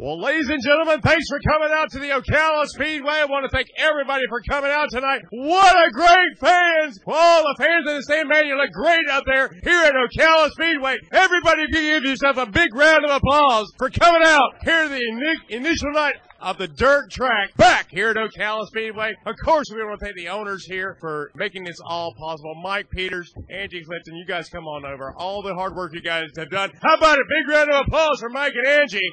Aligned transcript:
Well, 0.00 0.18
ladies 0.18 0.48
and 0.48 0.62
gentlemen, 0.64 1.02
thanks 1.02 1.28
for 1.28 1.38
coming 1.46 1.68
out 1.76 1.90
to 1.90 1.98
the 1.98 2.08
Ocala 2.08 2.66
Speedway. 2.68 3.20
I 3.20 3.26
want 3.26 3.44
to 3.44 3.54
thank 3.54 3.68
everybody 3.76 4.24
for 4.30 4.40
coming 4.48 4.70
out 4.70 4.88
tonight. 4.88 5.20
What 5.28 5.76
a 5.76 5.90
great 5.90 6.38
fans! 6.40 6.98
All 7.06 7.42
the 7.42 7.56
fans 7.58 7.86
in 7.86 7.96
the 7.96 8.02
stand, 8.02 8.30
man, 8.30 8.46
you 8.46 8.56
look 8.56 8.72
great 8.72 9.06
out 9.10 9.24
there 9.26 9.50
here 9.62 9.84
at 9.84 9.92
Ocala 9.92 10.52
Speedway. 10.52 10.96
Everybody 11.12 11.66
give 11.70 12.04
yourself 12.04 12.38
a 12.38 12.46
big 12.46 12.74
round 12.74 13.04
of 13.04 13.10
applause 13.10 13.70
for 13.76 13.90
coming 13.90 14.22
out 14.24 14.54
here 14.64 14.88
the 14.88 14.96
ini- 14.96 15.50
initial 15.50 15.92
night 15.92 16.14
of 16.40 16.56
the 16.56 16.68
dirt 16.68 17.10
track 17.10 17.54
back 17.58 17.88
here 17.90 18.08
at 18.08 18.16
Ocala 18.16 18.68
Speedway. 18.68 19.12
Of 19.26 19.34
course, 19.44 19.66
we 19.70 19.84
want 19.84 20.00
to 20.00 20.06
thank 20.06 20.16
the 20.16 20.30
owners 20.30 20.64
here 20.64 20.96
for 20.98 21.30
making 21.34 21.64
this 21.64 21.76
all 21.84 22.14
possible. 22.14 22.54
Mike 22.62 22.88
Peters, 22.88 23.34
Angie 23.50 23.84
Clifton, 23.84 24.16
you 24.16 24.24
guys 24.24 24.48
come 24.48 24.64
on 24.64 24.86
over. 24.86 25.12
All 25.18 25.42
the 25.42 25.52
hard 25.52 25.76
work 25.76 25.92
you 25.92 26.00
guys 26.00 26.30
have 26.38 26.48
done. 26.48 26.70
How 26.80 26.96
about 26.96 27.18
a 27.18 27.24
big 27.28 27.54
round 27.54 27.70
of 27.70 27.84
applause 27.86 28.18
for 28.20 28.30
Mike 28.30 28.54
and 28.56 28.66
Angie? 28.66 29.12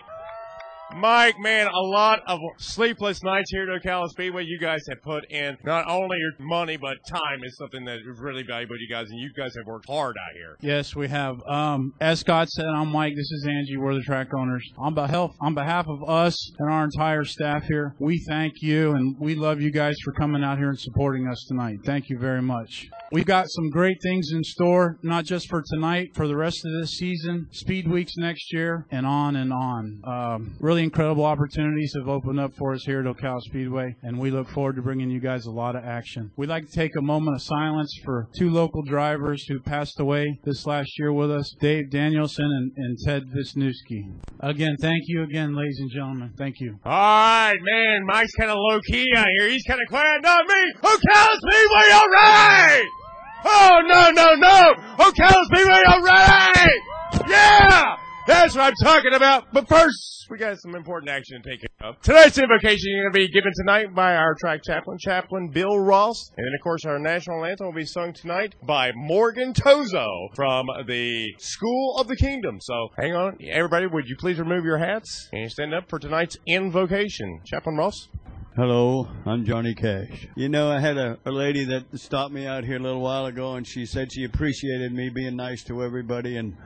Mike, 0.95 1.37
man, 1.39 1.67
a 1.67 1.79
lot 1.79 2.21
of 2.27 2.39
sleepless 2.57 3.21
nights 3.21 3.51
here 3.51 3.69
at 3.69 3.81
Ocala 3.81 4.09
Speedway. 4.09 4.45
You 4.45 4.57
guys 4.57 4.81
have 4.89 5.01
put 5.01 5.29
in 5.29 5.57
not 5.63 5.87
only 5.89 6.17
your 6.17 6.47
money, 6.47 6.77
but 6.77 6.97
time 7.07 7.43
is 7.43 7.57
something 7.57 7.83
that 7.85 7.97
is 7.97 8.19
really 8.19 8.43
valuable 8.43 8.75
to 8.75 8.81
you 8.81 8.89
guys, 8.89 9.09
and 9.09 9.19
you 9.19 9.29
guys 9.33 9.53
have 9.57 9.65
worked 9.67 9.87
hard 9.87 10.15
out 10.17 10.33
here. 10.33 10.55
Yes, 10.61 10.95
we 10.95 11.07
have. 11.09 11.41
Um, 11.47 11.93
as 11.99 12.21
Scott 12.21 12.49
said, 12.49 12.65
I'm 12.65 12.87
Mike. 12.87 13.15
This 13.15 13.31
is 13.31 13.45
Angie. 13.47 13.77
We're 13.77 13.95
the 13.95 14.01
track 14.01 14.33
owners. 14.33 14.63
On 14.77 14.93
behalf, 14.93 15.35
on 15.41 15.53
behalf 15.53 15.87
of 15.87 16.07
us 16.09 16.35
and 16.57 16.71
our 16.71 16.85
entire 16.85 17.25
staff 17.25 17.65
here, 17.65 17.93
we 17.99 18.23
thank 18.27 18.61
you 18.61 18.93
and 18.93 19.19
we 19.19 19.35
love 19.35 19.61
you 19.61 19.71
guys 19.71 19.97
for 20.03 20.13
coming 20.13 20.43
out 20.43 20.57
here 20.57 20.69
and 20.69 20.79
supporting 20.79 21.27
us 21.27 21.45
tonight. 21.47 21.79
Thank 21.83 22.09
you 22.09 22.17
very 22.17 22.41
much. 22.41 22.87
We've 23.11 23.25
got 23.25 23.45
some 23.49 23.69
great 23.69 23.97
things 24.01 24.31
in 24.31 24.43
store, 24.43 24.97
not 25.01 25.25
just 25.25 25.47
for 25.49 25.63
tonight, 25.73 26.09
for 26.13 26.27
the 26.27 26.35
rest 26.35 26.65
of 26.65 26.71
this 26.73 26.91
season, 26.91 27.47
speed 27.51 27.87
weeks 27.87 28.13
next 28.17 28.51
year, 28.51 28.85
and 28.91 29.05
on 29.05 29.35
and 29.35 29.53
on. 29.53 30.01
Um, 30.03 30.55
really 30.59 30.76
incredible 30.83 31.25
opportunities 31.25 31.93
have 31.97 32.07
opened 32.07 32.39
up 32.39 32.53
for 32.57 32.73
us 32.73 32.83
here 32.83 32.99
at 32.99 33.05
Ocala 33.05 33.41
Speedway, 33.41 33.95
and 34.03 34.19
we 34.19 34.31
look 34.31 34.49
forward 34.49 34.75
to 34.75 34.81
bringing 34.81 35.09
you 35.09 35.19
guys 35.19 35.45
a 35.45 35.51
lot 35.51 35.75
of 35.75 35.83
action. 35.83 36.31
We'd 36.35 36.49
like 36.49 36.65
to 36.65 36.71
take 36.71 36.95
a 36.95 37.01
moment 37.01 37.35
of 37.35 37.41
silence 37.41 37.93
for 38.03 38.27
two 38.37 38.49
local 38.49 38.83
drivers 38.83 39.45
who 39.47 39.59
passed 39.59 39.99
away 39.99 40.39
this 40.43 40.65
last 40.65 40.89
year 40.97 41.11
with 41.13 41.31
us, 41.31 41.55
Dave 41.59 41.89
Danielson 41.89 42.45
and, 42.45 42.71
and 42.75 42.97
Ted 43.05 43.23
Wisniewski. 43.35 44.11
Again, 44.39 44.75
thank 44.79 45.03
you 45.07 45.23
again, 45.23 45.55
ladies 45.55 45.79
and 45.79 45.91
gentlemen. 45.91 46.33
Thank 46.37 46.59
you. 46.59 46.77
All 46.85 46.91
right, 46.91 47.57
man. 47.59 48.05
Mike's 48.05 48.33
kind 48.33 48.51
of 48.51 48.57
low 48.59 48.79
key 48.81 49.05
out 49.15 49.27
here. 49.39 49.49
He's 49.49 49.63
kind 49.63 49.81
of 49.81 49.87
quiet. 49.89 50.21
Not 50.21 50.47
me. 50.47 50.73
Ocala 50.81 51.37
Speedway, 51.37 51.93
all 51.93 52.09
right. 52.09 52.85
Oh 53.45 53.81
no, 53.85 54.11
no, 54.11 54.35
no. 54.35 54.73
Ocala 54.97 55.45
Speedway, 55.45 55.79
all 55.87 56.01
right. 56.01 56.79
Yeah, 57.29 57.95
that's 58.27 58.55
what 58.55 58.65
I'm 58.65 58.73
talking 58.83 59.13
about. 59.13 59.53
But 59.53 59.67
first, 59.67 60.27
we 60.29 60.37
got 60.37 60.59
some 60.59 60.75
important 60.75 61.09
action 61.09 61.41
to 61.41 61.49
take 61.49 61.61
care 61.61 61.89
of. 61.89 62.01
Tonight's 62.01 62.37
invocation 62.37 62.91
is 62.91 63.01
going 63.01 63.13
to 63.13 63.17
be 63.17 63.27
given 63.29 63.51
tonight 63.55 63.95
by 63.95 64.15
our 64.15 64.35
track 64.35 64.61
chaplain, 64.63 64.97
Chaplain 64.99 65.49
Bill 65.49 65.79
Ross, 65.79 66.31
and 66.35 66.45
then 66.45 66.53
of 66.53 66.61
course 66.61 66.85
our 66.85 66.99
national 66.99 67.45
anthem 67.45 67.67
will 67.67 67.73
be 67.73 67.85
sung 67.85 68.13
tonight 68.13 68.55
by 68.63 68.91
Morgan 68.93 69.53
Tozo 69.53 70.05
from 70.35 70.67
the 70.87 71.33
School 71.39 71.97
of 71.97 72.07
the 72.07 72.17
Kingdom. 72.17 72.59
So 72.59 72.89
hang 72.97 73.13
on, 73.13 73.37
everybody. 73.41 73.87
Would 73.87 74.07
you 74.07 74.17
please 74.19 74.39
remove 74.39 74.65
your 74.65 74.77
hats 74.77 75.29
and 75.31 75.49
stand 75.49 75.73
up 75.73 75.89
for 75.89 75.97
tonight's 75.97 76.37
invocation, 76.45 77.41
Chaplain 77.45 77.77
Ross? 77.77 78.09
Hello, 78.57 79.07
I'm 79.25 79.45
Johnny 79.45 79.75
Cash. 79.75 80.27
You 80.35 80.49
know, 80.49 80.71
I 80.71 80.79
had 80.79 80.97
a, 80.97 81.19
a 81.25 81.31
lady 81.31 81.63
that 81.65 81.85
stopped 81.93 82.33
me 82.33 82.47
out 82.47 82.63
here 82.63 82.77
a 82.77 82.79
little 82.79 83.01
while 83.01 83.27
ago, 83.27 83.53
and 83.53 83.67
she 83.67 83.85
said 83.85 84.11
she 84.11 84.23
appreciated 84.23 84.91
me 84.91 85.09
being 85.09 85.35
nice 85.35 85.63
to 85.65 85.83
everybody, 85.83 86.37
and 86.37 86.57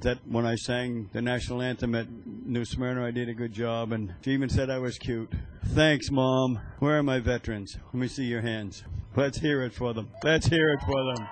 that 0.00 0.18
when 0.26 0.46
I 0.46 0.56
sang 0.56 1.10
the 1.12 1.22
national 1.22 1.62
anthem 1.62 1.94
at 1.94 2.06
New 2.26 2.64
Smyrna, 2.64 3.04
I 3.04 3.10
did 3.10 3.28
a 3.28 3.34
good 3.34 3.52
job, 3.52 3.92
and 3.92 4.14
she 4.22 4.32
even 4.32 4.48
said 4.48 4.70
I 4.70 4.78
was 4.78 4.98
cute. 4.98 5.32
Thanks, 5.68 6.10
Mom. 6.10 6.60
Where 6.78 6.98
are 6.98 7.02
my 7.02 7.20
veterans? 7.20 7.76
Let 7.86 7.94
me 7.94 8.08
see 8.08 8.24
your 8.24 8.42
hands. 8.42 8.84
Let's 9.14 9.38
hear 9.38 9.62
it 9.62 9.74
for 9.74 9.94
them. 9.94 10.08
Let's 10.22 10.46
hear 10.46 10.72
it 10.72 10.80
for 10.84 11.14
them. 11.14 11.28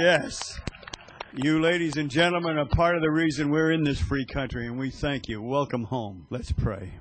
Yes. 0.00 0.60
You 1.34 1.60
ladies 1.60 1.96
and 1.96 2.10
gentlemen 2.10 2.58
are 2.58 2.66
part 2.66 2.96
of 2.96 3.02
the 3.02 3.10
reason 3.10 3.50
we're 3.50 3.72
in 3.72 3.84
this 3.84 4.00
free 4.00 4.26
country, 4.26 4.66
and 4.66 4.78
we 4.78 4.90
thank 4.90 5.28
you. 5.28 5.42
Welcome 5.42 5.84
home. 5.84 6.26
Let's 6.30 6.52
pray. 6.52 6.94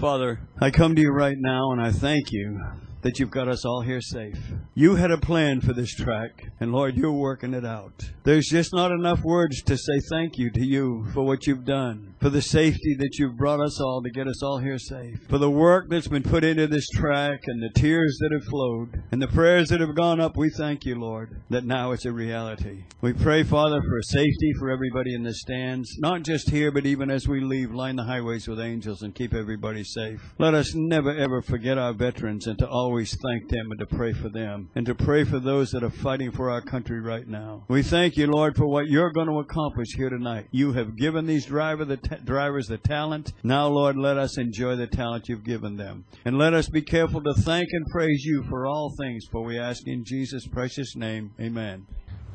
Father, 0.00 0.40
I 0.60 0.70
come 0.70 0.94
to 0.94 1.00
you 1.00 1.10
right 1.10 1.36
now 1.38 1.72
and 1.72 1.80
I 1.80 1.90
thank 1.90 2.30
you 2.30 2.60
that 3.02 3.18
you've 3.18 3.30
got 3.30 3.48
us 3.48 3.64
all 3.64 3.82
here 3.82 4.00
safe. 4.00 4.38
You 4.74 4.96
had 4.96 5.10
a 5.10 5.18
plan 5.18 5.60
for 5.60 5.72
this 5.72 5.94
track, 5.94 6.50
and 6.60 6.72
Lord, 6.72 6.96
you're 6.96 7.12
working 7.12 7.54
it 7.54 7.64
out. 7.64 8.10
There's 8.24 8.48
just 8.48 8.74
not 8.74 8.92
enough 8.92 9.22
words 9.22 9.62
to 9.62 9.76
say 9.76 10.00
thank 10.10 10.36
you 10.36 10.50
to 10.50 10.64
you 10.64 11.06
for 11.14 11.24
what 11.24 11.46
you've 11.46 11.64
done, 11.64 12.14
for 12.20 12.28
the 12.28 12.42
safety 12.42 12.96
that 12.98 13.18
you've 13.18 13.36
brought 13.36 13.60
us 13.60 13.80
all 13.80 14.02
to 14.02 14.10
get 14.10 14.26
us 14.26 14.42
all 14.42 14.58
here 14.58 14.78
safe, 14.78 15.20
for 15.28 15.38
the 15.38 15.50
work 15.50 15.88
that's 15.88 16.08
been 16.08 16.22
put 16.22 16.44
into 16.44 16.66
this 16.66 16.88
track 16.90 17.40
and 17.46 17.62
the 17.62 17.80
tears 17.80 18.18
that 18.20 18.32
have 18.32 18.44
flowed 18.44 19.02
and 19.12 19.22
the 19.22 19.28
prayers 19.28 19.68
that 19.68 19.80
have 19.80 19.94
gone 19.94 20.20
up. 20.20 20.36
We 20.36 20.50
thank 20.50 20.84
you, 20.84 20.96
Lord, 20.96 21.40
that 21.50 21.64
now 21.64 21.92
it's 21.92 22.04
a 22.04 22.12
reality. 22.12 22.84
We 23.00 23.12
pray, 23.12 23.44
Father, 23.44 23.80
for 23.80 24.02
safety 24.02 24.52
for 24.58 24.70
everybody 24.70 25.14
in 25.14 25.22
the 25.22 25.34
stands, 25.34 25.96
not 25.98 26.22
just 26.22 26.50
here, 26.50 26.70
but 26.72 26.86
even 26.86 27.10
as 27.10 27.28
we 27.28 27.40
leave, 27.40 27.72
line 27.72 27.96
the 27.96 28.04
highways 28.04 28.48
with 28.48 28.60
angels 28.60 29.02
and 29.02 29.14
keep 29.14 29.32
everybody 29.32 29.84
safe. 29.84 30.34
Let 30.38 30.54
us 30.54 30.74
never 30.74 31.10
ever 31.10 31.40
forget 31.40 31.78
our 31.78 31.92
veterans 31.92 32.46
and 32.46 32.58
to 32.58 32.68
always 32.68 32.87
thank 32.96 33.48
them 33.48 33.70
and 33.70 33.78
to 33.78 33.86
pray 33.86 34.12
for 34.12 34.28
them 34.28 34.70
and 34.74 34.86
to 34.86 34.94
pray 34.94 35.24
for 35.24 35.38
those 35.38 35.70
that 35.70 35.82
are 35.82 35.90
fighting 35.90 36.30
for 36.30 36.50
our 36.50 36.60
country 36.60 37.00
right 37.00 37.26
now. 37.26 37.64
We 37.68 37.82
thank 37.82 38.16
you, 38.16 38.26
Lord, 38.26 38.56
for 38.56 38.66
what 38.66 38.88
you're 38.88 39.12
going 39.12 39.28
to 39.28 39.38
accomplish 39.38 39.94
here 39.94 40.10
tonight. 40.10 40.46
You 40.50 40.72
have 40.72 40.96
given 40.96 41.26
these 41.26 41.46
driver 41.46 41.84
the 41.84 41.96
ta- 41.96 42.16
drivers 42.24 42.66
the 42.66 42.78
talent. 42.78 43.32
Now, 43.42 43.68
Lord, 43.68 43.96
let 43.96 44.16
us 44.16 44.38
enjoy 44.38 44.76
the 44.76 44.86
talent 44.86 45.28
you've 45.28 45.44
given 45.44 45.76
them. 45.76 46.04
And 46.24 46.38
let 46.38 46.54
us 46.54 46.68
be 46.68 46.82
careful 46.82 47.22
to 47.22 47.34
thank 47.34 47.68
and 47.72 47.86
praise 47.86 48.24
you 48.24 48.44
for 48.48 48.66
all 48.66 48.94
things, 48.98 49.26
for 49.30 49.42
we 49.44 49.58
ask 49.58 49.86
in 49.86 50.04
Jesus' 50.04 50.46
precious 50.46 50.96
name. 50.96 51.32
Amen. 51.40 51.86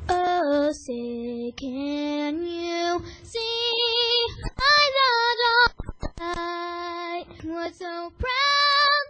Oh, 0.09 0.71
say, 0.73 1.53
can 1.57 2.43
you 2.43 3.01
see 3.23 3.73
by 4.57 4.89
the 4.97 5.09
dawn's 5.41 6.19
light 6.19 7.25
what 7.43 7.73
so 7.75 8.11
proudly 8.17 9.02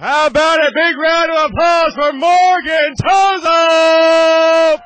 How 0.00 0.28
about 0.28 0.58
a 0.60 0.72
big 0.74 0.96
round 0.96 1.30
of 1.30 1.50
applause 1.50 1.92
for 1.92 2.12
Morgan 2.14 2.94
Tozo? 2.96 4.80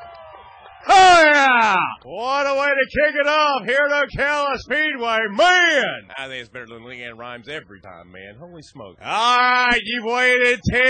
Oh 0.88 1.22
yeah! 1.22 1.76
What 2.02 2.46
a 2.48 2.58
way 2.58 2.66
to 2.66 2.86
kick 2.90 3.14
it 3.20 3.26
off 3.28 3.64
here 3.64 3.78
at 3.78 4.08
Ocala 4.08 4.58
Speedway, 4.58 5.18
man! 5.30 6.10
I 6.18 6.26
think 6.26 6.40
it's 6.40 6.48
better 6.48 6.66
than 6.66 6.82
LeAnn 6.82 7.16
Rimes 7.16 7.48
every 7.48 7.80
time, 7.80 8.10
man. 8.10 8.34
Holy 8.40 8.62
smoke. 8.62 8.96
Alright, 9.00 9.82
you've 9.84 10.04
waited 10.04 10.58
10 10.68 10.82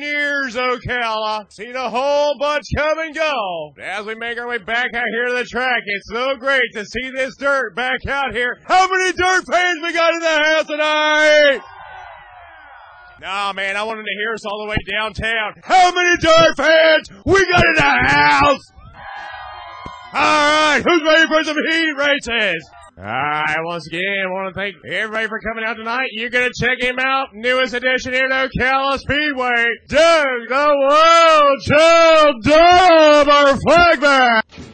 years, 0.00 0.54
Ocala. 0.54 1.50
Seen 1.50 1.74
a 1.74 1.88
whole 1.88 2.36
bunch 2.38 2.64
come 2.76 2.98
and 2.98 3.14
go. 3.14 3.72
As 3.82 4.04
we 4.04 4.14
make 4.16 4.38
our 4.38 4.48
way 4.48 4.58
back 4.58 4.94
out 4.94 5.08
here 5.14 5.28
to 5.28 5.32
the 5.32 5.44
track, 5.44 5.80
it's 5.86 6.10
so 6.10 6.36
great 6.36 6.74
to 6.74 6.84
see 6.84 7.10
this 7.16 7.36
dirt 7.36 7.74
back 7.74 8.04
out 8.06 8.34
here. 8.34 8.54
How 8.66 8.86
many 8.86 9.12
dirt 9.12 9.46
fans 9.50 9.78
we 9.82 9.94
got 9.94 10.12
in 10.12 10.20
the 10.20 10.44
house 10.44 10.66
tonight? 10.66 11.62
Nah, 13.22 13.52
man, 13.52 13.76
I 13.76 13.84
wanted 13.84 14.02
to 14.02 14.14
hear 14.18 14.34
us 14.34 14.44
all 14.44 14.66
the 14.66 14.70
way 14.70 14.76
downtown. 14.90 15.54
How 15.62 15.94
many 15.94 16.16
dirt 16.20 16.56
fans 16.56 17.08
we 17.24 17.46
got 17.46 17.64
in 17.64 17.74
the 17.76 17.82
house? 17.82 18.72
All 20.12 20.74
right, 20.74 20.82
who's 20.84 21.02
ready 21.04 21.26
for 21.28 21.44
some 21.44 21.56
heat 21.70 21.92
races? 21.96 22.68
All 22.98 23.04
right, 23.04 23.58
once 23.62 23.86
again, 23.86 24.24
I 24.26 24.28
want 24.28 24.52
to 24.52 24.60
thank 24.60 24.74
everybody 24.90 25.28
for 25.28 25.38
coming 25.38 25.62
out 25.64 25.74
tonight. 25.74 26.08
You're 26.10 26.30
going 26.30 26.50
to 26.50 26.66
check 26.66 26.82
him 26.82 26.98
out. 26.98 27.28
Newest 27.32 27.74
edition 27.74 28.12
here 28.12 28.26
at 28.26 28.50
Ocala 28.50 28.98
Speedway. 28.98 29.66
Doug 29.86 30.48
the 30.48 30.74
World 30.90 31.60
Champ 31.62 32.42
Dub, 32.42 33.28
our 33.28 33.56
flagman. 33.56 34.71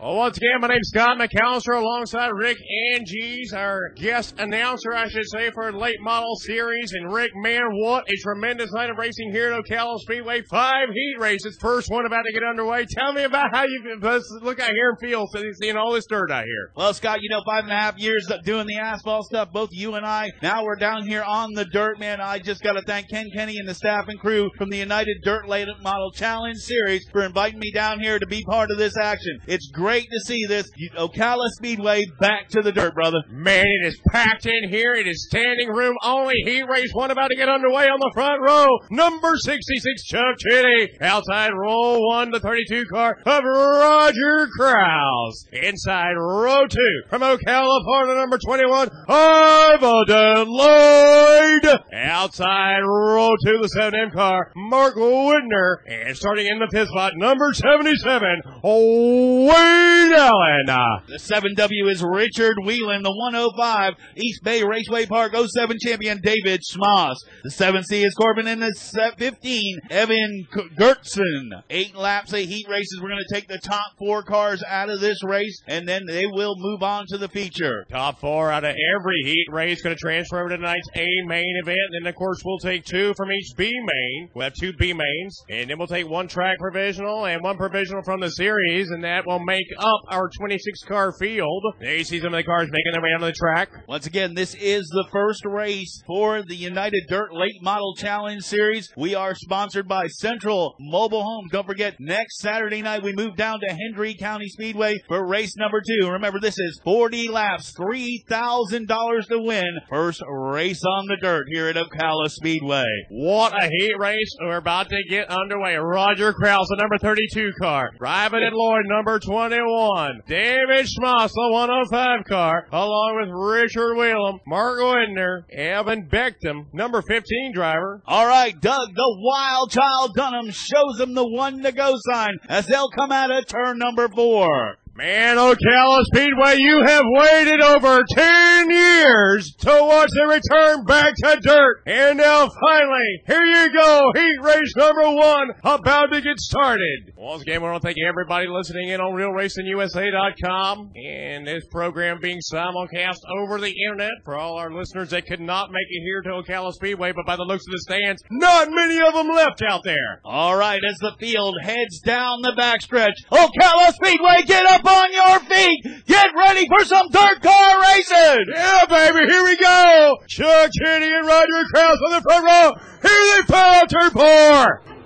Well, 0.00 0.14
once 0.14 0.36
again, 0.36 0.60
my 0.60 0.68
name's 0.68 0.90
Scott 0.90 1.18
McAllister 1.18 1.76
alongside 1.76 2.28
Rick 2.28 2.58
Angies, 2.94 3.52
our 3.52 3.90
guest 3.96 4.36
announcer, 4.38 4.94
I 4.94 5.08
should 5.08 5.28
say, 5.28 5.50
for 5.50 5.72
late 5.72 6.00
model 6.00 6.36
series. 6.36 6.92
And 6.92 7.12
Rick, 7.12 7.32
man, 7.34 7.62
what 7.72 8.08
a 8.08 8.14
tremendous 8.22 8.72
night 8.72 8.90
of 8.90 8.96
racing 8.96 9.32
here 9.32 9.52
at 9.52 9.60
Ocala 9.64 9.98
Speedway. 9.98 10.42
Five 10.42 10.90
heat 10.94 11.16
races. 11.18 11.58
First 11.60 11.90
one 11.90 12.06
about 12.06 12.22
to 12.26 12.32
get 12.32 12.44
underway. 12.44 12.86
Tell 12.88 13.12
me 13.12 13.24
about 13.24 13.48
how 13.52 13.64
you 13.64 13.98
look 14.40 14.60
out 14.60 14.70
here 14.70 14.90
and 14.90 15.00
feel 15.00 15.26
seeing 15.60 15.76
all 15.76 15.92
this 15.92 16.06
dirt 16.06 16.30
out 16.30 16.44
here. 16.44 16.70
Well, 16.76 16.94
Scott, 16.94 17.18
you 17.20 17.28
know, 17.28 17.42
five 17.44 17.64
and 17.64 17.72
a 17.72 17.76
half 17.76 17.98
years 17.98 18.30
doing 18.44 18.68
the 18.68 18.76
asphalt 18.76 19.24
stuff, 19.24 19.50
both 19.52 19.70
you 19.72 19.96
and 19.96 20.06
I. 20.06 20.30
Now 20.42 20.62
we're 20.62 20.76
down 20.76 21.08
here 21.08 21.24
on 21.24 21.54
the 21.54 21.64
dirt, 21.64 21.98
man. 21.98 22.20
I 22.20 22.38
just 22.38 22.62
got 22.62 22.74
to 22.74 22.82
thank 22.82 23.10
Ken 23.10 23.26
Kenny 23.34 23.58
and 23.58 23.68
the 23.68 23.74
staff 23.74 24.04
and 24.06 24.20
crew 24.20 24.48
from 24.58 24.70
the 24.70 24.78
United 24.78 25.22
Dirt 25.24 25.48
Late 25.48 25.66
Model 25.82 26.12
Challenge 26.12 26.56
Series 26.56 27.04
for 27.10 27.24
inviting 27.24 27.58
me 27.58 27.72
down 27.72 27.98
here 27.98 28.20
to 28.20 28.26
be 28.28 28.44
part 28.44 28.70
of 28.70 28.78
this 28.78 28.96
action. 28.96 29.40
It's 29.48 29.68
great 29.72 29.87
great 29.88 30.10
to 30.10 30.20
see 30.20 30.44
this 30.44 30.70
Ocala 30.98 31.48
Speedway 31.56 32.04
back 32.20 32.46
to 32.50 32.60
the 32.60 32.70
dirt, 32.70 32.94
brother. 32.94 33.22
Man, 33.30 33.64
it 33.66 33.86
is 33.86 33.98
packed 34.12 34.44
in 34.44 34.68
here. 34.68 34.92
It 34.92 35.06
is 35.06 35.26
standing 35.30 35.70
room 35.70 35.96
only. 36.04 36.34
Heat 36.44 36.64
race 36.68 36.90
one 36.92 37.10
about 37.10 37.28
to 37.28 37.36
get 37.36 37.48
underway 37.48 37.84
on 37.84 37.98
the 37.98 38.10
front 38.12 38.38
row. 38.46 38.66
Number 38.90 39.38
66, 39.38 40.04
Chuck 40.04 40.36
Chitty. 40.46 40.98
Outside 41.00 41.52
row 41.54 42.00
one, 42.00 42.30
the 42.30 42.38
32 42.38 42.84
car 42.92 43.16
of 43.24 43.42
Roger 43.42 44.48
Kraus. 44.58 45.46
Inside 45.54 46.16
row 46.18 46.66
two, 46.66 47.02
from 47.08 47.22
Ocala, 47.22 47.82
Florida, 47.84 48.14
number 48.20 48.36
21, 48.36 48.90
Ivan 49.08 50.48
Lloyd. 50.48 51.80
Outside 51.94 52.80
row 52.80 53.30
two, 53.42 53.56
the 53.62 53.70
7M 53.74 54.12
car, 54.12 54.52
Mark 54.54 54.96
Widner. 54.96 55.76
And 55.86 56.14
starting 56.14 56.46
in 56.46 56.58
the 56.58 56.68
pit 56.70 56.88
spot, 56.88 57.12
number 57.16 57.54
77, 57.54 58.42
Wade 58.62 59.77
Wayne 59.78 60.14
Allen. 60.14 61.02
The 61.08 61.16
7W 61.16 61.90
is 61.90 62.02
Richard 62.02 62.56
Whelan. 62.64 63.02
The 63.02 63.10
105 63.10 63.94
East 64.16 64.42
Bay 64.42 64.62
Raceway 64.62 65.06
Park 65.06 65.34
07 65.34 65.78
champion 65.80 66.20
David 66.22 66.62
Schmoss. 66.62 67.16
The 67.44 67.50
7C 67.50 68.04
is 68.04 68.14
Corbin 68.14 68.46
in 68.46 68.60
the 68.60 68.74
15 69.18 69.78
Evan 69.90 70.46
Gertson. 70.78 71.62
Eight 71.70 71.94
laps 71.94 72.32
of 72.32 72.40
heat 72.40 72.66
races. 72.68 72.98
We're 73.00 73.10
going 73.10 73.24
to 73.26 73.34
take 73.34 73.48
the 73.48 73.58
top 73.58 73.92
four 73.98 74.22
cars 74.22 74.62
out 74.66 74.90
of 74.90 75.00
this 75.00 75.22
race 75.24 75.62
and 75.66 75.86
then 75.86 76.06
they 76.06 76.26
will 76.26 76.54
move 76.56 76.82
on 76.82 77.06
to 77.08 77.18
the 77.18 77.28
feature. 77.28 77.84
Top 77.90 78.20
four 78.20 78.50
out 78.50 78.64
of 78.64 78.74
every 78.96 79.22
heat 79.24 79.46
race 79.50 79.82
going 79.82 79.96
to 79.96 80.00
transfer 80.00 80.40
over 80.40 80.50
to 80.50 80.56
tonight's 80.56 80.88
A 80.96 81.06
main 81.26 81.56
event. 81.62 81.78
And 81.92 82.04
then 82.04 82.10
of 82.10 82.16
course 82.16 82.42
we'll 82.44 82.58
take 82.58 82.84
two 82.84 83.12
from 83.16 83.32
each 83.32 83.56
B 83.56 83.72
main. 83.72 84.30
We'll 84.34 84.44
have 84.44 84.54
two 84.54 84.72
B 84.72 84.92
mains 84.92 85.42
and 85.48 85.70
then 85.70 85.78
we'll 85.78 85.86
take 85.86 86.08
one 86.08 86.28
track 86.28 86.58
provisional 86.58 87.26
and 87.26 87.42
one 87.42 87.56
provisional 87.56 88.02
from 88.02 88.20
the 88.20 88.30
series 88.30 88.90
and 88.90 89.04
that 89.04 89.26
will 89.26 89.40
make 89.40 89.66
up 89.78 90.00
our 90.10 90.28
26 90.38 90.82
car 90.84 91.12
field. 91.18 91.64
There 91.80 91.96
you 91.96 92.04
see 92.04 92.20
some 92.20 92.34
of 92.34 92.38
the 92.38 92.44
cars 92.44 92.68
making 92.70 92.92
their 92.92 93.02
way 93.02 93.10
onto 93.14 93.26
the 93.26 93.32
track. 93.32 93.70
Once 93.88 94.06
again, 94.06 94.34
this 94.34 94.54
is 94.54 94.86
the 94.88 95.06
first 95.12 95.44
race 95.44 96.02
for 96.06 96.42
the 96.42 96.54
United 96.56 97.04
Dirt 97.08 97.32
Late 97.32 97.62
Model 97.62 97.94
Challenge 97.96 98.42
Series. 98.42 98.90
We 98.96 99.14
are 99.14 99.34
sponsored 99.34 99.88
by 99.88 100.06
Central 100.08 100.74
Mobile 100.78 101.22
Homes. 101.22 101.50
Don't 101.52 101.66
forget, 101.66 101.96
next 101.98 102.38
Saturday 102.40 102.82
night 102.82 103.02
we 103.02 103.12
move 103.12 103.36
down 103.36 103.60
to 103.60 103.74
Hendry 103.74 104.14
County 104.14 104.48
Speedway 104.48 104.96
for 105.08 105.26
race 105.26 105.56
number 105.56 105.80
two. 105.80 106.08
Remember, 106.08 106.40
this 106.40 106.58
is 106.58 106.80
40 106.84 107.28
laps, 107.28 107.72
$3,000 107.72 109.26
to 109.28 109.38
win. 109.38 109.78
First 109.88 110.22
race 110.28 110.82
on 110.84 111.06
the 111.06 111.16
dirt 111.20 111.46
here 111.50 111.68
at 111.68 111.76
Ocala 111.76 112.30
Speedway. 112.30 112.86
What 113.10 113.52
a 113.52 113.68
heat 113.68 113.94
race. 113.98 114.36
We're 114.40 114.56
about 114.56 114.88
to 114.90 115.02
get 115.08 115.28
underway. 115.28 115.76
Roger 115.76 116.32
Kraus, 116.32 116.68
the 116.68 116.76
number 116.76 116.98
32 116.98 117.52
car. 117.60 117.90
Ivan 118.00 118.42
and 118.42 118.54
Lloyd, 118.54 118.84
number 118.86 119.18
20 119.18 119.57
21. 119.58 120.22
David 120.26 120.86
Schmoss, 120.86 121.32
the 121.32 121.48
105 121.50 122.24
car, 122.24 122.66
along 122.70 123.18
with 123.20 123.30
Richard 123.30 123.96
Whelan, 123.96 124.40
Mark 124.46 124.78
Widner, 124.78 125.50
Evan 125.50 126.08
Beckton, 126.08 126.72
number 126.72 127.02
15 127.02 127.52
driver. 127.52 128.02
All 128.06 128.26
right, 128.26 128.58
Doug, 128.60 128.94
the 128.94 129.16
wild 129.20 129.70
child 129.70 130.14
Dunham 130.14 130.50
shows 130.50 130.98
them 130.98 131.14
the 131.14 131.26
one 131.26 131.62
to 131.62 131.72
go 131.72 131.94
sign 132.12 132.38
as 132.48 132.66
they'll 132.66 132.90
come 132.90 133.10
out 133.10 133.30
of 133.30 133.46
turn 133.46 133.78
number 133.78 134.08
four. 134.08 134.76
Man, 134.98 135.38
oh, 135.38 135.54
Ocala 135.54 136.02
Speedway, 136.06 136.56
you 136.56 136.82
have 136.84 137.04
waited 137.06 137.60
over 137.60 138.02
10 138.16 138.68
years 138.68 139.54
to 139.60 139.68
watch 139.68 140.10
the 140.12 140.26
return 140.26 140.84
back 140.86 141.14
to 141.22 141.38
dirt. 141.40 141.82
And 141.86 142.18
now 142.18 142.48
finally, 142.60 143.22
here 143.28 143.44
you 143.44 143.72
go, 143.72 144.10
heat 144.16 144.38
race 144.42 144.74
number 144.76 145.08
one, 145.14 145.50
about 145.62 146.06
to 146.06 146.20
get 146.20 146.40
started. 146.40 147.12
Once 147.16 147.42
again, 147.42 147.62
we 147.62 147.68
want 147.68 147.80
to 147.80 147.86
thank 147.86 147.98
everybody 148.04 148.48
listening 148.48 148.88
in 148.88 149.00
on 149.00 149.12
RealRacingUSA.com 149.12 150.90
and 150.96 151.46
this 151.46 151.62
program 151.70 152.18
being 152.20 152.40
simulcast 152.52 153.20
over 153.38 153.60
the 153.60 153.72
internet 153.86 154.10
for 154.24 154.34
all 154.34 154.58
our 154.58 154.72
listeners 154.72 155.10
that 155.10 155.26
could 155.26 155.40
not 155.40 155.70
make 155.70 155.86
it 155.90 156.02
here 156.02 156.22
to 156.22 156.42
Ocala 156.42 156.72
Speedway, 156.72 157.12
but 157.12 157.24
by 157.24 157.36
the 157.36 157.44
looks 157.44 157.62
of 157.68 157.70
the 157.70 157.78
stands, 157.86 158.20
not 158.32 158.66
many 158.72 159.00
of 159.00 159.14
them 159.14 159.28
left 159.28 159.62
out 159.62 159.84
there. 159.84 160.20
All 160.24 160.56
right, 160.56 160.80
as 160.84 160.98
the 160.98 161.14
field 161.20 161.54
heads 161.62 162.00
down 162.00 162.42
the 162.42 162.56
backstretch, 162.58 163.14
oh, 163.30 163.48
Ocala 163.48 163.92
Speedway, 163.92 164.42
get 164.44 164.66
up 164.66 164.87
on 164.88 165.12
your 165.12 165.40
feet. 165.40 166.06
Get 166.06 166.34
ready 166.34 166.66
for 166.66 166.84
some 166.84 167.08
dirt 167.10 167.42
car 167.42 167.80
racing. 167.82 168.44
Yeah, 168.54 168.84
baby, 168.88 169.30
here 169.30 169.44
we 169.44 169.56
go. 169.56 170.16
Chuck 170.26 170.70
Chitty 170.72 171.12
and 171.12 171.26
Roger 171.26 171.64
Kraus 171.72 171.98
on 172.06 172.12
the 172.12 172.22
front 172.22 172.44
row. 172.44 172.72
Here 173.02 173.36
they 173.36 173.42
fall, 173.46 173.86
turn 173.86 174.10
four. 174.10 174.97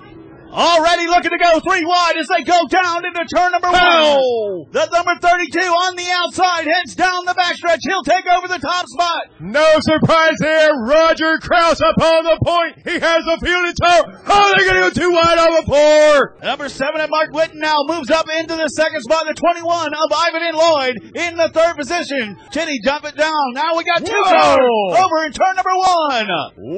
Already 0.53 1.09
looking 1.09 1.31
to 1.33 1.39
go 1.41 1.61
three 1.65 1.81
wide 1.81 2.13
as 2.21 2.29
they 2.29 2.45
go 2.45 2.69
down 2.69 3.07
into 3.09 3.25
turn 3.25 3.53
number 3.57 3.73
one. 3.73 4.69
The 4.69 4.85
number 4.93 5.17
32 5.17 5.59
on 5.65 5.97
the 5.97 6.05
outside 6.13 6.69
heads 6.69 6.95
down 6.95 7.25
the 7.25 7.33
backstretch. 7.33 7.81
He'll 7.89 8.05
take 8.05 8.29
over 8.29 8.49
the 8.49 8.61
top 8.61 8.85
spot. 8.87 9.33
No 9.41 9.81
surprise 9.81 10.37
there. 10.41 10.69
Roger 10.85 11.39
Kraus 11.39 11.81
up 11.81 11.97
on 11.97 12.25
the 12.25 12.39
point. 12.45 12.85
He 12.85 13.01
has 13.01 13.25
the 13.25 13.41
field 13.41 13.65
in 13.65 13.75
tow. 13.81 14.03
Oh, 14.29 14.53
they're 14.53 14.69
going 14.69 14.77
to 14.77 14.93
go 14.93 14.93
too 14.93 15.11
wide 15.11 15.41
on 15.41 15.57
the 15.57 15.65
four. 15.65 16.37
Number 16.45 16.69
seven 16.69 17.01
at 17.01 17.09
Mark 17.09 17.33
Witten 17.33 17.57
now 17.57 17.77
moves 17.89 18.11
up 18.11 18.29
into 18.29 18.55
the 18.55 18.69
second 18.69 19.01
spot. 19.01 19.25
The 19.25 19.33
21 19.33 19.65
of 19.65 20.13
Ivan 20.13 20.43
and 20.43 20.57
Lloyd 20.57 20.97
in 21.17 21.37
the 21.41 21.49
third 21.49 21.77
position. 21.81 22.37
Chitty 22.53 22.79
jump 22.85 23.07
it 23.07 23.17
down. 23.17 23.57
Now 23.57 23.73
we 23.75 23.85
got 23.85 24.05
two 24.05 24.13
over 24.13 25.25
in 25.25 25.33
turn 25.33 25.57
number 25.57 25.73
one. 25.81 26.29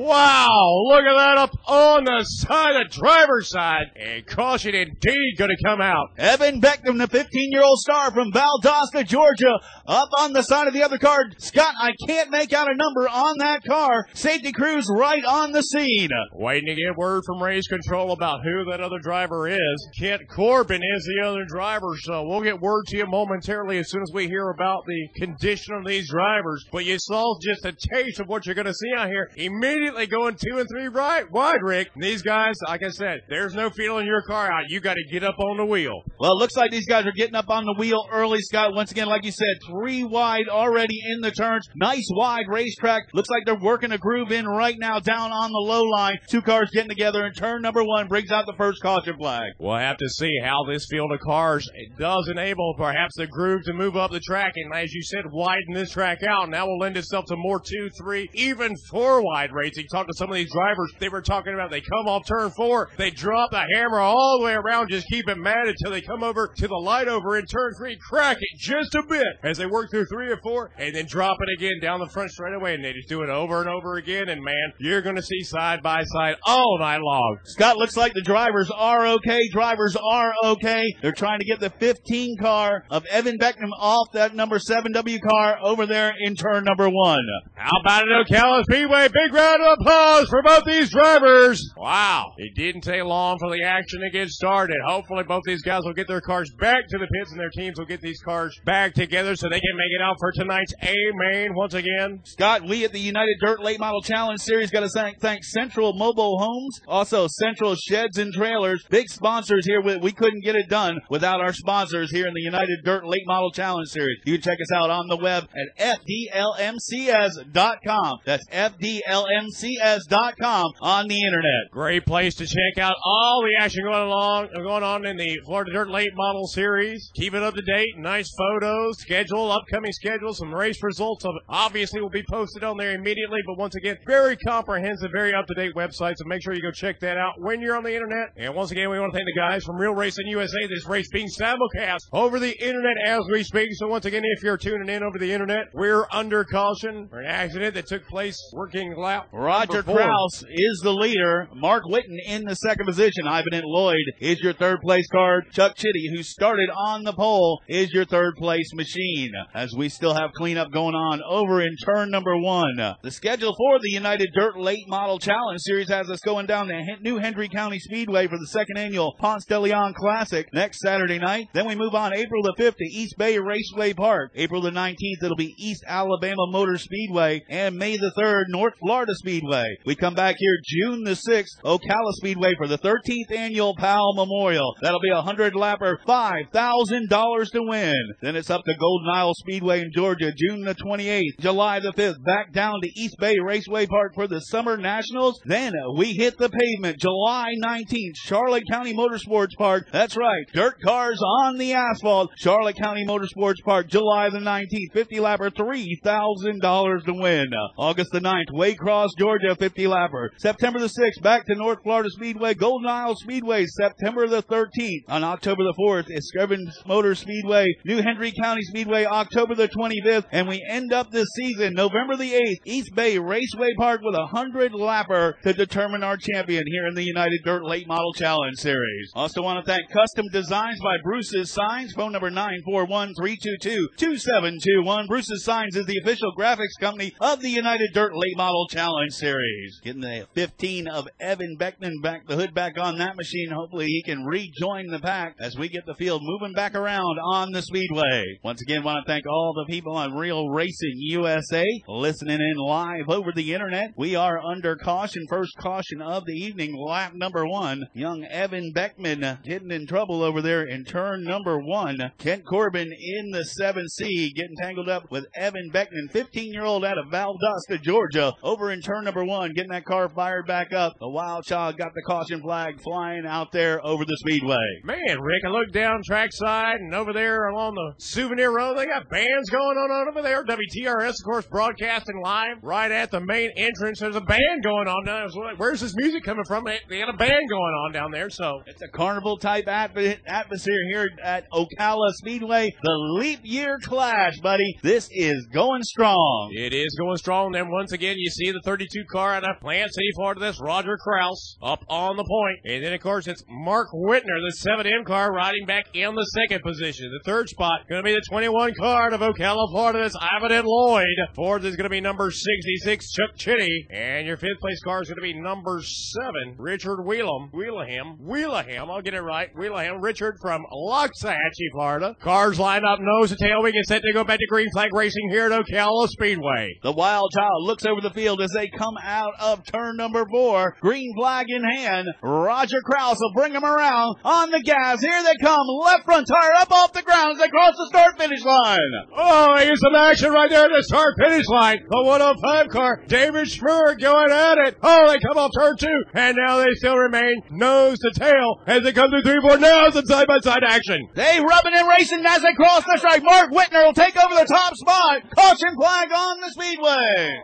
Wow. 0.06 0.62
Look 0.86 1.02
at 1.02 1.16
that 1.18 1.38
up 1.38 1.50
on 1.66 2.04
the 2.04 2.22
side, 2.22 2.78
the 2.78 2.86
driver's 2.88 3.48
side 3.50 3.63
side, 3.64 3.90
and 3.96 4.26
caution 4.26 4.74
indeed 4.74 5.34
going 5.38 5.50
to 5.50 5.64
come 5.64 5.80
out. 5.80 6.08
Evan 6.18 6.60
Beckham, 6.60 6.98
the 6.98 7.08
15-year-old 7.08 7.78
star 7.78 8.10
from 8.10 8.32
Valdosta, 8.32 9.06
Georgia, 9.06 9.58
up 9.86 10.08
on 10.18 10.32
the 10.32 10.42
side 10.42 10.66
of 10.66 10.74
the 10.74 10.82
other 10.82 10.98
car. 10.98 11.24
Scott, 11.38 11.74
I 11.80 11.92
can't 12.06 12.30
make 12.30 12.52
out 12.52 12.70
a 12.70 12.76
number 12.76 13.08
on 13.08 13.38
that 13.38 13.64
car. 13.64 14.06
Safety 14.14 14.52
crews 14.52 14.86
right 14.90 15.24
on 15.24 15.52
the 15.52 15.62
scene. 15.62 16.10
Waiting 16.32 16.66
to 16.66 16.74
get 16.74 16.96
word 16.96 17.22
from 17.26 17.42
race 17.42 17.66
control 17.66 18.12
about 18.12 18.42
who 18.42 18.64
that 18.70 18.80
other 18.80 18.98
driver 18.98 19.48
is. 19.48 19.88
Kent 19.98 20.22
Corbin 20.34 20.82
is 20.82 21.04
the 21.04 21.26
other 21.26 21.44
driver, 21.46 21.94
so 22.02 22.26
we'll 22.26 22.42
get 22.42 22.60
word 22.60 22.84
to 22.88 22.96
you 22.98 23.06
momentarily 23.06 23.78
as 23.78 23.90
soon 23.90 24.02
as 24.02 24.12
we 24.12 24.26
hear 24.26 24.50
about 24.50 24.82
the 24.86 25.08
condition 25.16 25.74
of 25.74 25.86
these 25.86 26.10
drivers. 26.10 26.64
But 26.70 26.84
you 26.84 26.98
saw 26.98 27.38
just 27.40 27.64
a 27.64 27.72
taste 27.94 28.20
of 28.20 28.28
what 28.28 28.46
you're 28.46 28.54
going 28.54 28.66
to 28.66 28.74
see 28.74 28.92
out 28.96 29.08
here. 29.08 29.30
Immediately 29.36 30.06
going 30.06 30.36
two 30.36 30.58
and 30.58 30.68
three 30.68 30.88
right 30.88 31.30
wide, 31.30 31.62
Rick. 31.62 31.90
And 31.94 32.02
these 32.02 32.22
guys, 32.22 32.54
like 32.66 32.82
I 32.82 32.90
said, 32.90 33.20
there's 33.28 33.53
there's 33.54 33.70
no 33.70 33.74
feeling 33.74 34.06
your 34.06 34.22
car 34.22 34.50
out. 34.50 34.64
You 34.68 34.80
got 34.80 34.94
to 34.94 35.04
get 35.10 35.22
up 35.22 35.38
on 35.38 35.56
the 35.56 35.64
wheel. 35.64 36.02
Well, 36.18 36.32
it 36.32 36.38
looks 36.38 36.56
like 36.56 36.70
these 36.70 36.86
guys 36.86 37.06
are 37.06 37.12
getting 37.12 37.34
up 37.34 37.48
on 37.48 37.64
the 37.64 37.74
wheel 37.78 38.06
early, 38.10 38.40
Scott. 38.40 38.74
Once 38.74 38.90
again, 38.90 39.06
like 39.06 39.24
you 39.24 39.30
said, 39.30 39.56
three 39.68 40.04
wide 40.04 40.48
already 40.48 40.98
in 41.12 41.20
the 41.20 41.30
turns. 41.30 41.68
Nice 41.76 42.06
wide 42.10 42.46
racetrack. 42.48 43.04
Looks 43.12 43.30
like 43.30 43.44
they're 43.44 43.54
working 43.54 43.92
a 43.92 43.98
groove 43.98 44.32
in 44.32 44.46
right 44.46 44.76
now 44.78 44.98
down 44.98 45.32
on 45.32 45.50
the 45.50 45.58
low 45.58 45.82
line. 45.84 46.18
Two 46.28 46.42
cars 46.42 46.70
getting 46.72 46.88
together 46.88 47.24
and 47.24 47.36
turn 47.36 47.62
number 47.62 47.84
one 47.84 48.08
brings 48.08 48.30
out 48.30 48.46
the 48.46 48.54
first 48.56 48.82
caution 48.82 49.16
flag. 49.16 49.52
We'll 49.58 49.76
have 49.76 49.98
to 49.98 50.08
see 50.08 50.38
how 50.42 50.64
this 50.64 50.86
field 50.90 51.12
of 51.12 51.20
cars 51.20 51.68
does 51.98 52.28
enable 52.28 52.74
perhaps 52.76 53.16
the 53.16 53.26
groove 53.26 53.62
to 53.66 53.72
move 53.72 53.96
up 53.96 54.10
the 54.10 54.20
track 54.20 54.54
and 54.56 54.74
as 54.74 54.92
you 54.92 55.02
said, 55.02 55.24
widen 55.30 55.74
this 55.74 55.92
track 55.92 56.22
out. 56.22 56.48
Now 56.50 56.66
will 56.66 56.78
lend 56.78 56.96
itself 56.96 57.26
to 57.26 57.36
more 57.36 57.60
two, 57.60 57.90
three, 57.98 58.28
even 58.34 58.74
four 58.90 59.22
wide 59.22 59.50
racing. 59.52 59.86
Talk 59.92 60.06
to 60.06 60.14
some 60.16 60.30
of 60.30 60.34
these 60.34 60.52
drivers. 60.52 60.92
They 60.98 61.08
were 61.08 61.22
talking 61.22 61.54
about 61.54 61.70
they 61.70 61.80
come 61.80 62.08
off 62.08 62.26
turn 62.26 62.50
four, 62.50 62.90
they 62.96 63.10
drop 63.10 63.43
drop 63.48 63.66
the 63.66 63.76
hammer 63.76 63.98
all 63.98 64.38
the 64.38 64.44
way 64.44 64.54
around, 64.54 64.88
just 64.88 65.06
keep 65.08 65.28
it 65.28 65.38
mad 65.38 65.66
until 65.66 65.90
they 65.90 66.00
come 66.00 66.22
over 66.22 66.48
to 66.56 66.68
the 66.68 66.74
light 66.74 67.08
over 67.08 67.38
in 67.38 67.46
turn 67.46 67.72
three, 67.76 67.96
crack 67.96 68.36
it 68.40 68.58
just 68.58 68.94
a 68.94 69.02
bit 69.08 69.26
as 69.42 69.58
they 69.58 69.66
work 69.66 69.90
through 69.90 70.06
three 70.06 70.30
or 70.30 70.38
four, 70.42 70.70
and 70.78 70.94
then 70.94 71.06
drop 71.06 71.36
it 71.40 71.48
again 71.58 71.80
down 71.80 72.00
the 72.00 72.08
front 72.08 72.30
straight 72.30 72.54
away, 72.54 72.74
and 72.74 72.84
they 72.84 72.92
just 72.92 73.08
do 73.08 73.22
it 73.22 73.30
over 73.30 73.60
and 73.60 73.68
over 73.68 73.96
again, 73.96 74.28
and 74.28 74.42
man, 74.42 74.72
you're 74.78 75.02
gonna 75.02 75.22
see 75.22 75.42
side 75.42 75.82
by 75.82 76.02
side 76.04 76.36
all 76.46 76.78
night 76.78 77.00
long. 77.00 77.38
Scott 77.44 77.76
looks 77.76 77.96
like 77.96 78.14
the 78.14 78.22
drivers 78.22 78.70
are 78.76 79.06
okay. 79.06 79.48
Drivers 79.52 79.96
are 79.96 80.32
okay. 80.44 80.84
They're 81.02 81.12
trying 81.12 81.40
to 81.40 81.44
get 81.44 81.60
the 81.60 81.70
15 81.70 82.38
car 82.38 82.84
of 82.90 83.04
Evan 83.06 83.36
Beckman 83.38 83.70
off 83.78 84.08
that 84.12 84.34
number 84.34 84.58
7W 84.58 85.18
car 85.28 85.58
over 85.62 85.86
there 85.86 86.12
in 86.18 86.34
turn 86.34 86.64
number 86.64 86.88
one. 86.88 87.24
How 87.54 87.80
about 87.80 88.04
it, 88.04 88.26
Ocala 88.26 88.62
Speedway? 88.64 89.08
Big 89.08 89.32
round 89.32 89.62
of 89.62 89.78
applause 89.80 90.28
for 90.28 90.42
both 90.42 90.64
these 90.64 90.90
drivers. 90.90 91.62
Wow. 91.76 92.32
It 92.36 92.54
didn't 92.54 92.82
take 92.82 93.02
long 93.04 93.23
for 93.38 93.50
the 93.50 93.62
action 93.62 94.00
to 94.00 94.10
get 94.10 94.28
started. 94.28 94.76
Hopefully 94.86 95.24
both 95.24 95.42
these 95.46 95.62
guys 95.62 95.82
will 95.84 95.94
get 95.94 96.08
their 96.08 96.20
cars 96.20 96.50
back 96.58 96.86
to 96.88 96.98
the 96.98 97.06
pits 97.06 97.30
and 97.30 97.40
their 97.40 97.50
teams 97.50 97.78
will 97.78 97.86
get 97.86 98.00
these 98.00 98.20
cars 98.20 98.58
back 98.64 98.94
together 98.94 99.36
so 99.36 99.48
they 99.48 99.60
can 99.60 99.76
make 99.76 99.90
it 99.90 100.02
out 100.02 100.16
for 100.18 100.32
tonight's 100.32 100.74
A 100.82 100.94
main 101.14 101.54
once 101.54 101.74
again. 101.74 102.20
Scott, 102.24 102.62
we 102.68 102.84
at 102.84 102.92
the 102.92 103.00
United 103.00 103.36
Dirt 103.40 103.62
Late 103.62 103.80
Model 103.80 104.02
Challenge 104.02 104.40
Series 104.40 104.70
got 104.70 104.80
to 104.80 104.88
thank, 104.88 105.20
thank 105.20 105.44
Central 105.44 105.92
Mobile 105.94 106.38
Homes, 106.38 106.80
also 106.86 107.26
Central 107.28 107.74
Sheds 107.74 108.18
and 108.18 108.32
Trailers, 108.32 108.84
big 108.90 109.08
sponsors 109.08 109.66
here. 109.66 109.80
We, 109.80 109.96
we 109.96 110.12
couldn't 110.12 110.44
get 110.44 110.56
it 110.56 110.68
done 110.68 111.00
without 111.08 111.40
our 111.40 111.52
sponsors 111.52 112.10
here 112.10 112.26
in 112.26 112.34
the 112.34 112.42
United 112.42 112.80
Dirt 112.84 113.06
Late 113.06 113.26
Model 113.26 113.50
Challenge 113.50 113.88
Series. 113.88 114.18
You 114.24 114.34
can 114.34 114.42
check 114.42 114.58
us 114.60 114.72
out 114.72 114.90
on 114.90 115.08
the 115.08 115.16
web 115.16 115.48
at 115.56 115.68
FDLMCS.com. 116.00 118.18
That's 118.24 118.46
FDLMCS.com 118.48 120.66
on 120.82 121.08
the 121.08 121.22
internet. 121.22 121.70
Great 121.70 122.04
place 122.06 122.34
to 122.36 122.46
check 122.46 122.78
out 122.78 122.94
all 123.04 123.13
the 123.14 123.56
action 123.60 123.84
going 123.84 124.02
along, 124.02 124.48
going 124.54 124.82
on 124.82 125.06
in 125.06 125.16
the 125.16 125.38
Florida 125.44 125.72
Dirt 125.72 125.90
Late 125.90 126.10
Model 126.14 126.46
Series. 126.46 127.10
Keep 127.14 127.34
it 127.34 127.42
up 127.42 127.54
to 127.54 127.62
date. 127.62 127.96
Nice 127.96 128.32
photos, 128.36 128.98
schedule, 128.98 129.52
upcoming 129.52 129.92
schedule, 129.92 130.34
some 130.34 130.52
race 130.52 130.82
results 130.82 131.24
of 131.24 131.32
obviously 131.48 132.00
will 132.00 132.10
be 132.10 132.24
posted 132.28 132.64
on 132.64 132.76
there 132.76 132.92
immediately. 132.92 133.40
But 133.46 133.56
once 133.58 133.76
again, 133.76 133.98
very 134.06 134.36
comprehensive, 134.36 135.10
very 135.12 135.32
up 135.32 135.46
to 135.46 135.54
date 135.54 135.74
website. 135.76 136.14
So 136.16 136.24
make 136.26 136.42
sure 136.42 136.54
you 136.54 136.62
go 136.62 136.72
check 136.72 136.98
that 137.00 137.16
out 137.16 137.34
when 137.38 137.60
you're 137.60 137.76
on 137.76 137.84
the 137.84 137.94
internet. 137.94 138.30
And 138.36 138.54
once 138.54 138.72
again, 138.72 138.90
we 138.90 138.98
want 138.98 139.12
to 139.12 139.18
thank 139.18 139.26
the 139.26 139.40
guys 139.40 139.64
from 139.64 139.76
Real 139.76 139.94
Racing 139.94 140.26
USA. 140.26 140.66
This 140.68 140.86
race 140.86 141.08
being 141.12 141.28
simulcast 141.28 142.00
over 142.12 142.40
the 142.40 142.52
internet 142.64 142.96
as 143.06 143.22
we 143.30 143.44
speak. 143.44 143.68
So 143.74 143.86
once 143.86 144.06
again, 144.06 144.22
if 144.24 144.42
you're 144.42 144.56
tuning 144.56 144.88
in 144.88 145.02
over 145.02 145.18
the 145.18 145.32
internet, 145.32 145.66
we're 145.72 146.06
under 146.10 146.44
caution 146.44 147.06
for 147.08 147.20
an 147.20 147.26
accident 147.26 147.74
that 147.74 147.86
took 147.86 148.06
place 148.08 148.40
working 148.52 148.96
lap. 148.96 149.28
Roger 149.32 149.74
number 149.74 149.92
four. 149.92 149.96
Kraus 149.98 150.44
is 150.48 150.80
the 150.82 150.92
leader. 150.92 151.48
Mark 151.54 151.84
Witten 151.84 152.18
in 152.26 152.44
the 152.44 152.56
second 152.56 152.86
position. 152.86 153.03
Ivan 153.04 153.60
Lloyd 153.66 154.14
is 154.18 154.40
your 154.40 154.54
third 154.54 154.80
place 154.80 155.06
card. 155.12 155.44
Chuck 155.52 155.76
Chitty, 155.76 156.10
who 156.14 156.22
started 156.22 156.70
on 156.70 157.04
the 157.04 157.12
pole, 157.12 157.60
is 157.68 157.92
your 157.92 158.06
third 158.06 158.34
place 158.36 158.72
machine. 158.72 159.30
As 159.52 159.74
we 159.76 159.90
still 159.90 160.14
have 160.14 160.30
cleanup 160.34 160.70
going 160.72 160.94
on 160.94 161.20
over 161.28 161.60
in 161.60 161.76
turn 161.84 162.10
number 162.10 162.34
one. 162.38 162.76
The 163.02 163.10
schedule 163.10 163.54
for 163.54 163.78
the 163.78 163.90
United 163.90 164.30
Dirt 164.34 164.58
Late 164.58 164.88
Model 164.88 165.18
Challenge 165.18 165.60
Series 165.60 165.90
has 165.90 166.08
us 166.08 166.20
going 166.20 166.46
down 166.46 166.68
to 166.68 166.80
New 167.02 167.18
Hendry 167.18 167.50
County 167.50 167.78
Speedway 167.78 168.26
for 168.26 168.38
the 168.38 168.46
second 168.46 168.78
annual 168.78 169.14
Ponce 169.18 169.44
de 169.44 169.60
Leon 169.60 169.92
Classic 169.94 170.48
next 170.54 170.80
Saturday 170.80 171.18
night. 171.18 171.48
Then 171.52 171.68
we 171.68 171.74
move 171.74 171.94
on 171.94 172.14
April 172.14 172.42
the 172.42 172.54
5th 172.58 172.76
to 172.76 172.84
East 172.84 173.18
Bay 173.18 173.38
Raceway 173.38 173.92
Park. 173.92 174.30
April 174.34 174.62
the 174.62 174.70
19th, 174.70 175.22
it'll 175.22 175.36
be 175.36 175.54
East 175.58 175.84
Alabama 175.86 176.46
Motor 176.48 176.78
Speedway. 176.78 177.42
And 177.50 177.76
May 177.76 177.98
the 177.98 178.12
3rd, 178.18 178.44
North 178.48 178.74
Florida 178.80 179.12
Speedway. 179.14 179.76
We 179.84 179.94
come 179.94 180.14
back 180.14 180.36
here 180.38 180.56
June 180.64 181.04
the 181.04 181.10
6th, 181.10 181.60
Ocala 181.64 182.12
Speedway 182.12 182.54
for 182.56 182.66
the 182.66 182.78
13th 182.94 183.36
annual 183.36 183.74
Powell 183.76 184.14
Memorial. 184.14 184.74
That'll 184.80 185.00
be 185.00 185.10
a 185.10 185.16
100 185.16 185.54
lapper, 185.54 185.96
$5,000 186.06 187.50
to 187.52 187.62
win. 187.62 187.94
Then 188.20 188.36
it's 188.36 188.50
up 188.50 188.62
to 188.64 188.74
Golden 188.78 189.08
Isle 189.14 189.34
Speedway 189.34 189.80
in 189.80 189.90
Georgia, 189.92 190.32
June 190.36 190.62
the 190.62 190.74
28th. 190.74 191.40
July 191.40 191.80
the 191.80 191.92
5th, 191.92 192.22
back 192.24 192.52
down 192.52 192.80
to 192.82 193.00
East 193.00 193.16
Bay 193.18 193.36
Raceway 193.44 193.86
Park 193.86 194.12
for 194.14 194.26
the 194.26 194.40
Summer 194.40 194.76
Nationals. 194.76 195.40
Then 195.44 195.72
we 195.96 196.12
hit 196.12 196.38
the 196.38 196.48
pavement, 196.48 196.98
July 196.98 197.54
19th, 197.62 198.16
Charlotte 198.16 198.64
County 198.70 198.94
Motorsports 198.94 199.56
Park. 199.56 199.88
That's 199.92 200.16
right, 200.16 200.46
dirt 200.52 200.80
cars 200.84 201.20
on 201.40 201.58
the 201.58 201.74
asphalt. 201.74 202.30
Charlotte 202.38 202.76
County 202.76 203.04
Motorsports 203.06 203.62
Park, 203.64 203.88
July 203.88 204.30
the 204.30 204.38
19th, 204.38 204.92
50 204.92 205.16
lapper, 205.16 205.50
$3,000 205.50 207.04
to 207.04 207.12
win. 207.12 207.46
August 207.78 208.10
the 208.12 208.20
9th, 208.20 208.50
Waycross, 208.52 209.08
Georgia, 209.18 209.56
50 209.56 209.84
lapper. 209.84 210.28
September 210.38 210.78
the 210.78 210.86
6th, 210.86 211.22
back 211.22 211.46
to 211.46 211.54
North 211.54 211.78
Florida 211.82 212.08
Speedway, 212.10 212.54
Golden 212.54 212.83
Isle 212.86 213.16
Speedway, 213.16 213.66
September 213.66 214.26
the 214.26 214.42
13th. 214.42 215.04
On 215.08 215.24
October 215.24 215.64
the 215.64 215.74
4th, 215.78 216.06
is 216.08 216.32
Scrivens 216.34 216.86
Motor 216.86 217.14
Speedway, 217.14 217.66
New 217.84 218.02
Hendry 218.02 218.32
County 218.32 218.62
Speedway, 218.62 219.04
October 219.04 219.54
the 219.54 219.68
25th. 219.68 220.24
And 220.32 220.48
we 220.48 220.64
end 220.68 220.92
up 220.92 221.10
this 221.10 221.28
season, 221.36 221.74
November 221.74 222.16
the 222.16 222.32
8th, 222.32 222.60
East 222.64 222.94
Bay 222.94 223.18
Raceway 223.18 223.74
Park 223.76 224.00
with 224.02 224.14
a 224.14 224.28
100 224.32 224.72
lapper 224.72 225.34
to 225.42 225.52
determine 225.52 226.02
our 226.02 226.16
champion 226.16 226.64
here 226.66 226.86
in 226.86 226.94
the 226.94 227.04
United 227.04 227.40
Dirt 227.44 227.64
Late 227.64 227.86
Model 227.86 228.12
Challenge 228.14 228.56
Series. 228.56 229.12
Also 229.14 229.42
want 229.42 229.64
to 229.64 229.70
thank 229.70 229.90
Custom 229.90 230.26
Designs 230.32 230.80
by 230.80 230.96
Bruce's 231.02 231.50
Signs, 231.50 231.92
phone 231.92 232.12
number 232.12 232.30
941-322-2721. 232.30 235.08
Bruce's 235.08 235.44
Signs 235.44 235.76
is 235.76 235.86
the 235.86 235.98
official 235.98 236.32
graphics 236.36 236.78
company 236.80 237.14
of 237.20 237.40
the 237.40 237.50
United 237.50 237.92
Dirt 237.92 238.16
Late 238.16 238.36
Model 238.36 238.66
Challenge 238.68 239.12
Series. 239.12 239.80
Getting 239.82 240.02
the 240.02 240.26
15 240.34 240.88
of 240.88 241.08
Evan 241.20 241.56
Beckman 241.56 242.00
back, 242.00 242.26
the 242.26 242.36
hood 242.36 242.54
back 242.54 242.73
on 242.78 242.98
that 242.98 243.16
machine. 243.16 243.50
Hopefully 243.50 243.86
he 243.86 244.02
can 244.02 244.24
rejoin 244.24 244.88
the 244.88 244.98
pack 244.98 245.36
as 245.38 245.56
we 245.56 245.68
get 245.68 245.86
the 245.86 245.94
field 245.94 246.22
moving 246.24 246.52
back 246.52 246.74
around 246.74 247.18
on 247.18 247.52
the 247.52 247.62
speedway. 247.62 248.38
Once 248.42 248.62
again, 248.62 248.82
want 248.82 249.04
to 249.04 249.10
thank 249.10 249.26
all 249.26 249.54
the 249.54 249.72
people 249.72 249.96
on 249.96 250.14
Real 250.14 250.48
Racing 250.48 250.94
USA 250.96 251.64
listening 251.88 252.40
in 252.40 252.56
live 252.56 253.08
over 253.08 253.32
the 253.34 253.54
internet. 253.54 253.92
We 253.96 254.16
are 254.16 254.38
under 254.38 254.76
caution. 254.76 255.26
First 255.28 255.56
caution 255.58 256.02
of 256.02 256.24
the 256.26 256.32
evening, 256.32 256.76
lap 256.76 257.12
number 257.14 257.46
one. 257.46 257.84
Young 257.94 258.24
Evan 258.24 258.72
Beckman 258.72 259.38
getting 259.44 259.70
in 259.70 259.86
trouble 259.86 260.22
over 260.22 260.42
there 260.42 260.64
in 260.64 260.84
turn 260.84 261.24
number 261.24 261.58
one. 261.58 261.98
Kent 262.18 262.44
Corbin 262.46 262.92
in 262.92 263.30
the 263.30 263.44
7C 263.60 264.34
getting 264.34 264.56
tangled 264.60 264.88
up 264.88 265.10
with 265.10 265.26
Evan 265.36 265.70
Beckman, 265.72 266.08
15 266.10 266.52
year 266.52 266.64
old 266.64 266.84
out 266.84 266.98
of 266.98 267.06
Valdosta, 267.06 267.80
Georgia, 267.82 268.32
over 268.42 268.70
in 268.70 268.80
turn 268.80 269.04
number 269.04 269.24
one, 269.24 269.52
getting 269.52 269.72
that 269.72 269.84
car 269.84 270.08
fired 270.08 270.46
back 270.46 270.72
up. 270.72 270.94
The 270.98 271.08
wild 271.08 271.44
child 271.44 271.76
got 271.76 271.92
the 271.94 272.02
caution 272.02 272.40
flag 272.40 272.63
flying 272.72 273.26
out 273.26 273.52
there 273.52 273.84
over 273.84 274.04
the 274.04 274.16
speedway. 274.20 274.56
Man, 274.84 275.20
Rick, 275.20 275.42
I 275.46 275.48
look 275.50 275.72
down 275.72 276.00
trackside 276.06 276.80
and 276.80 276.94
over 276.94 277.12
there 277.12 277.48
along 277.48 277.74
the 277.74 277.94
souvenir 278.04 278.52
road, 278.54 278.76
they 278.78 278.86
got 278.86 279.08
bands 279.08 279.50
going 279.50 279.76
on 279.76 280.08
over 280.08 280.22
there. 280.22 280.44
WTRS, 280.44 281.10
of 281.20 281.24
course, 281.24 281.46
broadcasting 281.46 282.20
live 282.22 282.56
right 282.62 282.90
at 282.90 283.10
the 283.10 283.20
main 283.20 283.50
entrance. 283.56 284.00
There's 284.00 284.16
a 284.16 284.20
band 284.20 284.62
going 284.62 284.88
on 284.88 285.04
down 285.04 285.28
there. 285.34 285.54
Where's 285.56 285.80
this 285.80 285.94
music 285.96 286.24
coming 286.24 286.44
from? 286.46 286.64
They 286.64 286.98
got 286.98 287.08
a 287.08 287.16
band 287.16 287.48
going 287.48 287.74
on 287.84 287.92
down 287.92 288.10
there, 288.10 288.30
so 288.30 288.62
It's 288.66 288.82
a 288.82 288.88
carnival 288.88 289.36
type 289.38 289.66
atmo- 289.66 290.18
atmosphere 290.26 290.80
here 290.90 291.08
at 291.22 291.50
Ocala 291.50 292.10
Speedway. 292.14 292.70
The 292.82 292.96
leap 293.18 293.40
year 293.42 293.78
clash, 293.82 294.38
buddy. 294.40 294.78
This 294.82 295.08
is 295.12 295.46
going 295.52 295.82
strong. 295.82 296.50
it 296.54 296.72
is 296.72 296.94
going 296.98 297.16
strong. 297.16 297.52
Then 297.52 297.70
once 297.70 297.92
again, 297.92 298.16
you 298.18 298.30
see 298.30 298.50
the 298.50 298.60
32 298.64 299.04
car 299.12 299.34
out 299.34 299.48
of 299.48 299.60
Plant 299.60 299.92
City, 299.92 300.08
Florida. 300.16 300.40
That's 300.40 300.60
Roger 300.60 300.96
Kraus 300.96 301.56
up 301.62 301.84
on 301.88 302.16
the 302.16 302.24
point. 302.24 302.53
And 302.64 302.84
then, 302.84 302.92
of 302.92 303.00
course, 303.00 303.26
it's 303.26 303.42
Mark 303.48 303.88
Whitner, 303.92 304.22
the 304.22 304.54
7M 304.66 305.04
car, 305.04 305.32
riding 305.32 305.66
back 305.66 305.86
in 305.94 306.14
the 306.14 306.24
second 306.24 306.62
position. 306.62 307.10
The 307.10 307.30
third 307.30 307.48
spot 307.48 307.80
going 307.88 308.02
to 308.02 308.04
be 308.04 308.14
the 308.14 308.22
21 308.28 308.72
car 308.78 309.06
out 309.06 309.12
of 309.12 309.20
Ocala, 309.20 309.70
Florida. 309.70 310.00
That's 310.00 310.16
Ivan 310.20 310.52
and 310.52 310.66
Lloyd. 310.66 311.06
Fourth 311.34 311.64
is 311.64 311.76
going 311.76 311.84
to 311.84 311.90
be 311.90 312.00
number 312.00 312.30
66, 312.30 313.12
Chuck 313.12 313.30
Chitty. 313.36 313.86
And 313.90 314.26
your 314.26 314.36
fifth 314.36 314.60
place 314.60 314.80
car 314.82 315.02
is 315.02 315.08
going 315.08 315.16
to 315.16 315.22
be 315.22 315.38
number 315.38 315.80
seven, 315.82 316.56
Richard 316.58 316.98
Wheelam. 316.98 317.50
Wheelham. 317.52 318.18
Wheelham. 318.20 318.90
I'll 318.90 319.02
get 319.02 319.14
it 319.14 319.22
right. 319.22 319.48
Wheelham. 319.56 320.02
Richard 320.02 320.36
from 320.40 320.62
Loxahatchee, 320.72 321.72
Florida. 321.72 322.16
Cars 322.20 322.58
lined 322.58 322.84
up 322.84 322.98
nose 323.00 323.30
to 323.30 323.36
tail. 323.36 323.62
We 323.62 323.72
get 323.72 323.84
set 323.86 324.02
to 324.02 324.12
go 324.12 324.24
back 324.24 324.38
to 324.38 324.46
green 324.46 324.68
flag 324.72 324.90
racing 324.94 325.30
here 325.30 325.46
at 325.46 325.64
Ocala 325.64 326.08
Speedway. 326.08 326.78
The 326.82 326.92
wild 326.92 327.30
child 327.34 327.64
looks 327.64 327.84
over 327.84 328.00
the 328.00 328.10
field 328.10 328.40
as 328.40 328.50
they 328.52 328.68
come 328.68 328.94
out 329.02 329.32
of 329.40 329.64
turn 329.64 329.96
number 329.96 330.24
four. 330.30 330.76
Green 330.80 331.12
flag 331.16 331.46
in 331.48 331.62
hand. 331.64 332.08
Roger 332.44 332.82
Kraus 332.84 333.16
will 333.20 333.32
bring 333.32 333.54
them 333.54 333.64
around 333.64 334.16
on 334.22 334.50
the 334.50 334.60
gas. 334.60 335.00
Here 335.00 335.22
they 335.22 335.36
come. 335.40 335.66
Left 335.80 336.04
front 336.04 336.28
tire 336.28 336.52
up 336.60 336.70
off 336.70 336.92
the 336.92 337.00
ground 337.00 337.32
as 337.32 337.38
they 337.38 337.48
cross 337.48 337.74
the 337.76 337.86
start 337.88 338.18
finish 338.18 338.44
line. 338.44 338.92
Oh, 339.16 339.56
here's 339.58 339.80
some 339.80 339.94
action 339.94 340.30
right 340.30 340.50
there 340.50 340.66
at 340.66 340.70
the 340.70 340.82
start 340.82 341.14
finish 341.18 341.48
line. 341.48 341.78
The 341.88 342.02
105 342.04 342.68
car, 342.68 343.02
David 343.08 343.48
Schmurr 343.48 343.98
going 343.98 344.30
at 344.30 344.58
it. 344.58 344.76
Oh, 344.82 345.08
they 345.08 345.18
come 345.20 345.38
off 345.38 345.52
turn 345.56 345.76
two, 345.78 346.04
and 346.12 346.36
now 346.36 346.58
they 346.58 346.68
still 346.76 346.96
remain 346.96 347.42
nose 347.50 347.98
to 348.00 348.12
tail 348.12 348.60
as 348.66 348.82
they 348.82 348.92
come 348.92 349.08
through 349.08 349.22
three, 349.22 349.40
four. 349.40 349.56
Now 349.56 349.88
some 349.88 350.04
side 350.04 350.26
by 350.26 350.40
side 350.40 350.64
action. 350.64 351.08
They 351.14 351.40
rubbing 351.40 351.72
and 351.74 351.88
racing 351.88 352.24
as 352.26 352.42
they 352.42 352.52
cross 352.52 352.84
the 352.84 352.98
strike. 352.98 353.22
Mark 353.22 353.52
Whitner 353.52 353.86
will 353.86 353.94
take 353.94 354.16
over 354.22 354.34
the 354.34 354.46
top 354.46 354.76
spot. 354.76 355.22
Caution 355.34 355.76
flag 355.80 356.12
on 356.12 356.40
the 356.40 356.50
speedway. 356.50 357.40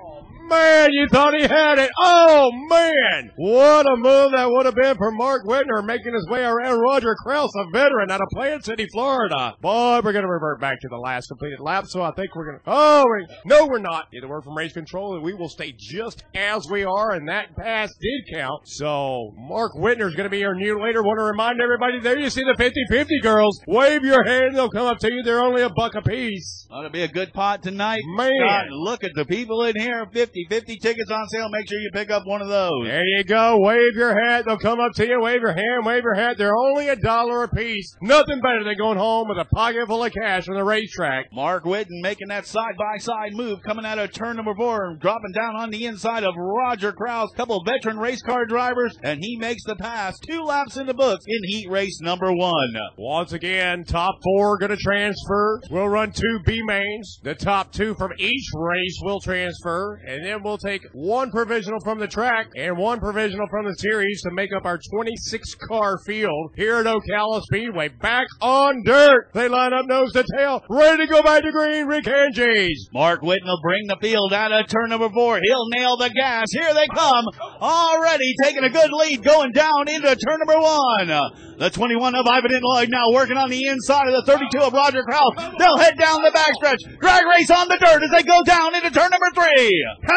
Man, 0.50 0.88
you 0.92 1.07
thought 1.12 1.33
he 1.38 1.42
had 1.42 1.78
it. 1.78 1.90
Oh, 2.02 2.50
man. 2.69 3.30
What 3.37 3.87
a 3.87 3.97
move 3.97 4.33
that 4.33 4.50
would 4.50 4.66
have 4.66 4.75
been 4.75 4.97
for 4.97 5.12
Mark 5.12 5.45
Whitner 5.45 5.87
making 5.87 6.12
his 6.12 6.26
way 6.28 6.42
around 6.42 6.80
Roger 6.80 7.14
Kraus, 7.23 7.52
a 7.57 7.71
veteran 7.71 8.11
out 8.11 8.21
of 8.21 8.26
Plant 8.33 8.64
City, 8.64 8.88
Florida. 8.92 9.54
Boy, 9.61 10.00
we're 10.02 10.12
going 10.12 10.25
to 10.25 10.28
revert 10.28 10.61
back 10.61 10.80
to 10.80 10.88
the 10.88 10.97
last 10.97 11.28
completed 11.28 11.61
lap, 11.61 11.85
so 11.87 12.02
I 12.02 12.11
think 12.12 12.35
we're 12.35 12.47
going 12.47 12.59
to. 12.59 12.62
Oh, 12.66 13.07
wait. 13.07 13.38
no, 13.45 13.69
we're 13.69 13.78
not. 13.78 14.11
Get 14.11 14.25
a 14.25 14.28
word 14.28 14.42
from 14.42 14.57
race 14.57 14.73
control, 14.73 15.14
and 15.14 15.23
we 15.23 15.35
will 15.35 15.49
stay 15.49 15.73
just 15.78 16.25
as 16.35 16.69
we 16.69 16.83
are, 16.83 17.12
and 17.12 17.28
that 17.28 17.54
pass 17.54 17.95
did 18.00 18.37
count. 18.37 18.66
So, 18.66 19.33
Mark 19.37 19.75
Whitner's 19.75 20.16
going 20.16 20.25
to 20.25 20.30
be 20.30 20.45
our 20.45 20.57
new 20.57 20.85
leader. 20.85 21.00
Want 21.00 21.21
to 21.21 21.25
remind 21.26 21.61
everybody 21.61 22.00
there 22.00 22.19
you 22.19 22.28
see 22.28 22.42
the 22.42 22.57
50 22.59 22.80
50 22.90 23.21
girls. 23.21 23.61
Wave 23.69 24.02
your 24.02 24.25
hand, 24.25 24.57
they'll 24.57 24.69
come 24.69 24.87
up 24.87 24.99
to 24.99 25.12
you. 25.12 25.23
They're 25.23 25.40
only 25.45 25.62
a 25.62 25.71
buck 25.71 25.95
a 25.95 26.02
piece. 26.02 26.66
Ought 26.73 26.83
to 26.83 26.90
be 26.90 27.02
a 27.02 27.09
good 27.09 27.33
pot 27.33 27.62
tonight. 27.62 28.00
Man. 28.16 28.33
God, 28.40 28.66
look 28.71 29.04
at 29.04 29.12
the 29.14 29.25
people 29.25 29.64
in 29.64 29.76
here. 29.76 30.07
50, 30.12 30.40
50 30.49 30.77
tickets 30.79 31.11
on 31.11 31.29
sale. 31.29 31.49
Make 31.51 31.69
sure 31.69 31.79
you 31.79 31.91
pick 31.93 32.11
up 32.11 32.27
one 32.27 32.43
of 32.43 32.49
those. 32.49 32.87
There 32.87 33.05
you 33.05 33.25
go. 33.25 33.59
Wave 33.59 33.95
your 33.95 34.19
hat. 34.19 34.45
They'll 34.47 34.59
come 34.59 34.81
up 34.81 34.93
to 34.95 35.07
you. 35.07 35.21
Wave 35.21 35.41
your 35.41 35.53
hand. 35.53 35.85
Wave 35.85 36.05
your 36.05 36.15
hat. 36.15 36.39
They're 36.39 36.57
only 36.57 36.89
a 36.89 36.97
dollar 36.97 37.45
a 37.45 37.49
piece. 37.49 37.97
Nothing 38.01 38.41
better 38.41 38.65
than 38.65 38.77
going 38.77 38.99
home 38.99 39.29
with 39.29 39.39
a 39.39 39.45
pocket 39.45 39.87
full 39.87 40.05
of 40.05 40.13
cash 40.13 40.49
on 40.49 40.55
the 40.55 40.65
racetrack. 40.65 41.33
Mark 41.33 41.65
Whitten 41.65 42.01
making 42.03 42.29
that 42.29 42.47
side 42.47 42.77
by 42.79 42.99
side 42.99 43.33
move, 43.35 43.63
coming 43.63 43.85
out 43.85 43.99
of 43.99 44.13
turn 44.13 44.37
number 44.37 44.55
four, 44.55 44.87
and 44.87 45.01
dropping 45.01 45.33
down 45.33 45.57
on 45.57 45.71
the 45.71 45.87
inside 45.87 46.25
of 46.25 46.35
Roger 46.37 46.93
Kraus, 46.93 47.31
couple 47.37 47.63
veteran 47.65 47.99
race 47.99 48.23
car 48.23 48.47
drivers, 48.47 48.97
and 49.03 49.21
he 49.23 49.37
makes 49.37 49.65
the 49.65 49.77
pass. 49.77 50.19
Two 50.21 50.43
laps 50.43 50.77
in 50.77 50.87
the 50.87 50.95
books 50.95 51.25
in 51.27 51.41
heat 51.45 51.69
race 51.71 52.01
number 52.01 52.33
one. 52.33 52.77
Once 52.97 53.33
again, 53.33 53.85
top 53.85 54.15
four 54.23 54.59
going 54.59 54.71
to 54.71 54.77
transfer. 54.77 55.61
We'll 55.71 55.89
run 55.89 56.13
two 56.13 56.39
B 56.45 56.63
mains. 56.63 57.19
The 57.23 57.35
top 57.35 57.73
two 57.73 57.95
from 57.95 58.13
each 58.19 58.47
race 58.55 58.99
will 59.03 59.21
transfer, 59.21 60.01
and 60.07 60.25
then 60.25 60.30
we'll 60.39 60.59
take 60.59 60.87
one 60.93 61.31
provisional 61.31 61.81
from 61.81 61.99
the 61.99 62.07
track 62.07 62.47
and 62.57 62.77
one 62.77 63.01
provisional 63.01 63.47
from 63.49 63.67
the 63.67 63.75
series 63.75 64.23
to 64.23 64.31
make 64.31 64.53
up 64.55 64.65
our 64.65 64.79
26 64.93 65.55
car 65.69 65.99
field 66.07 66.53
here 66.57 66.77
at 66.77 66.87
Ocala 66.87 67.43
Speedway. 67.43 67.89
Back 67.89 68.27
on 68.41 68.83
dirt. 68.85 69.31
They 69.35 69.49
line 69.49 69.73
up 69.73 69.87
nose 69.87 70.13
to 70.13 70.25
tail, 70.37 70.63
ready 70.69 71.07
to 71.07 71.13
go 71.13 71.23
back 71.23 71.43
to 71.43 71.51
green. 71.51 71.87
Rick 71.87 72.05
Anges. 72.05 72.89
Mark 72.93 73.23
Whitten 73.23 73.45
will 73.45 73.61
bring 73.63 73.87
the 73.89 73.97
field 74.01 74.33
out 74.33 74.53
of 74.53 74.67
turn 74.69 74.91
number 74.91 75.11
four. 75.11 75.41
He'll 75.43 75.69
nail 75.69 75.97
the 75.97 76.11
gas. 76.11 76.47
Here 76.53 76.73
they 76.75 76.87
come. 76.87 77.25
Already 77.61 78.35
taking 78.43 78.65
a 78.65 78.71
good 78.71 78.91
lead 78.93 79.23
going 79.25 79.53
down 79.53 79.89
into 79.89 80.15
turn 80.17 80.39
number 80.39 80.61
one. 80.61 81.31
The 81.59 81.69
21 81.69 82.15
of 82.15 82.27
Ivan 82.27 82.55
and 82.55 82.63
Lloyd 82.65 82.89
now 82.89 83.13
working 83.13 83.37
on 83.37 83.51
the 83.51 83.67
inside 83.67 84.09
of 84.09 84.15
the 84.15 84.33
32 84.33 84.59
of 84.61 84.73
Roger 84.73 85.03
Kraus. 85.05 85.35
They'll 85.59 85.77
head 85.77 85.99
down 85.99 86.23
the 86.23 86.31
backstretch. 86.31 86.99
Drag 87.01 87.23
race 87.27 87.51
on 87.51 87.69
the 87.69 87.77
dirt 87.77 88.03
as 88.03 88.11
they 88.11 88.23
go 88.23 88.41
down 88.45 88.75
into 88.75 88.91
turn 88.91 89.11
number 89.11 89.29
three. 89.35 89.69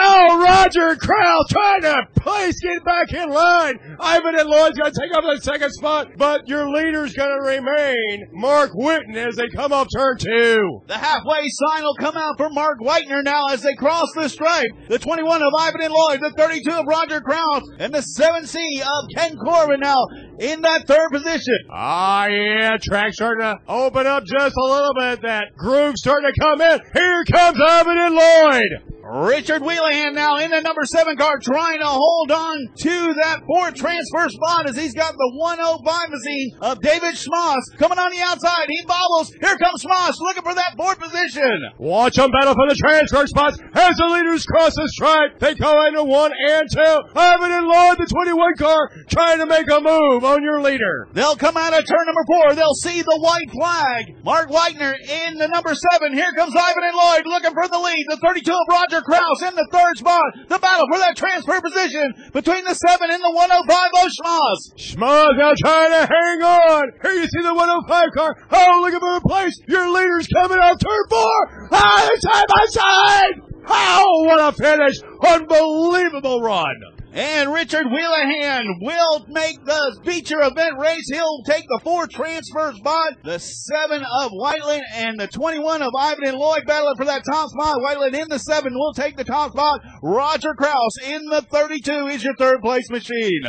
How 0.04 0.38
Roger 0.38 0.98
Kraus 0.98 1.46
trying 1.50 1.82
to 1.84 2.08
place 2.20 2.60
get 2.60 2.84
back 2.84 3.14
in 3.14 3.30
line. 3.30 3.80
Ivan 4.02 4.38
and 4.38 4.50
Lloyd's 4.50 4.78
going 4.78 4.92
to 4.92 5.00
take 5.00 5.16
over 5.16 5.34
the 5.34 5.42
second 5.42 5.72
spot, 5.72 6.10
but 6.18 6.46
your 6.46 6.70
leader's 6.70 7.14
going 7.14 7.30
to 7.30 7.48
remain 7.48 8.28
Mark 8.34 8.72
Whitten 8.72 9.16
as 9.16 9.38
they 9.38 9.48
come 9.56 9.72
up 9.72 9.88
turn 9.96 10.18
two. 10.18 10.82
The 10.88 10.98
halfway 10.98 11.48
sign 11.48 11.84
will 11.84 11.96
come 11.96 12.18
out 12.18 12.36
for 12.36 12.50
Mark 12.50 12.80
Whitener 12.82 13.24
now 13.24 13.48
as 13.52 13.62
they 13.62 13.76
cross 13.76 14.12
the 14.14 14.28
stripe. 14.28 14.72
The 14.90 15.00
21 15.00 15.42
of 15.42 15.54
Ivan 15.58 15.82
and 15.82 15.94
Lloyd, 15.94 16.20
the 16.20 16.34
32 16.36 16.70
of 16.70 16.86
Roger 16.86 17.22
Kraus, 17.22 17.64
and 17.80 17.94
the 17.94 18.00
7C 18.00 18.82
of 18.82 19.10
Ken 19.16 19.38
Corbin 19.38 19.80
now 19.80 20.06
in 20.38 20.64
that 20.64 20.86
third 20.86 21.12
position. 21.14 21.56
Ah, 21.72 22.26
yeah, 22.26 22.76
track 22.76 23.14
starting 23.14 23.44
to 23.44 23.58
open 23.70 24.06
up 24.06 24.26
just 24.26 24.58
a 24.58 24.66
little 24.66 24.94
bit. 25.00 25.22
That 25.22 25.56
groove 25.56 25.96
starting 25.96 26.30
to 26.30 26.42
come 26.42 26.60
in. 26.60 26.82
Here 26.94 27.24
comes 27.32 27.58
Ivan 27.58 27.98
and 27.98 28.16
Lloyd. 28.16 28.93
Richard 29.04 29.62
Wheelahan 29.62 30.14
now 30.16 30.38
in 30.38 30.52
the 30.52 30.62
number 30.62 30.86
seven 30.86 31.18
car 31.18 31.36
trying 31.44 31.80
to 31.80 31.88
hold 31.88 32.32
on 32.32 32.56
to 32.88 33.14
that 33.20 33.44
fourth 33.46 33.76
transfer 33.76 34.30
spot 34.30 34.70
as 34.70 34.78
he's 34.78 34.94
got 34.94 35.12
the 35.12 35.32
105 35.36 35.84
machine 36.10 36.56
of 36.62 36.80
David 36.80 37.16
Schmoss 37.16 37.68
coming 37.78 38.00
on 38.00 38.12
the 38.12 38.22
outside. 38.24 38.68
He 38.70 38.80
bobbles. 38.88 39.34
Here 39.42 39.58
comes 39.58 39.84
Schmoss 39.84 40.16
looking 40.22 40.44
for 40.44 40.56
that 40.56 40.76
fourth 40.78 41.00
position. 41.00 41.52
Watch 41.80 42.16
them 42.16 42.32
battle 42.32 42.56
for 42.56 42.70
the 42.70 42.80
transfer 42.80 43.28
spots 43.28 43.60
as 43.76 43.98
the 43.98 44.08
leaders 44.08 44.46
cross 44.46 44.74
the 44.76 44.88
stripe. 44.88 45.38
They 45.38 45.56
go 45.56 45.86
into 45.86 46.04
one 46.06 46.32
and 46.32 46.72
two. 46.72 46.96
Ivan 47.14 47.52
and 47.52 47.68
Lloyd, 47.68 47.98
the 48.00 48.08
21 48.08 48.56
car, 48.56 48.90
trying 49.10 49.40
to 49.40 49.46
make 49.46 49.68
a 49.70 49.82
move 49.82 50.24
on 50.24 50.44
your 50.44 50.62
leader. 50.62 51.10
They'll 51.12 51.36
come 51.36 51.58
out 51.58 51.76
of 51.76 51.84
turn 51.84 52.06
number 52.08 52.24
four. 52.26 52.56
They'll 52.56 52.80
see 52.80 53.02
the 53.02 53.20
white 53.20 53.52
flag. 53.52 54.24
Mark 54.24 54.48
Whitener 54.48 54.96
in 55.28 55.36
the 55.36 55.50
number 55.50 55.76
seven. 55.76 56.14
Here 56.14 56.32
comes 56.38 56.56
Ivan 56.56 56.84
and 56.88 56.96
Lloyd 56.96 57.24
looking 57.26 57.52
for 57.54 57.68
the 57.68 57.80
lead. 57.80 58.06
The 58.08 58.18
32 58.24 58.52
of 58.52 58.68
Roger 58.70 58.93
Kraus 59.02 59.42
in 59.42 59.56
the 59.56 59.68
third 59.72 59.98
spot. 59.98 60.24
The 60.48 60.60
battle 60.60 60.86
for 60.92 61.00
that 61.00 61.18
transfer 61.18 61.60
position 61.62 62.14
between 62.32 62.64
the 62.66 62.76
seven 62.76 63.10
and 63.10 63.24
the 63.24 63.32
105 63.32 63.66
of 63.66 64.12
Schmaz. 64.12 64.60
Schmoz 64.78 65.34
now 65.38 65.54
trying 65.58 65.92
to 65.92 66.04
hang 66.06 66.40
on. 66.44 66.84
Here 67.02 67.14
you 67.14 67.28
see 67.28 67.42
the 67.42 67.54
105 67.54 68.10
car. 68.14 68.36
Oh, 68.52 68.80
looking 68.82 69.00
for 69.00 69.16
a 69.18 69.22
place. 69.22 69.58
Your 69.68 69.90
leader's 69.92 70.28
coming 70.28 70.60
out 70.60 70.80
turn 70.80 71.04
four. 71.10 71.70
Ah, 71.72 72.08
they're 72.08 72.22
side 72.22 72.46
by 72.48 72.66
side. 72.70 73.36
Oh, 73.68 74.24
what 74.28 74.40
a 74.40 74.52
finish. 74.52 75.00
Unbelievable 75.26 76.42
run. 76.42 76.93
And 77.14 77.54
Richard 77.54 77.86
Wheelahan 77.86 78.66
will 78.82 79.26
make 79.28 79.64
the 79.64 80.02
feature 80.04 80.42
event 80.42 80.80
race. 80.80 81.08
He'll 81.12 81.44
take 81.44 81.64
the 81.68 81.82
four 81.84 82.08
transfer 82.08 82.74
spot, 82.74 83.14
the 83.24 83.38
seven 83.38 84.04
of 84.22 84.32
Whiteland 84.32 84.82
and 84.96 85.20
the 85.20 85.28
21 85.28 85.84
of 85.84 85.92
Ivan 85.96 86.26
and 86.26 86.38
Lloyd 86.38 86.64
battling 86.66 86.96
for 86.98 87.06
that 87.06 87.22
top 87.32 87.50
spot. 87.50 87.82
Whiteland 87.82 88.16
in 88.16 88.30
the 88.30 88.40
seven 88.40 88.74
will 88.74 88.94
take 88.94 89.16
the 89.16 89.24
top 89.24 89.52
spot. 89.52 89.82
Roger 90.02 90.56
Kraus 90.56 90.98
in 91.06 91.26
the 91.26 91.44
32 91.44 92.08
is 92.08 92.24
your 92.24 92.36
third 92.36 92.62
place 92.62 92.90
machine. 92.90 93.44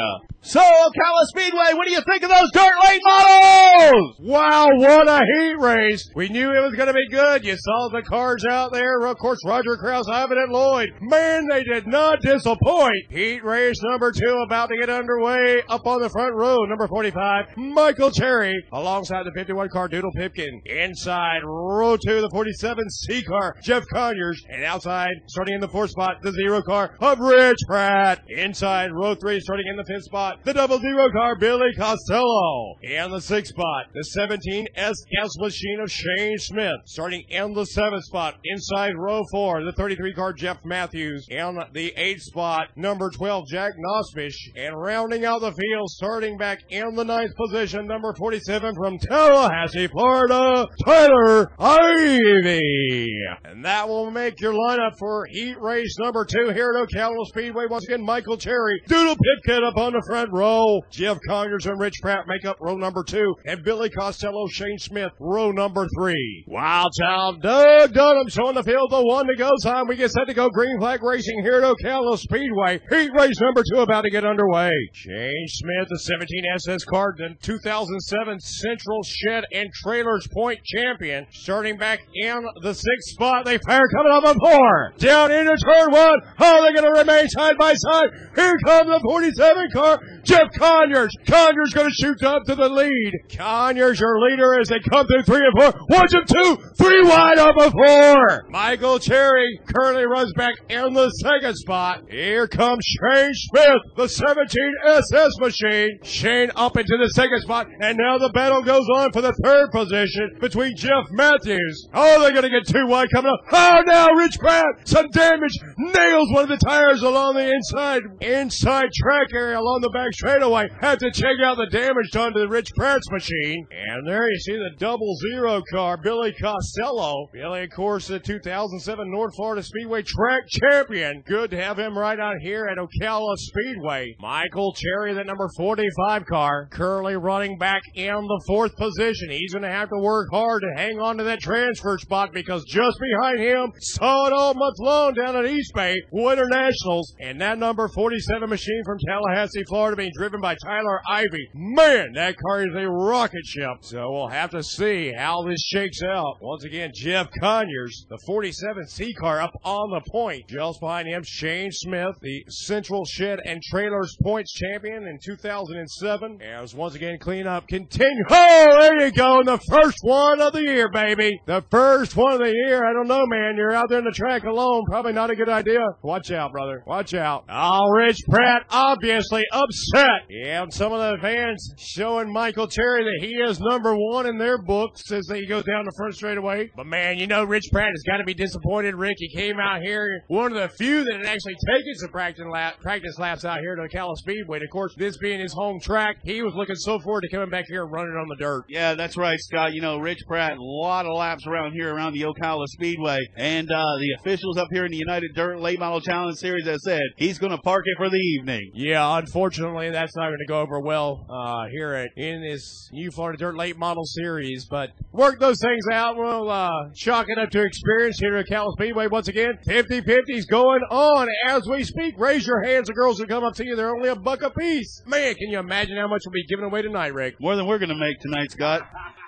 So, 0.46 0.60
Ocala 0.60 1.24
Speedway, 1.28 1.72
what 1.72 1.86
do 1.86 1.92
you 1.92 2.02
think 2.06 2.22
of 2.22 2.28
those 2.28 2.50
dirt 2.52 2.74
late 2.84 3.00
models? 3.02 4.16
Wow, 4.20 4.66
what 4.76 5.08
a 5.08 5.24
heat 5.38 5.58
race. 5.58 6.10
We 6.14 6.28
knew 6.28 6.52
it 6.52 6.60
was 6.60 6.74
going 6.74 6.88
to 6.88 6.92
be 6.92 7.08
good. 7.08 7.46
You 7.46 7.56
saw 7.56 7.88
the 7.88 8.02
cars 8.02 8.44
out 8.44 8.70
there. 8.70 9.06
Of 9.06 9.16
course, 9.16 9.38
Roger 9.46 9.78
Kraus, 9.78 10.06
Ivan 10.06 10.36
and 10.36 10.52
Lloyd. 10.52 10.90
Man, 11.00 11.48
they 11.48 11.64
did 11.64 11.86
not 11.86 12.20
disappoint. 12.20 12.94
Heat 13.08 13.42
race 13.42 13.80
number 13.84 14.12
two 14.12 14.44
about 14.44 14.68
to 14.68 14.76
get 14.78 14.90
underway. 14.90 15.62
Up 15.70 15.86
on 15.86 16.02
the 16.02 16.10
front 16.10 16.34
row, 16.34 16.58
number 16.64 16.88
45, 16.88 17.56
Michael 17.56 18.10
Cherry, 18.10 18.66
alongside 18.70 19.24
the 19.24 19.32
51 19.34 19.70
car 19.70 19.88
Doodle 19.88 20.12
Pipkin. 20.14 20.60
Inside 20.66 21.40
row 21.42 21.96
two, 21.96 22.20
the 22.20 22.28
47 22.30 22.90
C 22.90 23.22
car, 23.22 23.56
Jeff 23.62 23.84
Conyers. 23.90 24.42
And 24.50 24.62
outside, 24.62 25.14
starting 25.28 25.54
in 25.54 25.60
the 25.62 25.68
fourth 25.68 25.92
spot, 25.92 26.16
the 26.20 26.32
zero 26.32 26.60
car 26.60 26.94
of 27.00 27.18
Rich 27.18 27.60
Pratt. 27.66 28.20
Inside 28.28 28.92
row 28.92 29.14
three, 29.14 29.40
starting 29.40 29.68
in 29.68 29.76
the 29.76 29.84
fifth 29.84 30.04
spot, 30.04 30.33
the 30.44 30.52
double 30.52 30.78
zero 30.78 31.10
car, 31.12 31.36
Billy 31.36 31.72
Costello. 31.76 32.76
And 32.82 33.12
the 33.12 33.20
sixth 33.20 33.52
spot, 33.52 33.86
the 33.94 34.04
17 34.04 34.68
SS 34.74 35.38
machine 35.38 35.80
of 35.80 35.90
Shane 35.90 36.38
Smith. 36.38 36.76
Starting 36.86 37.22
in 37.28 37.54
the 37.54 37.64
seventh 37.64 38.04
spot, 38.04 38.36
inside 38.44 38.92
row 38.96 39.22
four, 39.30 39.64
the 39.64 39.72
33 39.72 40.14
car, 40.14 40.32
Jeff 40.32 40.64
Matthews. 40.64 41.26
And 41.30 41.58
the 41.72 41.92
eighth 41.96 42.22
spot, 42.22 42.68
number 42.76 43.10
12, 43.10 43.48
Jack 43.48 43.72
Nosfish. 43.78 44.36
And 44.56 44.78
rounding 44.78 45.24
out 45.24 45.40
the 45.40 45.52
field, 45.52 45.90
starting 45.90 46.36
back 46.36 46.60
in 46.70 46.94
the 46.94 47.04
ninth 47.04 47.32
position, 47.36 47.86
number 47.86 48.14
47 48.14 48.74
from 48.74 48.98
Tallahassee, 48.98 49.88
Florida, 49.88 50.66
Tyler 50.84 51.52
Ivy. 51.58 53.18
And 53.44 53.64
that 53.64 53.88
will 53.88 54.10
make 54.10 54.40
your 54.40 54.52
lineup 54.52 54.98
for 54.98 55.26
heat 55.26 55.56
race 55.60 55.96
number 55.98 56.24
two 56.24 56.50
here 56.50 56.72
at 56.76 56.88
Ocala 56.88 57.26
Speedway. 57.26 57.66
Once 57.66 57.84
again, 57.86 58.04
Michael 58.04 58.36
Cherry, 58.36 58.80
Doodle 58.86 59.16
Pipkin 59.16 59.64
up 59.64 59.76
on 59.76 59.92
the 59.92 60.02
front 60.06 60.23
row. 60.32 60.80
Jeff 60.90 61.18
Conyers 61.28 61.66
and 61.66 61.78
Rich 61.80 61.94
Pratt 62.02 62.26
make 62.26 62.44
up 62.44 62.56
row 62.60 62.76
number 62.76 63.02
two. 63.02 63.34
And 63.44 63.62
Billy 63.64 63.90
Costello, 63.90 64.46
Shane 64.48 64.78
Smith, 64.78 65.12
row 65.20 65.50
number 65.50 65.86
three. 65.96 66.44
Wow, 66.46 66.88
child. 66.98 67.42
Doug 67.42 67.92
Dunham 67.92 68.28
showing 68.28 68.54
the 68.54 68.62
field 68.62 68.90
the 68.90 69.04
one 69.04 69.26
to 69.26 69.36
go 69.36 69.50
time. 69.62 69.86
We 69.88 69.96
get 69.96 70.10
set 70.10 70.26
to 70.26 70.34
go 70.34 70.48
green 70.48 70.78
flag 70.78 71.02
racing 71.02 71.42
here 71.42 71.54
at 71.54 71.62
Ocala 71.62 72.18
Speedway. 72.18 72.80
Heat 72.90 73.10
race 73.16 73.40
number 73.40 73.62
two 73.72 73.80
about 73.80 74.02
to 74.02 74.10
get 74.10 74.24
underway. 74.24 74.72
Shane 74.92 75.46
Smith, 75.48 75.88
the 75.88 75.98
17 75.98 76.44
SS 76.56 76.84
card, 76.84 77.16
the 77.18 77.34
2007 77.42 78.40
Central 78.40 79.02
Shed 79.02 79.44
and 79.52 79.70
Trailers 79.72 80.26
Point 80.32 80.60
champion. 80.64 81.26
Starting 81.30 81.76
back 81.76 82.00
in 82.14 82.44
the 82.62 82.74
sixth 82.74 83.10
spot. 83.10 83.44
They 83.44 83.58
fire 83.58 83.88
coming 83.96 84.12
up 84.12 84.24
on 84.24 84.36
four. 84.38 84.92
Down 84.98 85.30
into 85.30 85.56
turn 85.56 85.90
one. 85.90 86.18
Oh, 86.40 86.62
they're 86.62 86.72
going 86.72 86.94
to 86.94 86.98
remain 86.98 87.28
side 87.28 87.56
by 87.58 87.74
side. 87.74 88.08
Here 88.34 88.54
comes 88.64 88.88
the 88.88 89.00
47 89.02 89.68
car. 89.72 89.98
Jeff 90.22 90.48
Conyers. 90.56 91.10
Conyers 91.26 91.72
going 91.74 91.88
to 91.88 91.94
shoot 91.94 92.22
up 92.22 92.44
to 92.46 92.54
the 92.54 92.68
lead. 92.68 93.12
Conyers, 93.36 94.00
your 94.00 94.20
leader, 94.20 94.60
as 94.60 94.68
they 94.68 94.80
come 94.90 95.06
through 95.06 95.22
three 95.22 95.42
and 95.44 95.54
four. 95.56 95.80
One, 95.88 96.08
two, 96.08 96.24
two, 96.26 96.56
three 96.78 97.02
wide 97.02 97.38
up 97.38 97.56
a 97.56 97.70
four. 97.70 98.46
Michael 98.50 98.98
Cherry 98.98 99.60
currently 99.66 100.04
runs 100.04 100.32
back 100.34 100.54
in 100.68 100.94
the 100.94 101.10
second 101.10 101.56
spot. 101.56 102.02
Here 102.08 102.46
comes 102.46 102.84
Shane 102.84 103.32
Smith, 103.34 103.80
the 103.96 104.08
17 104.08 104.72
SS 104.86 105.32
machine. 105.38 105.98
Shane 106.02 106.50
up 106.56 106.76
into 106.76 106.96
the 106.96 107.08
second 107.14 107.40
spot, 107.40 107.66
and 107.80 107.98
now 107.98 108.18
the 108.18 108.30
battle 108.34 108.62
goes 108.62 108.86
on 108.96 109.12
for 109.12 109.20
the 109.20 109.34
third 109.42 109.70
position 109.70 110.36
between 110.40 110.76
Jeff 110.76 111.06
Matthews. 111.10 111.88
Oh, 111.92 112.20
they're 112.20 112.32
going 112.32 112.42
to 112.42 112.50
get 112.50 112.66
two 112.66 112.86
wide 112.86 113.08
coming 113.12 113.32
up. 113.32 113.40
Oh, 113.52 113.82
now 113.86 114.08
Rich 114.12 114.38
Pratt, 114.38 114.64
some 114.84 115.08
damage, 115.10 115.52
nails 115.76 116.30
one 116.32 116.44
of 116.44 116.48
the 116.48 116.64
tires 116.64 117.02
along 117.02 117.34
the 117.34 117.50
inside, 117.50 118.02
inside 118.20 118.90
track 118.92 119.28
area 119.34 119.58
along 119.58 119.80
the 119.80 119.90
back 119.90 120.03
straightaway. 120.12 120.68
Had 120.80 120.98
to 121.00 121.10
check 121.10 121.36
out 121.44 121.56
the 121.56 121.66
damage 121.66 122.10
done 122.12 122.32
to 122.32 122.40
the 122.40 122.48
Rich 122.48 122.70
Pratt's 122.76 123.10
machine. 123.10 123.66
And 123.70 124.06
there 124.06 124.28
you 124.30 124.38
see 124.40 124.56
the 124.56 124.76
double 124.78 125.16
zero 125.30 125.62
car, 125.70 125.96
Billy 125.96 126.32
Costello. 126.32 127.28
Billy, 127.32 127.64
of 127.64 127.70
course, 127.70 128.08
the 128.08 128.18
2007 128.18 129.10
North 129.10 129.34
Florida 129.36 129.62
Speedway 129.62 130.02
track 130.02 130.42
champion. 130.48 131.22
Good 131.26 131.50
to 131.50 131.62
have 131.62 131.78
him 131.78 131.96
right 131.96 132.18
out 132.18 132.36
here 132.40 132.66
at 132.66 132.78
Ocala 132.78 133.36
Speedway. 133.36 134.14
Michael 134.20 134.74
Cherry, 134.74 135.14
the 135.14 135.24
number 135.24 135.48
45 135.56 136.26
car, 136.26 136.68
currently 136.70 137.16
running 137.16 137.58
back 137.58 137.82
in 137.94 138.14
the 138.14 138.44
fourth 138.46 138.76
position. 138.76 139.30
He's 139.30 139.52
going 139.52 139.62
to 139.62 139.70
have 139.70 139.88
to 139.90 139.98
work 139.98 140.28
hard 140.30 140.62
to 140.62 140.80
hang 140.80 140.98
on 140.98 141.18
to 141.18 141.24
that 141.24 141.40
transfer 141.40 141.98
spot 141.98 142.32
because 142.32 142.64
just 142.64 142.98
behind 143.00 143.40
him, 143.40 143.72
saw 143.78 144.26
it 144.26 144.32
all 144.32 144.54
month 144.54 144.76
long 144.80 145.14
down 145.14 145.36
at 145.36 145.46
East 145.46 145.72
Bay, 145.74 145.94
Winter 146.10 146.48
Nationals, 146.48 147.14
and 147.20 147.40
that 147.40 147.58
number 147.58 147.88
47 147.88 148.48
machine 148.48 148.82
from 148.84 148.98
Tallahassee, 149.06 149.64
Florida, 149.68 149.83
being 149.92 150.12
driven 150.16 150.40
by 150.40 150.56
Tyler 150.64 151.00
Ivy. 151.08 151.48
Man, 151.54 152.12
that 152.14 152.36
car 152.38 152.66
is 152.66 152.74
a 152.74 152.88
rocket 152.88 153.44
ship. 153.44 153.78
So 153.82 154.10
we'll 154.10 154.28
have 154.28 154.50
to 154.50 154.62
see 154.62 155.12
how 155.12 155.42
this 155.42 155.62
shakes 155.62 156.02
out. 156.02 156.38
Once 156.40 156.64
again, 156.64 156.90
Jeff 156.94 157.28
Conyers, 157.40 158.06
the 158.08 158.18
47 158.26 158.86
C 158.88 159.12
car 159.14 159.40
up 159.40 159.52
on 159.64 159.90
the 159.90 160.00
point. 160.10 160.48
Just 160.48 160.80
behind 160.80 161.08
him, 161.08 161.22
Shane 161.24 161.70
Smith, 161.70 162.16
the 162.22 162.44
Central 162.48 163.04
Shed 163.04 163.40
and 163.44 163.62
Trailers 163.62 164.16
points 164.22 164.52
champion 164.52 165.06
in 165.06 165.18
2007. 165.22 166.40
As 166.42 166.74
once 166.74 166.94
again, 166.94 167.18
cleanup 167.18 167.68
continue. 167.68 168.24
Oh, 168.30 168.76
there 168.80 169.06
you 169.06 169.12
go. 169.12 169.42
The 169.44 169.58
first 169.68 169.98
one 170.02 170.40
of 170.40 170.52
the 170.52 170.62
year, 170.62 170.88
baby. 170.90 171.38
The 171.46 171.62
first 171.70 172.16
one 172.16 172.32
of 172.32 172.40
the 172.40 172.52
year. 172.52 172.84
I 172.84 172.92
don't 172.92 173.08
know, 173.08 173.26
man. 173.26 173.54
You're 173.56 173.72
out 173.72 173.88
there 173.88 173.98
in 173.98 174.04
the 174.04 174.12
track 174.12 174.44
alone. 174.44 174.84
Probably 174.86 175.12
not 175.12 175.30
a 175.30 175.36
good 175.36 175.48
idea. 175.48 175.80
Watch 176.02 176.30
out, 176.30 176.52
brother. 176.52 176.82
Watch 176.86 177.14
out. 177.14 177.44
Oh, 177.48 177.90
Rich 177.90 178.18
Pratt 178.28 178.66
obviously 178.70 179.44
upset. 179.74 180.26
Yeah, 180.28 180.62
and 180.62 180.72
some 180.72 180.92
of 180.92 181.00
the 181.00 181.18
fans 181.20 181.74
showing 181.78 182.32
Michael 182.32 182.66
Cherry 182.66 183.04
that 183.04 183.26
he 183.26 183.34
is 183.34 183.60
number 183.60 183.94
one 183.96 184.26
in 184.26 184.38
their 184.38 184.58
books 184.58 185.10
as 185.12 185.26
they 185.26 185.44
go 185.46 185.62
down 185.62 185.84
the 185.84 185.92
front 185.96 186.14
straightaway. 186.14 186.70
But 186.76 186.86
man, 186.86 187.18
you 187.18 187.26
know 187.26 187.44
Rich 187.44 187.64
Pratt 187.72 187.90
has 187.90 188.02
got 188.06 188.18
to 188.18 188.24
be 188.24 188.34
disappointed. 188.34 188.94
Rick, 188.94 189.16
he 189.18 189.28
came 189.34 189.58
out 189.58 189.82
here, 189.82 190.22
one 190.28 190.52
of 190.52 190.58
the 190.58 190.68
few 190.68 191.04
that 191.04 191.16
had 191.16 191.26
actually 191.26 191.54
taken 191.54 191.94
some 191.96 192.10
practice, 192.10 192.44
lap, 192.50 192.80
practice 192.80 193.18
laps 193.18 193.44
out 193.44 193.60
here 193.60 193.74
to 193.76 193.82
the 193.82 193.88
Ocala 193.88 194.16
Speedway. 194.16 194.58
And 194.58 194.64
of 194.64 194.70
course, 194.70 194.94
this 194.96 195.16
being 195.18 195.40
his 195.40 195.52
home 195.52 195.80
track, 195.80 196.16
he 196.24 196.42
was 196.42 196.54
looking 196.54 196.76
so 196.76 196.98
forward 196.98 197.22
to 197.22 197.28
coming 197.28 197.50
back 197.50 197.64
here 197.68 197.82
and 197.82 197.92
running 197.92 198.16
on 198.16 198.28
the 198.28 198.36
dirt. 198.36 198.64
Yeah, 198.68 198.94
that's 198.94 199.16
right, 199.16 199.38
Scott. 199.38 199.74
You 199.74 199.80
know, 199.80 199.98
Rich 199.98 200.24
Pratt, 200.26 200.56
a 200.56 200.62
lot 200.62 201.06
of 201.06 201.16
laps 201.16 201.46
around 201.46 201.72
here 201.72 201.94
around 201.94 202.12
the 202.12 202.22
Ocala 202.22 202.66
Speedway. 202.68 203.18
And 203.36 203.70
uh, 203.70 203.84
the 203.98 204.16
officials 204.20 204.56
up 204.56 204.68
here 204.72 204.84
in 204.84 204.90
the 204.90 204.98
United 204.98 205.34
Dirt 205.34 205.60
Late 205.60 205.78
Model 205.78 206.00
Challenge 206.00 206.36
Series 206.36 206.66
have 206.66 206.80
said 206.80 207.02
he's 207.16 207.38
going 207.38 207.52
to 207.52 207.58
park 207.58 207.84
it 207.86 207.96
for 207.96 208.08
the 208.08 208.16
evening. 208.16 208.70
Yeah, 208.74 209.18
unfortunately, 209.18 209.63
that's 209.72 210.14
not 210.16 210.26
going 210.28 210.38
to 210.38 210.46
go 210.46 210.60
over 210.60 210.78
well 210.78 211.26
uh, 211.30 211.66
here 211.70 211.94
at 211.94 212.10
in 212.16 212.42
this 212.42 212.90
New 212.92 213.10
Florida 213.10 213.38
Dirt 213.38 213.56
Late 213.56 213.78
Model 213.78 214.04
Series. 214.04 214.66
But 214.66 214.90
work 215.12 215.40
those 215.40 215.58
things 215.60 215.84
out. 215.90 216.16
We'll 216.16 216.50
uh, 216.50 216.90
chalk 216.94 217.28
it 217.28 217.38
up 217.38 217.50
to 217.50 217.62
experience 217.62 218.18
here 218.18 218.36
at 218.36 218.46
Ocala 218.46 218.72
Speedway. 218.72 219.06
Once 219.06 219.28
again, 219.28 219.58
50-50s 219.66 220.46
going 220.48 220.82
on 220.90 221.28
as 221.48 221.66
we 221.66 221.82
speak. 221.84 222.14
Raise 222.18 222.46
your 222.46 222.62
hands, 222.62 222.88
the 222.88 222.94
girls 222.94 223.18
will 223.18 223.26
come 223.26 223.44
up 223.44 223.54
to 223.54 223.66
you. 223.66 223.74
They're 223.74 223.94
only 223.94 224.10
a 224.10 224.16
buck 224.16 224.42
a 224.42 224.50
piece. 224.50 225.02
Man, 225.06 225.34
can 225.34 225.48
you 225.50 225.58
imagine 225.58 225.96
how 225.96 226.08
much 226.08 226.22
we'll 226.26 226.32
be 226.32 226.46
giving 226.46 226.66
away 226.66 226.82
tonight, 226.82 227.14
Rick? 227.14 227.40
More 227.40 227.56
than 227.56 227.66
we're 227.66 227.78
going 227.78 227.88
to 227.88 227.94
make 227.94 228.20
tonight, 228.20 228.50
Scott. 228.50 228.82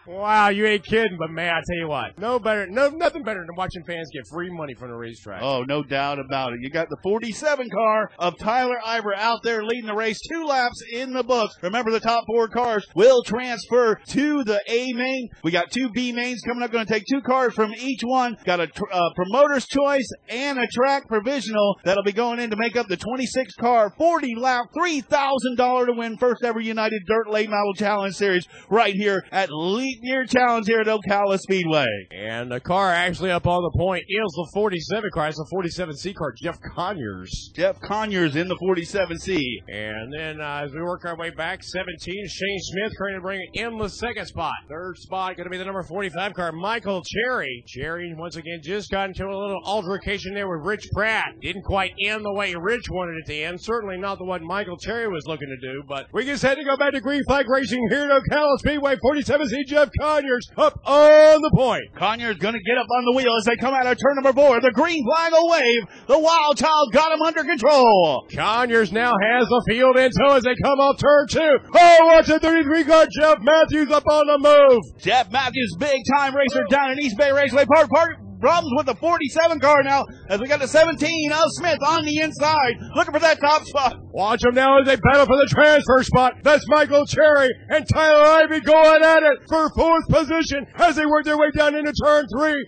Wow, 0.06 0.48
you 0.50 0.66
ain't 0.66 0.84
kidding, 0.84 1.16
but 1.18 1.30
man, 1.30 1.48
I 1.48 1.60
tell 1.66 1.78
you 1.80 1.88
what, 1.88 2.18
no 2.18 2.38
better, 2.38 2.66
no 2.66 2.88
nothing 2.90 3.22
better 3.22 3.40
than 3.40 3.56
watching 3.56 3.82
fans 3.84 4.08
get 4.12 4.26
free 4.28 4.50
money 4.50 4.74
from 4.74 4.90
the 4.90 4.96
racetrack. 4.96 5.42
Oh, 5.42 5.64
no 5.64 5.82
doubt 5.82 6.18
about 6.18 6.52
it. 6.52 6.60
You 6.60 6.70
got 6.70 6.88
the 6.88 6.96
47 7.02 7.68
car 7.70 8.10
of 8.18 8.38
Tyler 8.38 8.76
Ivy 8.84 9.06
out 9.16 9.40
there 9.42 9.64
leading 9.64 9.86
the 9.86 9.94
race, 9.94 10.18
two 10.30 10.44
laps 10.44 10.82
in 10.92 11.12
the 11.12 11.22
books. 11.22 11.54
Remember, 11.62 11.90
the 11.90 12.00
top 12.00 12.24
four 12.26 12.48
cars 12.48 12.86
will 12.94 13.22
transfer 13.22 13.96
to 14.08 14.44
the 14.44 14.60
A 14.68 14.92
main. 14.92 15.28
We 15.42 15.50
got 15.50 15.70
two 15.70 15.88
B 15.90 16.12
mains 16.12 16.40
coming 16.46 16.62
up. 16.62 16.70
Going 16.70 16.86
to 16.86 16.92
take 16.92 17.04
two 17.10 17.20
cars 17.22 17.54
from 17.54 17.72
each 17.74 18.02
one. 18.02 18.36
Got 18.44 18.60
a 18.60 18.66
tr- 18.66 18.84
uh, 18.92 19.10
promoter's 19.14 19.66
choice 19.66 20.08
and 20.28 20.58
a 20.58 20.66
track 20.66 21.08
provisional 21.08 21.78
that'll 21.84 22.04
be 22.04 22.12
going 22.12 22.40
in 22.40 22.50
to 22.50 22.56
make 22.56 22.76
up 22.76 22.86
the 22.88 22.96
26 22.96 23.54
car, 23.54 23.92
40 23.96 24.34
lap, 24.36 24.66
$3,000 24.76 25.86
to 25.86 25.92
win 25.92 26.16
first 26.18 26.44
ever 26.44 26.60
United 26.60 27.02
Dirt 27.06 27.28
Late 27.28 27.50
Model 27.50 27.74
Challenge 27.74 28.14
Series 28.14 28.46
right 28.70 28.94
here 28.94 29.24
at 29.32 29.48
Leap 29.50 29.95
Year 30.02 30.26
Challenge 30.26 30.66
here 30.66 30.80
at 30.80 30.86
Ocala 30.86 31.38
Speedway. 31.38 31.86
And 32.10 32.50
the 32.50 32.60
car 32.60 32.92
actually 32.92 33.30
up 33.30 33.46
on 33.46 33.62
the 33.62 33.78
point 33.78 34.04
is 34.08 34.32
the 34.32 34.50
47 34.54 35.10
car. 35.12 35.28
It's 35.28 35.38
the 35.38 35.46
47C 35.54 36.14
car, 36.14 36.32
Jeff 36.40 36.58
Conyers. 36.74 37.50
Jeff 37.54 37.80
Conyers 37.80 38.36
in 38.36 38.48
the 38.48 38.56
47C. 38.56 39.42
And 39.68 40.12
then 40.12 40.40
uh, 40.40 40.62
as 40.64 40.72
we 40.72 40.82
work 40.82 41.04
our 41.04 41.16
way 41.16 41.30
back, 41.30 41.62
17, 41.62 42.28
Shane 42.28 42.58
Smith 42.60 42.92
trying 42.96 43.14
to 43.14 43.20
bring 43.20 43.40
it 43.40 43.60
in 43.60 43.78
the 43.78 43.88
second 43.88 44.26
spot. 44.26 44.54
Third 44.68 44.98
spot 44.98 45.36
going 45.36 45.44
to 45.44 45.50
be 45.50 45.58
the 45.58 45.64
number 45.64 45.82
45 45.82 46.34
car, 46.34 46.52
Michael 46.52 47.02
Cherry. 47.04 47.64
Cherry 47.66 48.14
once 48.16 48.36
again 48.36 48.60
just 48.62 48.90
got 48.90 49.08
into 49.08 49.24
a 49.24 49.36
little 49.36 49.60
altercation 49.64 50.34
there 50.34 50.48
with 50.48 50.66
Rich 50.66 50.88
Pratt. 50.92 51.40
Didn't 51.40 51.62
quite 51.62 51.92
end 52.02 52.24
the 52.24 52.32
way 52.32 52.54
Rich 52.54 52.90
wanted 52.90 53.18
it 53.18 53.26
to 53.26 53.42
end. 53.42 53.60
Certainly 53.60 53.98
not 53.98 54.18
the 54.18 54.24
one 54.24 54.44
Michael 54.44 54.76
Cherry 54.76 55.08
was 55.08 55.26
looking 55.26 55.48
to 55.48 55.56
do. 55.56 55.82
But 55.86 56.06
we 56.12 56.24
just 56.24 56.42
had 56.42 56.56
to 56.56 56.64
go 56.64 56.76
back 56.76 56.92
to 56.92 57.00
Green 57.00 57.22
Flag 57.24 57.48
Racing 57.48 57.86
here 57.90 58.10
at 58.10 58.22
Ocala 58.22 58.58
Speedway. 58.58 58.96
47C 58.96 59.66
Jeff 59.66 59.85
Conyers 60.00 60.48
up 60.56 60.78
on 60.84 61.42
the 61.42 61.50
point. 61.54 61.84
Conyers 61.94 62.36
going 62.38 62.54
to 62.54 62.60
get 62.60 62.78
up 62.78 62.86
on 62.98 63.04
the 63.04 63.12
wheel 63.12 63.34
as 63.38 63.44
they 63.44 63.56
come 63.56 63.74
out 63.74 63.86
of 63.86 63.98
turn 63.98 64.16
number 64.16 64.32
four. 64.32 64.60
The 64.60 64.72
green 64.72 65.04
flag 65.04 65.32
will 65.32 65.50
wave. 65.50 65.82
The 66.06 66.18
wild 66.18 66.56
child 66.56 66.92
got 66.92 67.12
him 67.12 67.22
under 67.22 67.44
control. 67.44 68.26
Conyers 68.34 68.92
now 68.92 69.12
has 69.12 69.48
the 69.48 69.64
field 69.68 69.96
in 69.96 70.10
tow 70.10 70.36
as 70.36 70.44
they 70.44 70.54
come 70.62 70.78
off 70.80 70.98
turn 70.98 71.26
two. 71.28 71.58
Oh, 71.74 71.98
watch 72.06 72.26
the 72.26 72.38
33 72.38 72.84
car 72.84 73.06
Jeff 73.10 73.38
Matthews 73.40 73.90
up 73.90 74.06
on 74.06 74.26
the 74.26 74.38
move. 74.38 74.82
Jeff 75.00 75.30
Matthews, 75.30 75.76
big 75.78 76.00
time 76.16 76.34
racer 76.34 76.64
down 76.70 76.92
in 76.92 77.00
East 77.00 77.16
Bay 77.16 77.32
Raceway 77.32 77.66
Park. 77.66 77.88
Park 77.90 78.25
problems 78.46 78.72
with 78.76 78.86
the 78.86 78.94
47 78.94 79.58
car 79.58 79.82
now 79.82 80.06
as 80.28 80.38
we 80.38 80.46
got 80.46 80.60
the 80.60 80.68
17 80.68 81.32
of 81.32 81.50
Smith 81.58 81.82
on 81.82 82.04
the 82.04 82.18
inside 82.20 82.78
looking 82.94 83.12
for 83.12 83.18
that 83.18 83.40
top 83.40 83.64
spot. 83.64 83.96
Watch 84.12 84.42
them 84.42 84.54
now 84.54 84.78
as 84.78 84.86
they 84.86 84.94
battle 84.94 85.26
for 85.26 85.34
the 85.34 85.50
transfer 85.50 86.02
spot. 86.04 86.34
That's 86.44 86.64
Michael 86.68 87.04
Cherry 87.06 87.50
and 87.70 87.84
Tyler 87.92 88.46
Ivy 88.46 88.60
going 88.60 89.02
at 89.02 89.24
it 89.24 89.38
for 89.48 89.68
fourth 89.70 90.06
position 90.08 90.64
as 90.76 90.94
they 90.94 91.04
work 91.06 91.24
their 91.24 91.36
way 91.36 91.50
down 91.56 91.74
into 91.74 91.92
turn 92.04 92.26
three. 92.38 92.64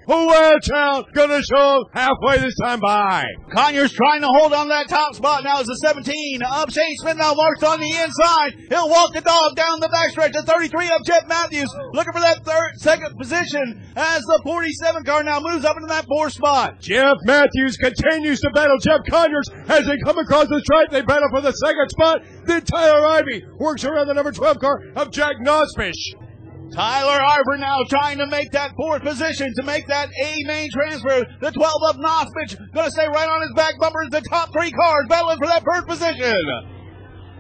Child 0.62 1.06
gonna 1.14 1.42
show 1.42 1.84
halfway 1.92 2.38
this 2.38 2.56
time 2.60 2.80
by. 2.80 3.24
Conyers 3.54 3.92
trying 3.92 4.20
to 4.22 4.26
hold 4.26 4.52
on 4.52 4.66
to 4.66 4.70
that 4.70 4.88
top 4.88 5.14
spot 5.14 5.44
now 5.44 5.60
as 5.60 5.66
the 5.66 5.76
17 5.76 6.42
of 6.42 6.72
Shane 6.72 6.96
Smith 6.96 7.16
now 7.16 7.34
marks 7.34 7.62
on 7.62 7.78
the 7.78 7.88
inside. 7.88 8.58
He'll 8.68 8.90
walk 8.90 9.14
the 9.14 9.20
dog 9.20 9.54
down 9.54 9.78
the 9.78 9.88
backstretch. 9.88 10.32
The 10.32 10.42
33 10.42 10.90
of 10.90 11.04
Jeff 11.04 11.28
Matthews 11.28 11.70
looking 11.92 12.12
for 12.12 12.20
that 12.20 12.44
third, 12.44 12.72
second 12.78 13.16
position 13.16 13.80
as 13.94 14.22
the 14.22 14.40
47 14.42 15.04
car 15.04 15.22
now 15.22 15.38
moves 15.40 15.64
up 15.68 15.76
into 15.76 15.88
that 15.88 16.06
fourth 16.06 16.32
spot. 16.32 16.80
Jeff 16.80 17.16
Matthews 17.24 17.76
continues 17.76 18.40
to 18.40 18.50
battle 18.50 18.78
Jeff 18.78 19.00
Conyers 19.08 19.48
as 19.68 19.86
they 19.86 19.98
come 20.04 20.18
across 20.18 20.48
the 20.48 20.60
stripe. 20.64 20.90
They 20.90 21.02
battle 21.02 21.28
for 21.30 21.42
the 21.42 21.52
second 21.52 21.88
spot. 21.90 22.22
Then 22.44 22.62
Tyler 22.62 23.06
Ivy 23.06 23.44
works 23.58 23.84
around 23.84 24.08
the 24.08 24.14
number 24.14 24.32
12 24.32 24.58
car 24.58 24.80
of 24.96 25.10
Jack 25.10 25.36
Nosfish. 25.44 26.00
Tyler 26.72 27.20
Ivy 27.22 27.60
now 27.60 27.76
trying 27.88 28.18
to 28.18 28.26
make 28.26 28.50
that 28.52 28.72
fourth 28.76 29.02
position 29.02 29.52
to 29.56 29.62
make 29.62 29.86
that 29.88 30.08
A 30.22 30.44
main 30.44 30.70
transfer. 30.72 31.24
The 31.40 31.52
12 31.52 31.72
of 31.88 31.96
Nosfich 31.96 32.56
gonna 32.72 32.90
stay 32.90 33.06
right 33.06 33.28
on 33.28 33.42
his 33.42 33.52
back 33.54 33.74
bumper. 33.78 34.08
The 34.10 34.22
top 34.22 34.52
three 34.52 34.70
cars 34.70 35.06
battling 35.08 35.38
for 35.38 35.46
that 35.46 35.62
first 35.64 35.86
position. 35.86 36.34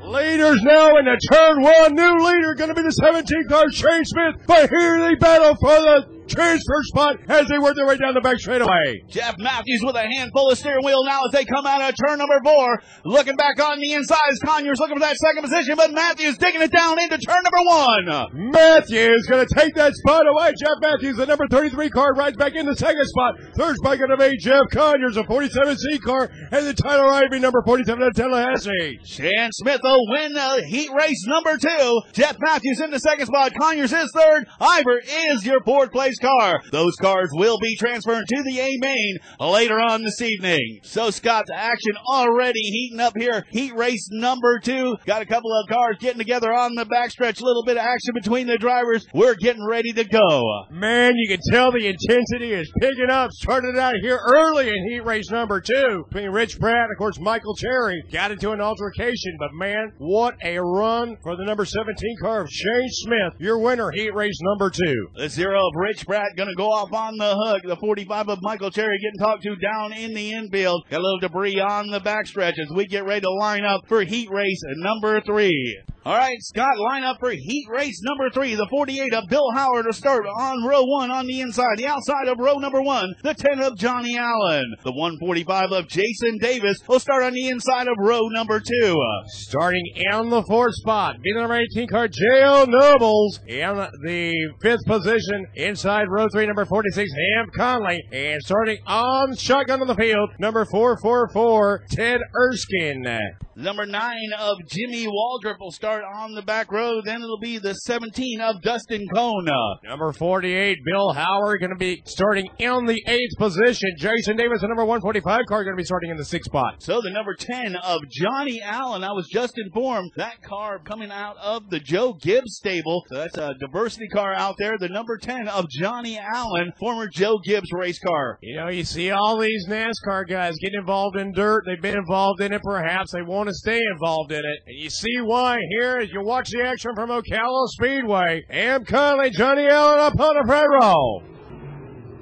Leaders 0.02 0.62
now 0.62 0.96
in 0.96 1.04
the 1.04 1.18
turn 1.30 1.60
one. 1.60 1.94
New 1.94 2.24
leader 2.24 2.54
going 2.54 2.68
to 2.68 2.74
be 2.74 2.82
the 2.82 2.92
17 2.92 3.48
car 3.48 3.70
Shane 3.70 4.04
Smith. 4.04 4.36
But 4.46 4.70
here 4.70 5.00
they 5.00 5.16
battle 5.16 5.54
for 5.56 5.74
the 5.74 6.17
transfer 6.28 6.82
spot 6.82 7.16
as 7.28 7.48
they 7.48 7.58
work 7.58 7.74
their 7.76 7.86
way 7.86 7.96
down 7.96 8.14
the 8.14 8.20
back 8.20 8.38
straightaway. 8.38 9.02
Jeff 9.08 9.34
Matthews 9.38 9.82
with 9.84 9.96
a 9.96 10.06
handful 10.06 10.50
of 10.50 10.58
steering 10.58 10.84
wheel 10.84 11.04
now 11.04 11.24
as 11.26 11.32
they 11.32 11.44
come 11.44 11.66
out 11.66 11.80
of 11.80 11.94
turn 12.06 12.18
number 12.18 12.38
four. 12.44 12.80
Looking 13.04 13.36
back 13.36 13.60
on 13.60 13.80
the 13.80 13.92
inside 13.92 14.18
as 14.30 14.38
Conyers 14.40 14.78
looking 14.78 14.96
for 14.96 15.00
that 15.00 15.16
second 15.16 15.42
position, 15.42 15.76
but 15.76 15.92
Matthews 15.92 16.38
digging 16.38 16.62
it 16.62 16.72
down 16.72 17.00
into 17.00 17.18
turn 17.18 17.42
number 17.42 17.64
one. 17.68 18.52
Matthews 18.52 19.26
going 19.26 19.46
to 19.46 19.54
take 19.54 19.74
that 19.74 19.94
spot 19.94 20.26
away. 20.26 20.52
Jeff 20.58 20.78
Matthews, 20.80 21.16
the 21.16 21.26
number 21.26 21.46
33 21.48 21.90
car, 21.90 22.14
rides 22.14 22.36
back 22.36 22.54
in 22.54 22.66
the 22.66 22.76
second 22.76 23.04
spot. 23.06 23.34
Third 23.56 23.76
spot 23.76 23.98
to 23.98 24.16
be 24.16 24.36
Jeff 24.38 24.64
Conyers, 24.72 25.16
a 25.16 25.24
47C 25.24 26.00
car, 26.02 26.30
and 26.52 26.66
the 26.66 26.74
Tyler 26.74 27.08
Ivy, 27.08 27.38
number 27.40 27.62
47 27.64 28.02
of 28.02 28.14
Tallahassee. 28.14 28.98
Shane 29.04 29.50
Smith 29.52 29.80
will 29.82 30.06
win 30.10 30.32
the 30.32 30.64
heat 30.68 30.90
race 30.98 31.24
number 31.26 31.56
two. 31.56 32.00
Jeff 32.12 32.36
Matthews 32.40 32.80
in 32.80 32.90
the 32.90 32.98
second 32.98 33.26
spot. 33.26 33.52
Conyers 33.58 33.92
is 33.92 34.10
third. 34.14 34.46
Ivy 34.60 34.84
is 35.30 35.44
your 35.46 35.60
fourth 35.64 35.90
place 35.90 36.17
car. 36.18 36.60
Those 36.70 36.96
cars 36.96 37.30
will 37.32 37.58
be 37.58 37.76
transferred 37.76 38.24
to 38.26 38.42
the 38.44 38.60
A 38.60 38.76
main 38.80 39.18
later 39.40 39.80
on 39.80 40.02
this 40.02 40.20
evening. 40.20 40.80
So 40.82 41.10
Scott's 41.10 41.50
action 41.54 41.94
already 42.06 42.60
heating 42.60 43.00
up 43.00 43.14
here. 43.16 43.44
Heat 43.50 43.74
race 43.74 44.08
number 44.10 44.58
two. 44.58 44.96
Got 45.06 45.22
a 45.22 45.26
couple 45.26 45.50
of 45.52 45.68
cars 45.68 45.96
getting 46.00 46.18
together 46.18 46.52
on 46.52 46.74
the 46.74 46.84
backstretch. 46.84 47.40
A 47.40 47.44
little 47.44 47.64
bit 47.64 47.76
of 47.76 47.82
action 47.82 48.14
between 48.14 48.46
the 48.46 48.58
drivers. 48.58 49.06
We're 49.14 49.34
getting 49.34 49.66
ready 49.66 49.92
to 49.92 50.04
go. 50.04 50.64
Man, 50.70 51.14
you 51.16 51.28
can 51.28 51.40
tell 51.50 51.72
the 51.72 51.86
intensity 51.86 52.52
is 52.52 52.70
picking 52.80 53.10
up. 53.10 53.30
Started 53.32 53.78
out 53.78 53.94
here 54.00 54.18
early 54.34 54.68
in 54.68 54.90
heat 54.90 55.04
race 55.04 55.30
number 55.30 55.60
two 55.60 56.04
between 56.08 56.30
Rich 56.30 56.58
Pratt 56.58 56.84
and, 56.84 56.92
of 56.92 56.98
course, 56.98 57.18
Michael 57.20 57.54
Cherry. 57.54 58.02
Got 58.12 58.32
into 58.32 58.50
an 58.52 58.60
altercation, 58.60 59.36
but 59.38 59.50
man, 59.54 59.92
what 59.98 60.36
a 60.42 60.58
run 60.58 61.16
for 61.22 61.36
the 61.36 61.44
number 61.44 61.64
17 61.64 62.16
car 62.20 62.42
of 62.42 62.50
Shane 62.50 62.88
Smith, 62.88 63.34
your 63.38 63.58
winner, 63.58 63.90
heat 63.90 64.14
race 64.14 64.38
number 64.42 64.70
two. 64.70 65.08
The 65.16 65.28
zero 65.28 65.58
of 65.66 65.72
Rich 65.76 66.06
Pratt 66.08 66.34
gonna 66.38 66.54
go 66.54 66.72
off 66.72 66.90
on 66.94 67.18
the 67.18 67.36
hook. 67.36 67.64
The 67.66 67.76
45 67.76 68.30
of 68.30 68.38
Michael 68.40 68.70
Cherry 68.70 68.98
getting 68.98 69.18
talked 69.18 69.42
to 69.42 69.54
down 69.56 69.92
in 69.92 70.14
the 70.14 70.32
infield. 70.32 70.84
Got 70.88 71.00
a 71.00 71.02
little 71.02 71.20
debris 71.20 71.60
on 71.60 71.90
the 71.90 72.00
backstretch 72.00 72.58
as 72.58 72.70
we 72.74 72.86
get 72.86 73.04
ready 73.04 73.20
to 73.20 73.30
line 73.30 73.62
up 73.62 73.82
for 73.88 74.02
heat 74.02 74.30
race 74.30 74.62
number 74.78 75.20
three. 75.20 75.78
All 76.08 76.16
right, 76.16 76.40
Scott, 76.40 76.78
line 76.78 77.04
up 77.04 77.18
for 77.20 77.32
heat 77.32 77.66
race 77.68 78.00
number 78.02 78.30
three. 78.30 78.54
The 78.54 78.66
48 78.70 79.12
of 79.12 79.24
Bill 79.28 79.50
Howard 79.52 79.84
to 79.84 79.92
start 79.92 80.24
on 80.24 80.64
row 80.66 80.82
one 80.84 81.10
on 81.10 81.26
the 81.26 81.42
inside. 81.42 81.76
The 81.76 81.86
outside 81.86 82.28
of 82.28 82.38
row 82.38 82.54
number 82.54 82.80
one, 82.80 83.14
the 83.22 83.34
10 83.34 83.60
of 83.60 83.76
Johnny 83.76 84.16
Allen. 84.16 84.74
The 84.84 84.92
145 84.92 85.70
of 85.70 85.86
Jason 85.86 86.38
Davis 86.40 86.78
will 86.88 86.98
start 86.98 87.24
on 87.24 87.34
the 87.34 87.48
inside 87.48 87.88
of 87.88 87.96
row 87.98 88.26
number 88.28 88.58
two. 88.58 88.96
Starting 89.26 89.84
in 89.96 90.30
the 90.30 90.42
fourth 90.44 90.76
spot, 90.76 91.16
being 91.20 91.34
the 91.36 91.42
number 91.42 91.60
18 91.60 91.88
car, 91.88 92.08
J.O. 92.08 92.64
Nobles. 92.64 93.40
In 93.46 93.76
the 94.02 94.34
fifth 94.62 94.86
position, 94.86 95.46
inside 95.56 96.06
row 96.08 96.26
three, 96.32 96.46
number 96.46 96.64
46, 96.64 97.10
Ham 97.34 97.50
Conley. 97.54 98.02
And 98.12 98.40
starting 98.40 98.78
on 98.86 99.36
shotgun 99.36 99.82
on 99.82 99.86
the 99.86 99.94
field, 99.94 100.30
number 100.38 100.64
444, 100.64 101.84
Ted 101.90 102.22
Erskine. 102.34 103.18
Number 103.58 103.86
nine 103.86 104.30
of 104.38 104.58
Jimmy 104.68 105.08
Waldrop 105.08 105.58
will 105.58 105.72
start 105.72 105.97
on 106.04 106.34
the 106.34 106.42
back 106.42 106.70
row. 106.72 107.00
Then 107.04 107.22
it'll 107.22 107.38
be 107.38 107.58
the 107.58 107.74
17 107.74 108.40
of 108.40 108.62
Dustin 108.62 109.06
Cone. 109.14 109.48
Number 109.84 110.12
48, 110.12 110.78
Bill 110.84 111.12
Howard, 111.12 111.60
going 111.60 111.70
to 111.70 111.76
be 111.76 112.02
starting 112.06 112.48
in 112.58 112.86
the 112.86 113.02
eighth 113.06 113.36
position. 113.38 113.90
Jason 113.98 114.36
Davis, 114.36 114.60
the 114.60 114.68
number 114.68 114.84
145 114.84 115.40
car, 115.48 115.64
going 115.64 115.76
to 115.76 115.80
be 115.80 115.84
starting 115.84 116.10
in 116.10 116.16
the 116.16 116.24
sixth 116.24 116.50
spot. 116.50 116.82
So 116.82 117.00
the 117.00 117.10
number 117.10 117.34
10 117.34 117.76
of 117.76 118.00
Johnny 118.10 118.60
Allen, 118.62 119.04
I 119.04 119.12
was 119.12 119.28
just 119.32 119.58
informed 119.58 120.10
that 120.16 120.42
car 120.42 120.78
coming 120.78 121.10
out 121.10 121.36
of 121.38 121.70
the 121.70 121.80
Joe 121.80 122.14
Gibbs 122.20 122.56
stable. 122.56 123.04
So 123.08 123.16
that's 123.16 123.38
a 123.38 123.54
diversity 123.60 124.08
car 124.08 124.34
out 124.34 124.56
there. 124.58 124.76
The 124.78 124.88
number 124.88 125.16
10 125.18 125.48
of 125.48 125.66
Johnny 125.70 126.18
Allen, 126.18 126.72
former 126.78 127.08
Joe 127.08 127.38
Gibbs 127.44 127.70
race 127.72 127.98
car. 127.98 128.38
You 128.42 128.56
know, 128.56 128.68
you 128.68 128.84
see 128.84 129.10
all 129.10 129.38
these 129.38 129.66
NASCAR 129.68 130.28
guys 130.28 130.54
getting 130.60 130.80
involved 130.80 131.16
in 131.16 131.32
dirt. 131.32 131.64
They've 131.66 131.80
been 131.80 131.98
involved 131.98 132.40
in 132.40 132.52
it, 132.52 132.62
perhaps. 132.62 133.12
They 133.12 133.22
want 133.22 133.48
to 133.48 133.54
stay 133.54 133.80
involved 133.92 134.32
in 134.32 134.40
it. 134.40 134.58
And 134.66 134.76
you 134.78 134.90
see 134.90 135.20
why 135.22 135.58
here 135.70 135.87
as 135.96 136.12
you 136.12 136.22
watch 136.22 136.50
the 136.50 136.62
action 136.62 136.92
from 136.94 137.10
Ocala 137.10 137.68
Speedway. 137.68 138.44
Ham 138.50 138.84
Conley, 138.84 139.30
Johnny 139.30 139.66
Allen 139.66 140.00
up 140.00 140.20
on 140.20 140.36
the. 140.46 141.22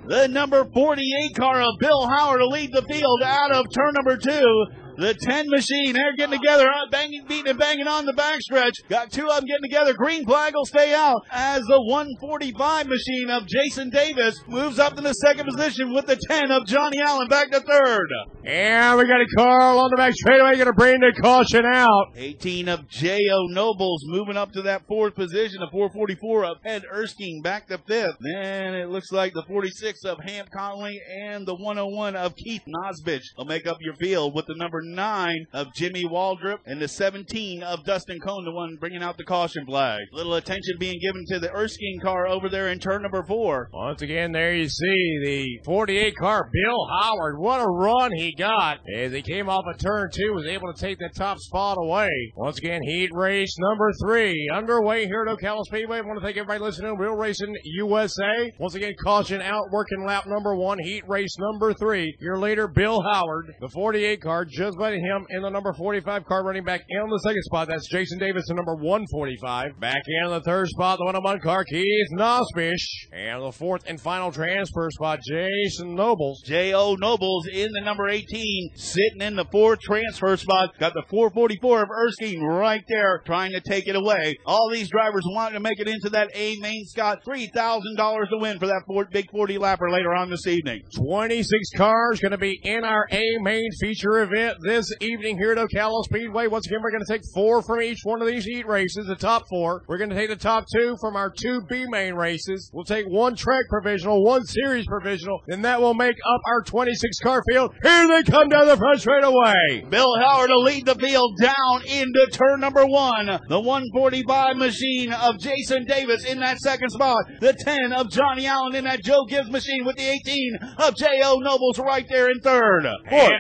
The 0.07 0.29
number 0.29 0.65
48 0.65 1.35
car 1.37 1.61
of 1.61 1.75
Bill 1.81 2.07
Howard 2.07 2.39
to 2.39 2.47
lead 2.47 2.73
the 2.73 2.83
field 2.83 3.23
out 3.25 3.53
of 3.53 3.67
turn 3.73 3.93
number 3.95 4.17
two. 4.17 4.67
The 4.97 5.13
10 5.13 5.51
machine, 5.51 5.93
they're 5.93 6.17
getting 6.17 6.39
together, 6.39 6.67
uh, 6.69 6.89
banging, 6.91 7.27
beating 7.29 7.49
and 7.49 7.59
banging 7.59 7.87
on 7.87 8.07
the 8.07 8.15
backstretch. 8.15 8.73
Got 8.89 9.13
two 9.13 9.29
of 9.29 9.37
them 9.37 9.45
getting 9.45 9.63
together. 9.63 9.93
Green 9.93 10.25
flag 10.25 10.55
will 10.55 10.65
stay 10.65 10.95
out 10.95 11.21
as 11.31 11.63
the 11.65 11.83
145 11.83 12.87
machine 12.87 13.29
of 13.29 13.47
Jason 13.47 13.91
Davis 13.91 14.41
moves 14.49 14.79
up 14.79 14.97
to 14.97 15.03
the 15.03 15.13
second 15.13 15.47
position 15.47 15.93
with 15.93 16.07
the 16.07 16.17
10 16.17 16.51
of 16.51 16.67
Johnny 16.67 17.01
Allen 17.01 17.29
back 17.29 17.51
to 17.51 17.61
third. 17.61 18.09
And 18.45 18.99
we 18.99 19.07
got 19.07 19.21
a 19.21 19.27
car 19.37 19.77
on 19.77 19.91
the 19.91 19.97
back 19.97 20.15
straightaway, 20.15 20.55
going 20.55 20.67
to 20.67 20.73
bring 20.73 21.01
the 21.01 21.13
caution 21.21 21.67
out. 21.67 22.13
18 22.17 22.69
of 22.69 22.89
J.O. 22.89 23.47
Nobles 23.49 24.03
moving 24.07 24.37
up 24.37 24.53
to 24.53 24.63
that 24.63 24.87
fourth 24.87 25.15
position. 25.15 25.61
The 25.61 25.69
444 25.73 26.45
of 26.45 26.57
Ed 26.65 26.85
Erskine 26.91 27.43
back 27.43 27.69
to 27.69 27.79
fifth. 27.79 28.17
Then 28.21 28.75
it 28.75 28.89
looks 28.89 29.13
like 29.13 29.35
the 29.35 29.45
46 29.47 30.05
of 30.05 30.21
Ham 30.21 30.47
Conley 30.57 31.01
and 31.21 31.47
the 31.47 31.55
101 31.55 32.17
of 32.17 32.35
Keith 32.37 32.63
Nosbich 32.67 33.25
will 33.37 33.45
make 33.45 33.67
up 33.67 33.77
your 33.81 33.95
field 33.97 34.35
with 34.35 34.47
the 34.47 34.55
number 34.55 34.81
nine 34.95 35.47
of 35.53 35.75
Jimmy 35.75 36.05
Waldrop 36.05 36.59
and 36.67 36.81
the 36.81 36.89
17 36.89 37.63
of 37.63 37.85
Dustin 37.85 38.21
Cone, 38.21 38.45
the 38.45 38.53
one 38.53 38.77
bringing 38.81 39.03
out 39.03 39.17
the 39.17 39.25
caution 39.25 39.67
flag. 39.67 40.03
Little 40.13 40.35
attention 40.35 40.77
being 40.79 41.01
given 41.01 41.25
to 41.29 41.39
the 41.39 41.53
Erskine 41.53 42.01
car 42.01 42.27
over 42.27 42.49
there 42.49 42.69
in 42.69 42.79
turn 42.79 43.03
number 43.03 43.23
four. 43.23 43.69
Once 43.73 44.03
again, 44.03 44.33
there 44.33 44.55
you 44.55 44.69
see 44.69 45.21
the 45.25 45.61
48 45.65 46.17
car, 46.17 46.51
Bill 46.53 46.89
Howard. 47.01 47.39
What 47.39 47.61
a 47.61 47.69
run 47.69 48.13
he 48.13 48.35
got 48.35 48.79
as 48.95 49.13
he 49.13 49.23
came 49.23 49.49
off 49.49 49.65
a 49.73 49.77
turn 49.79 50.11
two, 50.13 50.33
was 50.33 50.47
able 50.47 50.73
to 50.73 50.81
take 50.81 50.99
the 50.99 51.11
top 51.15 51.39
spot 51.39 51.77
away. 51.79 52.11
Once 52.37 52.59
again, 52.59 52.81
heat 52.83 53.11
race 53.13 53.57
number 53.59 53.91
three 54.05 54.49
underway 54.53 55.07
here 55.07 55.25
at 55.27 55.39
Ocala 55.39 55.65
Speedway. 55.65 55.99
I 55.99 56.01
want 56.03 56.19
to 56.19 56.25
thank 56.25 56.37
everybody 56.37 56.61
listening 56.61 56.97
Real 56.97 57.15
Racing 57.15 57.55
USA. 57.65 58.53
Once 58.59 58.75
again, 58.75 58.95
caution 59.03 59.41
out, 59.41 59.71
working 59.71 60.05
lap 60.07 60.27
number 60.27 60.55
one, 60.55 60.79
heat 60.79 61.03
race 61.09 61.37
number 61.39 61.75
three. 61.75 62.17
Your 62.21 62.39
leader, 62.39 62.69
Bill 62.69 63.03
Howard, 63.03 63.55
the 63.61 63.69
48 63.69 64.21
car, 64.21 64.45
just 64.45 64.76
by 64.79 64.93
him 64.93 65.27
in 65.31 65.43
the 65.43 65.51
number 65.51 65.73
45 65.73 66.25
car 66.25 66.45
running 66.45 66.65
back 66.65 66.83
in 66.89 67.09
the 67.09 67.19
second 67.19 67.43
spot. 67.43 67.69
That's 67.69 67.89
Jason 67.89 68.19
Davis, 68.19 68.45
the 68.49 68.55
number 68.55 68.75
145. 68.75 69.81
Back 69.81 70.03
in 70.07 70.31
the 70.31 70.41
third 70.41 70.69
spot, 70.69 70.99
the 70.99 71.05
101 71.05 71.41
car, 71.41 71.65
Keith 71.65 72.09
Nosbish. 72.13 72.85
And 73.13 73.43
the 73.43 73.53
fourth 73.53 73.85
and 73.87 74.01
final 74.01 74.31
transfer 74.33 74.89
spot, 74.91 75.21
Jason 75.27 75.95
Nobles. 75.95 76.43
J.O. 76.45 76.95
Nobles 76.95 77.47
in 77.47 77.71
the 77.73 77.81
number 77.81 78.09
18, 78.09 78.71
sitting 78.75 79.21
in 79.21 79.37
the 79.37 79.45
fourth 79.47 79.81
transfer 79.81 80.37
spot. 80.37 80.71
Got 80.79 80.95
the 80.95 81.05
444 81.09 81.83
of 81.83 81.89
Erskine 81.91 82.43
right 82.43 82.85
there, 82.89 83.23
trying 83.25 83.53
to 83.53 83.61
take 83.61 83.89
it 83.89 83.97
away. 83.97 84.37
All 84.45 84.71
these 84.71 84.91
drivers 84.91 85.23
wanting 85.27 85.55
to 85.55 85.61
make 85.61 85.81
it 85.81 85.89
into 85.89 86.11
that 86.11 86.31
A 86.35 86.57
main 86.61 86.85
Scott. 86.87 87.25
$3,000 87.27 88.29
to 88.29 88.39
win 88.39 88.59
for 88.59 88.67
that 88.67 88.83
Ford 88.87 89.09
big 89.11 89.31
40 89.31 89.59
lapper 89.59 89.91
later 89.91 90.15
on 90.15 90.31
this 90.31 90.47
evening. 90.47 90.83
26 90.95 91.71
cars 91.77 92.21
going 92.21 92.33
to 92.33 92.39
be 92.39 92.61
in 92.63 92.85
our 92.85 93.07
A 93.11 93.39
main 93.41 93.71
feature 93.81 94.21
event 94.21 94.57
this 94.67 94.91
evening 95.01 95.39
here 95.39 95.53
at 95.53 95.59
Ocala 95.59 96.03
Speedway. 96.03 96.49
Once 96.49 96.67
again, 96.67 96.81
we're 96.83 96.91
going 96.91 97.05
to 97.07 97.13
take 97.13 97.23
four 97.33 97.63
from 97.63 97.81
each 97.81 98.01
one 98.03 98.21
of 98.21 98.27
these 98.27 98.45
heat 98.45 98.67
races, 98.67 99.07
the 99.07 99.15
top 99.15 99.45
four. 99.49 99.85
We're 99.87 99.97
going 99.97 100.11
to 100.11 100.17
take 100.17 100.29
the 100.29 100.35
top 100.35 100.65
two 100.75 100.97
from 101.01 101.15
our 101.15 101.31
two 101.31 101.63
B 101.69 101.87
main 101.89 102.15
races. 102.15 102.69
We'll 102.73 102.85
take 102.85 103.07
one 103.07 103.37
track 103.37 103.63
provisional, 103.69 104.25
one 104.25 104.45
series 104.45 104.85
provisional, 104.87 105.41
and 105.47 105.65
that 105.65 105.81
will 105.81 105.95
make 105.95 106.17
up 106.17 106.41
our 106.49 106.63
26 106.63 107.21
car 107.21 107.43
field. 107.49 107.75
Here 107.81 108.09
they 108.09 108.25
come 108.25 108.49
down 108.49 108.67
the 108.67 108.77
front 108.77 109.01
straight 109.01 109.23
away. 109.23 109.87
Bill 109.89 110.19
Howard 110.19 110.49
to 110.49 110.59
lead 110.59 110.85
the 110.85 110.97
field 110.97 111.39
down 111.41 111.87
into 111.87 112.27
turn 112.33 112.59
number 112.59 112.85
one. 112.85 113.27
The 113.49 113.61
145 113.61 114.57
machine 114.57 115.13
of 115.13 115.39
Jason 115.39 115.85
Davis 115.85 116.25
in 116.25 116.41
that 116.41 116.59
second 116.59 116.91
spot. 116.91 117.25
The 117.41 117.53
10 117.53 117.93
of 117.93 118.11
Johnny 118.11 118.47
Allen 118.47 118.75
in 118.75 118.85
that 118.85 119.05
Joe 119.05 119.27
Gibbs 119.29 119.49
machine 119.49 119.85
with 119.85 119.97
the 119.97 120.09
18 120.09 120.59
of 120.79 120.97
J.O. 120.97 121.39
Nobles 121.39 121.79
right 121.79 122.07
there 122.09 122.31
in 122.31 122.41
third. 122.41 122.85
Fourth. 123.09 123.33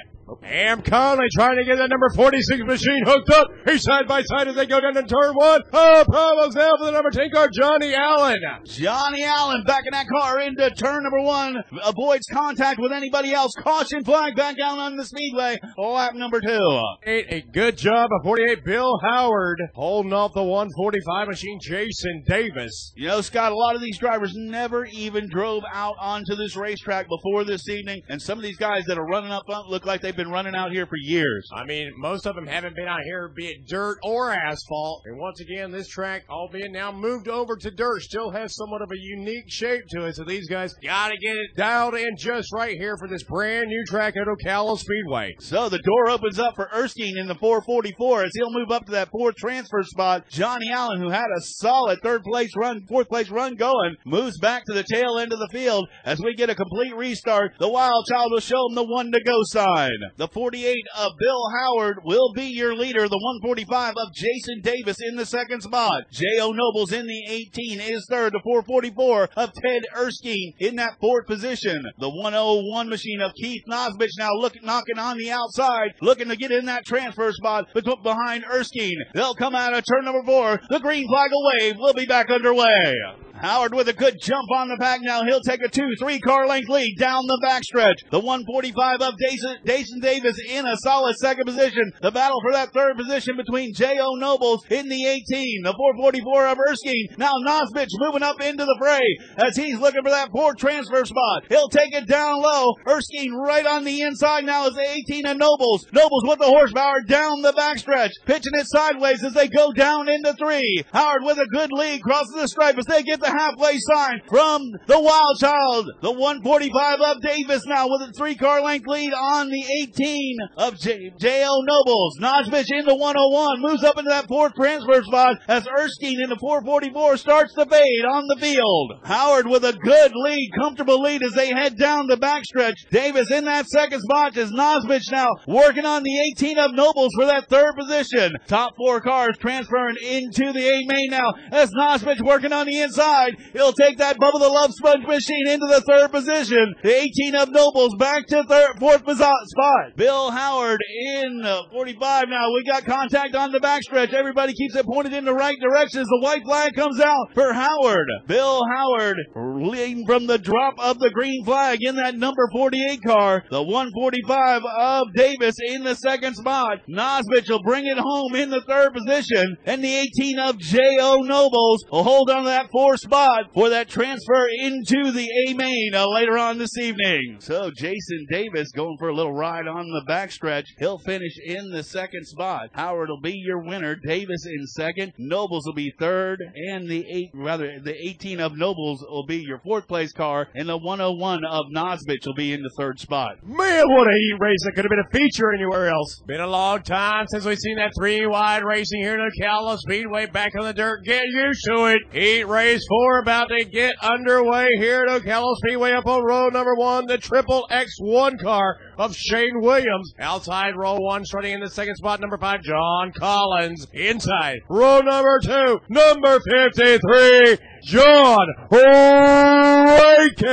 Ham 0.42 0.82
Conley 0.82 1.26
trying 1.34 1.56
to 1.56 1.64
get 1.64 1.76
that 1.76 1.88
number 1.88 2.08
46 2.14 2.64
machine 2.64 3.04
hooked 3.04 3.30
up. 3.30 3.48
He's 3.64 3.82
side 3.82 4.08
by 4.08 4.22
side 4.22 4.48
as 4.48 4.56
they 4.56 4.66
go 4.66 4.80
down 4.80 4.94
to 4.94 5.02
turn 5.02 5.34
one. 5.34 5.62
Oh, 5.72 6.04
problems 6.08 6.54
now 6.56 6.72
for 6.78 6.86
the 6.86 6.90
number 6.90 7.10
10 7.10 7.30
car, 7.30 7.48
Johnny 7.52 7.94
Allen. 7.94 8.38
Johnny 8.64 9.22
Allen 9.24 9.62
backing 9.66 9.92
that 9.92 10.06
car 10.08 10.40
into 10.40 10.68
turn 10.70 11.04
number 11.04 11.20
one. 11.20 11.62
Avoids 11.84 12.26
contact 12.32 12.80
with 12.80 12.92
anybody 12.92 13.32
else. 13.32 13.52
Caution 13.60 14.04
flag 14.04 14.34
back 14.34 14.56
down 14.56 14.78
on 14.78 14.96
the 14.96 15.04
speedway. 15.04 15.58
Lap 15.78 16.14
number 16.14 16.40
two. 16.40 16.82
A 17.06 17.44
good 17.52 17.76
job 17.76 18.10
of 18.12 18.24
48 18.24 18.64
Bill 18.64 18.98
Howard 19.04 19.60
holding 19.74 20.12
off 20.12 20.32
the 20.34 20.42
145 20.42 21.28
machine, 21.28 21.58
Jason 21.62 22.24
Davis. 22.26 22.92
You 22.96 23.08
know, 23.08 23.20
Scott, 23.20 23.52
a 23.52 23.56
lot 23.56 23.76
of 23.76 23.80
these 23.80 23.98
drivers 23.98 24.32
never 24.34 24.86
even 24.86 25.28
drove 25.28 25.62
out 25.72 25.94
onto 26.00 26.34
this 26.34 26.56
racetrack 26.56 27.06
before 27.08 27.44
this 27.44 27.68
evening. 27.68 28.02
And 28.08 28.20
some 28.20 28.38
of 28.38 28.42
these 28.42 28.56
guys 28.56 28.84
that 28.86 28.98
are 28.98 29.06
running 29.06 29.30
up 29.30 29.44
front 29.46 29.68
look 29.68 29.86
like 29.86 30.00
they've 30.00 30.15
they've 30.16 30.24
been 30.24 30.32
running 30.32 30.54
out 30.54 30.72
here 30.72 30.86
for 30.86 30.96
years. 30.96 31.48
I 31.52 31.64
mean, 31.64 31.92
most 31.96 32.26
of 32.26 32.34
them 32.34 32.46
haven't 32.46 32.74
been 32.74 32.88
out 32.88 33.02
here, 33.04 33.28
be 33.34 33.46
it 33.46 33.66
dirt 33.68 33.98
or 34.02 34.32
asphalt. 34.32 35.02
And 35.04 35.18
once 35.18 35.40
again, 35.40 35.70
this 35.70 35.88
track, 35.88 36.24
albeit 36.30 36.72
now 36.72 36.90
moved 36.90 37.28
over 37.28 37.56
to 37.56 37.70
dirt, 37.70 38.02
still 38.02 38.30
has 38.30 38.56
somewhat 38.56 38.82
of 38.82 38.90
a 38.90 38.98
unique 38.98 39.50
shape 39.50 39.84
to 39.90 40.06
it. 40.06 40.16
So 40.16 40.24
these 40.24 40.48
guys 40.48 40.74
got 40.82 41.08
to 41.08 41.18
get 41.18 41.36
it 41.36 41.56
dialed 41.56 41.94
in 41.94 42.16
just 42.16 42.52
right 42.52 42.76
here 42.76 42.96
for 42.98 43.08
this 43.08 43.22
brand 43.24 43.68
new 43.68 43.84
track 43.84 44.14
at 44.16 44.26
Ocala 44.26 44.78
Speedway. 44.78 45.34
So 45.40 45.68
the 45.68 45.78
door 45.78 46.10
opens 46.10 46.38
up 46.38 46.54
for 46.56 46.70
Erskine 46.72 47.18
in 47.18 47.26
the 47.26 47.34
444 47.34 48.24
as 48.24 48.30
he'll 48.34 48.52
move 48.52 48.70
up 48.70 48.86
to 48.86 48.92
that 48.92 49.10
fourth 49.10 49.36
transfer 49.36 49.82
spot. 49.82 50.28
Johnny 50.30 50.70
Allen, 50.72 51.00
who 51.00 51.10
had 51.10 51.26
a 51.36 51.42
solid 51.42 51.98
third 52.02 52.22
place 52.24 52.52
run, 52.56 52.86
fourth 52.88 53.08
place 53.08 53.28
run 53.28 53.56
going, 53.56 53.96
moves 54.04 54.38
back 54.38 54.64
to 54.64 54.72
the 54.72 54.84
tail 54.84 55.18
end 55.18 55.32
of 55.32 55.38
the 55.38 55.50
field 55.52 55.86
as 56.04 56.20
we 56.20 56.34
get 56.34 56.50
a 56.50 56.54
complete 56.54 56.94
restart. 56.96 57.52
The 57.58 57.68
Wild 57.68 58.06
Child 58.08 58.32
will 58.32 58.40
show 58.40 58.68
him 58.68 58.74
the 58.74 58.84
one 58.84 59.12
to 59.12 59.20
go 59.22 59.36
sign. 59.44 59.96
The 60.16 60.28
48 60.28 60.76
of 60.98 61.12
Bill 61.18 61.50
Howard 61.60 61.98
will 62.04 62.32
be 62.32 62.46
your 62.46 62.74
leader. 62.74 63.08
The 63.08 63.18
145 63.18 63.94
of 63.96 64.14
Jason 64.14 64.60
Davis 64.62 64.96
in 65.00 65.16
the 65.16 65.26
second 65.26 65.62
spot. 65.62 66.04
J.O. 66.12 66.52
Nobles 66.52 66.92
in 66.92 67.06
the 67.06 67.24
18 67.28 67.80
is 67.80 68.06
third. 68.10 68.32
The 68.32 68.40
444 68.42 69.28
of 69.36 69.52
Ted 69.62 69.82
Erskine 69.96 70.54
in 70.58 70.76
that 70.76 70.98
fourth 71.00 71.26
position. 71.26 71.82
The 71.98 72.10
101 72.10 72.88
machine 72.88 73.20
of 73.20 73.32
Keith 73.34 73.62
Nosbich 73.68 74.10
now 74.18 74.32
looking 74.32 74.62
knocking 74.64 74.98
on 74.98 75.16
the 75.18 75.30
outside, 75.30 75.94
looking 76.00 76.28
to 76.28 76.36
get 76.36 76.52
in 76.52 76.66
that 76.66 76.84
transfer 76.84 77.32
spot 77.32 77.66
behind 78.02 78.44
Erskine. 78.44 79.04
They'll 79.14 79.34
come 79.34 79.54
out 79.54 79.74
of 79.74 79.84
turn 79.84 80.04
number 80.04 80.22
four. 80.24 80.60
The 80.68 80.80
green 80.80 81.06
flag 81.08 81.30
will 81.30 81.50
wave. 81.58 81.76
We'll 81.78 81.94
be 81.94 82.06
back 82.06 82.30
underway. 82.30 82.94
Howard 83.40 83.74
with 83.74 83.88
a 83.88 83.92
good 83.92 84.16
jump 84.20 84.50
on 84.50 84.68
the 84.68 84.76
pack 84.78 85.00
now. 85.02 85.22
He'll 85.24 85.40
take 85.40 85.62
a 85.62 85.68
two, 85.68 85.90
three 85.98 86.18
car 86.20 86.46
length 86.46 86.68
lead 86.68 86.96
down 86.98 87.26
the 87.26 87.40
backstretch. 87.44 88.08
The 88.10 88.18
145 88.18 89.02
of 89.02 89.14
Jason, 89.18 89.56
Jason 89.64 90.00
Davis 90.00 90.38
in 90.48 90.66
a 90.66 90.76
solid 90.78 91.16
second 91.16 91.44
position. 91.44 91.92
The 92.00 92.10
battle 92.10 92.40
for 92.42 92.52
that 92.52 92.72
third 92.72 92.96
position 92.96 93.36
between 93.36 93.74
J.O. 93.74 94.14
Nobles 94.14 94.64
in 94.70 94.88
the 94.88 95.06
18. 95.06 95.62
The 95.62 95.74
444 95.76 96.46
of 96.46 96.58
Erskine. 96.58 97.08
Now 97.18 97.32
Nosbich 97.44 97.90
moving 97.98 98.22
up 98.22 98.40
into 98.40 98.64
the 98.64 98.76
fray 98.78 99.04
as 99.36 99.56
he's 99.56 99.78
looking 99.78 100.02
for 100.02 100.10
that 100.10 100.30
fourth 100.30 100.56
transfer 100.56 101.04
spot. 101.04 101.44
He'll 101.48 101.68
take 101.68 101.94
it 101.94 102.08
down 102.08 102.40
low. 102.40 102.72
Erskine 102.88 103.34
right 103.34 103.66
on 103.66 103.84
the 103.84 104.00
inside 104.00 104.44
now 104.44 104.66
is 104.66 104.74
the 104.74 104.88
18 105.10 105.26
of 105.26 105.36
Nobles. 105.36 105.86
Nobles 105.92 106.24
with 106.24 106.38
the 106.38 106.46
horsepower 106.46 107.02
down 107.06 107.42
the 107.42 107.52
backstretch. 107.52 108.12
Pitching 108.24 108.54
it 108.54 108.66
sideways 108.66 109.22
as 109.22 109.34
they 109.34 109.48
go 109.48 109.72
down 109.72 110.08
into 110.08 110.32
three. 110.34 110.84
Howard 110.92 111.22
with 111.22 111.38
a 111.38 111.46
good 111.46 111.70
lead 111.72 112.02
crosses 112.02 112.34
the 112.34 112.48
stripe 112.48 112.78
as 112.78 112.86
they 112.86 113.02
get 113.02 113.20
the 113.20 113.25
halfway 113.26 113.78
sign 113.78 114.20
from 114.28 114.62
the 114.86 115.00
Wild 115.00 115.38
Child. 115.38 115.90
The 116.02 116.12
145 116.12 117.00
of 117.00 117.22
Davis 117.22 117.62
now 117.66 117.88
with 117.88 118.08
a 118.08 118.12
three 118.12 118.34
car 118.34 118.62
length 118.62 118.86
lead 118.86 119.12
on 119.12 119.48
the 119.48 119.64
18 119.82 120.36
of 120.56 120.78
J.O. 120.78 121.62
Nobles. 121.62 122.18
Nosbich 122.20 122.70
in 122.70 122.84
the 122.86 122.94
101 122.94 123.60
moves 123.60 123.84
up 123.84 123.98
into 123.98 124.10
that 124.10 124.28
fourth 124.28 124.54
transfer 124.54 125.02
spot 125.02 125.36
as 125.48 125.66
Erskine 125.66 126.20
in 126.22 126.30
the 126.30 126.36
444 126.36 127.16
starts 127.16 127.54
the 127.54 127.66
fade 127.66 128.04
on 128.04 128.26
the 128.28 128.36
field. 128.40 128.92
Howard 129.04 129.46
with 129.46 129.64
a 129.64 129.72
good 129.72 130.12
lead, 130.14 130.50
comfortable 130.60 131.00
lead 131.00 131.22
as 131.22 131.32
they 131.32 131.48
head 131.48 131.78
down 131.78 132.06
the 132.06 132.16
backstretch. 132.16 132.76
Davis 132.90 133.30
in 133.30 133.44
that 133.44 133.66
second 133.66 134.00
spot 134.02 134.36
as 134.36 134.50
Nosbich 134.50 135.10
now 135.10 135.28
working 135.46 135.86
on 135.86 136.02
the 136.02 136.32
18 136.36 136.58
of 136.58 136.74
Nobles 136.74 137.12
for 137.16 137.26
that 137.26 137.48
third 137.48 137.74
position. 137.76 138.34
Top 138.46 138.74
four 138.76 139.00
cars 139.00 139.36
transferring 139.38 139.96
into 140.02 140.52
the 140.52 140.68
A 140.68 140.86
main 140.86 141.10
now 141.10 141.32
as 141.50 141.70
Nosbich 141.70 142.22
working 142.22 142.52
on 142.52 142.66
the 142.66 142.80
inside 142.80 143.15
side. 143.16 143.36
He'll 143.52 143.72
take 143.72 143.98
that 143.98 144.18
Bubba 144.18 144.40
the 144.40 144.48
Love 144.48 144.72
Sponge 144.74 145.06
machine 145.06 145.48
into 145.48 145.66
the 145.66 145.80
third 145.86 146.10
position. 146.10 146.74
The 146.82 146.94
18 146.94 147.34
of 147.34 147.50
Nobles 147.50 147.94
back 147.98 148.26
to 148.28 148.44
third, 148.44 148.78
fourth 148.78 149.02
spot. 149.02 149.96
Bill 149.96 150.30
Howard 150.30 150.80
in 151.14 151.42
uh, 151.44 151.62
45 151.72 152.24
now. 152.28 152.52
We 152.52 152.64
got 152.64 152.84
contact 152.84 153.34
on 153.34 153.52
the 153.52 153.60
backstretch. 153.60 154.12
Everybody 154.12 154.52
keeps 154.54 154.76
it 154.76 154.86
pointed 154.86 155.12
in 155.12 155.24
the 155.24 155.34
right 155.34 155.56
direction 155.60 156.00
as 156.00 156.06
the 156.06 156.20
white 156.22 156.42
flag 156.44 156.74
comes 156.74 157.00
out 157.00 157.32
for 157.34 157.52
Howard. 157.52 158.08
Bill 158.26 158.62
Howard 158.74 159.16
leading 159.34 160.04
from 160.06 160.26
the 160.26 160.38
drop 160.38 160.74
of 160.78 160.98
the 160.98 161.10
green 161.10 161.44
flag 161.44 161.78
in 161.82 161.96
that 161.96 162.16
number 162.16 162.48
48 162.52 163.02
car. 163.02 163.44
The 163.50 163.62
145 163.62 164.62
of 164.78 165.06
Davis 165.14 165.56
in 165.66 165.84
the 165.84 165.94
second 165.94 166.34
spot. 166.34 166.78
Nosbich 166.88 167.48
will 167.48 167.62
bring 167.62 167.86
it 167.86 167.98
home 167.98 168.34
in 168.34 168.50
the 168.50 168.62
third 168.62 168.92
position. 168.92 169.56
And 169.64 169.82
the 169.82 169.94
18 169.94 170.38
of 170.38 170.58
J.O. 170.58 171.22
Nobles 171.22 171.84
will 171.90 172.04
hold 172.04 172.30
on 172.30 172.44
to 172.44 172.48
that 172.48 172.70
fourth 172.70 173.00
spot 173.06 173.44
for 173.54 173.68
that 173.68 173.88
transfer 173.88 174.48
into 174.60 175.12
the 175.12 175.28
A 175.46 175.54
main 175.54 175.94
uh, 175.94 176.08
later 176.08 176.36
on 176.36 176.58
this 176.58 176.76
evening. 176.76 177.36
So 177.38 177.70
Jason 177.70 178.26
Davis 178.28 178.72
going 178.72 178.96
for 178.98 179.08
a 179.08 179.14
little 179.14 179.32
ride 179.32 179.68
on 179.68 179.86
the 179.86 180.04
backstretch. 180.08 180.64
He'll 180.78 180.98
finish 180.98 181.38
in 181.44 181.70
the 181.70 181.84
second 181.84 182.26
spot. 182.26 182.70
Howard 182.72 183.08
will 183.08 183.20
be 183.20 183.34
your 183.36 183.62
winner. 183.62 183.94
Davis 183.94 184.44
in 184.46 184.66
second. 184.66 185.12
Nobles 185.18 185.66
will 185.66 185.74
be 185.74 185.94
third, 186.00 186.42
and 186.68 186.88
the 186.88 187.04
eight 187.08 187.30
rather 187.32 187.78
the 187.78 187.94
18 187.94 188.40
of 188.40 188.56
Nobles 188.56 189.04
will 189.08 189.26
be 189.26 189.38
your 189.38 189.60
fourth 189.60 189.86
place 189.86 190.12
car, 190.12 190.48
and 190.56 190.68
the 190.68 190.76
101 190.76 191.44
of 191.44 191.66
Nosbich 191.72 192.26
will 192.26 192.34
be 192.34 192.52
in 192.52 192.62
the 192.62 192.72
third 192.76 192.98
spot. 192.98 193.36
Man, 193.44 193.84
what 193.86 194.08
a 194.08 194.12
heat 194.18 194.36
race! 194.40 194.64
That 194.64 194.72
could 194.74 194.84
have 194.84 194.90
been 194.90 195.04
a 195.06 195.12
feature 195.12 195.52
anywhere 195.52 195.88
else. 195.88 196.22
Been 196.26 196.40
a 196.40 196.46
long 196.46 196.82
time 196.82 197.26
since 197.28 197.44
we've 197.44 197.58
seen 197.58 197.76
that 197.76 197.92
three 197.96 198.26
wide 198.26 198.64
racing 198.64 199.02
here 199.02 199.14
in 199.14 199.20
Ocala 199.20 199.78
Speedway 199.78 200.26
back 200.26 200.54
on 200.58 200.64
the 200.64 200.72
dirt. 200.72 201.04
Get 201.04 201.24
used 201.26 201.64
to 201.66 201.84
it. 201.86 201.98
Heat 202.12 202.44
race 202.44 202.82
four 202.96 203.18
about 203.18 203.48
to 203.48 203.64
get 203.64 203.94
underway 204.02 204.68
here 204.78 205.04
at 205.06 205.22
Ocala 205.22 205.54
Speedway 205.56 205.92
up 205.92 206.06
on 206.06 206.24
row 206.24 206.48
number 206.48 206.74
one, 206.74 207.04
the 207.06 207.18
triple 207.18 207.66
X1 207.70 208.40
car 208.40 208.78
of 208.98 209.14
Shane 209.14 209.60
Williams. 209.60 210.14
Outside 210.18 210.76
row 210.76 210.96
one, 210.98 211.24
starting 211.24 211.52
in 211.52 211.60
the 211.60 211.70
second 211.70 211.96
spot, 211.96 212.20
number 212.20 212.38
five, 212.38 212.62
John 212.62 213.12
Collins. 213.18 213.86
Inside 213.92 214.58
row 214.68 215.00
number 215.00 215.38
two, 215.42 215.80
number 215.88 216.40
53, 216.40 217.58
John 217.84 218.46
Rankin. 218.70 220.46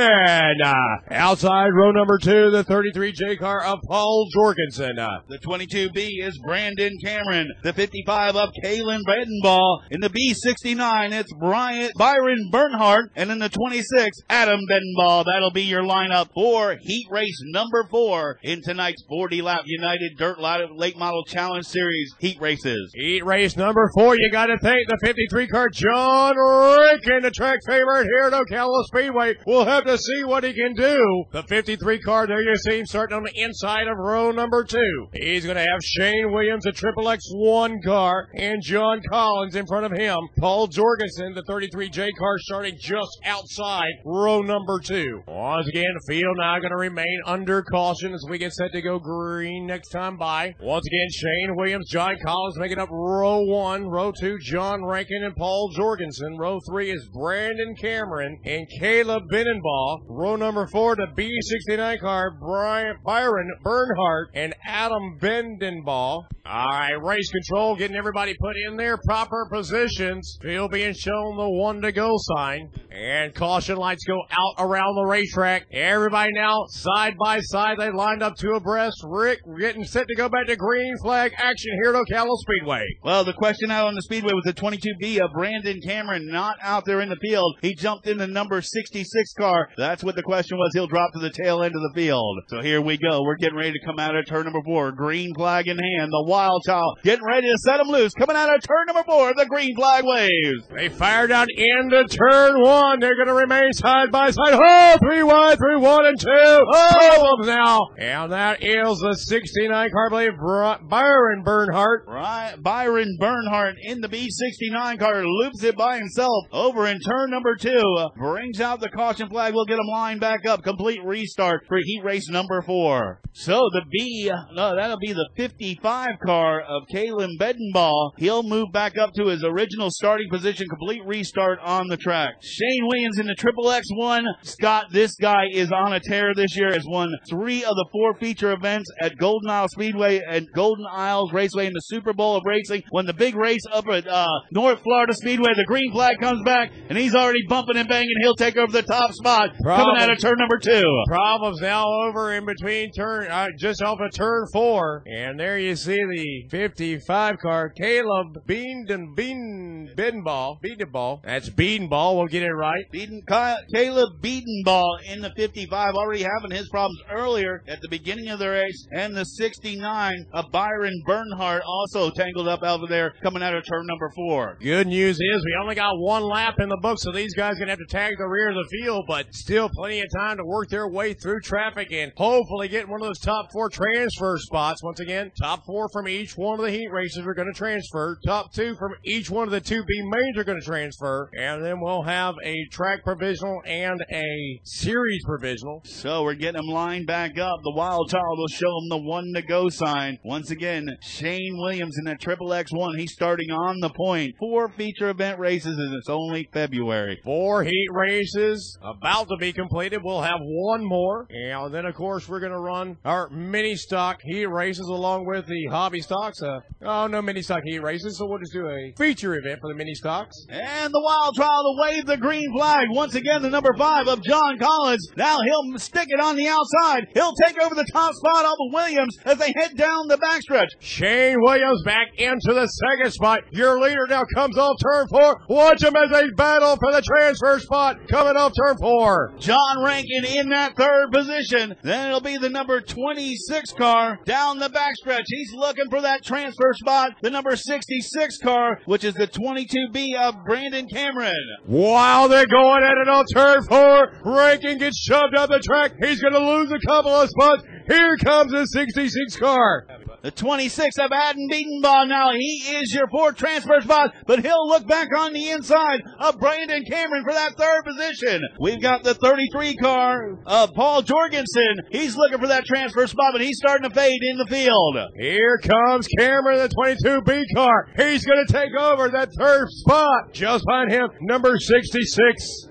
Outside 1.10 1.68
row 1.74 1.90
number 1.90 2.18
two, 2.18 2.50
the 2.50 2.64
33J 2.64 3.38
car 3.38 3.64
of 3.64 3.78
Paul 3.88 4.28
Jorgensen. 4.32 4.96
The 4.96 5.38
22B 5.38 6.22
is 6.22 6.38
Brandon 6.44 6.92
Cameron. 7.02 7.48
The 7.62 7.72
55 7.72 8.36
of 8.36 8.50
Kalen 8.62 9.00
Bedenbaugh. 9.08 9.82
In 9.90 10.00
the 10.00 10.10
B69, 10.10 11.12
it's 11.12 11.32
Bryant 11.34 11.92
Byron 11.98 12.50
Bernhardt. 12.50 13.10
And 13.16 13.30
in 13.30 13.38
the 13.38 13.48
26, 13.48 14.18
Adam 14.28 14.60
Bedenbaugh. 14.70 15.24
That'll 15.24 15.50
be 15.50 15.62
your 15.62 15.82
lineup 15.82 16.28
for 16.34 16.76
heat 16.80 17.06
race 17.10 17.40
number 17.46 17.86
four 17.90 18.33
in 18.42 18.62
tonight's 18.62 19.02
40 19.08 19.42
lap 19.42 19.62
United 19.66 20.16
Dirt 20.18 20.40
Lot 20.40 20.60
Late 20.76 20.96
Model 20.96 21.24
Challenge 21.24 21.64
Series 21.64 22.14
heat 22.18 22.40
races. 22.40 22.92
Heat 22.94 23.24
race 23.24 23.56
number 23.56 23.90
four, 23.94 24.16
you 24.16 24.30
gotta 24.30 24.58
thank 24.62 24.88
the 24.88 24.98
53 25.02 25.46
car 25.48 25.68
John 25.68 26.34
Rankin 26.36 27.22
the 27.22 27.30
track 27.30 27.60
favorite 27.66 28.04
here 28.04 28.24
at 28.24 28.32
Ocala 28.32 28.84
Speedway. 28.84 29.34
We'll 29.46 29.64
have 29.64 29.84
to 29.84 29.98
see 29.98 30.24
what 30.24 30.44
he 30.44 30.52
can 30.52 30.74
do. 30.74 31.24
The 31.32 31.42
53 31.44 31.98
car 32.00 32.26
there 32.26 32.42
you 32.42 32.54
see 32.56 32.78
him 32.78 32.86
starting 32.86 33.16
on 33.16 33.22
the 33.22 33.32
inside 33.34 33.88
of 33.88 33.96
row 33.98 34.30
number 34.30 34.64
two. 34.64 35.08
He's 35.12 35.44
going 35.44 35.56
to 35.56 35.62
have 35.62 35.82
Shane 35.82 36.32
Williams, 36.32 36.66
a 36.66 36.72
triple 36.72 37.04
X1 37.04 37.82
car, 37.84 38.28
and 38.34 38.62
John 38.62 39.00
Collins 39.08 39.56
in 39.56 39.66
front 39.66 39.86
of 39.86 39.92
him. 39.92 40.18
Paul 40.38 40.66
Jorgensen, 40.66 41.34
the 41.34 41.42
33J 41.48 42.10
car, 42.18 42.38
starting 42.38 42.76
just 42.80 43.18
outside 43.24 43.92
row 44.04 44.42
number 44.42 44.80
two. 44.80 45.22
Once 45.26 45.68
again, 45.68 45.84
the 45.94 46.12
field 46.12 46.36
now 46.38 46.58
going 46.58 46.70
to 46.70 46.76
remain 46.76 47.20
under 47.26 47.62
caution 47.62 48.12
as 48.12 48.23
we 48.28 48.38
get 48.38 48.52
set 48.52 48.72
to 48.72 48.82
go 48.82 48.98
green 48.98 49.66
next 49.66 49.88
time 49.90 50.16
by. 50.16 50.54
Once 50.60 50.84
again, 50.86 51.08
Shane 51.10 51.56
Williams, 51.56 51.88
John 51.90 52.16
Collins 52.24 52.58
making 52.58 52.78
up 52.78 52.88
row 52.90 53.40
one, 53.42 53.86
row 53.86 54.12
two, 54.12 54.38
John 54.38 54.84
Rankin 54.84 55.24
and 55.24 55.36
Paul 55.36 55.70
Jorgensen. 55.74 56.36
Row 56.38 56.58
three 56.68 56.90
is 56.90 57.08
Brandon 57.12 57.74
Cameron 57.80 58.38
and 58.44 58.66
Caleb 58.80 59.24
Binnenbaugh. 59.32 60.00
Row 60.08 60.36
number 60.36 60.66
four, 60.66 60.96
the 60.96 61.06
B69 61.16 62.00
car, 62.00 62.36
Brian 62.40 62.96
Byron 63.04 63.50
Bernhardt 63.62 64.30
and 64.34 64.54
Adam 64.66 65.18
Bedenbaugh. 65.20 66.22
All 66.46 66.68
right, 66.68 66.92
race 67.02 67.30
control, 67.30 67.74
getting 67.74 67.96
everybody 67.96 68.34
put 68.38 68.54
in 68.68 68.76
their 68.76 68.98
proper 68.98 69.48
positions. 69.50 70.38
Field 70.42 70.72
being 70.72 70.92
shown 70.92 71.38
the 71.38 71.48
one 71.48 71.80
to 71.80 71.90
go 71.90 72.12
sign. 72.18 72.70
And 72.90 73.34
caution 73.34 73.76
lights 73.76 74.04
go 74.04 74.20
out 74.30 74.54
around 74.58 74.94
the 74.94 75.06
racetrack. 75.06 75.66
Everybody 75.72 76.32
now 76.34 76.64
side 76.68 77.16
by 77.18 77.40
side. 77.40 77.78
They 77.78 77.90
lined 78.14 78.22
up 78.22 78.36
two 78.38 78.52
abreast. 78.52 79.02
Rick 79.02 79.40
We're 79.44 79.58
getting 79.58 79.82
set 79.82 80.06
to 80.06 80.14
go 80.14 80.28
back 80.28 80.46
to 80.46 80.54
green 80.54 80.96
flag 81.02 81.32
action 81.36 81.72
here 81.82 81.92
at 81.92 82.00
Ocala 82.00 82.36
Speedway. 82.36 82.84
Well, 83.02 83.24
the 83.24 83.32
question 83.32 83.72
out 83.72 83.88
on 83.88 83.94
the 83.96 84.02
speedway 84.02 84.32
was 84.32 84.44
the 84.44 84.52
22B 84.52 85.18
of 85.18 85.32
Brandon 85.32 85.80
Cameron 85.80 86.28
not 86.28 86.56
out 86.62 86.84
there 86.84 87.00
in 87.00 87.08
the 87.08 87.16
field. 87.16 87.56
He 87.60 87.74
jumped 87.74 88.06
in 88.06 88.18
the 88.18 88.28
number 88.28 88.62
66 88.62 89.32
car. 89.34 89.68
That's 89.76 90.04
what 90.04 90.14
the 90.14 90.22
question 90.22 90.58
was. 90.58 90.70
He'll 90.74 90.86
drop 90.86 91.12
to 91.14 91.18
the 91.18 91.30
tail 91.30 91.64
end 91.64 91.74
of 91.74 91.82
the 91.82 91.92
field. 91.96 92.38
So 92.48 92.60
here 92.60 92.80
we 92.80 92.98
go. 92.98 93.20
We're 93.22 93.36
getting 93.36 93.58
ready 93.58 93.72
to 93.72 93.84
come 93.84 93.98
out 93.98 94.14
of 94.14 94.24
turn 94.26 94.44
number 94.44 94.62
four. 94.64 94.92
Green 94.92 95.34
flag 95.34 95.66
in 95.66 95.76
hand. 95.76 96.12
The 96.12 96.24
wild 96.28 96.62
child 96.64 96.98
getting 97.02 97.24
ready 97.24 97.48
to 97.50 97.58
set 97.58 97.80
him 97.80 97.88
loose. 97.88 98.14
Coming 98.14 98.36
out 98.36 98.54
of 98.54 98.62
turn 98.62 98.86
number 98.86 99.02
four. 99.02 99.34
The 99.34 99.46
green 99.46 99.74
flag 99.74 100.04
waves. 100.06 100.68
They 100.72 100.88
fire 100.88 101.26
down 101.26 101.48
into 101.50 102.04
turn 102.04 102.62
one. 102.62 103.00
They're 103.00 103.16
going 103.16 103.26
to 103.26 103.34
remain 103.34 103.72
side 103.72 104.12
by 104.12 104.30
side. 104.30 104.52
Oh, 104.52 104.98
three 105.02 105.24
wide, 105.24 105.58
three 105.58 105.78
one 105.78 106.06
and 106.06 106.20
two. 106.20 106.28
Oh, 106.30 106.64
oh! 106.72 107.24
them 107.42 107.46
now. 107.46 107.80
And 108.04 108.32
that 108.32 108.62
is 108.62 108.98
the 108.98 109.16
69 109.16 109.90
car, 109.90 110.10
believe, 110.10 110.36
Byron 110.36 111.42
Bernhardt. 111.42 112.04
Right, 112.06 112.54
Byron 112.60 113.16
Bernhardt 113.18 113.76
in 113.80 114.02
the 114.02 114.08
B69 114.08 114.98
car 114.98 115.24
loops 115.24 115.64
it 115.64 115.74
by 115.74 115.96
himself 115.96 116.44
over 116.52 116.86
in 116.86 117.00
turn 117.00 117.30
number 117.30 117.56
two. 117.56 118.08
Brings 118.18 118.60
out 118.60 118.80
the 118.80 118.90
caution 118.90 119.30
flag. 119.30 119.54
We'll 119.54 119.64
get 119.64 119.78
him 119.78 119.86
lined 119.90 120.20
back 120.20 120.44
up. 120.44 120.62
Complete 120.62 121.02
restart 121.02 121.62
for 121.66 121.78
heat 121.78 122.02
race 122.04 122.28
number 122.28 122.60
four. 122.60 123.22
So 123.32 123.58
the 123.72 123.82
B, 123.90 124.30
no, 124.52 124.76
that'll 124.76 124.98
be 124.98 125.14
the 125.14 125.28
55 125.36 126.08
car 126.26 126.60
of 126.60 126.82
Kalen 126.94 127.38
Bedenbaugh. 127.40 128.10
He'll 128.18 128.42
move 128.42 128.70
back 128.70 128.98
up 128.98 129.14
to 129.14 129.28
his 129.28 129.42
original 129.42 129.90
starting 129.90 130.28
position. 130.30 130.68
Complete 130.68 131.02
restart 131.06 131.58
on 131.60 131.88
the 131.88 131.96
track. 131.96 132.34
Shane 132.42 132.86
Williams 132.86 133.18
in 133.18 133.26
the 133.26 133.34
Triple 133.34 133.64
X1. 133.64 134.24
Scott, 134.42 134.86
this 134.92 135.16
guy 135.16 135.46
is 135.52 135.72
on 135.72 135.94
a 135.94 136.00
tear 136.00 136.34
this 136.34 136.54
year. 136.54 136.70
Has 136.70 136.84
won 136.86 137.08
three 137.30 137.64
of 137.64 137.74
the 137.74 137.83
four 137.92 138.14
feature 138.14 138.52
events 138.52 138.90
at 139.00 139.16
Golden 139.18 139.50
Isle 139.50 139.68
Speedway 139.68 140.20
and 140.26 140.46
Golden 140.54 140.86
Isles 140.90 141.32
Raceway 141.32 141.66
in 141.66 141.72
the 141.72 141.80
Super 141.80 142.12
Bowl 142.12 142.36
of 142.36 142.42
Racing. 142.46 142.82
When 142.90 143.06
the 143.06 143.12
big 143.14 143.34
race 143.34 143.62
up 143.72 143.86
at 143.88 144.06
uh, 144.06 144.26
North 144.52 144.80
Florida 144.82 145.14
Speedway, 145.14 145.52
the 145.56 145.64
green 145.66 145.92
flag 145.92 146.18
comes 146.20 146.42
back, 146.44 146.72
and 146.88 146.96
he's 146.98 147.14
already 147.14 147.40
bumping 147.48 147.76
and 147.76 147.88
banging. 147.88 148.14
He'll 148.22 148.34
take 148.36 148.56
over 148.56 148.72
the 148.72 148.82
top 148.82 149.12
spot 149.12 149.50
coming 149.62 149.96
out 149.98 150.10
of 150.10 150.18
turn 150.18 150.36
number 150.38 150.58
two. 150.58 150.84
Problems 151.08 151.60
now 151.60 151.84
over 151.86 152.32
in 152.32 152.44
between 152.46 152.92
turn, 152.92 153.28
uh, 153.30 153.48
just 153.58 153.82
off 153.82 153.98
of 154.00 154.12
turn 154.12 154.46
four. 154.52 155.02
And 155.06 155.38
there 155.38 155.58
you 155.58 155.76
see 155.76 155.96
the 155.96 156.48
55 156.50 157.38
car, 157.38 157.70
Caleb 157.70 158.46
Beenden, 158.46 159.14
Bean, 159.14 159.90
Bedenball, 159.96 160.58
Bedenball. 160.62 161.22
That's 161.24 161.48
Bedenball, 161.50 162.16
we'll 162.16 162.26
get 162.26 162.42
it 162.42 162.52
right. 162.52 162.84
Beaten 162.90 163.22
Ky- 163.28 163.56
Caleb 163.74 164.20
Beatenball 164.22 165.02
in 165.06 165.20
the 165.20 165.30
55, 165.36 165.94
already 165.94 166.22
having 166.22 166.50
his 166.56 166.68
problems 166.68 167.00
earlier 167.10 167.62
at 167.74 167.80
the 167.80 167.88
beginning 167.88 168.28
of 168.28 168.38
the 168.38 168.48
race, 168.48 168.86
and 168.92 169.16
the 169.16 169.24
69 169.24 170.26
of 170.32 170.52
Byron 170.52 171.02
Bernhardt 171.04 171.64
also 171.66 172.08
tangled 172.08 172.46
up 172.46 172.62
over 172.62 172.86
there 172.88 173.12
coming 173.20 173.42
out 173.42 173.52
of 173.52 173.64
turn 173.66 173.84
number 173.86 174.08
four. 174.14 174.56
Good 174.60 174.86
news 174.86 175.16
is 175.16 175.44
we 175.44 175.56
only 175.60 175.74
got 175.74 175.98
one 175.98 176.22
lap 176.22 176.54
in 176.60 176.68
the 176.68 176.76
book, 176.76 176.98
so 177.00 177.10
these 177.10 177.34
guys 177.34 177.58
gonna 177.58 177.72
have 177.72 177.80
to 177.80 177.86
tag 177.86 178.14
the 178.16 178.28
rear 178.28 178.50
of 178.50 178.54
the 178.54 178.78
field, 178.78 179.06
but 179.08 179.26
still 179.34 179.68
plenty 179.74 180.00
of 180.00 180.06
time 180.16 180.36
to 180.36 180.44
work 180.44 180.68
their 180.68 180.88
way 180.88 181.14
through 181.14 181.40
traffic 181.40 181.90
and 181.90 182.12
hopefully 182.16 182.68
get 182.68 182.88
one 182.88 183.00
of 183.00 183.08
those 183.08 183.18
top 183.18 183.48
four 183.52 183.68
transfer 183.68 184.36
spots. 184.38 184.80
Once 184.84 185.00
again, 185.00 185.32
top 185.40 185.64
four 185.66 185.88
from 185.92 186.06
each 186.06 186.36
one 186.36 186.60
of 186.60 186.64
the 186.64 186.70
heat 186.70 186.88
races 186.92 187.26
are 187.26 187.34
gonna 187.34 187.52
transfer. 187.52 188.20
Top 188.24 188.52
two 188.54 188.76
from 188.76 188.94
each 189.04 189.30
one 189.30 189.48
of 189.48 189.50
the 189.50 189.60
two 189.60 189.82
B 189.84 190.00
mains 190.00 190.38
are 190.38 190.44
gonna 190.44 190.60
transfer, 190.60 191.28
and 191.36 191.64
then 191.64 191.80
we'll 191.80 192.02
have 192.02 192.36
a 192.44 192.54
track 192.70 193.02
provisional 193.02 193.60
and 193.66 194.00
a 194.12 194.60
series 194.62 195.24
provisional. 195.24 195.82
So 195.84 196.22
we're 196.22 196.34
getting 196.34 196.60
them 196.62 196.72
lined 196.72 197.08
back 197.08 197.36
up. 197.36 197.63
The 197.64 197.70
wild 197.70 198.10
child 198.10 198.36
will 198.36 198.48
show 198.48 198.68
him 198.68 198.90
the 198.90 198.98
one 198.98 199.32
to 199.34 199.40
go 199.40 199.70
sign. 199.70 200.18
Once 200.22 200.50
again, 200.50 200.86
Shane 201.00 201.56
Williams 201.56 201.96
in 201.98 202.04
that 202.04 202.20
triple 202.20 202.48
X1. 202.48 202.98
He's 202.98 203.14
starting 203.14 203.50
on 203.50 203.80
the 203.80 203.88
point. 203.88 204.34
Four 204.38 204.68
feature 204.68 205.08
event 205.08 205.38
races 205.38 205.78
and 205.78 205.94
it's 205.94 206.10
only 206.10 206.46
February. 206.52 207.20
Four 207.24 207.64
heat 207.64 207.88
races 207.90 208.76
about 208.82 209.28
to 209.28 209.38
be 209.38 209.50
completed. 209.54 210.02
We'll 210.04 210.20
have 210.20 210.40
one 210.42 210.84
more. 210.84 211.26
And 211.30 211.74
then, 211.74 211.86
of 211.86 211.94
course, 211.94 212.28
we're 212.28 212.40
going 212.40 212.52
to 212.52 212.60
run 212.60 212.98
our 213.02 213.30
mini 213.30 213.76
stock 213.76 214.20
heat 214.22 214.44
races 214.44 214.86
along 214.86 215.24
with 215.24 215.46
the 215.46 215.64
hobby 215.70 216.02
stocks. 216.02 216.42
Uh, 216.42 216.60
oh, 216.82 217.06
no 217.06 217.22
mini 217.22 217.40
stock 217.40 217.62
heat 217.64 217.78
races. 217.78 218.18
So 218.18 218.26
we'll 218.26 218.40
just 218.40 218.52
do 218.52 218.68
a 218.68 218.92
feature 218.98 219.36
event 219.36 219.60
for 219.62 219.72
the 219.72 219.74
mini 219.74 219.94
stocks. 219.94 220.36
And 220.50 220.92
the 220.92 221.00
wild 221.02 221.34
child 221.34 221.64
to 221.64 221.82
wave 221.82 222.04
the 222.04 222.18
green 222.18 222.52
flag. 222.52 222.88
Once 222.90 223.14
again, 223.14 223.40
the 223.40 223.48
number 223.48 223.72
five 223.78 224.06
of 224.06 224.22
John 224.22 224.58
Collins. 224.58 225.08
Now 225.16 225.38
he'll 225.42 225.78
stick 225.78 226.08
it 226.10 226.20
on 226.20 226.36
the 226.36 226.48
outside. 226.48 227.06
He'll 227.14 227.32
take 227.42 227.53
over 227.62 227.74
the 227.74 227.86
top 227.92 228.14
spot 228.14 228.44
off 228.44 228.56
of 228.60 228.72
Williams 228.72 229.16
as 229.24 229.38
they 229.38 229.52
head 229.56 229.76
down 229.76 230.08
the 230.08 230.18
backstretch. 230.18 230.68
Shane 230.80 231.36
Williams 231.40 231.82
back 231.84 232.08
into 232.18 232.52
the 232.52 232.66
second 232.66 233.12
spot. 233.12 233.40
Your 233.52 233.80
leader 233.80 234.06
now 234.08 234.24
comes 234.34 234.58
off 234.58 234.76
turn 234.82 235.06
four. 235.08 235.40
Watch 235.48 235.82
him 235.82 235.94
as 235.96 236.10
they 236.10 236.30
battle 236.36 236.76
for 236.76 236.92
the 236.92 237.02
transfer 237.02 237.58
spot 237.60 237.98
coming 238.08 238.36
off 238.36 238.52
turn 238.56 238.76
four. 238.78 239.32
John 239.38 239.84
Rankin 239.84 240.24
in 240.24 240.48
that 240.50 240.76
third 240.76 241.12
position. 241.12 241.76
Then 241.82 242.08
it'll 242.08 242.20
be 242.20 242.36
the 242.38 242.48
number 242.48 242.80
26 242.80 243.72
car 243.72 244.18
down 244.24 244.58
the 244.58 244.68
backstretch. 244.68 245.24
He's 245.26 245.52
looking 245.54 245.88
for 245.90 246.00
that 246.00 246.24
transfer 246.24 246.72
spot. 246.74 247.12
The 247.22 247.30
number 247.30 247.56
66 247.56 248.38
car, 248.38 248.80
which 248.86 249.04
is 249.04 249.14
the 249.14 249.28
22B 249.28 250.16
of 250.16 250.44
Brandon 250.44 250.88
Cameron. 250.88 251.34
While 251.66 252.28
they're 252.28 252.46
going 252.46 252.82
at 252.82 252.98
it 252.98 253.08
on 253.08 253.24
turn 253.32 253.62
four, 253.64 254.12
Rankin 254.24 254.78
gets 254.78 254.98
shoved 254.98 255.36
up 255.36 255.50
the 255.50 255.60
track. 255.60 255.92
He's 256.02 256.20
going 256.20 256.34
to 256.34 256.40
lose 256.40 256.72
a 256.72 256.86
couple 256.86 257.12
of 257.12 257.28
spots. 257.28 257.43
Here 257.86 258.16
comes 258.16 258.52
the 258.52 258.66
66 258.66 259.36
car. 259.36 259.86
The 260.22 260.30
26 260.30 260.96
of 261.00 261.12
Adam 261.12 261.42
Beatenbaugh 261.50 262.08
now. 262.08 262.32
He 262.32 262.76
is 262.76 262.94
your 262.94 263.06
fourth 263.08 263.36
transfer 263.36 263.78
spot, 263.82 264.14
but 264.26 264.40
he'll 264.40 264.66
look 264.68 264.86
back 264.86 265.08
on 265.14 265.34
the 265.34 265.50
inside 265.50 266.00
of 266.18 266.40
Brandon 266.40 266.82
Cameron 266.88 267.24
for 267.24 267.34
that 267.34 267.58
third 267.58 267.82
position. 267.84 268.40
We've 268.58 268.80
got 268.80 269.04
the 269.04 269.12
33 269.12 269.76
car 269.76 270.38
of 270.46 270.72
Paul 270.72 271.02
Jorgensen. 271.02 271.82
He's 271.90 272.16
looking 272.16 272.38
for 272.38 272.46
that 272.46 272.64
transfer 272.64 273.06
spot, 273.06 273.32
but 273.32 273.42
he's 273.42 273.58
starting 273.58 273.86
to 273.86 273.94
fade 273.94 274.22
in 274.22 274.38
the 274.38 274.46
field. 274.46 274.96
Here 275.18 275.58
comes 275.58 276.08
Cameron, 276.18 276.56
the 276.56 276.70
22B 276.70 277.44
car. 277.54 277.88
He's 277.98 278.24
going 278.24 278.46
to 278.46 278.50
take 278.50 278.74
over 278.80 279.10
that 279.10 279.28
third 279.38 279.68
spot. 279.68 280.32
Just 280.32 280.64
behind 280.64 280.90
him, 280.90 281.10
number 281.20 281.58
66. 281.58 282.68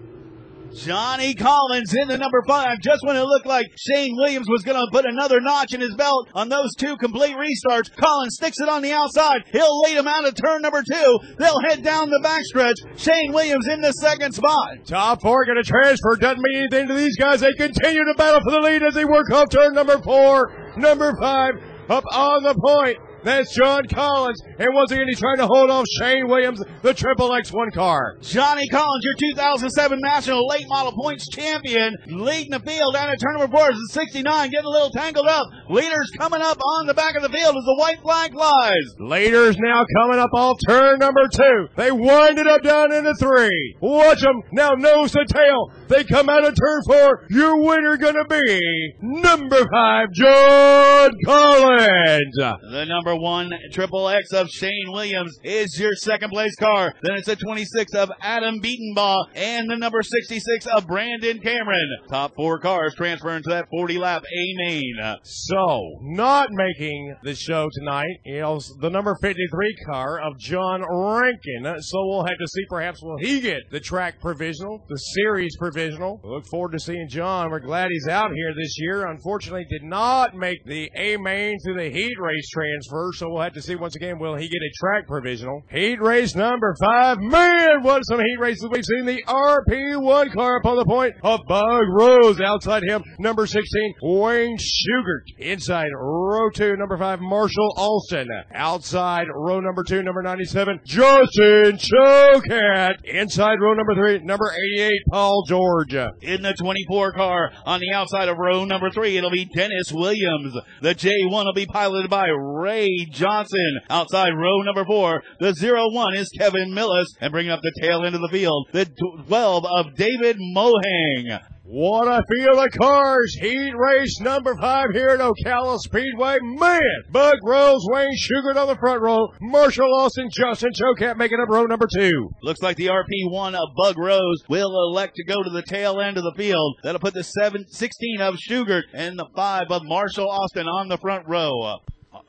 Johnny 0.75 1.35
Collins 1.35 1.93
in 1.93 2.07
the 2.07 2.17
number 2.17 2.41
five, 2.47 2.79
just 2.81 3.05
when 3.05 3.15
it 3.15 3.23
looked 3.23 3.45
like 3.45 3.67
Shane 3.77 4.15
Williams 4.15 4.47
was 4.49 4.63
going 4.63 4.79
to 4.79 4.91
put 4.91 5.05
another 5.05 5.39
notch 5.39 5.73
in 5.73 5.81
his 5.81 5.95
belt 5.95 6.29
on 6.33 6.49
those 6.49 6.73
two 6.75 6.97
complete 6.97 7.35
restarts. 7.35 7.95
Collins 7.95 8.35
sticks 8.35 8.59
it 8.59 8.69
on 8.69 8.81
the 8.81 8.91
outside. 8.91 9.43
He'll 9.51 9.79
lead 9.81 9.97
him 9.97 10.07
out 10.07 10.25
of 10.25 10.35
turn 10.35 10.61
number 10.61 10.81
two. 10.81 11.19
They'll 11.37 11.61
head 11.61 11.83
down 11.83 12.09
the 12.09 12.21
backstretch. 12.23 12.99
Shane 12.99 13.31
Williams 13.33 13.67
in 13.67 13.81
the 13.81 13.91
second 13.93 14.33
spot. 14.33 14.85
Top 14.85 15.21
four 15.21 15.45
going 15.45 15.61
to 15.61 15.63
transfer. 15.63 16.15
Doesn't 16.15 16.41
mean 16.41 16.57
anything 16.57 16.87
to 16.87 16.93
these 16.93 17.17
guys. 17.17 17.41
They 17.41 17.53
continue 17.53 18.03
to 18.05 18.13
battle 18.17 18.41
for 18.43 18.51
the 18.51 18.59
lead 18.59 18.83
as 18.83 18.93
they 18.93 19.05
work 19.05 19.29
off 19.31 19.49
turn 19.49 19.73
number 19.73 19.99
four. 19.99 20.73
Number 20.77 21.13
five 21.19 21.53
up 21.89 22.03
on 22.11 22.43
the 22.43 22.55
point. 22.55 22.97
That's 23.23 23.53
John 23.55 23.85
Collins. 23.87 24.41
And 24.59 24.69
once 24.73 24.91
again, 24.91 25.07
he's 25.07 25.19
trying 25.19 25.37
to 25.37 25.47
hold 25.47 25.69
off 25.69 25.85
Shane 25.99 26.27
Williams, 26.27 26.61
the 26.81 26.93
triple 26.93 27.29
X1 27.29 27.73
car. 27.73 28.17
Johnny 28.21 28.67
Collins, 28.67 29.03
your 29.03 29.31
2007 29.33 29.99
National 30.01 30.47
Late 30.47 30.67
Model 30.67 30.91
Points 30.93 31.27
champion, 31.29 31.95
leading 32.07 32.51
the 32.51 32.59
field 32.59 32.93
down 32.93 33.09
at 33.09 33.19
turn 33.19 33.37
number 33.37 33.55
four. 33.55 33.71
Is 33.71 33.77
69, 33.91 34.49
getting 34.49 34.65
a 34.65 34.69
little 34.69 34.89
tangled 34.91 35.27
up. 35.27 35.47
Leaders 35.69 36.11
coming 36.17 36.41
up 36.41 36.59
on 36.79 36.87
the 36.87 36.93
back 36.93 37.15
of 37.15 37.23
the 37.23 37.29
field 37.29 37.55
as 37.55 37.63
the 37.63 37.75
white 37.79 38.01
flag 38.01 38.31
flies. 38.33 38.83
Leaders 38.99 39.55
now 39.59 39.85
coming 40.01 40.19
up 40.19 40.31
off 40.33 40.57
turn 40.67 40.99
number 40.99 41.27
two. 41.31 41.67
They 41.77 41.91
wind 41.91 42.37
it 42.39 42.47
up 42.47 42.61
down 42.61 42.91
into 42.93 43.13
three. 43.15 43.75
Watch 43.81 44.21
them 44.21 44.41
now 44.51 44.71
nose 44.71 45.11
to 45.13 45.25
tail. 45.25 45.71
They 45.87 46.03
come 46.03 46.29
out 46.29 46.45
of 46.45 46.55
turn 46.55 46.81
four. 46.87 47.25
Your 47.29 47.57
winner 47.61 47.97
gonna 47.97 48.25
be 48.25 48.93
number 49.01 49.63
five, 49.71 50.11
John 50.11 51.11
Collins. 51.25 52.35
The 52.37 52.85
number 52.87 53.12
one 53.15 53.51
Triple 53.71 54.09
X 54.09 54.31
of 54.33 54.49
Shane 54.49 54.87
Williams 54.91 55.37
is 55.43 55.79
your 55.79 55.93
second 55.95 56.29
place 56.29 56.55
car. 56.55 56.93
Then 57.01 57.15
it's 57.15 57.27
the 57.27 57.35
26 57.35 57.93
of 57.95 58.11
Adam 58.21 58.61
Beatenbaugh 58.61 59.25
and 59.35 59.69
the 59.69 59.77
number 59.77 60.01
66 60.01 60.67
of 60.67 60.87
Brandon 60.87 61.39
Cameron. 61.39 61.97
Top 62.09 62.35
four 62.35 62.59
cars 62.59 62.93
transferring 62.95 63.43
to 63.43 63.49
that 63.49 63.67
40 63.69 63.97
lap 63.97 64.23
A 64.23 64.53
main. 64.65 64.95
So, 65.23 65.97
not 66.01 66.49
making 66.51 67.15
the 67.23 67.35
show 67.35 67.69
tonight 67.73 68.17
is 68.25 68.73
the 68.79 68.89
number 68.89 69.15
53 69.21 69.75
car 69.85 70.19
of 70.21 70.37
John 70.39 70.81
Rankin. 70.81 71.81
So 71.81 71.97
we'll 72.07 72.25
have 72.25 72.37
to 72.37 72.47
see 72.47 72.65
perhaps 72.69 73.01
will 73.01 73.17
he 73.19 73.41
get 73.41 73.69
the 73.71 73.79
track 73.79 74.19
provisional, 74.21 74.85
the 74.89 74.97
series 74.97 75.55
provisional. 75.57 76.19
Look 76.23 76.45
forward 76.47 76.71
to 76.73 76.79
seeing 76.79 77.07
John. 77.09 77.51
We're 77.51 77.59
glad 77.59 77.89
he's 77.89 78.07
out 78.07 78.31
here 78.33 78.53
this 78.55 78.75
year. 78.77 79.07
Unfortunately, 79.07 79.65
did 79.69 79.83
not 79.83 80.35
make 80.35 80.63
the 80.65 80.89
A 80.97 81.17
main 81.17 81.57
to 81.65 81.73
the 81.73 81.89
heat 81.89 82.15
race 82.19 82.49
transfer. 82.49 83.02
So 83.11 83.29
we'll 83.29 83.41
have 83.41 83.53
to 83.53 83.61
see 83.61 83.75
once 83.75 83.95
again 83.95 84.19
will 84.19 84.35
he 84.35 84.47
get 84.47 84.61
a 84.61 84.71
track 84.79 85.07
provisional. 85.07 85.63
Heat 85.71 86.01
race 86.01 86.35
number 86.35 86.75
five. 86.81 87.17
Man, 87.19 87.83
what 87.83 88.03
some 88.03 88.19
heat 88.19 88.39
races 88.39 88.67
we've 88.71 88.85
seen. 88.85 89.05
The 89.05 89.23
RP1 89.23 90.33
car 90.33 90.57
up 90.57 90.65
on 90.65 90.77
the 90.77 90.85
point 90.85 91.13
of 91.23 91.41
Bug 91.47 91.83
Rose. 91.91 92.39
Outside 92.39 92.83
him, 92.83 93.03
number 93.19 93.45
16, 93.45 93.95
Wayne 94.01 94.57
Schugert. 94.57 95.23
Inside 95.39 95.89
row 95.95 96.49
two, 96.49 96.75
number 96.77 96.97
five, 96.97 97.19
Marshall 97.19 97.73
Alston. 97.77 98.27
Outside 98.53 99.27
row 99.33 99.59
number 99.59 99.83
two, 99.83 100.03
number 100.03 100.21
97, 100.21 100.81
Justin 100.85 101.77
Choquette. 101.77 103.03
Inside 103.03 103.57
row 103.59 103.73
number 103.73 103.95
three, 103.95 104.19
number 104.19 104.51
88, 104.75 104.93
Paul 105.11 105.43
George. 105.47 105.93
In 105.93 106.41
the 106.41 106.53
24 106.53 107.13
car 107.13 107.51
on 107.65 107.79
the 107.79 107.91
outside 107.93 108.29
of 108.29 108.37
row 108.37 108.65
number 108.65 108.89
three, 108.91 109.17
it'll 109.17 109.31
be 109.31 109.45
Dennis 109.45 109.91
Williams. 109.91 110.55
The 110.81 110.95
J1 110.95 111.29
will 111.29 111.53
be 111.53 111.65
piloted 111.65 112.09
by 112.09 112.27
Ray 112.27 112.92
Johnson. 113.11 113.79
Outside 113.89 114.31
row 114.31 114.61
number 114.61 114.85
four, 114.85 115.23
the 115.39 115.53
01 115.53 116.15
is 116.15 116.29
Kevin 116.37 116.71
Millis. 116.71 117.07
And 117.19 117.31
bringing 117.31 117.51
up 117.51 117.61
the 117.61 117.81
tail 117.81 118.03
end 118.03 118.15
of 118.15 118.21
the 118.21 118.29
field, 118.29 118.67
the 118.71 118.85
12 119.27 119.65
of 119.65 119.95
David 119.95 120.37
Mohang. 120.55 121.39
What 121.65 122.07
a 122.07 122.21
field 122.29 122.59
of 122.59 122.71
cars. 122.73 123.35
Heat 123.39 123.73
race 123.75 124.19
number 124.19 124.53
five 124.57 124.87
here 124.91 125.09
at 125.09 125.21
Ocala 125.21 125.79
Speedway. 125.79 126.37
Man, 126.41 126.81
Bug 127.09 127.37
Rose, 127.41 127.87
Wayne 127.89 128.15
Sugar 128.17 128.59
on 128.59 128.67
the 128.67 128.75
front 128.75 129.01
row. 129.01 129.29
Marshall 129.39 129.95
Austin, 129.95 130.29
Justin 130.29 130.71
Choquette 130.73 131.17
making 131.17 131.39
up 131.39 131.47
row 131.47 131.63
number 131.63 131.87
two. 131.87 132.29
Looks 132.43 132.61
like 132.61 132.75
the 132.75 132.87
RP1 132.87 133.55
of 133.55 133.69
Bug 133.77 133.97
Rose 133.97 134.43
will 134.49 134.71
elect 134.89 135.15
to 135.15 135.23
go 135.23 135.41
to 135.41 135.49
the 135.49 135.63
tail 135.63 136.01
end 136.01 136.17
of 136.17 136.23
the 136.23 136.35
field. 136.35 136.75
That'll 136.83 136.99
put 136.99 137.13
the 137.13 137.23
seven, 137.23 137.65
16 137.69 138.19
of 138.19 138.35
Sugar 138.37 138.83
and 138.93 139.17
the 139.17 139.27
5 139.33 139.63
of 139.71 139.81
Marshall 139.85 140.29
Austin 140.29 140.67
on 140.67 140.89
the 140.89 140.97
front 140.97 141.27
row. 141.29 141.79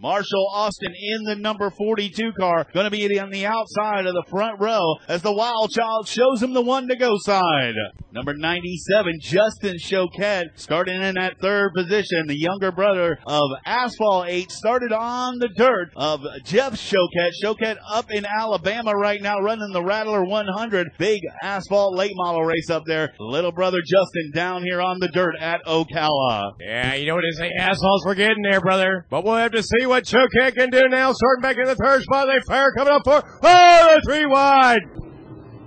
Marshall 0.01 0.49
Austin 0.53 0.92
in 0.92 1.24
the 1.24 1.36
number 1.36 1.70
42 1.70 2.32
car, 2.38 2.66
going 2.72 2.84
to 2.84 2.90
be 2.90 3.05
on 3.18 3.30
the 3.30 3.47
outside 3.47 4.07
of 4.07 4.14
the 4.14 4.24
front 4.30 4.61
row 4.61 4.97
as 5.09 5.22
the 5.22 5.32
Wild 5.32 5.70
Child 5.70 6.09
shows 6.09 6.42
him 6.42 6.53
the 6.53 6.62
one 6.62 6.88
to 6.88 6.97
go 6.97 7.16
side. 7.18 7.74
Number 8.12 8.34
97, 8.34 9.18
Justin 9.20 9.76
Choquette, 9.76 10.51
starting 10.55 11.03
in 11.03 11.16
that 11.16 11.38
third 11.40 11.72
position. 11.74 12.26
The 12.26 12.38
younger 12.38 12.70
brother 12.70 13.18
of 13.26 13.51
Asphalt 13.66 14.28
8 14.28 14.51
started 14.53 14.92
on 14.92 15.38
the 15.38 15.49
dirt 15.57 15.90
of 15.97 16.24
Jeff 16.45 16.74
Choquette. 16.74 17.32
Choquette 17.42 17.78
up 17.92 18.11
in 18.11 18.24
Alabama 18.24 18.92
right 18.92 19.20
now 19.20 19.40
running 19.40 19.72
the 19.72 19.82
Rattler 19.82 20.24
100. 20.24 20.92
Big 20.97 21.20
Asphalt 21.42 21.97
late 21.97 22.12
model 22.14 22.42
race 22.42 22.70
up 22.70 22.84
there. 22.86 23.12
Little 23.18 23.53
brother 23.53 23.78
Justin 23.84 24.30
down 24.32 24.62
here 24.62 24.80
on 24.80 25.01
the 25.01 25.09
dirt 25.09 25.34
at 25.40 25.64
Ocala. 25.66 26.53
Yeah, 26.61 26.95
you 26.95 27.07
know 27.07 27.16
what 27.16 27.24
they 27.24 27.49
say, 27.49 27.51
assholes, 27.59 28.05
we're 28.07 28.14
getting 28.14 28.42
there, 28.42 28.61
brother. 28.61 29.07
But 29.11 29.24
we'll 29.24 29.36
have 29.36 29.53
to 29.53 29.62
see 29.62 29.84
what 29.87 30.05
Choquette 30.05 30.55
can 30.55 30.70
do 30.70 30.89
now. 30.89 31.12
Starting 31.12 31.43
back 31.43 31.57
in 31.57 31.64
the 31.64 31.76
third 31.76 32.03
spot, 32.03 32.26
they 32.26 32.41
fire 32.47 32.72
coming 32.76 32.93
up 32.93 33.03
for, 33.05 33.22
oh, 33.43 33.97
the 33.97 34.03
three 34.07 34.26
wide. 34.26 34.80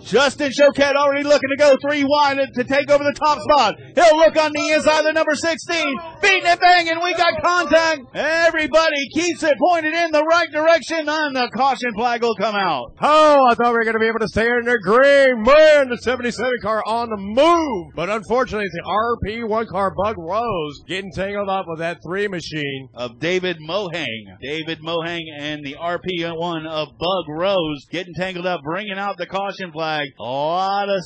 Justin 0.08 0.52
Choquette 0.52 0.96
already 0.96 1.24
looking 1.24 1.50
to 1.50 1.58
go 1.58 1.76
three 1.82 2.06
wide 2.08 2.40
to 2.54 2.64
take 2.64 2.90
over 2.90 3.04
the 3.04 3.14
top 3.14 3.40
spot. 3.40 3.76
He'll 3.94 4.18
look 4.18 4.38
on 4.38 4.52
the 4.54 4.70
inside 4.72 5.00
of 5.00 5.06
the 5.06 5.14
number 5.14 5.36
16. 5.36 5.86
Beating 6.22 6.46
it 6.46 6.60
banging. 6.62 7.04
We 7.04 7.14
got 7.16 7.42
contact. 7.44 8.16
Everybody 8.16 9.10
keeps 9.14 9.44
it 9.44 9.58
pointed 9.60 9.94
in 9.94 10.12
the 10.12 10.24
right 10.24 10.50
direction 10.50 11.10
and 11.10 11.36
the 11.36 11.50
caution 11.54 11.92
flag 11.96 12.22
will 12.22 12.36
come 12.36 12.56
out. 12.56 12.94
Oh, 13.02 13.48
I 13.50 13.56
thought 13.56 13.74
we 13.74 13.80
were 13.80 13.84
going 13.84 13.96
to 13.96 14.00
be 14.00 14.08
able 14.08 14.20
to 14.20 14.30
stay 14.30 14.46
in 14.46 14.64
the 14.64 14.80
green. 14.82 15.44
Man, 15.44 15.90
the 15.90 15.98
77 15.98 16.52
car 16.62 16.84
on 16.88 17.10
the 17.10 17.18
move. 17.18 17.94
But 17.94 18.10
unfortunately, 18.10 18.70
the 18.72 19.18
RP1 19.28 19.68
car 19.68 19.94
Bug 19.94 20.16
Rose 20.18 20.84
getting 20.88 21.12
tangled 21.12 21.50
up 21.50 21.66
with 21.68 21.80
that 21.80 21.98
three 22.06 22.30
machine. 22.30 22.88
Of 22.94 23.20
David 23.20 23.58
Mohang. 23.60 24.40
David 24.42 24.80
Mohang 24.80 25.24
and 25.38 25.66
the 25.66 25.76
RP1 25.76 26.66
of 26.66 26.88
Bug 26.98 27.26
Rose 27.28 27.86
getting 27.92 28.14
tangled 28.14 28.46
up, 28.46 28.62
bringing 28.64 28.98
out 28.98 29.18
the 29.18 29.26
caution 29.26 29.72
flag. 29.74 29.97
A 30.20 30.24
lot 30.24 30.90
of 30.90 31.02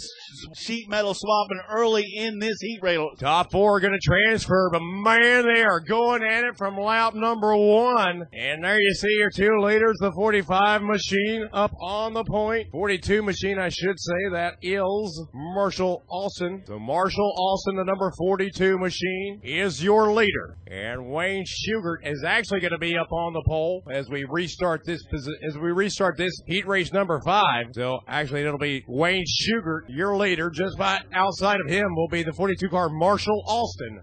sheet 0.55 0.89
metal 0.89 1.13
swapping 1.13 1.61
early 1.69 2.05
in 2.15 2.39
this 2.39 2.59
heat 2.59 2.79
race. 2.81 2.99
Top 3.19 3.51
four 3.51 3.77
are 3.77 3.79
going 3.79 3.93
to 3.93 3.99
transfer, 3.99 4.69
but 4.71 4.81
man, 4.81 5.45
they 5.45 5.63
are 5.63 5.79
going 5.79 6.23
at 6.23 6.43
it 6.43 6.57
from 6.57 6.77
lap 6.77 7.13
number 7.13 7.55
one. 7.55 8.23
And 8.33 8.63
there 8.63 8.79
you 8.79 8.93
see 8.93 9.15
your 9.17 9.29
two 9.29 9.59
leaders, 9.61 9.97
the 9.99 10.11
45 10.11 10.81
machine 10.81 11.47
up 11.53 11.71
on 11.81 12.13
the 12.13 12.23
point. 12.23 12.67
42 12.71 13.21
machine, 13.21 13.59
I 13.59 13.69
should 13.69 13.99
say, 13.99 14.29
that 14.33 14.55
is 14.61 15.25
Marshall 15.33 16.03
Austin. 16.09 16.63
So 16.65 16.79
Marshall 16.79 17.33
Austin, 17.37 17.77
the 17.77 17.83
number 17.83 18.11
42 18.17 18.77
machine, 18.77 19.41
is 19.43 19.83
your 19.83 20.11
leader. 20.11 20.57
And 20.67 21.11
Wayne 21.11 21.45
Schugert 21.45 21.97
is 22.05 22.23
actually 22.23 22.61
going 22.61 22.71
to 22.71 22.77
be 22.77 22.97
up 22.97 23.11
on 23.11 23.33
the 23.33 23.43
pole 23.45 23.83
as 23.91 24.09
we 24.09 24.25
restart 24.29 24.85
this, 24.85 25.01
as 25.45 25.57
we 25.57 25.71
restart 25.71 26.17
this 26.17 26.33
heat 26.45 26.65
race 26.67 26.93
number 26.93 27.19
five. 27.25 27.65
So 27.73 27.99
actually 28.07 28.41
it'll 28.41 28.57
be 28.57 28.70
Wayne 28.87 29.25
Schugert, 29.25 29.81
your 29.89 30.15
leader. 30.17 30.49
Just 30.49 30.77
by 30.77 30.99
outside 31.13 31.59
of 31.65 31.71
him 31.71 31.85
will 31.95 32.07
be 32.09 32.23
the 32.23 32.33
42 32.33 32.69
car 32.69 32.89
Marshall 32.89 33.43
Austin. 33.47 34.01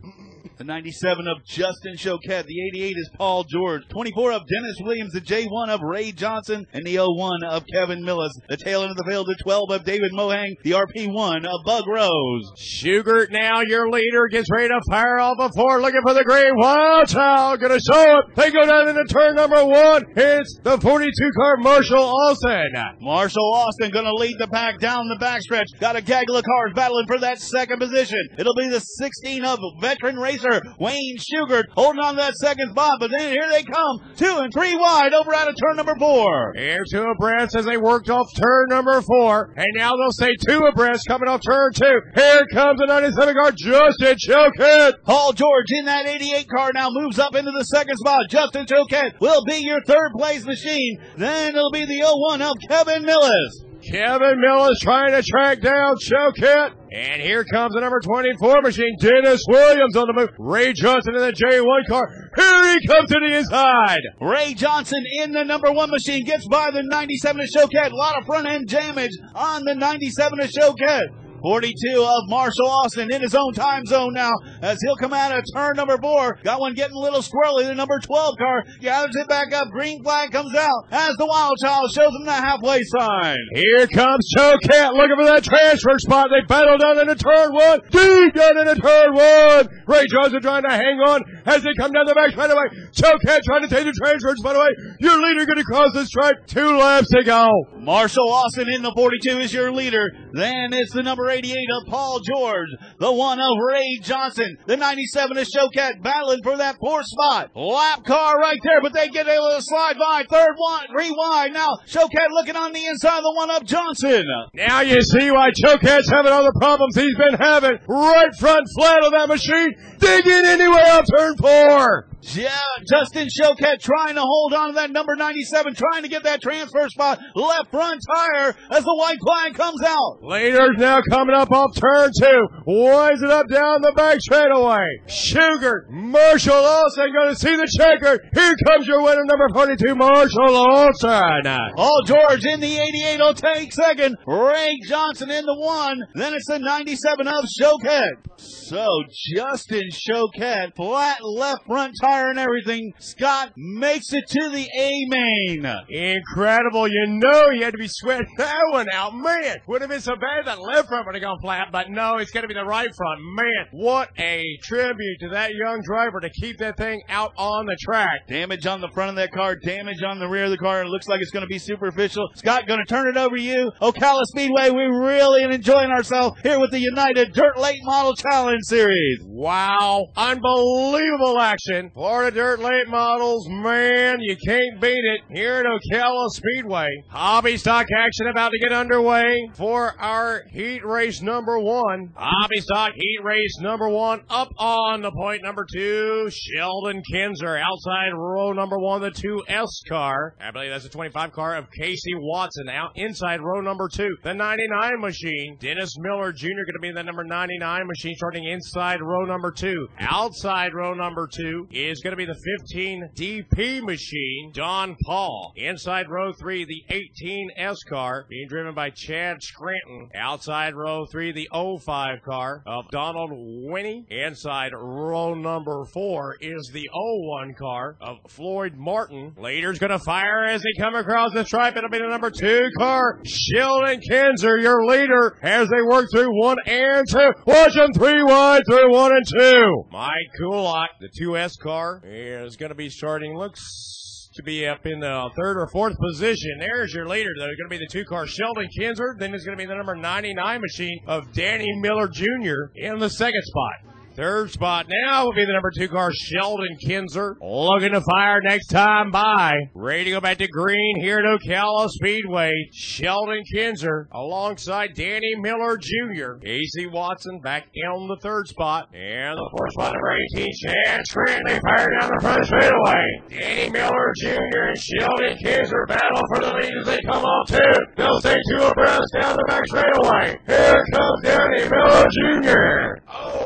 The 0.59 0.65
97 0.65 1.29
of 1.29 1.45
Justin 1.47 1.95
Choquette. 1.95 2.47
The 2.47 2.67
88 2.75 2.97
is 2.97 3.11
Paul 3.17 3.45
George. 3.45 3.87
24 3.91 4.33
of 4.33 4.43
Dennis 4.49 4.77
Williams. 4.81 5.13
The 5.13 5.21
J1 5.21 5.69
of 5.69 5.81
Ray 5.83 6.11
Johnson. 6.11 6.67
And 6.73 6.85
the 6.85 6.99
01 6.99 7.45
of 7.45 7.63
Kevin 7.73 8.03
Millis. 8.03 8.33
The 8.49 8.57
tail 8.57 8.83
end 8.83 8.91
of 8.91 8.97
the 8.97 9.05
field, 9.05 9.29
the 9.29 9.37
12 9.41 9.71
of 9.71 9.85
David 9.85 10.11
Mohang. 10.13 10.57
The 10.65 10.73
RP1 10.73 11.47
of 11.47 11.65
Bug 11.65 11.85
Rose. 11.87 12.51
Schugert 12.59 13.31
now, 13.31 13.61
your 13.61 13.89
leader, 13.89 14.27
gets 14.33 14.51
ready 14.51 14.67
to 14.67 14.81
fire 14.91 15.21
off 15.21 15.37
a 15.39 15.49
four, 15.53 15.81
looking 15.81 16.03
for 16.03 16.15
the 16.15 16.25
green. 16.25 16.51
Wild 16.57 17.07
Child 17.07 17.61
gonna 17.61 17.79
show 17.79 18.19
it. 18.19 18.25
They 18.35 18.51
go 18.51 18.67
down 18.67 18.89
into 18.89 19.05
turn 19.05 19.37
number 19.37 19.65
one. 19.65 20.07
It's 20.17 20.59
the 20.65 20.77
42 20.79 21.13
car 21.37 21.57
Marshall 21.59 22.03
Austin. 22.03 22.73
Marshall 23.01 23.55
Austin 23.55 23.93
gonna 23.93 24.13
lead 24.15 24.35
the 24.41 24.49
pack 24.49 24.81
down 24.81 25.07
the 25.07 25.25
backstretch. 25.25 25.67
Got 25.79 25.95
a 25.95 26.03
gaggle 26.03 26.37
of 26.37 26.45
cars 26.45 26.73
battling 26.75 27.07
for 27.07 27.21
that 27.21 27.39
second 27.39 27.79
position. 27.79 28.19
It'll 28.37 28.57
be 28.57 28.69
the 28.69 28.81
16 28.81 29.45
of 29.45 29.61
veteran 29.81 30.17
racer 30.17 30.48
Wayne 30.79 31.17
Schugert 31.19 31.65
holding 31.73 32.01
on 32.01 32.15
to 32.15 32.21
that 32.21 32.35
second 32.35 32.71
spot, 32.71 32.99
but 33.01 33.11
then 33.11 33.33
here 33.33 33.49
they 33.51 33.63
come, 33.63 34.01
two 34.17 34.39
and 34.39 34.53
three 34.53 34.77
wide 34.77 35.13
over 35.15 35.35
out 35.35 35.49
of 35.49 35.55
turn 35.63 35.77
number 35.77 35.95
four. 35.99 36.55
Here 36.57 36.85
two 36.91 37.03
abreast 37.03 37.57
as 37.57 37.65
they 37.65 37.77
worked 37.77 38.11
off 38.11 38.27
turn 38.35 38.67
number 38.69 39.01
four, 39.03 39.53
and 39.57 39.67
now 39.75 39.93
they'll 39.97 40.13
say 40.13 40.31
two 40.49 40.61
abreast 40.65 41.05
coming 41.09 41.29
off 41.29 41.41
turn 41.47 41.73
two. 41.73 42.01
Here 42.15 42.47
comes 42.53 42.81
the 42.81 42.87
97 42.87 43.35
car, 43.35 43.53
Justin 43.53 44.17
Choquette. 44.17 44.95
Paul 45.05 45.33
George 45.33 45.67
in 45.79 45.85
that 45.87 46.07
88 46.07 46.47
car 46.49 46.71
now 46.75 46.89
moves 46.91 47.19
up 47.19 47.35
into 47.35 47.51
the 47.51 47.65
second 47.65 47.97
spot. 47.97 48.27
Justin 48.29 48.67
Choquette 48.67 49.21
will 49.21 49.45
be 49.45 49.59
your 49.59 49.83
third 49.83 50.13
place 50.17 50.45
machine. 50.45 51.01
Then 51.17 51.55
it'll 51.55 51.73
be 51.73 51.85
the 51.85 52.03
01 52.05 52.43
of 52.43 52.57
Kevin 52.69 53.05
Millis. 53.05 53.68
Kevin 53.91 54.39
Millis 54.45 54.79
trying 54.81 55.13
to 55.13 55.23
track 55.23 55.61
down 55.61 55.97
Choquette. 55.97 56.73
And 56.93 57.23
here 57.23 57.45
comes 57.45 57.75
the 57.75 57.81
number 57.81 58.01
24 58.01 58.63
machine, 58.63 58.97
Dennis 59.01 59.43
Williams 59.49 59.97
on 59.97 60.07
the 60.07 60.13
move. 60.13 60.31
Ray 60.39 60.73
Johnson 60.73 61.15
in 61.15 61.21
the 61.21 61.33
J1 61.33 61.89
car. 61.89 62.09
Here 62.37 62.79
he 62.79 62.87
comes 62.87 63.09
to 63.09 63.19
the 63.21 63.37
inside. 63.37 64.01
Ray 64.21 64.55
Johnson 64.55 65.03
in 65.23 65.33
the 65.33 65.45
number 65.45 65.73
one 65.73 65.91
machine 65.91 66.25
gets 66.25 66.47
by 66.49 66.71
the 66.71 66.83
97 66.83 67.41
of 67.41 67.49
Choquette. 67.49 67.93
A 67.93 67.95
lot 67.95 68.19
of 68.19 68.27
front 68.27 68.47
end 68.47 68.69
damage 68.69 69.13
on 69.35 69.65
the 69.65 69.75
97 69.75 70.41
of 70.41 70.51
Choquette. 70.51 71.09
42 71.43 72.03
of 72.03 72.29
Marshall 72.29 72.69
Austin 72.69 73.13
in 73.13 73.23
his 73.23 73.35
own 73.35 73.53
time 73.55 73.85
zone 73.87 74.15
now 74.15 74.33
as 74.63 74.79
he'll 74.83 74.97
come 74.97 75.13
out 75.13 75.37
of 75.37 75.45
turn 75.55 75.77
number 75.77 75.97
four. 75.99 76.39
Got 76.43 76.61
one 76.61 76.75
getting 76.75 76.97
a 76.97 77.01
little 77.01 77.21
squirrely. 77.21 77.67
The 77.67 77.75
number 77.75 77.99
12 77.99 78.37
car 78.39 78.65
gathers 78.81 79.17
it 79.17 79.29
back 79.29 79.53
up. 79.53 79.69
Green 79.71 80.03
flag 80.03 80.33
comes 80.33 80.55
out 80.55 80.87
as 80.91 81.15
the 81.17 81.27
Wild 81.27 81.57
Child 81.63 81.91
shows 81.93 82.11
him 82.19 82.25
the 82.25 82.33
halfway 82.33 82.83
sign. 82.85 83.39
Here 83.55 83.87
comes 83.87 84.29
Choquette 84.37 84.95
looking 84.95 85.17
for 85.17 85.27
that 85.27 85.45
transfer 85.45 85.99
spot. 85.99 86.29
They 86.31 86.47
battle 86.47 86.79
down 86.79 86.99
into 86.99 87.15
turn 87.15 87.53
one. 87.53 87.81
Deep 87.91 88.35
down 88.35 88.59
into 88.59 88.81
turn 88.81 89.15
one. 89.15 89.69
Ray 89.87 90.07
Johnson 90.11 90.41
trying 90.43 90.63
to 90.63 90.71
hang 90.75 90.99
on 91.01 91.23
as 91.47 91.63
they 91.63 91.75
come 91.79 91.93
down 91.93 92.07
the 92.07 92.15
back 92.15 92.37
right 92.37 92.51
away. 92.51 92.67
Choquette 92.93 93.43
trying 93.45 93.63
to 93.63 93.69
take 93.69 93.85
the 93.85 93.93
transfer 93.93 94.35
spot 94.37 94.57
away. 94.57 94.69
Your 95.01 95.17
leader 95.23 95.47
going 95.47 95.59
to 95.59 95.65
cross 95.65 95.93
the 95.95 96.05
stripe. 96.05 96.47
Two 96.47 96.77
laps 96.77 97.09
to 97.11 97.23
go. 97.25 97.49
Marshall 97.77 98.29
Austin 98.29 98.69
in 98.69 98.83
the 98.83 98.93
42 98.95 99.39
is 99.39 99.53
your 99.53 99.73
leader. 99.73 100.11
Then 100.33 100.73
it's 100.73 100.93
the 100.93 101.03
number 101.03 101.28
88 101.31 101.57
of 101.81 101.89
Paul 101.89 102.21
George, 102.21 102.69
the 102.99 103.13
one 103.13 103.41
of 103.41 103.53
Ray 103.67 103.99
Johnson, 104.03 104.57
the 104.67 104.77
97 104.77 105.37
of 105.39 105.47
Choquette 105.47 106.03
battling 106.03 106.41
for 106.43 106.57
that 106.57 106.77
fourth 106.81 107.07
spot. 107.07 107.51
Lap 107.55 108.05
car 108.05 108.39
right 108.39 108.59
there, 108.63 108.81
but 108.83 108.93
they 108.93 109.09
get 109.09 109.27
a 109.27 109.41
little 109.41 109.61
slide 109.61 109.99
by. 109.99 110.25
Third 110.29 110.55
one, 110.57 110.87
wide. 110.93 111.53
Now 111.53 111.79
Choquette 111.87 112.31
looking 112.31 112.57
on 112.57 112.73
the 112.73 112.85
inside, 112.85 113.21
the 113.21 113.33
one 113.35 113.51
of 113.51 113.65
Johnson. 113.65 114.25
Now 114.55 114.81
you 114.81 115.01
see 115.03 115.31
why 115.31 115.51
Choquette's 115.51 116.11
having 116.11 116.33
all 116.33 116.45
the 116.45 116.59
problems 116.61 116.97
he's 116.97 117.17
been 117.17 117.35
having. 117.35 117.79
Right 117.89 118.35
front 118.39 118.67
flat 118.77 119.05
of 119.05 119.13
that 119.13 119.29
machine, 119.29 119.75
digging 119.99 120.45
anyway 120.45 120.85
up 120.89 121.05
turn 121.17 121.37
four. 121.37 122.09
Yeah, 122.21 122.51
Justin 122.91 123.29
Choquette 123.29 123.81
trying 123.81 124.17
to 124.17 124.23
hold 124.23 124.53
on 124.53 124.69
to 124.69 124.75
that 124.75 124.91
number 124.91 125.15
97, 125.15 125.75
trying 125.75 126.03
to 126.03 126.09
get 126.09 126.25
that 126.25 126.43
transfer 126.43 126.89
spot. 126.89 127.21
Left 127.35 127.71
front 127.71 128.01
tire 128.13 128.55
as 128.71 128.85
the 128.85 128.95
white 128.95 129.19
flag 129.25 129.55
comes 129.55 129.83
out. 129.83 130.23
Leaders 130.23 130.77
now 130.79 131.01
coming 131.11 131.37
up 131.37 131.51
off 131.53 131.75
turn 131.77 132.11
two. 132.19 132.41
Winds 132.67 133.23
it 133.23 133.31
up 133.31 133.49
down 133.49 133.83
the 133.83 133.93
back 133.93 134.21
straightaway. 134.21 134.85
Sugar, 135.07 135.87
Marshall 135.91 136.55
Olsen 136.55 137.13
going 137.13 137.35
to 137.35 137.37
see 137.37 137.55
the 137.55 137.69
checker. 137.79 138.19
Here 138.35 138.55
comes 138.67 138.87
your 138.89 139.03
winner, 139.03 139.25
number 139.25 139.49
42, 139.55 139.95
Marshall 139.95 140.57
Olsen. 140.57 141.47
All 141.77 142.03
George 142.05 142.45
in 142.45 142.61
the 142.61 142.79
88 142.79 143.19
will 143.19 143.35
take 143.35 143.73
second. 143.73 144.17
Ray 144.27 144.77
Johnson 144.87 145.31
in 145.31 145.45
the 145.47 145.55
one. 145.57 146.01
Then 146.15 146.35
it's 146.35 146.47
the 146.49 146.59
97 146.59 147.29
of 147.29 147.45
Choquette. 147.61 148.27
So 148.39 148.87
Justin 149.35 149.89
Choquette, 149.93 150.75
flat 150.77 151.19
left 151.23 151.65
front 151.67 151.95
tire 152.01 152.08
tire 152.09 152.31
and 152.31 152.39
everything. 152.39 152.93
Scott 152.99 153.53
makes 153.57 154.13
it 154.13 154.25
to 154.29 154.49
the 154.51 154.69
A 154.79 155.07
main. 155.09 155.67
Incredible. 155.89 156.89
You 156.89 157.07
know 157.07 157.51
you 157.51 157.65
had 157.65 157.73
to 157.73 157.79
be 157.79 157.89
sweating 157.89 158.33
that 158.39 158.63
one 158.71 158.87
out. 158.93 159.15
Man, 159.15 159.57
would 159.67 159.81
have 159.81 159.91
been 159.91 160.01
so 160.01 160.15
bad 160.17 160.47
that 160.47 160.61
left 160.61 160.89
front 160.89 161.07
would 161.07 161.15
have 161.15 161.23
gone 161.23 161.39
flat, 161.41 161.69
but 161.73 161.91
no, 161.91 162.17
it's 162.17 162.31
going 162.31 162.43
to 162.43 162.49
be 162.49 162.55
the 162.55 162.65
right 162.65 162.91
front. 162.95 163.21
Man, 163.23 163.67
what 163.73 164.11
a 164.19 164.45
tribute 164.63 165.21
to 165.21 165.29
that 165.31 165.55
young 165.55 165.81
driver 165.85 166.21
to 166.21 166.31
keep 166.31 166.59
that 166.59 166.77
thing 166.77 167.03
out 167.09 167.33
on 167.37 167.67
the 167.67 167.77
track. 167.81 168.27
Damage 168.29 168.67
on 168.67 168.81
the 168.81 168.89
front 168.89 169.11
of 169.11 169.17
that 169.17 169.33
car, 169.33 169.57
damage 169.57 170.03
on 170.03 170.19
the 170.19 170.29
rear 170.29 170.45
of 170.45 170.51
the 170.51 170.59
car. 170.59 170.83
It 170.83 170.89
looks 170.89 171.09
like 171.09 171.21
it's 171.21 171.31
going 171.31 171.43
to 171.43 171.49
be 171.49 171.59
superficial. 171.59 172.29
Scott, 172.35 172.67
going 172.67 172.81
to 172.81 172.87
turn 172.87 173.09
it 173.09 173.17
over 173.17 173.37
to 173.37 173.43
you. 173.43 173.71
Ocala 173.81 174.25
Speedway, 174.25 174.71
we're 174.71 175.07
really 175.07 175.43
enjoying 175.43 175.91
ourselves 175.91 176.41
here 176.43 176.61
with 176.61 176.71
the 176.71 176.81
United 176.81 177.33
Dirt 177.33 177.59
Late 177.59 177.81
Model 177.83 178.15
Challenge 178.15 178.63
Series. 178.65 179.19
Wow. 179.25 180.07
Unbelievable 180.17 181.39
action. 181.39 181.91
Florida 181.99 182.31
Dirt 182.31 182.61
Late 182.61 182.87
Models, 182.87 183.49
man, 183.49 184.21
you 184.21 184.37
can't 184.47 184.81
beat 184.81 185.03
it 185.03 185.23
here 185.29 185.55
at 185.55 185.67
Ocala 185.67 186.29
Speedway. 186.29 186.87
Hobby 187.09 187.57
stock 187.57 187.87
action 187.93 188.29
about 188.29 188.53
to 188.53 188.59
get 188.61 188.71
underway 188.71 189.51
for 189.57 189.97
our 189.99 190.45
heat 190.53 190.87
race 190.87 191.21
number 191.21 191.59
one. 191.59 192.13
Hobby 192.15 192.61
stock 192.61 192.93
heat 192.95 193.19
race 193.25 193.59
number 193.61 193.89
one 193.89 194.21
up 194.31 194.53
on 194.59 195.03
the 195.03 195.11
point 195.11 195.43
number 195.43 195.67
two. 195.75 196.31
Sheldon 196.31 197.03
Kinzer 197.11 197.57
outside 197.57 198.13
row 198.15 198.53
number 198.53 198.79
one, 198.79 199.01
the 199.01 199.11
2S 199.11 199.67
car. 199.89 200.37
I 200.41 200.53
believe 200.53 200.71
that's 200.71 200.85
the 200.85 200.91
25 200.91 201.33
car 201.33 201.57
of 201.57 201.67
Casey 201.73 202.15
Watson 202.15 202.69
out 202.69 202.93
inside 202.95 203.41
row 203.41 203.61
number 203.61 203.89
two. 203.93 204.17
The 204.23 204.35
99 204.35 205.01
machine. 205.01 205.57
Dennis 205.59 205.97
Miller 205.99 206.31
Jr. 206.31 206.47
going 206.47 206.75
to 206.75 206.81
be 206.81 206.89
in 206.91 206.95
the 206.95 207.03
number 207.03 207.25
99 207.25 207.87
machine 207.89 208.15
starting 208.15 208.45
inside 208.45 209.03
row 209.03 209.25
number 209.25 209.51
two. 209.51 209.89
Outside 209.99 210.75
row 210.75 210.95
number 210.95 211.27
two 211.27 211.67
is 211.73 211.88
going 212.03 212.13
to 212.13 212.17
be 212.17 212.27
the 212.27 212.35
15 212.35 213.11
DP 213.15 213.83
machine. 213.83 214.53
Don 214.55 214.97
Paul. 215.05 215.53
Inside 215.57 216.09
row 216.09 216.33
three, 216.33 216.65
the 216.65 216.85
18S 216.91 217.79
car 217.89 218.27
being 218.29 218.49
driven 218.49 218.75
by 218.75 218.91
Chad 218.91 219.43
Scranton. 219.43 220.11
Outside 220.15 220.75
row 220.75 221.07
three, 221.11 221.33
the 221.33 221.49
05 221.53 222.23
car 222.25 222.63
of 222.67 222.89
Donald 222.91 223.31
Winnie. 223.33 224.07
Inside 224.11 224.73
row 224.75 225.35
number 225.35 225.85
four 225.93 226.37
is 226.41 226.71
the 226.73 226.89
01 226.93 227.55
car 227.55 227.97
of 228.01 228.19
Floyd 228.29 228.75
Martin. 228.77 229.35
Leader's 229.39 229.79
going 229.79 229.91
to 229.91 229.99
fire 229.99 230.45
as 230.45 230.63
they 230.63 230.73
come 230.79 230.95
across 230.95 231.33
the 231.33 231.45
stripe. 231.45 231.77
It'll 231.77 231.91
be 231.91 231.99
the 231.99 232.07
number 232.09 232.31
two 232.31 232.69
car, 232.77 233.21
Sheldon 233.25 234.01
Kinzer, 234.01 234.59
your 234.59 234.85
leader, 234.87 235.39
as 235.43 235.69
they 235.69 235.83
work 235.89 236.07
through 236.13 236.39
one 236.39 236.59
and 236.67 237.09
two. 237.09 237.33
Watch 237.47 237.75
them 237.75 237.93
three 237.93 238.23
wide 238.23 238.63
through 238.69 238.93
one 238.93 239.13
and 239.13 239.27
two. 239.27 239.85
Mike 239.91 240.13
Kulak, 240.39 240.91
the 241.01 241.09
2S 241.09 241.59
car, 241.59 241.78
is 242.05 242.57
going 242.57 242.71
to 242.71 242.77
be 242.77 242.91
starting. 242.91 243.37
Looks 243.37 244.31
to 244.35 244.43
be 244.43 244.67
up 244.67 244.87
in 244.87 245.01
the 245.01 245.31
third 245.37 245.57
or 245.57 245.67
fourth 245.69 245.97
position. 245.99 246.59
There's 246.61 246.95
your 246.95 247.07
leader, 247.07 247.31
though. 247.39 247.47
Going 247.47 247.57
to 247.65 247.69
be 247.69 247.79
the 247.79 247.89
two 247.91 248.05
car 248.05 248.27
Sheldon 248.27 248.69
Kinzer. 248.79 249.17
Then 249.19 249.35
it's 249.35 249.45
going 249.45 249.57
to 249.57 249.63
be 249.63 249.67
the 249.67 249.75
number 249.75 249.95
99 249.95 250.61
machine 250.61 251.01
of 251.07 251.33
Danny 251.33 251.67
Miller 251.81 252.09
Jr. 252.09 252.71
in 252.77 252.99
the 252.99 253.11
second 253.11 253.43
spot. 253.43 253.98
Third 254.19 254.51
spot 254.51 254.87
now 254.91 255.27
will 255.27 255.33
be 255.33 255.45
the 255.45 255.53
number 255.53 255.71
two 255.71 255.87
car, 255.87 256.11
Sheldon 256.13 256.77
Kinzer. 256.81 257.37
Looking 257.41 257.93
to 257.93 258.01
fire 258.01 258.41
next 258.43 258.67
time 258.67 259.13
by. 259.13 259.55
Ready 259.77 260.07
to 260.07 260.11
go 260.11 260.21
back 260.21 260.39
to 260.39 260.49
green 260.49 261.01
here 261.01 261.19
at 261.19 261.25
Ocala 261.25 261.89
Speedway. 261.89 262.51
Sheldon 262.73 263.45
Kinzer 263.55 264.09
alongside 264.11 264.95
Danny 264.95 265.37
Miller 265.37 265.77
Jr. 265.77 266.33
Casey 266.43 266.89
Watson 266.89 267.39
back 267.45 267.69
in 267.73 268.09
the 268.09 268.17
third 268.21 268.49
spot. 268.49 268.89
And 268.93 269.39
the 269.39 269.51
fourth 269.57 269.73
spot, 269.75 269.93
number 269.93 270.17
18, 270.35 270.49
Chad 270.65 271.07
Scranton 271.07 271.61
fired 271.63 271.93
down 272.01 272.11
the 272.11 272.19
front 272.21 272.45
straightaway. 272.45 273.23
Danny 273.31 273.71
Miller 273.71 274.13
Jr. 274.19 274.63
and 274.67 274.79
Sheldon 274.79 275.39
Kinzer 275.39 275.87
battle 275.87 276.25
for 276.35 276.41
the 276.41 276.55
lead 276.55 276.77
as 276.77 276.87
they 276.87 277.01
come 277.03 277.25
off 277.25 277.47
two. 277.47 277.57
They'll 277.95 278.19
stay 278.19 278.37
two 278.51 278.65
abreast 278.65 279.15
down 279.21 279.37
the 279.37 279.45
back 279.47 279.65
straightaway. 279.69 280.41
Here 280.45 280.85
comes 280.93 281.23
Danny 281.23 281.71
Miller 281.71 282.07
Jr. 282.11 283.01
Oh. 283.07 283.38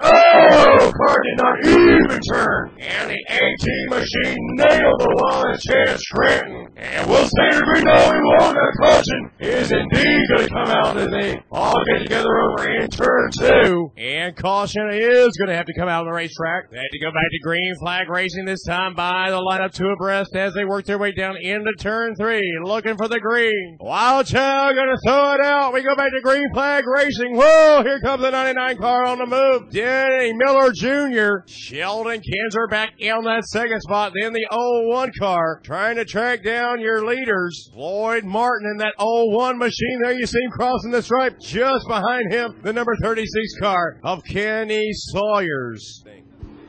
Oh, 0.00 0.92
car 0.94 1.18
did 1.22 1.38
not 1.38 1.56
even 1.66 2.20
turn. 2.30 2.70
And 2.78 3.10
the 3.10 3.18
18 3.28 3.88
machine 3.90 4.38
nailed 4.56 5.00
the 5.00 5.12
wall 5.18 5.46
and 5.46 5.60
Chad 5.60 5.98
Scranton. 5.98 6.68
And 6.76 7.08
we'll 7.08 7.24
say 7.26 7.48
that 7.50 7.66
we 7.74 7.82
know 7.82 7.98
we 8.12 8.20
won. 8.38 8.54
That 8.54 8.74
caution 8.80 9.30
is 9.40 9.72
indeed 9.72 10.20
going 10.28 10.48
to 10.48 10.54
come 10.54 10.68
out 10.68 10.96
as 10.96 11.10
they 11.10 11.40
all 11.50 11.84
get 11.86 12.02
together 12.02 12.30
over 12.30 12.70
in 12.70 12.88
turn 12.88 13.30
two. 13.32 13.92
And 13.96 14.36
caution 14.36 14.88
is 14.92 15.36
going 15.36 15.48
to 15.48 15.56
have 15.56 15.66
to 15.66 15.74
come 15.74 15.88
out 15.88 16.00
on 16.00 16.06
the 16.06 16.12
racetrack. 16.12 16.70
They 16.70 16.78
had 16.78 16.92
to 16.92 17.00
go 17.00 17.10
back 17.10 17.28
to 17.30 17.38
green 17.42 17.74
flag 17.80 18.08
racing 18.08 18.44
this 18.44 18.62
time 18.64 18.94
by 18.94 19.30
the 19.30 19.38
lineup 19.38 19.74
two 19.74 19.88
abreast 19.88 20.34
as 20.36 20.54
they 20.54 20.64
work 20.64 20.84
their 20.84 20.98
way 20.98 21.12
down 21.12 21.36
into 21.36 21.72
turn 21.78 22.14
three, 22.14 22.46
looking 22.62 22.96
for 22.96 23.08
the 23.08 23.20
green. 23.20 23.78
Wild 23.80 24.26
Child 24.26 24.76
going 24.76 24.88
to 24.88 24.98
throw 25.04 25.34
it 25.34 25.40
out. 25.40 25.72
We 25.72 25.82
go 25.82 25.96
back 25.96 26.10
to 26.12 26.20
green 26.22 26.46
flag 26.54 26.84
racing. 26.86 27.36
Whoa, 27.36 27.82
here 27.82 28.00
comes 28.00 28.22
the 28.22 28.30
99 28.30 28.78
car 28.78 29.04
on 29.04 29.18
the 29.18 29.26
move. 29.26 29.70
Danny 29.88 30.34
Miller 30.34 30.70
Jr. 30.70 31.46
Sheldon 31.46 32.20
Kinzer 32.20 32.66
back 32.68 32.92
in 32.98 33.24
that 33.24 33.44
second 33.44 33.80
spot. 33.80 34.12
Then 34.14 34.34
the 34.34 34.46
01 34.50 35.12
car 35.18 35.62
trying 35.64 35.96
to 35.96 36.04
track 36.04 36.44
down 36.44 36.78
your 36.78 37.06
leaders. 37.06 37.70
Floyd 37.72 38.24
Martin 38.24 38.68
in 38.70 38.76
that 38.78 38.92
01 38.98 39.56
machine. 39.56 40.00
There 40.02 40.12
you 40.12 40.26
see 40.26 40.42
him 40.44 40.50
crossing 40.50 40.90
the 40.90 41.00
stripe. 41.02 41.40
Just 41.40 41.88
behind 41.88 42.30
him, 42.30 42.60
the 42.62 42.72
number 42.74 42.94
36 43.00 43.58
car 43.60 43.98
of 44.02 44.22
Kenny 44.24 44.90
Sawyers. 44.92 46.04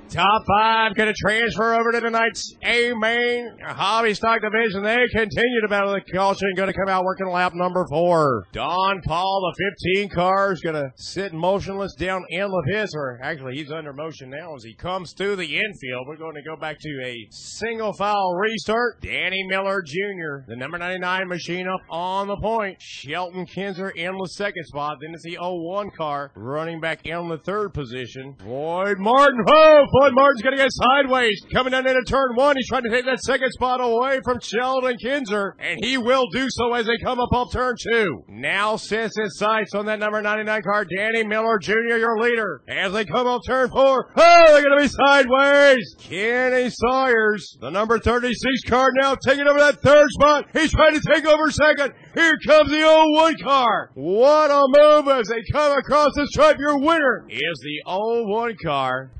Top 0.09 0.43
five 0.47 0.95
going 0.95 1.13
to 1.13 1.13
transfer 1.13 1.75
over 1.75 1.91
to 1.91 2.01
tonight's 2.01 2.55
A 2.63 2.93
main 2.95 3.51
hobby 3.63 4.15
stock 4.15 4.41
division. 4.41 4.81
They 4.81 4.97
continue 5.11 5.61
to 5.61 5.67
battle 5.67 5.93
the 5.93 6.01
caution. 6.01 6.49
Going 6.55 6.71
to 6.71 6.73
come 6.73 6.89
out 6.89 7.03
working 7.03 7.27
lap 7.27 7.53
number 7.53 7.85
four. 7.87 8.47
Don 8.51 9.01
Paul, 9.05 9.53
the 9.55 9.71
15 9.93 10.09
car, 10.09 10.51
is 10.51 10.61
going 10.61 10.75
to 10.75 10.91
sit 10.95 11.31
motionless 11.31 11.93
down 11.93 12.23
in 12.29 12.41
of 12.41 12.63
his, 12.67 12.91
or 12.95 13.19
actually 13.21 13.55
he's 13.55 13.71
under 13.71 13.93
motion 13.93 14.31
now 14.31 14.55
as 14.55 14.63
he 14.63 14.73
comes 14.73 15.13
through 15.13 15.35
the 15.35 15.57
infield. 15.57 16.07
We're 16.07 16.17
going 16.17 16.35
to 16.35 16.41
go 16.41 16.55
back 16.55 16.79
to 16.79 17.01
a 17.05 17.27
single 17.29 17.93
foul 17.93 18.33
restart. 18.35 19.01
Danny 19.01 19.43
Miller 19.47 19.83
Jr., 19.85 20.45
the 20.47 20.55
number 20.55 20.79
99 20.79 21.27
machine 21.27 21.67
up 21.67 21.81
on 21.89 22.27
the 22.27 22.37
point. 22.37 22.77
Sheldon 22.81 23.45
Kinzer 23.45 23.89
in 23.89 24.17
the 24.17 24.29
second 24.29 24.65
spot. 24.65 24.97
Then 25.01 25.13
it's 25.13 25.23
the 25.23 25.37
01 25.39 25.91
car 25.91 26.31
running 26.35 26.79
back 26.79 27.05
in 27.05 27.29
the 27.29 27.37
third 27.37 27.75
position. 27.75 28.35
Floyd 28.39 28.97
Martin. 28.97 29.43
Oh, 29.47 29.85
Floyd 29.99 30.13
Martin's 30.15 30.41
going 30.41 30.55
to 30.55 30.63
get 30.63 30.71
sideways. 30.71 31.41
Coming 31.51 31.71
down 31.71 31.85
into 31.85 32.01
turn 32.03 32.35
one. 32.35 32.55
He's 32.55 32.69
trying 32.69 32.83
to 32.83 32.89
take 32.89 33.03
that 33.03 33.19
second 33.19 33.51
spot 33.51 33.81
away 33.81 34.21
from 34.23 34.39
Sheldon 34.39 34.95
Kinzer. 34.97 35.57
And 35.59 35.83
he 35.83 35.97
will 35.97 36.25
do 36.31 36.47
so 36.49 36.73
as 36.73 36.85
they 36.85 36.97
come 37.03 37.19
up 37.19 37.33
off 37.33 37.51
turn 37.51 37.75
two. 37.77 38.23
Now 38.29 38.77
sets 38.77 39.17
his 39.19 39.37
sights 39.37 39.75
on 39.75 39.87
that 39.87 39.99
number 39.99 40.21
99 40.21 40.61
car. 40.61 40.85
Danny 40.85 41.25
Miller 41.25 41.59
Jr., 41.59 41.97
your 41.97 42.17
leader. 42.17 42.61
As 42.69 42.93
they 42.93 43.03
come 43.03 43.27
off 43.27 43.41
turn 43.45 43.69
four. 43.71 44.09
Oh, 44.15 44.45
they're 44.47 44.63
going 44.63 44.77
to 44.77 44.83
be 44.83 44.87
sideways. 44.87 45.95
Kenny 45.99 46.69
Sawyers, 46.69 47.57
the 47.59 47.69
number 47.69 47.99
36 47.99 48.63
car 48.69 48.91
now 49.01 49.15
taking 49.15 49.47
over 49.47 49.59
that 49.59 49.81
third 49.81 50.09
spot. 50.11 50.45
He's 50.53 50.71
trying 50.71 50.97
to 50.97 51.01
take 51.13 51.25
over 51.25 51.51
second. 51.51 51.93
Here 52.13 52.37
comes 52.47 52.69
the 52.69 52.83
01 52.83 53.35
car. 53.43 53.91
What 53.95 54.49
a 54.49 54.63
move 54.65 55.09
as 55.09 55.27
they 55.27 55.43
come 55.51 55.77
across 55.77 56.11
the 56.15 56.25
stripe. 56.27 56.57
Your 56.57 56.79
winner 56.79 57.25
is 57.29 57.59
the 57.61 57.81
01 57.85 58.55
car. 58.63 59.11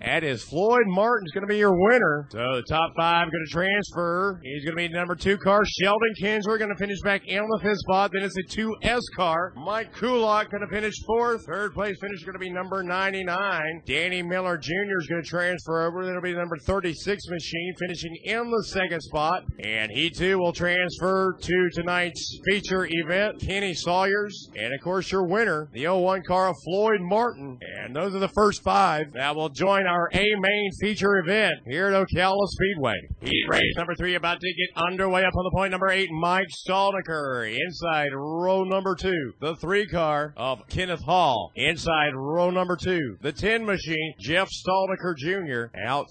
That 0.00 0.22
is 0.22 0.44
Floyd 0.44 0.86
Martin's 0.86 1.32
going 1.32 1.42
to 1.42 1.48
be 1.48 1.58
your 1.58 1.74
winner. 1.74 2.28
So 2.30 2.38
the 2.38 2.62
top 2.68 2.92
five 2.96 3.30
going 3.32 3.44
to 3.44 3.52
transfer. 3.52 4.40
He's 4.44 4.64
going 4.64 4.76
to 4.76 4.88
be 4.88 4.88
number 4.88 5.16
two 5.16 5.36
car. 5.38 5.62
Sheldon 5.64 6.14
Kinzer 6.20 6.56
going 6.56 6.70
to 6.70 6.76
finish 6.76 7.00
back 7.02 7.26
in 7.26 7.44
the 7.44 7.58
fifth 7.62 7.78
spot. 7.78 8.12
Then 8.12 8.22
it's 8.22 8.34
the 8.34 8.44
2S 8.44 9.02
car. 9.16 9.52
Mike 9.56 9.92
Kulak 9.94 10.50
going 10.50 10.60
to 10.60 10.72
finish 10.72 10.94
fourth. 11.04 11.44
Third 11.46 11.74
place 11.74 11.96
finish 12.00 12.22
going 12.22 12.34
to 12.34 12.38
be 12.38 12.50
number 12.50 12.84
99. 12.84 13.82
Danny 13.86 14.22
Miller 14.22 14.56
Jr. 14.56 14.98
is 15.00 15.08
going 15.08 15.22
to 15.22 15.28
transfer 15.28 15.82
over. 15.82 16.02
Then 16.02 16.10
it'll 16.10 16.22
be 16.22 16.34
number 16.34 16.58
36 16.58 17.28
machine 17.28 17.74
finishing 17.80 18.16
in 18.24 18.50
the 18.50 18.64
second 18.68 19.00
spot. 19.00 19.42
And 19.58 19.90
he 19.90 20.10
too 20.10 20.38
will 20.38 20.52
transfer 20.52 21.36
to 21.40 21.70
tonight's 21.74 22.38
feature 22.46 22.86
event. 22.88 23.40
Kenny 23.40 23.74
Sawyers. 23.74 24.48
And 24.56 24.72
of 24.72 24.80
course 24.80 25.10
your 25.10 25.24
winner, 25.24 25.68
the 25.72 25.88
01 25.88 26.22
car 26.22 26.48
of 26.50 26.56
Floyd 26.64 27.00
Martin. 27.00 27.58
And 27.78 27.96
those 27.96 28.14
are 28.14 28.20
the 28.20 28.28
first 28.28 28.62
five 28.62 29.12
that 29.14 29.34
will 29.34 29.48
join 29.48 29.87
our 29.88 30.08
A 30.12 30.26
main 30.38 30.70
feature 30.80 31.18
event 31.18 31.54
here 31.66 31.86
at 31.86 31.92
Ocala 31.94 32.46
Speedway. 32.46 32.96
Heat 33.20 33.46
race 33.48 33.74
number 33.76 33.94
three 33.94 34.14
about 34.14 34.40
to 34.40 34.46
get 34.54 34.82
underway 34.82 35.24
up 35.24 35.34
on 35.34 35.44
the 35.44 35.50
point 35.54 35.70
number 35.70 35.88
eight. 35.88 36.10
Mike 36.10 36.48
Stalnaker 36.48 37.50
inside 37.58 38.10
row 38.14 38.64
number 38.64 38.94
two. 38.94 39.32
The 39.40 39.56
three 39.56 39.86
car 39.86 40.34
of 40.36 40.66
Kenneth 40.68 41.02
Hall 41.02 41.52
inside 41.56 42.14
row 42.14 42.50
number 42.50 42.76
two. 42.76 43.16
The 43.20 43.32
10 43.32 43.64
machine, 43.64 44.14
Jeff 44.20 44.48
Stalnaker 44.50 45.16
Jr. 45.16 45.76
out 45.86 46.06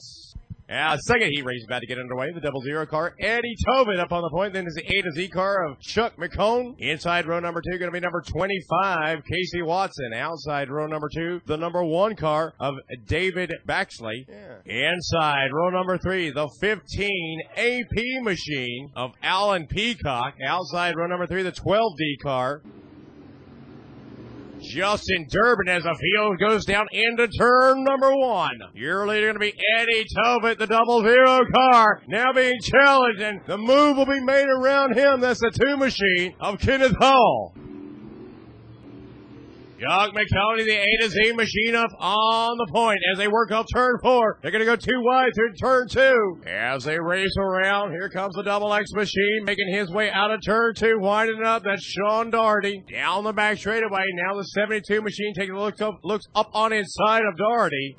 Uh, 0.70 0.98
second 0.98 1.30
heat 1.32 1.46
race 1.46 1.64
about 1.66 1.80
to 1.80 1.88
get 1.88 1.98
underway. 1.98 2.32
The 2.34 2.42
double 2.42 2.62
zero 2.62 2.86
car, 2.86 3.16
Eddie 3.22 3.56
Tobin 3.66 4.00
up 4.00 4.12
on 4.12 4.22
the 4.22 4.30
point. 4.30 4.54
Then 4.54 4.68
is 4.68 4.76
the 4.76 4.86
A 4.86 5.02
to 5.02 5.12
Z 5.12 5.30
car 5.30 5.66
of 5.66 5.80
Chuck 5.80 6.18
McCone. 6.18 6.78
Inside 6.80 7.26
row 7.26 7.40
number 7.40 7.62
two, 7.62 7.78
going 7.78 7.90
to 7.90 7.92
be 7.92 8.02
number 8.02 8.22
25, 8.22 9.24
Casey 9.24 9.62
Watson. 9.62 10.14
Outside 10.14 10.70
row 10.70 10.86
number 10.86 11.08
two, 11.14 11.42
the 11.46 11.56
number 11.56 11.84
one 11.84 12.16
car 12.18 12.54
of 12.60 12.76
David 13.08 13.54
Baxley. 13.66 14.26
Inside 14.66 15.48
row 15.54 15.70
number 15.70 15.98
three, 15.98 16.32
the 16.32 16.50
15 16.60 17.40
AP 17.56 18.24
machine 18.24 18.92
of 18.96 19.12
Alan 19.24 19.68
Peacock. 19.68 20.34
Outside 20.46 20.96
row 20.98 21.08
number 21.08 21.28
three, 21.28 21.44
the 21.44 21.54
12D 21.54 22.20
car 22.22 22.62
Justin 24.70 25.28
Durbin 25.30 25.70
as 25.70 25.84
the 25.84 25.96
field 25.96 26.40
goes 26.40 26.66
down 26.66 26.88
into 26.92 27.28
turn 27.28 27.84
number 27.84 28.16
one. 28.16 28.58
Your 28.74 29.08
leader 29.08 29.34
going 29.34 29.36
to 29.36 29.40
be 29.40 29.54
Eddie 29.78 30.06
Tobit, 30.24 30.60
the 30.60 30.68
double 30.68 31.02
zero 31.02 31.40
car, 31.54 32.02
now 32.08 32.34
being 32.34 32.60
challenged, 32.62 33.22
and 33.22 33.42
the 33.46 33.58
move 33.58 33.98
will 33.98 34.06
be 34.06 34.22
made 34.22 34.48
around 34.48 34.98
him. 34.98 35.22
That's 35.22 35.40
the 35.40 35.52
two 35.52 35.78
machine 35.78 36.36
of 36.40 36.60
Kenneth 36.60 36.96
Hall. 37.00 37.54
Young 39.80 40.12
McConaughey, 40.12 40.66
the 40.66 40.76
A 40.76 40.88
to 41.02 41.10
Z 41.10 41.34
machine 41.34 41.76
up 41.76 41.92
on 42.00 42.58
the 42.58 42.66
point 42.72 42.98
as 43.12 43.20
they 43.20 43.28
work 43.28 43.52
up 43.52 43.68
turn 43.72 44.00
four. 44.02 44.40
They're 44.42 44.50
going 44.50 44.62
to 44.62 44.66
go 44.66 44.76
too 44.76 45.02
wide 45.04 45.30
through 45.36 45.54
turn 45.54 45.88
two. 45.88 46.42
As 46.48 46.84
they 46.84 47.00
race 47.00 47.36
around, 47.38 47.92
here 47.92 48.10
comes 48.10 48.34
the 48.34 48.42
double 48.42 48.74
X 48.74 48.92
machine 48.94 49.44
making 49.44 49.72
his 49.72 49.92
way 49.92 50.10
out 50.10 50.32
of 50.32 50.42
turn 50.44 50.74
two, 50.74 51.00
winding 51.00 51.44
up. 51.44 51.62
That's 51.64 51.84
Sean 51.84 52.32
Doherty 52.32 52.84
down 52.92 53.24
the 53.24 53.34
back 53.34 53.60
straightaway. 53.60 54.04
Now 54.14 54.36
the 54.36 54.44
72 54.46 55.00
machine 55.00 55.34
taking 55.36 55.54
a 55.54 55.60
look 55.60 55.80
up, 55.80 56.00
looks 56.04 56.26
up 56.34 56.50
on 56.54 56.74
inside 56.74 57.24
of 57.26 57.38
Doherty. 57.38 57.98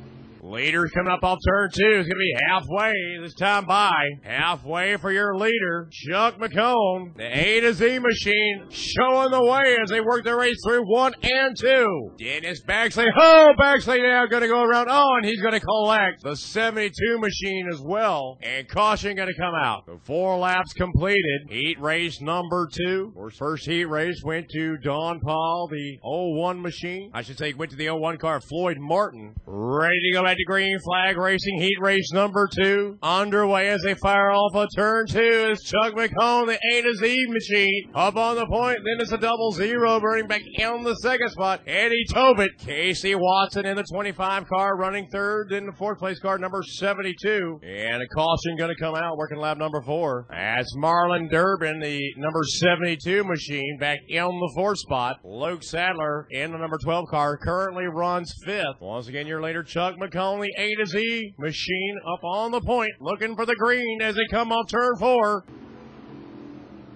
Leader 0.49 0.89
coming 0.89 1.13
up 1.13 1.23
off 1.23 1.39
turn 1.47 1.69
two 1.71 1.85
is 1.85 2.07
going 2.07 2.09
to 2.09 2.15
be 2.17 2.35
halfway 2.49 2.93
this 3.21 3.35
time 3.35 3.67
by. 3.67 3.93
Halfway 4.23 4.97
for 4.97 5.13
your 5.13 5.37
leader, 5.37 5.91
Chuck 5.93 6.39
McComb. 6.39 7.15
The 7.19 7.25
A 7.25 7.61
to 7.61 7.75
Z 7.75 7.99
machine 7.99 8.65
showing 8.71 9.31
the 9.31 9.45
way 9.45 9.77
as 9.83 9.91
they 9.91 10.01
work 10.01 10.25
their 10.25 10.39
race 10.39 10.57
through 10.67 10.91
one 10.91 11.13
and 11.23 11.55
two. 11.55 12.13
Dennis 12.19 12.63
Baxley. 12.63 13.09
Oh, 13.15 13.53
Baxley 13.61 14.03
now 14.03 14.25
going 14.25 14.41
to 14.41 14.49
go 14.49 14.63
around. 14.63 14.89
Oh, 14.91 15.17
and 15.17 15.27
he's 15.27 15.43
going 15.43 15.53
to 15.53 15.61
collect 15.61 16.23
the 16.23 16.35
72 16.35 17.19
machine 17.19 17.69
as 17.71 17.81
well. 17.83 18.39
And 18.43 18.67
caution 18.67 19.17
going 19.17 19.29
to 19.29 19.39
come 19.39 19.55
out. 19.55 19.85
The 19.85 19.99
four 20.07 20.39
laps 20.39 20.73
completed. 20.73 21.51
Heat 21.51 21.79
race 21.79 22.23
number 22.23 22.67
two. 22.73 23.13
First 23.37 23.67
heat 23.67 23.85
race 23.85 24.23
went 24.25 24.49
to 24.55 24.79
Don 24.79 25.21
Paul, 25.21 25.69
the 25.71 25.99
01 26.03 26.63
machine. 26.63 27.11
I 27.13 27.21
should 27.21 27.37
say 27.37 27.53
went 27.53 27.71
to 27.73 27.77
the 27.77 27.91
01 27.91 28.17
car, 28.17 28.41
Floyd 28.41 28.79
Martin. 28.81 29.35
Ready 29.45 29.99
to 30.11 30.13
go 30.15 30.23
back 30.23 30.38
to 30.39 30.45
green 30.45 30.79
flag 30.79 31.17
racing 31.17 31.61
heat 31.61 31.77
race 31.81 32.13
number 32.13 32.49
two 32.55 32.97
underway 33.03 33.69
as 33.69 33.81
they 33.83 33.95
fire 33.95 34.31
off 34.31 34.55
a 34.55 34.69
turn 34.77 35.05
two 35.07 35.19
is 35.51 35.63
Chuck 35.63 35.95
McCone, 35.95 36.47
the 36.47 36.59
A 36.73 36.83
to 36.83 36.95
Z 36.95 37.27
machine 37.29 37.91
up 37.93 38.17
on 38.17 38.37
the 38.37 38.47
point. 38.47 38.79
Then 38.85 39.01
it's 39.01 39.11
a 39.11 39.19
double 39.19 39.51
zero 39.51 39.99
burning 39.99 40.29
back 40.29 40.43
in 40.47 40.85
the 40.85 40.95
second 40.97 41.31
spot. 41.31 41.63
Eddie 41.67 42.05
Tobit, 42.13 42.57
Casey 42.59 43.17
Watson 43.17 43.67
in 43.67 43.77
the 43.77 43.83
25 43.83 44.47
car 44.47 44.77
running 44.77 45.09
third. 45.11 45.49
Then 45.51 45.67
the 45.67 45.73
fourth 45.73 45.99
place 45.99 46.21
car 46.21 46.39
number 46.39 46.63
72 46.63 47.61
and 47.65 48.03
a 48.03 48.07
caution 48.09 48.57
going 48.57 48.75
to 48.75 48.81
come 48.81 48.95
out 48.95 49.17
working 49.17 49.39
lap 49.39 49.59
number 49.59 49.83
four. 49.83 50.27
That's 50.31 50.75
Marlon 50.77 51.29
Durbin, 51.31 51.81
the 51.81 52.01
number 52.17 52.45
72 52.45 53.25
machine 53.25 53.77
back 53.81 53.99
in 54.09 54.25
the 54.25 54.53
fourth 54.55 54.79
spot. 54.79 55.17
Luke 55.25 55.65
Sadler 55.65 56.29
in 56.31 56.53
the 56.53 56.59
number 56.59 56.79
12 56.81 57.07
car 57.11 57.37
currently 57.39 57.87
runs 57.87 58.33
fifth. 58.45 58.81
Once 58.81 59.09
again, 59.09 59.27
your 59.27 59.43
leader 59.43 59.65
Chuck 59.65 59.97
McCone 59.97 60.28
the 60.37 60.53
A 60.59 60.75
to 60.75 60.87
Z 60.87 61.35
machine 61.39 61.99
up 62.15 62.23
on 62.23 62.51
the 62.51 62.61
point, 62.61 62.93
looking 63.01 63.35
for 63.35 63.47
the 63.47 63.57
green 63.57 64.03
as 64.03 64.15
they 64.15 64.27
come 64.31 64.53
off 64.53 64.69
turn 64.69 64.97
four. 64.99 65.45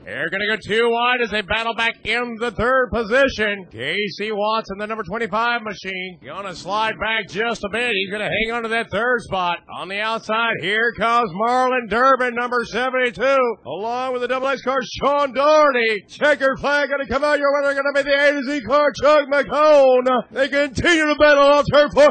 They're 0.04 0.30
going 0.30 0.40
to 0.40 0.48
go 0.48 0.56
two 0.66 0.90
wide 0.90 1.20
as 1.22 1.30
they 1.30 1.42
battle 1.42 1.74
back 1.74 1.94
in 2.04 2.36
the 2.40 2.50
third 2.50 2.90
position. 2.90 3.66
Casey 3.70 4.32
Watson, 4.32 4.78
the 4.78 4.86
number 4.86 5.04
25 5.04 5.62
machine, 5.62 6.18
going 6.24 6.46
to 6.46 6.56
slide 6.56 6.98
back 6.98 7.28
just 7.28 7.62
a 7.64 7.68
bit. 7.70 7.92
He's 7.92 8.10
going 8.10 8.22
to 8.22 8.28
hang 8.28 8.52
on 8.52 8.62
to 8.64 8.68
that 8.70 8.90
third 8.90 9.20
spot. 9.22 9.58
On 9.78 9.88
the 9.88 10.00
outside, 10.00 10.54
here 10.60 10.92
comes 10.98 11.30
Marlon 11.32 11.88
Durbin, 11.88 12.34
number 12.34 12.64
72, 12.64 13.22
along 13.64 14.12
with 14.12 14.22
the 14.22 14.28
double 14.28 14.48
X 14.48 14.62
car, 14.62 14.80
Sean 14.82 15.32
Doherty. 15.32 16.04
Checker 16.08 16.56
flag 16.58 16.88
going 16.88 17.06
to 17.06 17.12
come 17.12 17.22
out. 17.22 17.38
Your 17.38 17.52
winner 17.52 17.74
going 17.74 17.94
to 17.94 18.02
be 18.02 18.10
the 18.10 18.16
A 18.16 18.32
to 18.32 18.42
Z 18.42 18.66
car, 18.66 18.90
Chuck 19.00 19.28
McCone. 19.28 20.24
They 20.32 20.48
continue 20.48 21.06
to 21.06 21.16
battle 21.18 21.44
on 21.44 21.64
turn 21.72 21.90
four. 21.90 22.10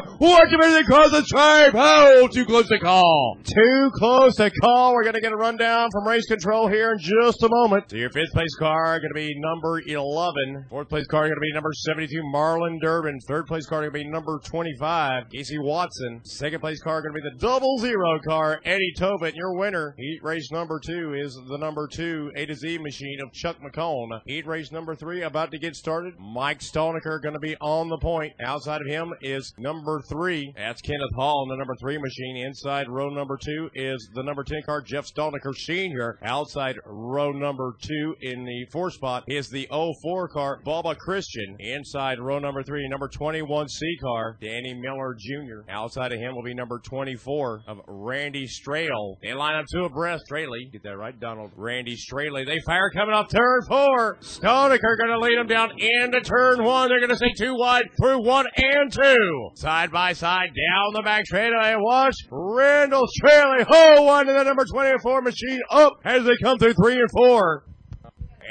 As 0.61 0.73
they 0.73 0.83
cross 0.83 1.11
the 1.11 1.23
stripe. 1.23 1.73
Oh, 1.75 2.27
too 2.27 2.45
close 2.45 2.67
to 2.67 2.79
call. 2.79 3.37
Too 3.43 3.91
close 3.95 4.35
to 4.35 4.51
call. 4.61 4.93
We're 4.93 5.03
going 5.03 5.15
to 5.15 5.21
get 5.21 5.31
a 5.31 5.35
rundown 5.35 5.89
from 5.91 6.07
race 6.07 6.25
control 6.27 6.67
here 6.67 6.93
in 6.93 6.99
just 6.99 7.41
a 7.43 7.49
moment. 7.49 7.80
So 7.87 7.97
your 7.97 8.09
fifth 8.09 8.31
place 8.31 8.55
car 8.55 8.99
going 8.99 9.09
to 9.09 9.15
be 9.15 9.33
number 9.37 9.81
11. 9.85 10.65
Fourth 10.69 10.89
place 10.89 11.07
car 11.07 11.23
going 11.23 11.35
to 11.35 11.39
be 11.41 11.53
number 11.53 11.71
72, 11.73 12.21
Marlon 12.33 12.79
Durbin. 12.81 13.19
Third 13.27 13.47
place 13.47 13.65
car 13.65 13.79
going 13.79 13.91
to 13.91 13.99
be 13.99 14.09
number 14.09 14.39
25, 14.43 15.29
Casey 15.29 15.57
Watson. 15.59 16.21
Second 16.23 16.59
place 16.59 16.81
car 16.81 17.01
going 17.01 17.13
to 17.13 17.21
be 17.21 17.29
the 17.29 17.39
double 17.39 17.77
zero 17.79 18.19
car, 18.27 18.61
Eddie 18.65 18.93
Tobit. 18.97 19.35
Your 19.35 19.57
winner, 19.57 19.93
heat 19.97 20.19
race 20.23 20.51
number 20.51 20.79
two, 20.79 21.13
is 21.13 21.33
the 21.49 21.57
number 21.57 21.87
two 21.87 22.31
A 22.35 22.45
to 22.45 22.55
Z 22.55 22.77
machine 22.77 23.19
of 23.21 23.33
Chuck 23.33 23.57
McCone. 23.61 24.21
Heat 24.25 24.45
race 24.45 24.71
number 24.71 24.95
three 24.95 25.23
about 25.23 25.51
to 25.51 25.59
get 25.59 25.75
started. 25.75 26.13
Mike 26.19 26.59
Stalnaker 26.59 27.21
going 27.21 27.33
to 27.33 27.39
be 27.39 27.55
on 27.57 27.89
the 27.89 27.97
point. 27.97 28.33
Outside 28.43 28.81
of 28.81 28.87
him 28.87 29.13
is 29.21 29.53
number 29.57 30.01
three. 30.09 30.53
That's 30.55 30.81
Kenneth 30.81 31.13
Hall 31.15 31.43
in 31.43 31.49
the 31.49 31.57
number 31.57 31.75
three 31.79 31.97
machine. 31.97 32.37
Inside 32.37 32.89
row 32.89 33.09
number 33.09 33.37
two 33.37 33.69
is 33.73 34.09
the 34.13 34.23
number 34.23 34.43
10 34.43 34.63
car, 34.65 34.81
Jeff 34.81 35.05
Stalnaker 35.05 35.55
Sr. 35.55 36.17
Outside 36.23 36.77
row 36.85 37.31
number 37.31 37.70
two 37.79 38.15
in 38.21 38.43
the 38.43 38.65
four 38.71 38.91
spot 38.91 39.23
is 39.27 39.49
the 39.49 39.67
04 39.69 40.27
car, 40.29 40.61
Bubba 40.65 40.97
Christian. 40.97 41.55
Inside 41.59 42.19
row 42.19 42.39
number 42.39 42.63
three, 42.63 42.87
number 42.89 43.07
21 43.07 43.67
C 43.69 43.97
car, 44.01 44.37
Danny 44.41 44.73
Miller 44.73 45.15
Jr. 45.17 45.69
Outside 45.69 46.11
of 46.13 46.19
him 46.19 46.35
will 46.35 46.43
be 46.43 46.53
number 46.53 46.79
24 46.79 47.63
of 47.67 47.77
Randy 47.87 48.47
Strahl. 48.47 49.17
They 49.21 49.33
line 49.33 49.55
up 49.55 49.65
two 49.71 49.85
abreast. 49.85 50.23
Straley, 50.25 50.69
get 50.71 50.83
that 50.83 50.97
right, 50.97 51.19
Donald. 51.19 51.51
Randy 51.55 51.95
Straley. 51.95 52.45
They 52.45 52.59
fire 52.65 52.89
coming 52.91 53.13
off 53.13 53.29
turn 53.29 53.61
four. 53.67 54.17
Stoneker 54.21 54.97
going 54.97 55.11
to 55.11 55.19
lead 55.19 55.37
them 55.37 55.47
down 55.47 55.71
into 55.77 56.21
turn 56.21 56.63
one. 56.63 56.89
They're 56.89 56.99
going 56.99 57.09
to 57.09 57.17
stay 57.17 57.33
two 57.37 57.55
wide 57.55 57.85
through 57.99 58.23
one 58.25 58.45
and 58.55 58.91
two. 58.91 59.49
Side 59.55 59.91
by 59.91 60.13
side 60.13 60.49
down 60.49 60.93
the 60.93 61.01
back 61.01 61.25
straightaway. 61.25 61.75
Watch 61.77 62.15
Randall 62.29 63.05
Straley. 63.07 63.65
Oh, 63.69 64.03
one 64.03 64.27
to 64.27 64.33
the 64.33 64.43
number 64.43 64.65
24 64.65 65.21
machine 65.21 65.59
up 65.69 65.93
as 66.03 66.23
they 66.23 66.33
come 66.43 66.57
through 66.57 66.73
three 66.73 66.99
and 66.99 67.09
four. 67.11 67.60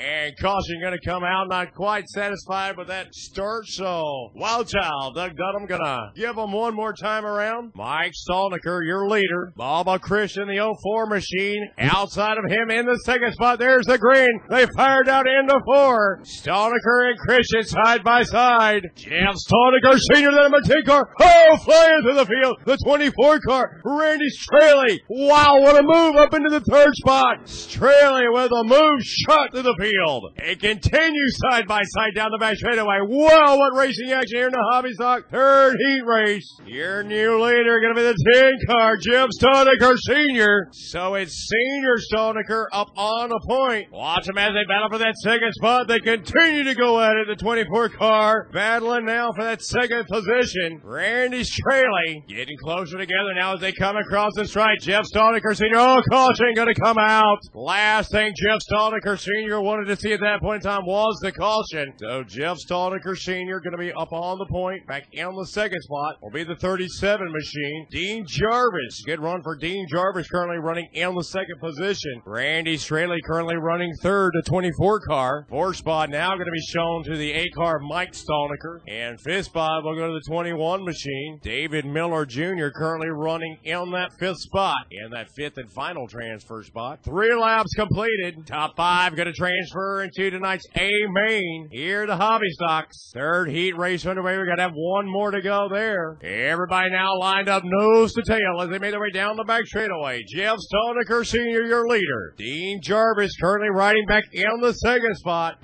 And 0.00 0.34
caution 0.38 0.80
going 0.80 0.98
to 0.98 1.06
come 1.06 1.22
out, 1.24 1.50
not 1.50 1.74
quite 1.74 2.08
satisfied 2.08 2.78
with 2.78 2.88
that 2.88 3.14
start. 3.14 3.66
So, 3.66 4.30
Wild 4.34 4.66
Child, 4.66 5.14
Doug 5.14 5.36
Dunham 5.36 5.66
going 5.66 5.84
to 5.84 6.12
give 6.16 6.36
them 6.36 6.52
one 6.52 6.74
more 6.74 6.94
time 6.94 7.26
around. 7.26 7.72
Mike 7.74 8.14
Stalnaker, 8.14 8.80
your 8.82 9.06
leader. 9.10 9.52
Bubba 9.58 10.00
Christian, 10.00 10.48
the 10.48 10.74
04 10.82 11.04
machine. 11.04 11.68
Outside 11.78 12.38
of 12.38 12.50
him 12.50 12.70
in 12.70 12.86
the 12.86 12.98
second 13.04 13.34
spot, 13.34 13.58
there's 13.58 13.84
the 13.84 13.98
green. 13.98 14.40
They 14.48 14.64
fired 14.74 15.10
out 15.10 15.26
into 15.28 15.60
four. 15.66 16.20
Stalnaker 16.22 17.10
and 17.10 17.18
Christian 17.18 17.64
side 17.64 18.02
by 18.02 18.22
side. 18.22 18.86
Jeff 18.94 19.34
Stalnaker, 19.34 20.00
senior, 20.14 20.30
the 20.30 20.48
number 20.48 20.62
10 20.62 20.82
car. 20.86 21.10
Oh, 21.20 21.56
flying 21.62 22.00
through 22.04 22.14
the 22.14 22.24
field. 22.24 22.56
The 22.64 22.78
24 22.86 23.40
car, 23.46 23.82
Randy 23.84 24.30
Straley. 24.30 25.02
Wow, 25.10 25.60
what 25.60 25.78
a 25.78 25.82
move 25.82 26.16
up 26.16 26.32
into 26.32 26.48
the 26.48 26.60
third 26.60 26.94
spot. 26.94 27.46
Straley 27.46 28.30
with 28.30 28.50
a 28.50 28.64
move 28.64 29.02
shot 29.02 29.52
to 29.52 29.60
the 29.60 29.76
field. 29.78 29.89
It 30.36 30.60
continues 30.60 31.38
side 31.50 31.66
by 31.66 31.82
side 31.82 32.14
down 32.14 32.30
the 32.30 32.38
back 32.38 32.56
straightaway. 32.56 32.98
Whoa, 33.02 33.56
what 33.56 33.76
racing 33.76 34.12
action 34.12 34.36
here 34.36 34.46
in 34.46 34.52
the 34.52 34.66
Hobby 34.72 34.92
Stock 34.92 35.30
third 35.30 35.76
heat 35.78 36.02
race. 36.06 36.60
Your 36.66 37.02
new 37.02 37.42
leader 37.42 37.80
going 37.80 37.94
to 37.94 38.00
be 38.00 38.06
the 38.06 38.56
10 38.66 38.66
car, 38.66 38.96
Jim 38.96 39.28
Stonecker 39.40 39.96
Sr. 39.98 40.68
So 40.72 41.14
it's 41.14 41.50
Senior 41.50 41.96
Stonecker 42.12 42.66
up 42.72 42.90
on 42.96 43.28
the 43.28 43.40
point. 43.46 43.90
Watch 43.92 44.26
them 44.26 44.38
as 44.38 44.52
they 44.54 44.64
battle 44.68 44.88
for 44.90 44.98
that 44.98 45.16
second 45.16 45.52
spot. 45.54 45.88
They 45.88 46.00
continue 46.00 46.64
to 46.64 46.74
go 46.74 47.00
at 47.00 47.16
it. 47.16 47.26
The 47.26 47.36
24 47.36 47.88
car 47.90 48.48
battling 48.52 49.06
now 49.06 49.32
for 49.32 49.44
that 49.44 49.62
second 49.62 50.06
position. 50.06 50.80
Randy 50.84 51.44
trailing, 51.44 52.24
getting 52.28 52.56
closer 52.58 52.98
together 52.98 53.34
now 53.34 53.54
as 53.54 53.60
they 53.60 53.72
come 53.72 53.96
across 53.96 54.32
the 54.36 54.46
strike. 54.46 54.80
Jeff 54.80 55.04
Stonecker 55.04 55.56
Sr. 55.56 55.76
Oh, 55.76 56.00
caution 56.10 56.54
going 56.54 56.72
to 56.72 56.80
come 56.80 56.98
out. 56.98 57.38
Last 57.54 58.10
thing, 58.12 58.32
Jeff 58.36 58.60
Stonecker 58.70 59.18
Sr. 59.18 59.60
one 59.60 59.79
wanted 59.80 59.96
to 59.96 60.00
see 60.02 60.12
at 60.12 60.20
that 60.20 60.40
point 60.42 60.62
in 60.62 60.70
time 60.70 60.84
was 60.84 61.18
the 61.22 61.32
caution. 61.32 61.94
So 61.96 62.22
Jeff 62.22 62.58
Stalnaker 62.58 63.16
Sr. 63.16 63.60
going 63.60 63.72
to 63.72 63.78
be 63.78 63.92
up 63.92 64.12
on 64.12 64.36
the 64.38 64.44
point. 64.44 64.86
Back 64.86 65.06
in 65.12 65.34
the 65.34 65.46
second 65.46 65.80
spot 65.80 66.16
will 66.20 66.30
be 66.30 66.44
the 66.44 66.56
37 66.56 67.32
machine. 67.32 67.86
Dean 67.90 68.26
Jarvis. 68.26 69.02
Good 69.06 69.20
run 69.20 69.42
for 69.42 69.56
Dean 69.56 69.86
Jarvis 69.88 70.28
currently 70.28 70.58
running 70.58 70.86
in 70.92 71.14
the 71.14 71.24
second 71.24 71.60
position. 71.60 72.20
Randy 72.26 72.76
Straley 72.76 73.20
currently 73.24 73.56
running 73.56 73.90
third 74.02 74.32
to 74.34 74.42
24 74.42 75.00
car. 75.00 75.46
Fourth 75.48 75.76
spot 75.76 76.10
now 76.10 76.34
going 76.34 76.44
to 76.44 76.52
be 76.52 76.60
shown 76.68 77.02
to 77.04 77.16
the 77.16 77.32
8 77.32 77.54
car 77.54 77.78
Mike 77.78 78.12
Stalnaker. 78.12 78.80
And 78.86 79.18
fifth 79.18 79.46
spot 79.46 79.82
will 79.82 79.96
go 79.96 80.08
to 80.08 80.12
the 80.12 80.30
21 80.30 80.84
machine. 80.84 81.40
David 81.42 81.86
Miller 81.86 82.26
Jr. 82.26 82.68
currently 82.68 83.08
running 83.08 83.56
in 83.64 83.92
that 83.92 84.12
fifth 84.18 84.40
spot. 84.40 84.76
In 84.90 85.10
that 85.12 85.30
fifth 85.34 85.56
and 85.56 85.72
final 85.72 86.06
transfer 86.06 86.62
spot. 86.64 87.02
Three 87.02 87.34
laps 87.34 87.72
completed. 87.74 88.46
Top 88.46 88.76
five 88.76 89.16
going 89.16 89.26
to 89.26 89.32
transfer 89.32 89.59
into 89.60 90.30
tonight's 90.30 90.66
A 90.76 90.90
main. 91.10 91.68
Here 91.70 92.06
the 92.06 92.16
hobby 92.16 92.50
stocks. 92.50 93.10
Third 93.12 93.50
heat 93.50 93.76
race 93.76 94.06
underway. 94.06 94.38
We 94.38 94.46
got 94.46 94.56
to 94.56 94.62
have 94.62 94.72
one 94.74 95.06
more 95.06 95.30
to 95.30 95.40
go 95.40 95.68
there. 95.70 96.18
Everybody 96.22 96.90
now 96.90 97.18
lined 97.18 97.48
up 97.48 97.62
nose 97.64 98.12
to 98.14 98.22
tail 98.22 98.60
as 98.60 98.70
they 98.70 98.78
made 98.78 98.92
their 98.92 99.00
way 99.00 99.10
down 99.10 99.36
the 99.36 99.44
back 99.44 99.66
straightaway. 99.66 100.22
Jeff 100.28 100.58
Stalnaker 100.58 101.26
Sr., 101.26 101.62
your 101.64 101.86
leader. 101.88 102.34
Dean 102.36 102.80
Jarvis 102.82 103.36
currently 103.40 103.70
riding 103.70 104.06
back 104.06 104.24
in 104.32 104.60
the 104.60 104.72
second 104.72 105.14
spot. 105.16 105.58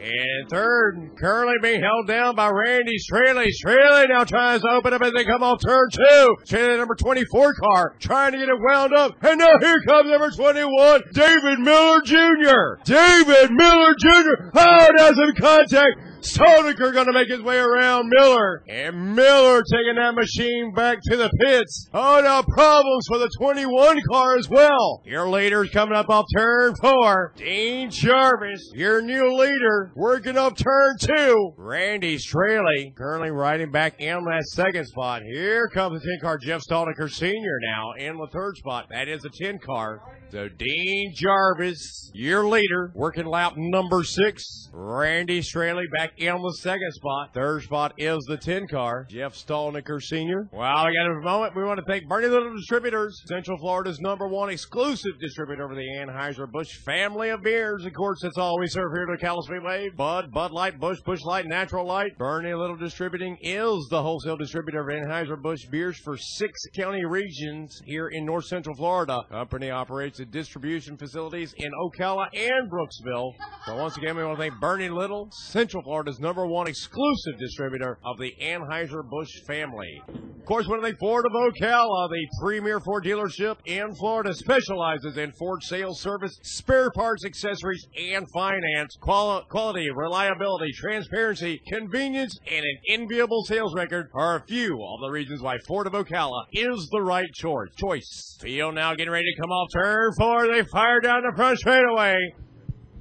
And 0.00 0.48
third, 0.48 1.10
currently 1.18 1.56
being 1.60 1.82
held 1.82 2.08
down 2.08 2.34
by 2.34 2.48
Randy 2.48 2.96
Straley. 2.96 3.50
Straley 3.52 4.06
now 4.08 4.24
tries 4.24 4.62
to 4.62 4.68
open 4.68 4.94
up 4.94 5.02
as 5.02 5.12
they 5.12 5.24
come 5.24 5.42
off 5.42 5.60
turn 5.62 5.88
two. 5.92 6.36
Straley 6.44 6.78
number 6.78 6.94
24 6.94 7.54
car 7.54 7.96
trying 8.00 8.32
to 8.32 8.38
get 8.38 8.48
it 8.48 8.54
wound 8.58 8.94
up. 8.94 9.22
And 9.22 9.38
now 9.38 9.58
here 9.60 9.80
comes 9.86 10.08
number 10.08 10.30
21, 10.30 11.02
David 11.12 11.58
Miller 11.58 12.00
Jr. 12.02 12.82
David 12.84 13.50
Miller 13.52 13.94
Jr. 13.98 14.50
Oh, 14.54 14.88
does 14.96 15.16
some 15.16 15.34
contact. 15.38 16.09
Stalnaker 16.22 16.92
going 16.92 17.06
to 17.06 17.12
make 17.12 17.28
his 17.28 17.40
way 17.40 17.58
around 17.58 18.08
Miller. 18.08 18.62
And 18.68 19.14
Miller 19.14 19.62
taking 19.62 19.96
that 19.96 20.14
machine 20.14 20.72
back 20.74 20.98
to 21.04 21.16
the 21.16 21.30
pits. 21.40 21.88
Oh, 21.92 22.20
now 22.22 22.42
problems 22.42 23.06
for 23.08 23.18
the 23.18 23.30
21 23.38 24.00
car 24.10 24.36
as 24.36 24.48
well. 24.48 25.02
Your 25.04 25.28
leader's 25.28 25.70
coming 25.70 25.96
up 25.96 26.08
off 26.08 26.26
turn 26.36 26.74
four. 26.76 27.32
Dean 27.36 27.90
Jarvis, 27.90 28.70
your 28.74 29.00
new 29.00 29.36
leader, 29.36 29.92
working 29.94 30.36
up 30.36 30.56
turn 30.56 30.96
two. 30.98 31.52
Randy 31.56 32.18
Straley 32.18 32.92
currently 32.96 33.30
riding 33.30 33.70
back 33.70 34.00
in 34.00 34.24
that 34.24 34.44
second 34.46 34.86
spot. 34.86 35.22
Here 35.22 35.68
comes 35.68 36.02
the 36.02 36.08
10 36.08 36.20
car 36.20 36.38
Jeff 36.38 36.62
Stalnaker 36.62 37.10
Sr. 37.10 37.58
now 37.62 37.92
in 37.98 38.16
the 38.16 38.28
third 38.32 38.56
spot. 38.56 38.86
That 38.90 39.08
is 39.08 39.24
a 39.24 39.30
10 39.30 39.58
car. 39.58 40.00
So 40.30 40.48
Dean 40.48 41.12
Jarvis, 41.14 42.10
your 42.14 42.46
leader, 42.46 42.92
working 42.94 43.26
lap 43.26 43.54
number 43.56 44.04
six. 44.04 44.68
Randy 44.72 45.42
Straley 45.42 45.86
back 45.92 46.09
in 46.16 46.42
the 46.42 46.54
second 46.60 46.92
spot. 46.92 47.34
Third 47.34 47.62
spot 47.62 47.94
is 47.98 48.24
the 48.28 48.36
10 48.36 48.68
car, 48.68 49.06
Jeff 49.08 49.34
Stalnaker 49.34 50.02
Sr. 50.02 50.48
Well, 50.52 50.86
we 50.86 50.96
got 50.96 51.10
a 51.10 51.20
moment. 51.20 51.56
We 51.56 51.64
want 51.64 51.78
to 51.78 51.84
thank 51.86 52.08
Bernie 52.08 52.28
Little 52.28 52.54
Distributors, 52.54 53.22
Central 53.26 53.58
Florida's 53.58 54.00
number 54.00 54.26
one 54.26 54.50
exclusive 54.50 55.12
distributor 55.20 55.68
for 55.68 55.74
the 55.74 55.86
Anheuser-Busch 55.98 56.76
family 56.84 57.30
of 57.30 57.42
beers. 57.42 57.84
Of 57.84 57.92
course, 57.92 58.20
that's 58.22 58.38
all 58.38 58.58
we 58.58 58.66
serve 58.66 58.92
here 58.94 59.06
at 59.10 59.20
the 59.20 59.26
Ocala 59.26 59.42
Speedway. 59.42 59.90
Bud, 59.90 60.30
Bud 60.32 60.52
Light, 60.52 60.78
Bush, 60.80 61.00
Busch 61.04 61.22
Light, 61.22 61.46
Natural 61.46 61.86
Light. 61.86 62.16
Bernie 62.18 62.54
Little 62.54 62.76
Distributing 62.76 63.36
is 63.40 63.88
the 63.90 64.02
wholesale 64.02 64.36
distributor 64.36 64.80
of 64.80 64.88
Anheuser-Busch 64.88 65.66
beers 65.66 65.98
for 65.98 66.16
six 66.16 66.60
county 66.76 67.04
regions 67.04 67.80
here 67.84 68.08
in 68.08 68.24
north 68.24 68.46
central 68.46 68.74
Florida. 68.76 69.20
Company 69.30 69.70
operates 69.70 70.18
the 70.18 70.24
distribution 70.24 70.96
facilities 70.96 71.54
in 71.56 71.70
Ocala 71.72 72.28
and 72.34 72.70
Brooksville. 72.70 73.32
So 73.66 73.76
once 73.76 73.96
again, 73.96 74.16
we 74.16 74.24
want 74.24 74.38
to 74.38 74.42
thank 74.42 74.60
Bernie 74.60 74.88
Little, 74.88 75.28
Central 75.32 75.82
Florida's 76.00 76.18
number 76.18 76.46
one 76.46 76.66
exclusive 76.66 77.38
distributor 77.38 77.98
of 78.06 78.16
the 78.16 78.34
Anheuser-Busch 78.40 79.42
family. 79.46 80.02
Of 80.08 80.46
course, 80.46 80.66
thank 80.66 80.98
Ford 80.98 81.26
of 81.26 81.32
Ocala, 81.32 82.06
uh, 82.06 82.08
the 82.08 82.26
premier 82.40 82.80
Ford 82.80 83.04
dealership 83.04 83.58
in 83.66 83.94
Florida, 83.96 84.32
specializes 84.32 85.18
in 85.18 85.30
Ford 85.32 85.62
sales 85.62 86.00
service, 86.00 86.38
spare 86.42 86.90
parts, 86.92 87.26
accessories, 87.26 87.86
and 87.98 88.26
finance. 88.32 88.96
Quali- 89.02 89.44
quality, 89.50 89.90
reliability, 89.94 90.72
transparency, 90.72 91.60
convenience, 91.70 92.38
and 92.50 92.64
an 92.64 92.78
enviable 92.88 93.44
sales 93.44 93.74
record 93.74 94.08
are 94.14 94.36
a 94.36 94.46
few 94.46 94.72
of 94.72 95.00
the 95.02 95.10
reasons 95.10 95.42
why 95.42 95.58
Ford 95.68 95.86
of 95.86 95.92
Ocala 95.92 96.44
is 96.52 96.88
the 96.90 97.02
right 97.02 97.30
choice. 97.34 97.68
Choice. 97.76 98.38
Field 98.40 98.74
now 98.74 98.94
getting 98.94 99.12
ready 99.12 99.26
to 99.26 99.42
come 99.42 99.50
off 99.50 99.68
turn 99.74 100.12
four. 100.18 100.46
They 100.46 100.62
fire 100.62 101.00
down 101.00 101.24
the 101.28 101.36
front 101.36 101.58
straightaway. 101.58 102.16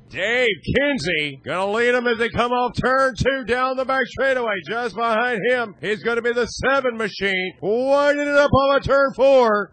Dave 0.09 0.47
Kinsey 0.75 1.39
gonna 1.45 1.71
lead 1.71 1.91
them 1.91 2.07
as 2.07 2.17
they 2.17 2.29
come 2.29 2.51
off 2.51 2.73
turn 2.75 3.13
two 3.15 3.43
down 3.45 3.77
the 3.77 3.85
back 3.85 4.05
straightaway. 4.07 4.55
Just 4.67 4.95
behind 4.95 5.39
him 5.47 5.75
is 5.81 6.01
gonna 6.01 6.23
be 6.23 6.33
the 6.33 6.47
seven 6.47 6.97
machine, 6.97 7.53
winding 7.61 8.27
it 8.27 8.35
up 8.35 8.51
on 8.51 8.77
a 8.77 8.79
turn 8.79 9.13
four. 9.13 9.71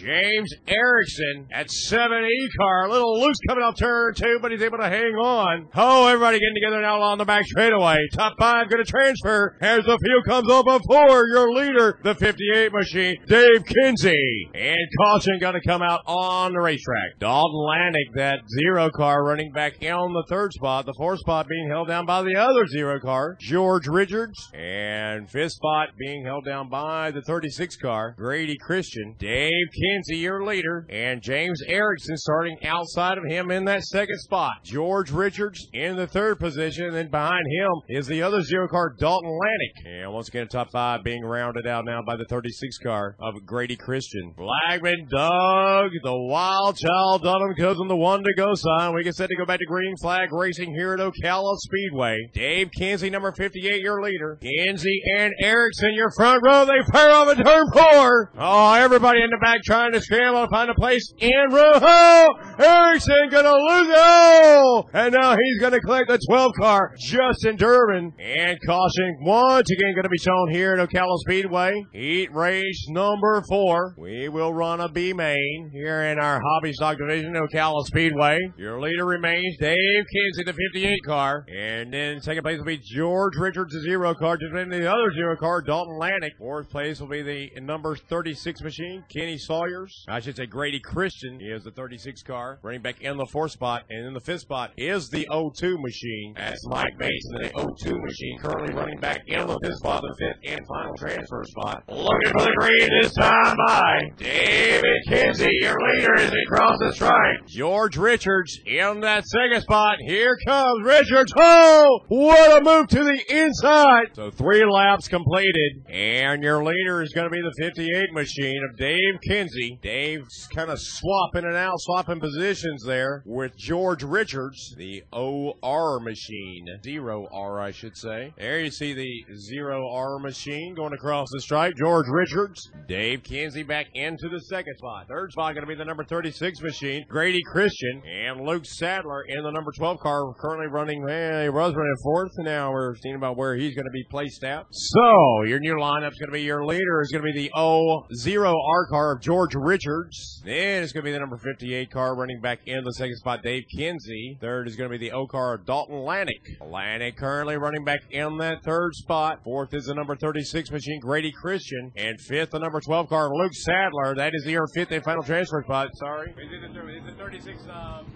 James 0.00 0.52
Erickson 0.66 1.48
at 1.52 1.68
7E 1.68 2.48
car. 2.58 2.86
A 2.86 2.90
little 2.90 3.20
loose 3.20 3.38
coming 3.48 3.64
off 3.64 3.78
turn 3.78 4.14
two, 4.14 4.38
but 4.40 4.50
he's 4.50 4.62
able 4.62 4.78
to 4.78 4.88
hang 4.88 5.14
on. 5.14 5.68
Oh, 5.74 6.06
everybody 6.06 6.38
getting 6.38 6.54
together 6.54 6.80
now 6.80 6.98
along 6.98 7.18
the 7.18 7.24
back 7.24 7.44
straightaway. 7.44 7.98
Top 8.12 8.34
five 8.38 8.68
going 8.68 8.84
to 8.84 8.90
transfer 8.90 9.56
as 9.60 9.84
the 9.84 9.98
field 9.98 10.24
comes 10.26 10.50
over 10.50 10.78
four. 10.86 11.26
Your 11.28 11.52
leader, 11.52 11.98
the 12.02 12.14
58 12.14 12.72
machine, 12.72 13.16
Dave 13.26 13.64
Kinsey. 13.64 14.50
And 14.54 14.78
caution 15.00 15.38
going 15.38 15.54
to 15.54 15.66
come 15.66 15.82
out 15.82 16.00
on 16.06 16.52
the 16.52 16.60
racetrack. 16.60 17.18
Dalton 17.18 17.60
Lannick, 17.60 18.14
that 18.14 18.40
zero 18.58 18.90
car 18.90 19.24
running 19.24 19.52
back 19.52 19.74
on 19.84 20.12
the 20.12 20.24
third 20.28 20.52
spot. 20.52 20.86
The 20.86 20.94
fourth 20.96 21.20
spot 21.20 21.46
being 21.48 21.68
held 21.68 21.88
down 21.88 22.06
by 22.06 22.22
the 22.22 22.36
other 22.36 22.66
zero 22.66 22.98
car, 23.00 23.36
George 23.40 23.86
Richards. 23.86 24.50
And 24.54 25.30
fifth 25.30 25.52
spot 25.52 25.90
being 25.98 26.24
held 26.24 26.44
down 26.44 26.68
by 26.68 27.10
the 27.10 27.22
36 27.22 27.76
car, 27.76 28.14
Grady 28.16 28.56
Christian. 28.58 29.14
Dave 29.18 29.50
Kinsey, 29.72 29.83
your 30.08 30.44
leader, 30.44 30.86
and 30.88 31.22
James 31.22 31.60
Erickson 31.66 32.16
starting 32.16 32.56
outside 32.64 33.18
of 33.18 33.24
him 33.24 33.50
in 33.50 33.64
that 33.66 33.82
second 33.84 34.18
spot. 34.20 34.52
George 34.64 35.10
Richards 35.10 35.66
in 35.72 35.96
the 35.96 36.06
third 36.06 36.38
position, 36.38 36.86
and 36.86 36.94
then 36.94 37.10
behind 37.10 37.44
him 37.50 37.70
is 37.88 38.06
the 38.06 38.22
other 38.22 38.42
zero 38.42 38.68
car, 38.68 38.94
Dalton 38.98 39.30
Lannick. 39.30 40.02
And 40.02 40.12
once 40.12 40.28
again, 40.28 40.48
top 40.48 40.68
five 40.72 41.04
being 41.04 41.24
rounded 41.24 41.66
out 41.66 41.84
now 41.84 42.00
by 42.06 42.16
the 42.16 42.24
36 42.28 42.78
car 42.78 43.16
of 43.20 43.34
Grady 43.46 43.76
Christian. 43.76 44.34
Flagman 44.36 45.06
Doug, 45.10 45.90
the 46.02 46.16
wild 46.28 46.76
child 46.76 47.22
Dunham 47.22 47.54
goes 47.56 47.78
on 47.80 47.88
the 47.88 47.96
one 47.96 48.22
to 48.22 48.34
go 48.36 48.52
sign. 48.54 48.94
We 48.94 49.04
get 49.04 49.14
set 49.14 49.28
to 49.28 49.36
go 49.36 49.44
back 49.44 49.58
to 49.60 49.66
green 49.66 49.94
flag 50.00 50.28
racing 50.32 50.74
here 50.74 50.94
at 50.94 51.00
Ocala 51.00 51.56
Speedway. 51.58 52.18
Dave 52.32 52.70
Kinsey, 52.76 53.10
number 53.10 53.32
58, 53.32 53.80
your 53.80 54.02
leader. 54.02 54.38
Kinsey 54.40 55.00
and 55.18 55.32
Erickson, 55.40 55.94
your 55.94 56.10
front 56.16 56.42
row. 56.44 56.64
They 56.64 56.80
fire 56.92 57.10
off 57.10 57.28
at 57.28 57.44
turn 57.44 57.66
four. 57.72 58.32
Oh, 58.38 58.74
everybody 58.74 59.22
in 59.22 59.30
the 59.30 59.38
back 59.38 59.62
to 59.74 60.00
scramble 60.00 60.42
to 60.42 60.48
find 60.50 60.70
a 60.70 60.74
place 60.74 61.12
in 61.18 61.32
row. 61.50 61.72
Oh, 61.74 62.28
Erickson 62.58 63.28
gonna 63.30 63.50
lose 63.50 63.88
it. 63.88 63.96
Oh, 63.96 64.84
and 64.92 65.12
now 65.12 65.36
he's 65.36 65.60
gonna 65.60 65.80
collect 65.80 66.08
the 66.08 66.18
12 66.28 66.52
car, 66.60 66.94
Justin 66.98 67.56
Durbin. 67.56 68.12
And 68.18 68.58
caution 68.64 69.18
once 69.22 69.68
again 69.70 69.94
gonna 69.96 70.08
be 70.08 70.18
shown 70.18 70.50
here 70.52 70.74
at 70.74 70.88
Ocala 70.88 71.16
Speedway. 71.18 71.72
Heat 71.92 72.32
race 72.32 72.86
number 72.88 73.42
four. 73.48 73.94
We 73.98 74.28
will 74.28 74.54
run 74.54 74.80
a 74.80 74.88
B 74.88 75.12
main 75.12 75.70
here 75.72 76.02
in 76.02 76.18
our 76.18 76.40
hobby 76.40 76.72
stock 76.72 76.98
division, 76.98 77.34
Ocala 77.34 77.84
Speedway. 77.86 78.38
Your 78.56 78.80
leader 78.80 79.04
remains 79.04 79.56
Dave 79.58 79.76
Kinsey, 79.76 80.44
the 80.44 80.52
58 80.52 80.98
car. 81.04 81.44
And 81.52 81.92
then 81.92 82.20
second 82.20 82.44
place 82.44 82.58
will 82.58 82.66
be 82.66 82.80
George 82.94 83.36
Richards, 83.36 83.72
the 83.72 83.80
zero 83.80 84.14
car. 84.14 84.36
Just 84.36 84.54
then 84.54 84.68
the 84.68 84.90
other 84.90 85.12
zero 85.12 85.36
car, 85.36 85.60
Dalton 85.60 85.98
Lannick. 86.00 86.36
Fourth 86.38 86.70
place 86.70 87.00
will 87.00 87.08
be 87.08 87.22
the 87.22 87.50
number 87.60 87.96
36 87.96 88.62
machine, 88.62 89.04
Kenny 89.12 89.36
Sawyers. 89.64 90.04
I 90.08 90.20
should 90.20 90.36
say 90.36 90.46
Grady 90.46 90.80
Christian. 90.80 91.40
Is 91.40 91.64
the 91.64 91.70
36 91.70 92.22
car, 92.22 92.58
running 92.62 92.82
back 92.82 93.00
in 93.00 93.16
the 93.16 93.26
fourth 93.26 93.52
spot. 93.52 93.84
And 93.90 94.06
in 94.06 94.14
the 94.14 94.20
fifth 94.20 94.42
spot 94.42 94.72
is 94.76 95.08
the 95.08 95.26
02 95.30 95.78
machine. 95.78 96.34
That's 96.36 96.66
Mike 96.66 96.96
Mason, 96.98 97.32
the 97.32 97.74
02 97.82 97.98
machine, 97.98 98.38
currently 98.40 98.74
running 98.74 98.98
back 98.98 99.22
in 99.26 99.46
the 99.46 99.58
fifth 99.62 99.76
spot, 99.76 100.02
the 100.02 100.14
fifth 100.18 100.52
and 100.52 100.60
final 100.66 100.94
transfer 100.96 101.44
spot. 101.44 101.84
Looking 101.88 102.32
for 102.32 102.42
the 102.42 102.54
green 102.58 102.88
this 103.02 103.14
time 103.14 103.56
by 103.66 104.00
David 104.16 105.00
Kinsey, 105.08 105.50
your 105.60 105.76
leader 105.94 106.14
as 106.16 106.30
he 106.30 106.46
crosses 106.46 106.94
stripe. 106.96 107.46
George 107.46 107.96
Richards 107.96 108.58
in 108.66 109.00
that 109.00 109.24
second 109.24 109.62
spot. 109.62 109.98
Here 110.06 110.36
comes 110.46 110.84
Richards. 110.84 111.32
Oh, 111.36 112.00
what 112.08 112.60
a 112.60 112.64
move 112.64 112.88
to 112.88 113.04
the 113.04 113.20
inside. 113.28 114.14
So 114.14 114.30
three 114.30 114.64
laps 114.64 115.08
completed, 115.08 115.84
and 115.88 116.42
your 116.42 116.64
leader 116.64 117.02
is 117.02 117.12
going 117.12 117.26
to 117.26 117.30
be 117.30 117.42
the 117.42 117.54
58 117.58 118.12
machine 118.12 118.60
of 118.70 118.76
Dave 118.76 119.20
Kinsey. 119.26 119.53
Dave's 119.82 120.48
kind 120.54 120.70
of 120.70 120.78
swapping 120.80 121.48
it 121.48 121.54
out, 121.54 121.74
swapping 121.78 122.20
positions. 122.20 122.84
there 122.84 123.22
with 123.24 123.56
George 123.56 124.02
Richards, 124.02 124.74
the 124.76 125.02
OR 125.12 126.00
machine. 126.00 126.66
Zero 126.82 127.28
R, 127.32 127.60
I 127.60 127.70
should 127.70 127.96
say. 127.96 128.32
There 128.36 128.60
you 128.60 128.70
see 128.70 128.92
the 128.92 129.34
zero 129.36 129.88
R 129.92 130.18
machine 130.18 130.74
going 130.74 130.92
across 130.92 131.28
the 131.32 131.40
stripe. 131.40 131.74
George 131.76 132.06
Richards. 132.08 132.70
Dave 132.88 133.22
Kinsey 133.22 133.62
back 133.62 133.86
into 133.94 134.28
the 134.28 134.40
second 134.40 134.76
spot. 134.76 135.06
Third 135.08 135.32
spot 135.32 135.54
going 135.54 135.66
to 135.66 135.72
be 135.72 135.76
the 135.76 135.84
number 135.84 136.04
36 136.04 136.60
machine. 136.62 137.04
Grady 137.08 137.42
Christian 137.52 138.02
and 138.06 138.40
Luke 138.40 138.66
Sadler 138.66 139.22
in 139.28 139.42
the 139.42 139.50
number 139.50 139.70
12 139.76 140.00
car 140.00 140.34
currently 140.34 140.66
running, 140.66 141.08
eh, 141.08 141.44
he 141.44 141.48
was 141.48 141.74
running 141.74 141.96
fourth. 142.02 142.32
Now 142.38 142.72
we're 142.72 142.96
seeing 142.96 143.14
about 143.14 143.36
where 143.36 143.54
he's 143.54 143.74
going 143.74 143.86
to 143.86 143.90
be 143.90 144.04
placed 144.10 144.44
at. 144.44 144.66
So 144.70 145.42
your 145.46 145.60
new 145.60 145.74
lineup's 145.74 146.18
going 146.18 146.28
to 146.28 146.32
be 146.32 146.42
your 146.42 146.64
leader 146.64 147.00
is 147.02 147.10
going 147.12 147.24
to 147.24 147.32
be 147.32 147.38
the 147.38 147.50
O 147.56 148.04
zero 148.16 148.50
R 148.52 148.86
car 148.88 149.16
of 149.16 149.22
George 149.22 149.43
Richards. 149.52 150.40
Then 150.44 150.82
it's 150.82 150.92
going 150.92 151.02
to 151.02 151.08
be 151.08 151.12
the 151.12 151.18
number 151.18 151.36
58 151.36 151.90
car 151.90 152.16
running 152.16 152.40
back 152.40 152.60
in 152.66 152.82
the 152.84 152.92
second 152.92 153.16
spot, 153.16 153.42
Dave 153.42 153.64
Kinsey. 153.76 154.38
Third 154.40 154.68
is 154.68 154.76
going 154.76 154.90
to 154.90 154.98
be 154.98 155.04
the 155.04 155.12
O 155.12 155.26
car 155.26 155.58
Dalton 155.58 155.96
Lannick. 155.96 156.58
Lannick 156.62 157.16
currently 157.16 157.56
running 157.56 157.84
back 157.84 158.00
in 158.10 158.38
that 158.38 158.62
third 158.64 158.94
spot. 158.94 159.40
Fourth 159.44 159.74
is 159.74 159.84
the 159.86 159.94
number 159.94 160.16
36 160.16 160.70
machine, 160.70 161.00
Grady 161.00 161.32
Christian. 161.32 161.92
And 161.96 162.18
fifth, 162.20 162.52
the 162.52 162.58
number 162.58 162.80
12 162.80 163.08
car, 163.08 163.28
Luke 163.28 163.52
Sadler. 163.54 164.14
That 164.14 164.32
is 164.34 164.46
your 164.46 164.66
fifth 164.74 164.92
and 164.92 165.04
final 165.04 165.22
transfer 165.22 165.62
spot. 165.62 165.88
Sorry. 165.94 166.30
Is 166.30 166.36
it 166.52 166.72
the, 166.72 166.88
is 166.88 167.06
it 167.06 167.18
36? 167.18 167.58
Um, 167.70 168.06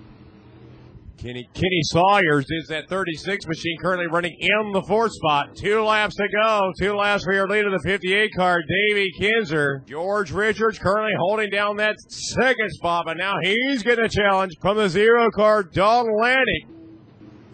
Kenny 1.19 1.49
Kenny 1.53 1.81
Sawyers 1.83 2.47
is 2.49 2.69
that 2.69 2.89
36 2.89 3.49
machine 3.49 3.77
currently 3.81 4.07
running 4.07 4.37
in 4.39 4.73
the 4.73 4.83
fourth 4.83 5.12
spot. 5.12 5.57
Two 5.57 5.83
laps 5.83 6.14
to 6.14 6.29
go. 6.29 6.73
Two 6.79 6.95
laps 6.95 7.25
for 7.25 7.33
your 7.33 7.49
leader, 7.49 7.71
the 7.71 7.81
58 7.83 8.31
car, 8.37 8.62
Davey 8.62 9.11
Kinzer. 9.19 9.83
George 9.85 10.31
Richards 10.31 10.79
currently 10.79 11.14
holding 11.19 11.51
down 11.51 11.77
that 11.79 11.97
second 12.09 12.71
spot, 12.71 13.07
but 13.07 13.16
now 13.16 13.35
he's 13.43 13.83
getting 13.83 14.05
a 14.05 14.09
challenge 14.09 14.53
from 14.61 14.77
the 14.77 14.89
zero 14.89 15.29
car, 15.35 15.64
Dalton 15.64 16.12
Lanning. 16.21 16.69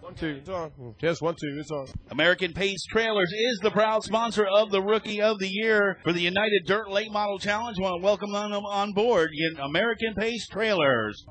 One, 0.00 0.14
two, 0.14 0.36
it's 0.38 0.48
on. 0.48 0.70
Just 0.98 1.22
one, 1.22 1.34
two, 1.34 1.56
it's 1.58 1.70
on. 1.70 1.86
American 2.10 2.52
Pace 2.52 2.84
Trailers 2.90 3.32
is 3.32 3.58
the 3.62 3.70
proud 3.70 4.04
sponsor 4.04 4.46
of 4.46 4.70
the 4.70 4.82
Rookie 4.82 5.22
of 5.22 5.38
the 5.38 5.48
Year 5.48 5.98
for 6.04 6.12
the 6.12 6.20
United 6.20 6.64
Dirt 6.66 6.90
Late 6.90 7.12
Model 7.12 7.38
Challenge. 7.38 7.78
I 7.78 7.82
want 7.82 8.00
to 8.00 8.04
welcome 8.04 8.32
them 8.32 8.52
on 8.52 8.92
board 8.92 9.30
in 9.32 9.58
American 9.60 10.14
Pace 10.14 10.46
Trailers. 10.48 11.24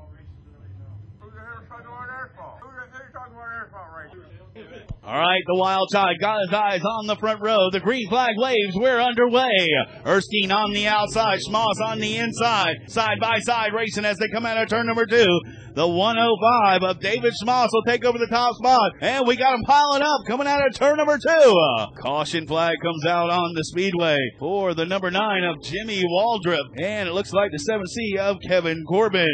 All 5.08 5.18
right, 5.18 5.42
the 5.46 5.54
wild 5.54 5.88
side 5.90 6.16
got 6.20 6.42
his 6.42 6.52
eyes 6.52 6.82
on 6.84 7.06
the 7.06 7.16
front 7.16 7.40
row. 7.40 7.70
The 7.72 7.80
green 7.80 8.06
flag 8.10 8.34
waves. 8.36 8.74
We're 8.74 9.00
underway. 9.00 9.66
Erskine 10.04 10.52
on 10.52 10.74
the 10.74 10.86
outside, 10.86 11.38
Schmoss 11.48 11.80
on 11.82 11.98
the 11.98 12.18
inside, 12.18 12.76
side 12.88 13.16
by 13.18 13.38
side 13.38 13.72
racing 13.72 14.04
as 14.04 14.18
they 14.18 14.28
come 14.28 14.44
out 14.44 14.58
of 14.58 14.68
turn 14.68 14.84
number 14.84 15.06
two. 15.06 15.40
The 15.72 15.88
105 15.88 16.82
of 16.82 17.00
David 17.00 17.32
Schmoss 17.42 17.68
will 17.72 17.84
take 17.84 18.04
over 18.04 18.18
the 18.18 18.26
top 18.26 18.54
spot, 18.56 18.90
and 19.00 19.26
we 19.26 19.36
got 19.36 19.54
him 19.54 19.62
piling 19.62 20.02
up 20.02 20.26
coming 20.26 20.46
out 20.46 20.66
of 20.66 20.74
turn 20.74 20.98
number 20.98 21.16
two. 21.16 21.54
Caution 22.02 22.46
flag 22.46 22.76
comes 22.82 23.06
out 23.06 23.30
on 23.30 23.54
the 23.54 23.64
speedway 23.64 24.18
for 24.38 24.74
the 24.74 24.84
number 24.84 25.10
nine 25.10 25.42
of 25.42 25.62
Jimmy 25.62 26.04
Waldrop, 26.04 26.82
and 26.82 27.08
it 27.08 27.12
looks 27.12 27.32
like 27.32 27.50
the 27.50 27.64
7C 27.66 28.18
of 28.18 28.36
Kevin 28.46 28.84
Corbin. 28.86 29.26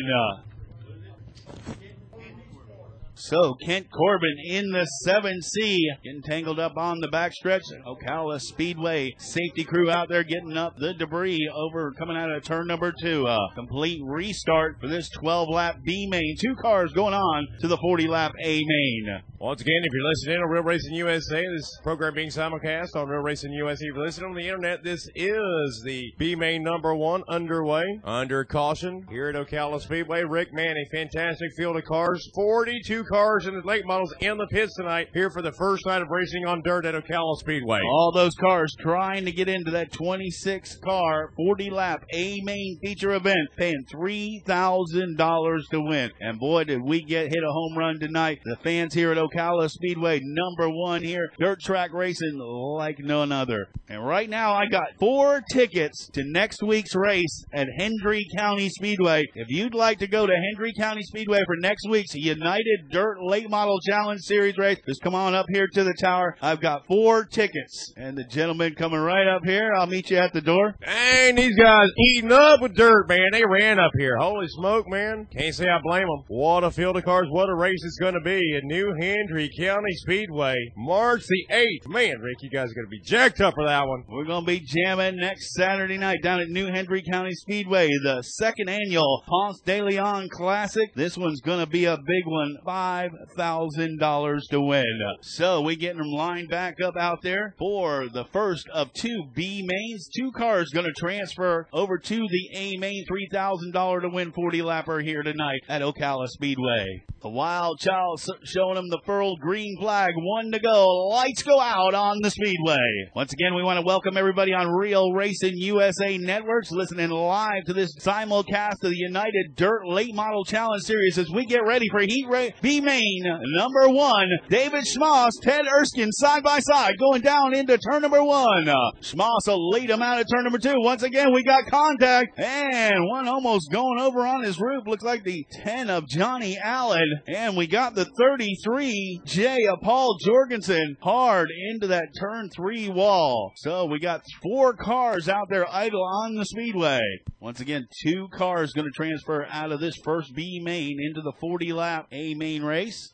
So 3.29 3.55
Kent 3.55 3.87
Corbin 3.91 4.37
in 4.45 4.71
the 4.71 4.87
7C 5.07 5.79
getting 6.03 6.21
tangled 6.21 6.61
up 6.61 6.77
on 6.77 7.01
the 7.01 7.09
backstretch. 7.09 7.63
Ocala 7.87 8.39
Speedway 8.39 9.15
safety 9.17 9.65
crew 9.65 9.91
out 9.91 10.11
there 10.11 10.25
getting 10.25 10.59
up 10.59 10.77
the 10.77 10.93
debris 10.93 11.51
over 11.51 11.91
coming 11.93 12.19
out 12.19 12.31
of 12.31 12.45
turn 12.45 12.67
number 12.67 12.93
two. 12.93 13.27
A 13.27 13.39
complete 13.55 14.03
restart 14.05 14.79
for 14.79 14.89
this 14.89 15.09
12 15.09 15.49
lap 15.49 15.79
B 15.83 16.07
main. 16.07 16.37
Two 16.39 16.55
cars 16.55 16.93
going 16.93 17.15
on 17.15 17.47
to 17.61 17.67
the 17.67 17.79
40 17.79 18.09
lap 18.09 18.33
A 18.45 18.63
main. 18.63 19.23
Once 19.41 19.61
again, 19.63 19.83
if 19.83 19.93
you're 19.93 20.09
listening 20.09 20.39
to 20.41 20.47
Real 20.47 20.63
Racing 20.63 20.95
USA, 20.95 21.43
this 21.47 21.79
program 21.83 22.15
being 22.15 22.31
simulcast 22.31 22.95
on 22.95 23.09
Real 23.09 23.21
Racing 23.21 23.53
USA. 23.53 23.87
If 23.87 23.95
you're 23.95 24.05
listening 24.05 24.31
on 24.31 24.37
the 24.37 24.47
internet, 24.47 24.83
this 24.83 25.09
is 25.15 25.83
the 25.85 26.13
B 26.19 26.35
main 26.35 26.63
number 26.63 26.95
one 26.95 27.23
underway. 27.29 27.85
Under 28.05 28.45
caution 28.45 29.07
here 29.11 29.29
at 29.29 29.35
Ocala 29.35 29.81
Speedway. 29.81 30.25
Rick 30.25 30.53
Manny, 30.53 30.87
fantastic 30.93 31.53
field 31.57 31.77
of 31.77 31.85
cars. 31.85 32.27
42 32.35 33.05
cars 33.05 33.14
in 33.15 33.55
the 33.55 33.63
late 33.65 33.87
models 33.87 34.13
in 34.19 34.37
the 34.37 34.47
pits 34.49 34.75
tonight 34.75 35.09
here 35.15 35.31
for 35.31 35.41
the 35.41 35.53
first 35.53 35.87
night 35.87 36.03
of 36.03 36.09
racing 36.11 36.47
on 36.47 36.61
dirt 36.65 36.85
at 36.85 36.97
Ocala 36.97 37.37
Speedway. 37.37 37.79
All 37.81 38.11
those 38.13 38.35
cars 38.35 38.75
trying 38.81 39.25
to 39.25 39.31
get 39.31 39.49
into 39.49 39.71
that 39.71 39.93
26 39.93 40.79
car 40.79 41.31
40 41.37 41.71
lap 41.71 42.05
A 42.13 42.41
main 42.43 42.77
feature 42.83 43.13
event, 43.13 43.51
paying 43.57 43.85
$3,000 43.95 45.69
to 45.71 45.81
win. 45.81 46.11
And 46.19 46.41
boy, 46.41 46.65
did 46.65 46.83
we 46.83 47.05
get 47.05 47.29
hit 47.29 47.45
a 47.45 47.53
home 47.53 47.79
run 47.79 48.01
tonight. 48.01 48.41
The 48.45 48.57
fans 48.65 48.95
here 48.95 49.13
at 49.13 49.19
Ocala 49.19 49.71
Speedway, 49.71 50.19
number 50.21 50.69
one 50.69 51.05
here. 51.05 51.31
Dirt 51.39 51.61
track 51.61 51.93
racing 51.93 52.37
like 52.37 52.99
none 52.99 53.31
other. 53.31 53.69
And 53.89 54.05
right 54.05 54.29
now 54.29 54.55
I 54.55 54.67
got 54.67 54.89
four 54.99 55.41
tickets 55.53 56.09
to 56.15 56.25
next 56.25 56.65
week's 56.65 56.97
race 56.97 57.45
at 57.53 57.69
Hendry 57.77 58.27
County 58.37 58.71
Speedway. 58.71 59.23
If 59.37 59.51
you'd 59.51 59.75
like 59.75 60.01
to 60.01 60.09
go 60.09 60.27
to 60.27 60.33
Hendry 60.33 60.73
County 60.77 61.03
Speedway 61.05 61.43
for 61.47 61.55
next 61.61 61.89
week's 61.89 62.15
United 62.15 62.91
Dirt 62.91 63.04
Late 63.21 63.51
Model 63.51 63.79
Challenge 63.81 64.21
Series 64.21 64.57
race, 64.57 64.79
just 64.87 65.03
come 65.03 65.15
on 65.15 65.35
up 65.35 65.47
here 65.51 65.69
to 65.75 65.85
the 65.85 65.95
tower. 66.01 66.37
I've 66.41 66.61
got 66.61 66.87
four 66.87 67.25
tickets. 67.25 67.93
And 67.97 68.17
the 68.17 68.25
gentleman 68.25 68.75
coming 68.75 69.01
right 69.01 69.27
up 69.27 69.43
here, 69.45 69.73
I'll 69.77 69.87
meet 69.87 70.11
you 70.11 70.17
at 70.17 70.33
the 70.33 70.41
door. 70.41 70.75
Dang, 70.81 71.35
these 71.35 71.57
guys 71.57 71.89
eating 71.99 72.33
up 72.33 72.61
with 72.61 72.75
dirt, 72.75 73.09
man. 73.09 73.29
They 73.33 73.45
ran 73.45 73.79
up 73.79 73.93
here. 73.99 74.17
Holy 74.17 74.49
smoke, 74.49 74.89
man. 74.89 75.27
Can't 75.31 75.55
say 75.55 75.67
I 75.69 75.79
blame 75.83 76.07
them. 76.07 76.25
What 76.29 76.65
a 76.65 76.71
field 76.71 76.97
of 76.97 77.05
cars. 77.05 77.29
What 77.31 77.49
a 77.49 77.55
race 77.55 77.83
it's 77.85 77.99
going 77.99 78.15
to 78.15 78.21
be 78.21 78.41
at 78.57 78.65
New 78.65 78.95
Hendry 78.99 79.51
County 79.59 79.95
Speedway. 79.97 80.55
March 80.77 81.25
the 81.27 81.47
8th. 81.53 81.89
Man, 81.89 82.21
Rick, 82.21 82.43
you 82.43 82.51
guys 82.51 82.71
are 82.71 82.75
going 82.75 82.87
to 82.87 82.91
be 82.91 83.01
jacked 83.01 83.41
up 83.41 83.55
for 83.55 83.67
that 83.67 83.87
one. 83.87 84.05
We're 84.09 84.25
going 84.25 84.45
to 84.45 84.47
be 84.47 84.61
jamming 84.61 85.17
next 85.17 85.55
Saturday 85.55 85.99
night 85.99 86.23
down 86.23 86.41
at 86.41 86.49
New 86.49 86.67
Hendry 86.67 87.03
County 87.03 87.35
Speedway, 87.35 87.91
the 88.03 88.23
second 88.23 88.69
annual 88.69 89.23
Ponce 89.27 89.61
de 89.61 89.83
Leon 89.83 90.29
Classic. 90.31 90.95
This 90.95 91.17
one's 91.17 91.41
going 91.41 91.61
to 91.61 91.67
be 91.67 91.85
a 91.85 91.97
big 91.97 92.27
one, 92.27 92.57
$5,000 92.85 94.49
to 94.51 94.61
win. 94.61 94.85
So 95.23 95.61
we 95.63 95.77
getting 95.77 95.99
them 95.99 96.11
lined 96.11 96.49
back 96.49 96.81
up 96.83 96.95
out 96.99 97.23
there 97.23 97.55
for 97.59 98.09
the 98.09 98.25
first 98.27 98.69
of 98.73 98.93
two 98.93 99.25
B 99.35 99.63
mains. 99.67 100.09
Two 100.15 100.31
cars 100.33 100.71
going 100.71 100.87
to 100.87 100.93
transfer 100.93 101.67
over 101.73 101.99
to 101.99 102.17
the 102.17 102.49
A 102.55 102.77
main, 102.77 103.05
$3,000 103.33 104.03
to 104.03 104.09
win 104.09 104.33
40 104.33 104.61
lapper 104.61 105.03
here 105.03 105.23
tonight 105.23 105.61
at 105.69 105.83
Ocala 105.83 106.29
Speedway. 106.29 107.03
The 107.23 107.31
Wild 107.31 107.81
Child 107.81 108.21
showing 108.45 108.75
them 108.75 108.91
the 108.91 109.01
furled 109.07 109.41
green 109.41 109.79
flag. 109.81 110.13
One 110.15 110.53
to 110.53 110.59
go. 110.59 110.87
Lights 111.09 111.43
go 111.43 111.59
out 111.59 111.95
on 111.95 112.19
the 112.21 112.31
Speedway. 112.31 112.77
Once 113.17 113.33
again, 113.33 113.55
we 113.55 113.63
want 113.63 113.79
to 113.81 113.87
welcome 113.87 114.19
everybody 114.19 114.53
on 114.53 114.69
Real 114.69 115.11
Racing 115.11 115.57
USA 115.57 116.19
Networks 116.19 116.71
listening 116.71 117.09
live 117.09 117.65
to 117.65 117.73
this 117.73 117.97
simulcast 117.97 118.85
of 118.85 118.91
the 118.91 118.97
United 118.97 119.55
Dirt 119.57 119.87
Late 119.87 120.15
Model 120.15 120.45
Challenge 120.45 120.83
Series 120.83 121.17
as 121.17 121.31
we 121.31 121.47
get 121.47 121.65
ready 121.67 121.89
for 121.89 122.01
Heat 122.01 122.27
Ra- 122.29 122.49
B 122.75 122.81
Main 122.81 123.25
number 123.57 123.89
one. 123.89 124.29
David 124.49 124.85
Schmoss, 124.85 125.31
Ted 125.43 125.65
Erskine 125.79 126.11
side 126.11 126.43
by 126.43 126.59
side 126.59 126.95
going 126.99 127.21
down 127.21 127.55
into 127.55 127.79
turn 127.79 128.03
number 128.03 128.23
one. 128.23 128.67
Schmoss 129.01 129.47
will 129.47 129.71
lead 129.71 129.91
him 129.91 130.03
out 130.03 130.21
of 130.21 130.27
turn 130.29 130.43
number 130.43 130.59
two. 130.59 130.75
Once 130.79 131.03
again, 131.03 131.33
we 131.33 131.45
got 131.45 131.67
contact 131.67 132.39
and 132.39 133.09
one 133.09 133.29
almost 133.29 133.71
going 133.71 134.01
over 134.01 134.27
on 134.27 134.43
his 134.43 134.59
roof. 134.61 134.85
Looks 134.87 135.05
like 135.05 135.23
the 135.23 135.47
10 135.63 135.89
of 135.89 136.09
Johnny 136.09 136.59
Allen. 136.59 137.21
And 137.29 137.57
we 137.57 137.67
got 137.69 137.95
the 137.95 138.07
33 138.19 139.21
J 139.25 139.57
of 139.73 139.81
Paul 139.81 140.17
Jorgensen 140.25 140.97
hard 141.01 141.49
into 141.71 141.87
that 141.89 142.09
turn 142.19 142.51
three 142.51 142.89
wall. 142.89 143.53
So 143.57 143.85
we 143.87 144.01
got 144.01 144.25
four 144.43 144.75
cars 144.75 145.29
out 145.29 145.47
there 145.49 145.67
idle 145.73 146.03
on 146.03 146.35
the 146.35 146.45
speedway. 146.45 147.01
Once 147.41 147.61
again, 147.61 147.87
two 148.03 148.27
cars 148.33 148.73
going 148.73 148.87
to 148.87 148.97
transfer 148.97 149.47
out 149.51 149.71
of 149.71 149.79
this 149.79 149.97
first 150.03 150.35
B 150.35 150.61
main 150.65 150.99
into 151.01 151.21
the 151.21 151.33
40 151.41 151.73
lap 151.73 152.07
A 152.11 152.35
main 152.35 152.64
race. 152.65 153.13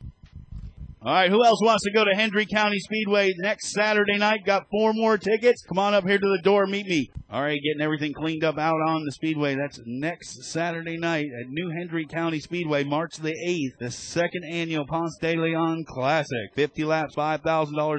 All 1.03 1.15
right, 1.15 1.31
who 1.31 1.43
else 1.43 1.63
wants 1.63 1.83
to 1.85 1.93
go 1.93 2.05
to 2.05 2.15
Hendry 2.15 2.45
County 2.45 2.79
Speedway 2.79 3.33
next 3.39 3.73
Saturday 3.73 4.19
night? 4.19 4.41
Got 4.45 4.67
four 4.71 4.93
more 4.93 5.17
tickets. 5.17 5.65
Come 5.67 5.79
on 5.79 5.95
up 5.95 6.05
here 6.07 6.19
to 6.19 6.37
the 6.37 6.43
door, 6.43 6.67
meet 6.67 6.87
me. 6.87 7.11
All 7.33 7.41
right, 7.41 7.59
getting 7.63 7.81
everything 7.81 8.13
cleaned 8.13 8.45
up 8.45 8.59
out 8.59 8.81
on 8.87 9.05
the 9.05 9.13
Speedway. 9.13 9.55
That's 9.55 9.81
next 9.87 10.45
Saturday 10.45 10.99
night 10.99 11.27
at 11.27 11.49
New 11.49 11.71
Hendry 11.71 12.05
County 12.05 12.39
Speedway, 12.39 12.85
March 12.85 13.15
the 13.17 13.33
8th, 13.33 13.79
the 13.79 13.91
second 13.91 14.45
annual 14.45 14.85
Ponce 14.85 15.17
de 15.23 15.37
Leon 15.37 15.85
Classic. 15.89 16.51
50 16.55 16.85
laps, 16.85 17.15
$5,000 17.15 17.43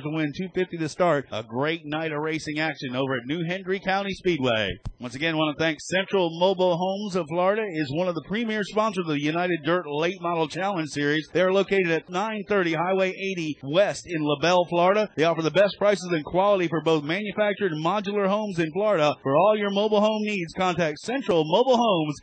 to 0.04 0.10
win, 0.10 0.34
250 0.38 0.78
to 0.78 0.90
start. 0.90 1.26
A 1.32 1.42
great 1.42 1.86
night 1.86 2.12
of 2.12 2.20
racing 2.22 2.60
action 2.60 2.96
over 2.96 3.16
at 3.16 3.26
New 3.26 3.46
Hendry 3.48 3.80
County 3.80 4.14
Speedway. 4.14 4.70
Once 5.00 5.16
again, 5.16 5.38
want 5.38 5.58
to 5.58 5.64
thank 5.64 5.80
Central 5.82 6.30
Mobile 6.38 6.78
Homes 6.78 7.16
of 7.16 7.26
Florida 7.28 7.64
is 7.68 7.92
one 7.96 8.08
of 8.08 8.16
the 8.16 8.26
premier 8.28 8.64
sponsors 8.64 9.08
of 9.08 9.14
the 9.14 9.24
United 9.24 9.62
Dirt 9.66 9.86
Late 9.88 10.22
Model 10.22 10.48
Challenge 10.48 10.90
Series. 10.90 11.28
They're 11.34 11.54
located 11.54 11.90
at 11.90 12.10
930 12.10 12.76
Highway 12.92 13.12
80 13.12 13.60
West 13.64 14.04
in 14.06 14.22
LaBelle, 14.22 14.66
Florida. 14.66 15.10
They 15.16 15.24
offer 15.24 15.42
the 15.42 15.50
best 15.50 15.78
prices 15.78 16.10
and 16.12 16.26
quality 16.26 16.68
for 16.68 16.82
both 16.82 17.06
manufactured 17.06 17.72
and 17.72 17.82
modular 17.84 18.28
homes 18.28 18.60
in 18.60 18.70
Florida. 18.74 19.16
For 19.24 19.34
all 19.34 19.58
your 19.58 19.70
mobile 19.70 20.02
home 20.02 20.24
needs, 20.24 20.52
contact 20.58 21.00
Central 21.00 21.46
Mobile 21.46 21.78
Homes 21.78 22.20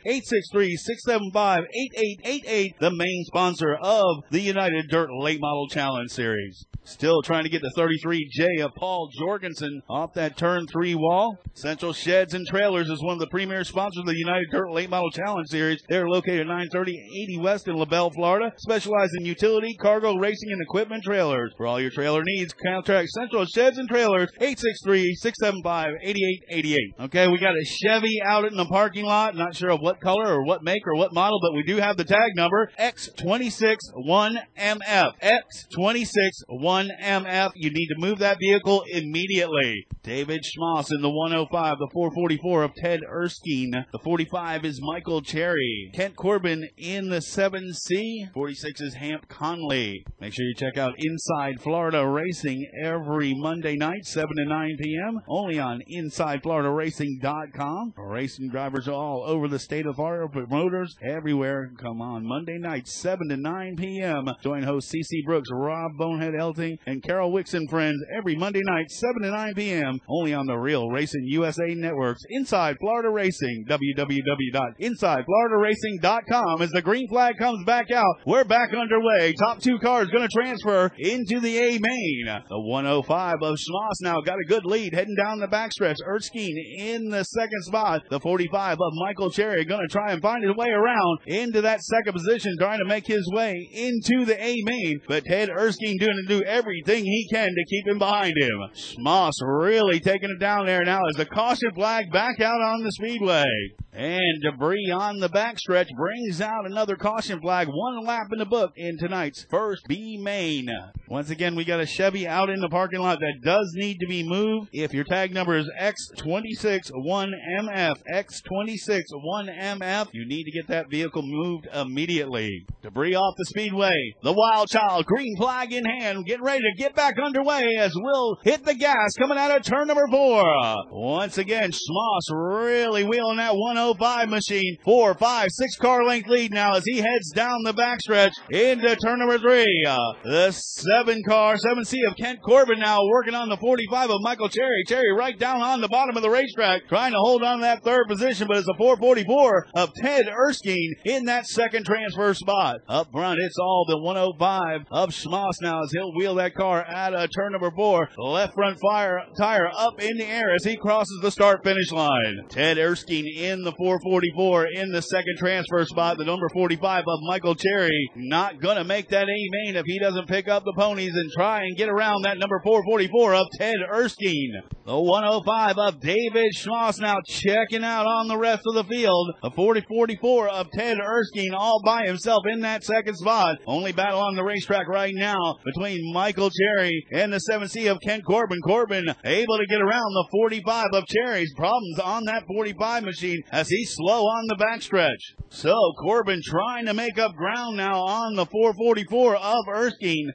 863-675-8888, 1.08 2.78
the 2.80 2.90
main 2.94 3.24
sponsor 3.26 3.78
of 3.80 4.24
the 4.30 4.40
United 4.40 4.88
Dirt 4.90 5.08
Late 5.10 5.40
Model 5.40 5.68
Challenge 5.68 6.10
Series. 6.10 6.66
Still 6.88 7.20
trying 7.20 7.42
to 7.44 7.50
get 7.50 7.60
the 7.60 7.72
33J 7.76 8.64
of 8.64 8.74
Paul 8.74 9.10
Jorgensen 9.18 9.82
off 9.90 10.14
that 10.14 10.38
turn 10.38 10.66
three 10.66 10.94
wall. 10.94 11.36
Central 11.52 11.92
Sheds 11.92 12.32
and 12.32 12.46
Trailers 12.46 12.88
is 12.88 13.02
one 13.02 13.12
of 13.12 13.20
the 13.20 13.26
premier 13.26 13.62
sponsors 13.62 14.00
of 14.00 14.06
the 14.06 14.16
United 14.16 14.46
Dirt 14.50 14.70
Late 14.70 14.88
Model 14.88 15.10
Challenge 15.10 15.46
Series. 15.48 15.82
They're 15.90 16.08
located 16.08 16.40
at 16.40 16.46
930 16.46 16.96
80 17.24 17.38
West 17.40 17.68
in 17.68 17.76
LaBelle, 17.76 18.10
Florida. 18.12 18.54
Specialize 18.56 19.10
in 19.18 19.26
utility, 19.26 19.76
cargo, 19.76 20.16
racing, 20.16 20.50
and 20.50 20.57
equipment 20.61 21.04
trailers. 21.04 21.52
For 21.56 21.66
all 21.66 21.80
your 21.80 21.90
trailer 21.90 22.22
needs, 22.24 22.52
contact 22.52 23.09
Central 23.11 23.44
Sheds 23.46 23.78
and 23.78 23.88
Trailers 23.88 24.30
863-675-8888. 24.40 26.76
Okay, 27.00 27.28
we 27.28 27.38
got 27.38 27.54
a 27.54 27.64
Chevy 27.64 28.20
out 28.24 28.44
in 28.44 28.56
the 28.56 28.66
parking 28.66 29.04
lot. 29.04 29.34
Not 29.34 29.56
sure 29.56 29.70
of 29.70 29.80
what 29.80 30.00
color 30.00 30.26
or 30.26 30.44
what 30.44 30.62
make 30.62 30.86
or 30.86 30.94
what 30.96 31.14
model, 31.14 31.40
but 31.40 31.54
we 31.54 31.62
do 31.62 31.76
have 31.76 31.96
the 31.96 32.04
tag 32.04 32.36
number 32.36 32.70
X261MF. 32.78 35.12
X261MF. 35.22 37.50
You 37.54 37.70
need 37.70 37.88
to 37.88 37.96
move 37.98 38.18
that 38.18 38.38
vehicle 38.40 38.84
immediately. 38.92 39.86
David 40.02 40.44
Schmoss 40.44 40.90
in 40.90 41.00
the 41.02 41.11
105, 41.11 41.78
the 41.78 41.88
444 41.92 42.62
of 42.62 42.74
Ted 42.74 43.00
Erskine. 43.09 43.84
The 43.92 43.98
45 43.98 44.64
is 44.64 44.80
Michael 44.82 45.20
Cherry. 45.22 45.90
Kent 45.94 46.16
Corbin 46.16 46.68
in 46.76 47.11
the 47.11 47.18
7C. 47.18 48.32
46 48.32 48.80
is 48.80 48.94
Ham 48.94 49.20
Conley. 49.28 50.04
Make 50.20 50.32
sure 50.32 50.46
you 50.46 50.47
check 50.55 50.78
out 50.78 50.94
Inside 50.99 51.61
Florida 51.61 52.07
Racing 52.07 52.70
every 52.82 53.34
Monday 53.34 53.76
night, 53.76 54.05
7 54.05 54.28
to 54.36 54.44
9 54.44 54.76
p.m. 54.80 55.20
Only 55.28 55.59
on 55.59 55.82
InsideFloridaRacing.com. 55.90 57.94
Racing 57.96 58.51
drivers 58.51 58.86
all 58.88 59.24
over 59.26 59.49
the 59.49 59.59
state 59.59 59.86
of 59.86 59.96
Florida, 59.96 60.28
promoters 60.30 60.94
everywhere. 61.03 61.72
Come 61.80 62.01
on 62.01 62.24
Monday 62.26 62.59
night, 62.59 62.86
7 62.88 63.28
to 63.28 63.36
9 63.36 63.76
p.m. 63.76 64.28
Join 64.42 64.62
host 64.62 64.90
CC 64.92 65.24
Brooks, 65.24 65.49
Rob 65.53 65.92
Bonehead 65.99 66.34
Elting, 66.34 66.78
and 66.86 67.03
Carol 67.03 67.36
and 67.38 67.70
friends 67.70 68.03
every 68.16 68.34
Monday 68.36 68.62
night, 68.64 68.90
7 68.90 69.22
to 69.22 69.30
9 69.30 69.55
p.m. 69.55 70.01
Only 70.09 70.32
on 70.34 70.46
the 70.46 70.57
Real 70.57 70.88
Racing 70.90 71.24
USA 71.24 71.74
Networks. 71.74 72.22
Inside 72.30 72.76
Florida 72.80 73.11
Racing, 73.11 73.66
www.InsideFloridaRacing.com. 73.68 76.62
As 76.62 76.70
the 76.70 76.82
green 76.82 77.09
flag 77.09 77.36
comes 77.38 77.64
back 77.64 77.90
out, 77.90 78.20
we're 78.26 78.44
back 78.44 78.72
underway. 78.74 79.32
Top 79.34 79.61
two 79.61 79.78
cars 79.78 80.09
going 80.09 80.22
to 80.22 80.28
transfer 80.39 80.93
into 80.99 81.41
the 81.41 81.59
A 81.59 81.78
main. 81.78 82.43
The 82.49 82.61
105 82.61 83.34
of 83.43 83.57
Schmoss 83.57 84.03
now 84.03 84.20
got 84.20 84.39
a 84.39 84.47
good 84.47 84.64
lead 84.64 84.95
heading 84.95 85.16
down 85.16 85.41
the 85.41 85.49
backstretch. 85.49 85.97
Erskine 86.07 86.57
in 86.78 87.11
the 87.11 87.24
second 87.24 87.62
spot. 87.64 88.03
The 88.11 88.20
45 88.20 88.74
of 88.74 88.93
Michael 88.95 89.30
Cherry 89.30 89.64
going 89.64 89.86
to 89.86 89.93
try 89.93 90.12
and 90.12 90.22
find 90.22 90.45
his 90.45 90.55
way 90.55 90.68
around 90.68 91.18
into 91.26 91.61
that 91.62 91.80
second 91.82 92.12
position, 92.12 92.57
trying 92.59 92.78
to 92.78 92.84
make 92.84 93.07
his 93.07 93.28
way 93.32 93.68
into 93.72 94.24
the 94.24 94.41
A 94.41 94.57
main. 94.64 95.01
But 95.09 95.24
Ted 95.24 95.51
Erskine 95.51 95.99
doing 95.99 96.24
to 96.26 96.39
do 96.39 96.45
everything 96.45 97.05
he 97.05 97.28
can 97.30 97.49
to 97.49 97.64
keep 97.68 97.89
him 97.89 97.99
behind 97.99 98.34
him. 98.36 98.59
Schmoss 98.74 99.32
really 99.43 100.01
taking 100.01 100.30
it 100.30 100.41
down 100.41 100.66
there 100.66 100.84
now 100.84 101.01
as 101.09 101.16
the 101.16 101.26
caution 101.26 101.72
flag 101.74 102.12
back 102.12 102.41
out 102.41 102.61
on 102.61 102.82
the 102.82 102.93
speedway. 102.93 103.45
And 103.93 104.43
debris 104.43 104.93
on 104.93 105.18
the 105.18 105.28
backstretch 105.28 105.89
brings 105.97 106.41
out 106.41 106.66
another 106.66 106.95
caution 106.95 107.41
flag. 107.41 107.66
One 107.68 108.05
lap 108.05 108.28
in 108.30 108.39
the 108.39 108.47
book 108.47 108.72
in 108.76 108.97
tonight's 108.97 109.45
first 109.51 109.82
B 109.89 110.16
main. 110.29 110.68
Once 111.09 111.31
again, 111.31 111.55
we 111.55 111.64
got 111.64 111.81
a 111.81 111.87
Chevy 111.87 112.29
out 112.29 112.51
in 112.51 112.61
the 112.61 112.68
parking 112.68 113.01
lot 113.01 113.18
that 113.20 113.41
does 113.43 113.72
need 113.74 113.99
to 114.01 114.07
be 114.07 114.22
moved. 114.22 114.68
If 114.74 114.93
your 114.93 115.05
tag 115.05 115.33
number 115.33 115.57
is 115.57 115.70
X261MF, 115.81 117.95
X261MF, 118.12 120.09
you 120.12 120.29
need 120.29 120.45
to 120.45 120.51
get 120.51 120.66
that 120.68 120.91
vehicle 120.91 121.22
moved 121.22 121.66
immediately. 121.72 122.66
Debris 122.83 123.14
off 123.14 123.37
the 123.39 123.47
speedway. 123.47 124.12
The 124.22 124.35
Wild 124.35 124.68
Child, 124.68 125.07
green 125.07 125.35
flag 125.39 125.72
in 125.72 125.87
hand, 125.87 126.26
getting 126.26 126.45
ready 126.45 126.61
to 126.61 126.74
get 126.76 126.95
back 126.95 127.14
underway 127.18 127.76
as 127.79 127.95
Will 127.97 128.37
hit 128.45 128.66
the 128.66 128.74
gas 128.74 129.14
coming 129.18 129.39
out 129.39 129.57
of 129.57 129.62
turn 129.62 129.87
number 129.87 130.09
four. 130.11 130.45
Once 130.91 131.39
again, 131.39 131.70
Schmoss 131.70 132.29
really 132.31 133.05
wheeling 133.05 133.39
that 133.39 133.57
105 133.57 134.29
machine. 134.29 134.76
Four, 134.85 135.14
five, 135.14 135.49
six 135.51 135.76
car 135.76 136.05
length 136.05 136.29
lead 136.29 136.53
now 136.53 136.74
as 136.74 136.85
he 136.85 136.99
heads 136.99 137.31
down 137.31 137.62
the 137.64 137.72
backstretch 137.72 138.33
into 138.51 138.95
turn 138.97 139.20
number 139.20 139.39
three. 139.39 139.85
Uh, 139.87 140.12
the 140.24 140.50
seven 140.52 141.22
car, 141.26 141.56
7C 141.56 141.96
of 142.08 142.16
Kent 142.16 142.40
Corbin 142.42 142.78
now 142.78 143.00
working 143.06 143.34
on 143.34 143.48
the 143.48 143.56
45 143.56 144.10
of 144.10 144.20
Michael 144.20 144.48
Cherry. 144.48 144.82
Cherry 144.86 145.12
right 145.12 145.38
down 145.38 145.60
on 145.60 145.80
the 145.80 145.88
bottom 145.88 146.16
of 146.16 146.22
the 146.22 146.30
racetrack, 146.30 146.88
trying 146.88 147.12
to 147.12 147.18
hold 147.18 147.42
on 147.42 147.58
to 147.58 147.62
that 147.62 147.82
third 147.82 148.08
position, 148.08 148.46
but 148.48 148.56
it's 148.56 148.68
a 148.68 148.76
444 148.76 149.66
of 149.74 149.92
Ted 149.94 150.26
Erskine 150.28 150.94
in 151.04 151.24
that 151.26 151.46
second 151.46 151.84
transfer 151.84 152.34
spot. 152.34 152.76
Up 152.88 153.10
front, 153.12 153.38
it's 153.40 153.58
all 153.58 153.84
the 153.88 153.98
105 153.98 154.86
of 154.90 155.10
Schmoss 155.10 155.62
now 155.62 155.82
as 155.82 155.92
he'll 155.92 156.12
wheel 156.14 156.34
that 156.36 156.54
car 156.54 156.84
out 156.88 157.14
of 157.14 157.30
turn 157.34 157.52
number 157.52 157.70
four. 157.70 158.08
Left 158.16 158.54
front 158.54 158.78
fire 158.80 159.20
tire 159.36 159.68
up 159.76 160.00
in 160.00 160.16
the 160.16 160.26
air 160.26 160.54
as 160.54 160.64
he 160.64 160.76
crosses 160.76 161.18
the 161.22 161.30
start 161.30 161.62
finish 161.62 161.92
line. 161.92 162.46
Ted 162.48 162.78
Erskine 162.78 163.26
in 163.26 163.62
the 163.62 163.72
444 163.72 164.66
in 164.66 164.92
the 164.92 165.02
second 165.02 165.36
transfer 165.38 165.84
spot. 165.84 166.18
The 166.18 166.24
number 166.24 166.48
45 166.52 167.04
of 167.06 167.20
Michael 167.22 167.54
Cherry 167.54 168.10
not 168.16 168.60
gonna 168.60 168.84
make 168.84 169.08
that 169.10 169.28
A 169.28 169.48
main 169.64 169.76
if 169.76 169.84
he 169.86 169.97
doesn't 169.99 170.28
pick 170.28 170.49
up 170.49 170.64
the 170.64 170.72
ponies 170.76 171.12
and 171.14 171.30
try 171.32 171.62
and 171.62 171.76
get 171.76 171.88
around 171.88 172.22
that 172.22 172.38
number 172.38 172.61
444 172.64 173.34
of 173.34 173.46
Ted 173.59 173.76
Erskine. 173.92 174.62
The 174.84 174.99
105 174.99 175.76
of 175.78 176.01
David 176.01 176.53
Schmoss 176.57 177.01
now 177.01 177.16
checking 177.26 177.84
out 177.84 178.07
on 178.07 178.28
the 178.28 178.38
rest 178.38 178.62
of 178.66 178.74
the 178.74 178.84
field. 178.84 179.30
A 179.42 179.51
40-44 179.51 180.49
of 180.49 180.70
Ted 180.70 180.99
Erskine 180.99 181.55
all 181.55 181.82
by 181.84 182.07
himself 182.07 182.44
in 182.51 182.61
that 182.61 182.84
second 182.84 183.16
spot. 183.16 183.59
Only 183.66 183.92
battle 183.92 184.20
on 184.20 184.34
the 184.34 184.44
racetrack 184.44 184.88
right 184.88 185.14
now 185.14 185.57
between 185.64 186.12
Michael 186.12 186.51
Cherry 186.51 187.07
and 187.12 187.32
the 187.32 187.40
7C 187.51 187.90
of 187.90 188.01
Kent 188.01 188.24
Corbin. 188.24 188.59
Corbin 188.64 189.07
able 189.24 189.59
to 189.59 189.66
get 189.66 189.80
around 189.80 190.12
the 190.12 190.28
45 190.32 190.86
of 190.94 191.07
Cherry's 191.07 191.53
problems 191.55 191.99
on 191.99 192.24
that 192.24 192.44
45 192.46 193.05
machine 193.05 193.42
as 193.53 193.68
he's 193.68 193.94
slow 193.94 194.22
on 194.22 194.46
the 194.49 194.57
backstretch. 194.57 195.44
So 195.51 195.74
Corbin 196.01 196.40
trying 196.44 196.86
to 196.86 196.94
make 196.94 197.18
up 197.18 197.34
ground 197.34 197.76
now 197.76 198.01
on 198.03 198.34
the 198.34 198.46
444 198.46 199.36
of 199.36 199.68
Erskine. 199.68 199.88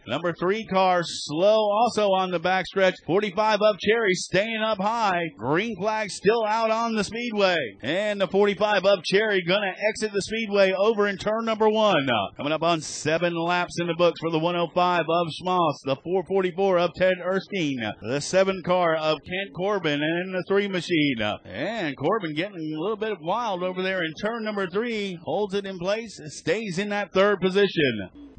Number 0.07 0.33
three 0.33 0.65
car 0.65 1.01
slow 1.03 1.69
also 1.69 2.11
on 2.11 2.31
the 2.31 2.39
backstretch. 2.39 2.95
45 3.05 3.61
of 3.61 3.77
Cherry 3.79 4.13
staying 4.13 4.61
up 4.61 4.79
high. 4.79 5.21
Green 5.37 5.75
flag 5.75 6.09
still 6.09 6.45
out 6.45 6.71
on 6.71 6.95
the 6.95 7.03
speedway. 7.03 7.57
And 7.81 8.19
the 8.21 8.27
45 8.27 8.85
of 8.85 9.03
Cherry 9.03 9.43
gonna 9.43 9.73
exit 9.87 10.11
the 10.13 10.21
speedway 10.21 10.71
over 10.71 11.07
in 11.07 11.17
turn 11.17 11.45
number 11.45 11.69
one. 11.69 12.07
Coming 12.37 12.53
up 12.53 12.63
on 12.63 12.81
seven 12.81 13.35
laps 13.35 13.79
in 13.79 13.87
the 13.87 13.95
books 13.95 14.19
for 14.19 14.31
the 14.31 14.39
105 14.39 15.01
of 15.01 15.27
Schmoss. 15.41 15.75
The 15.85 15.95
444 16.03 16.79
of 16.79 16.93
Ted 16.95 17.15
Erskine. 17.23 17.91
The 18.01 18.21
seven 18.21 18.61
car 18.63 18.95
of 18.95 19.19
Kent 19.25 19.53
Corbin 19.55 20.01
and 20.01 20.33
the 20.33 20.43
three 20.47 20.67
machine. 20.67 21.21
And 21.45 21.95
Corbin 21.97 22.33
getting 22.33 22.73
a 22.73 22.79
little 22.79 22.97
bit 22.97 23.17
wild 23.21 23.63
over 23.63 23.81
there 23.81 24.03
in 24.03 24.13
turn 24.21 24.43
number 24.43 24.67
three. 24.67 25.17
Holds 25.23 25.53
it 25.53 25.65
in 25.65 25.77
place. 25.79 26.19
Stays 26.27 26.77
in 26.79 26.89
that 26.89 27.13
third 27.13 27.39
position. 27.39 28.32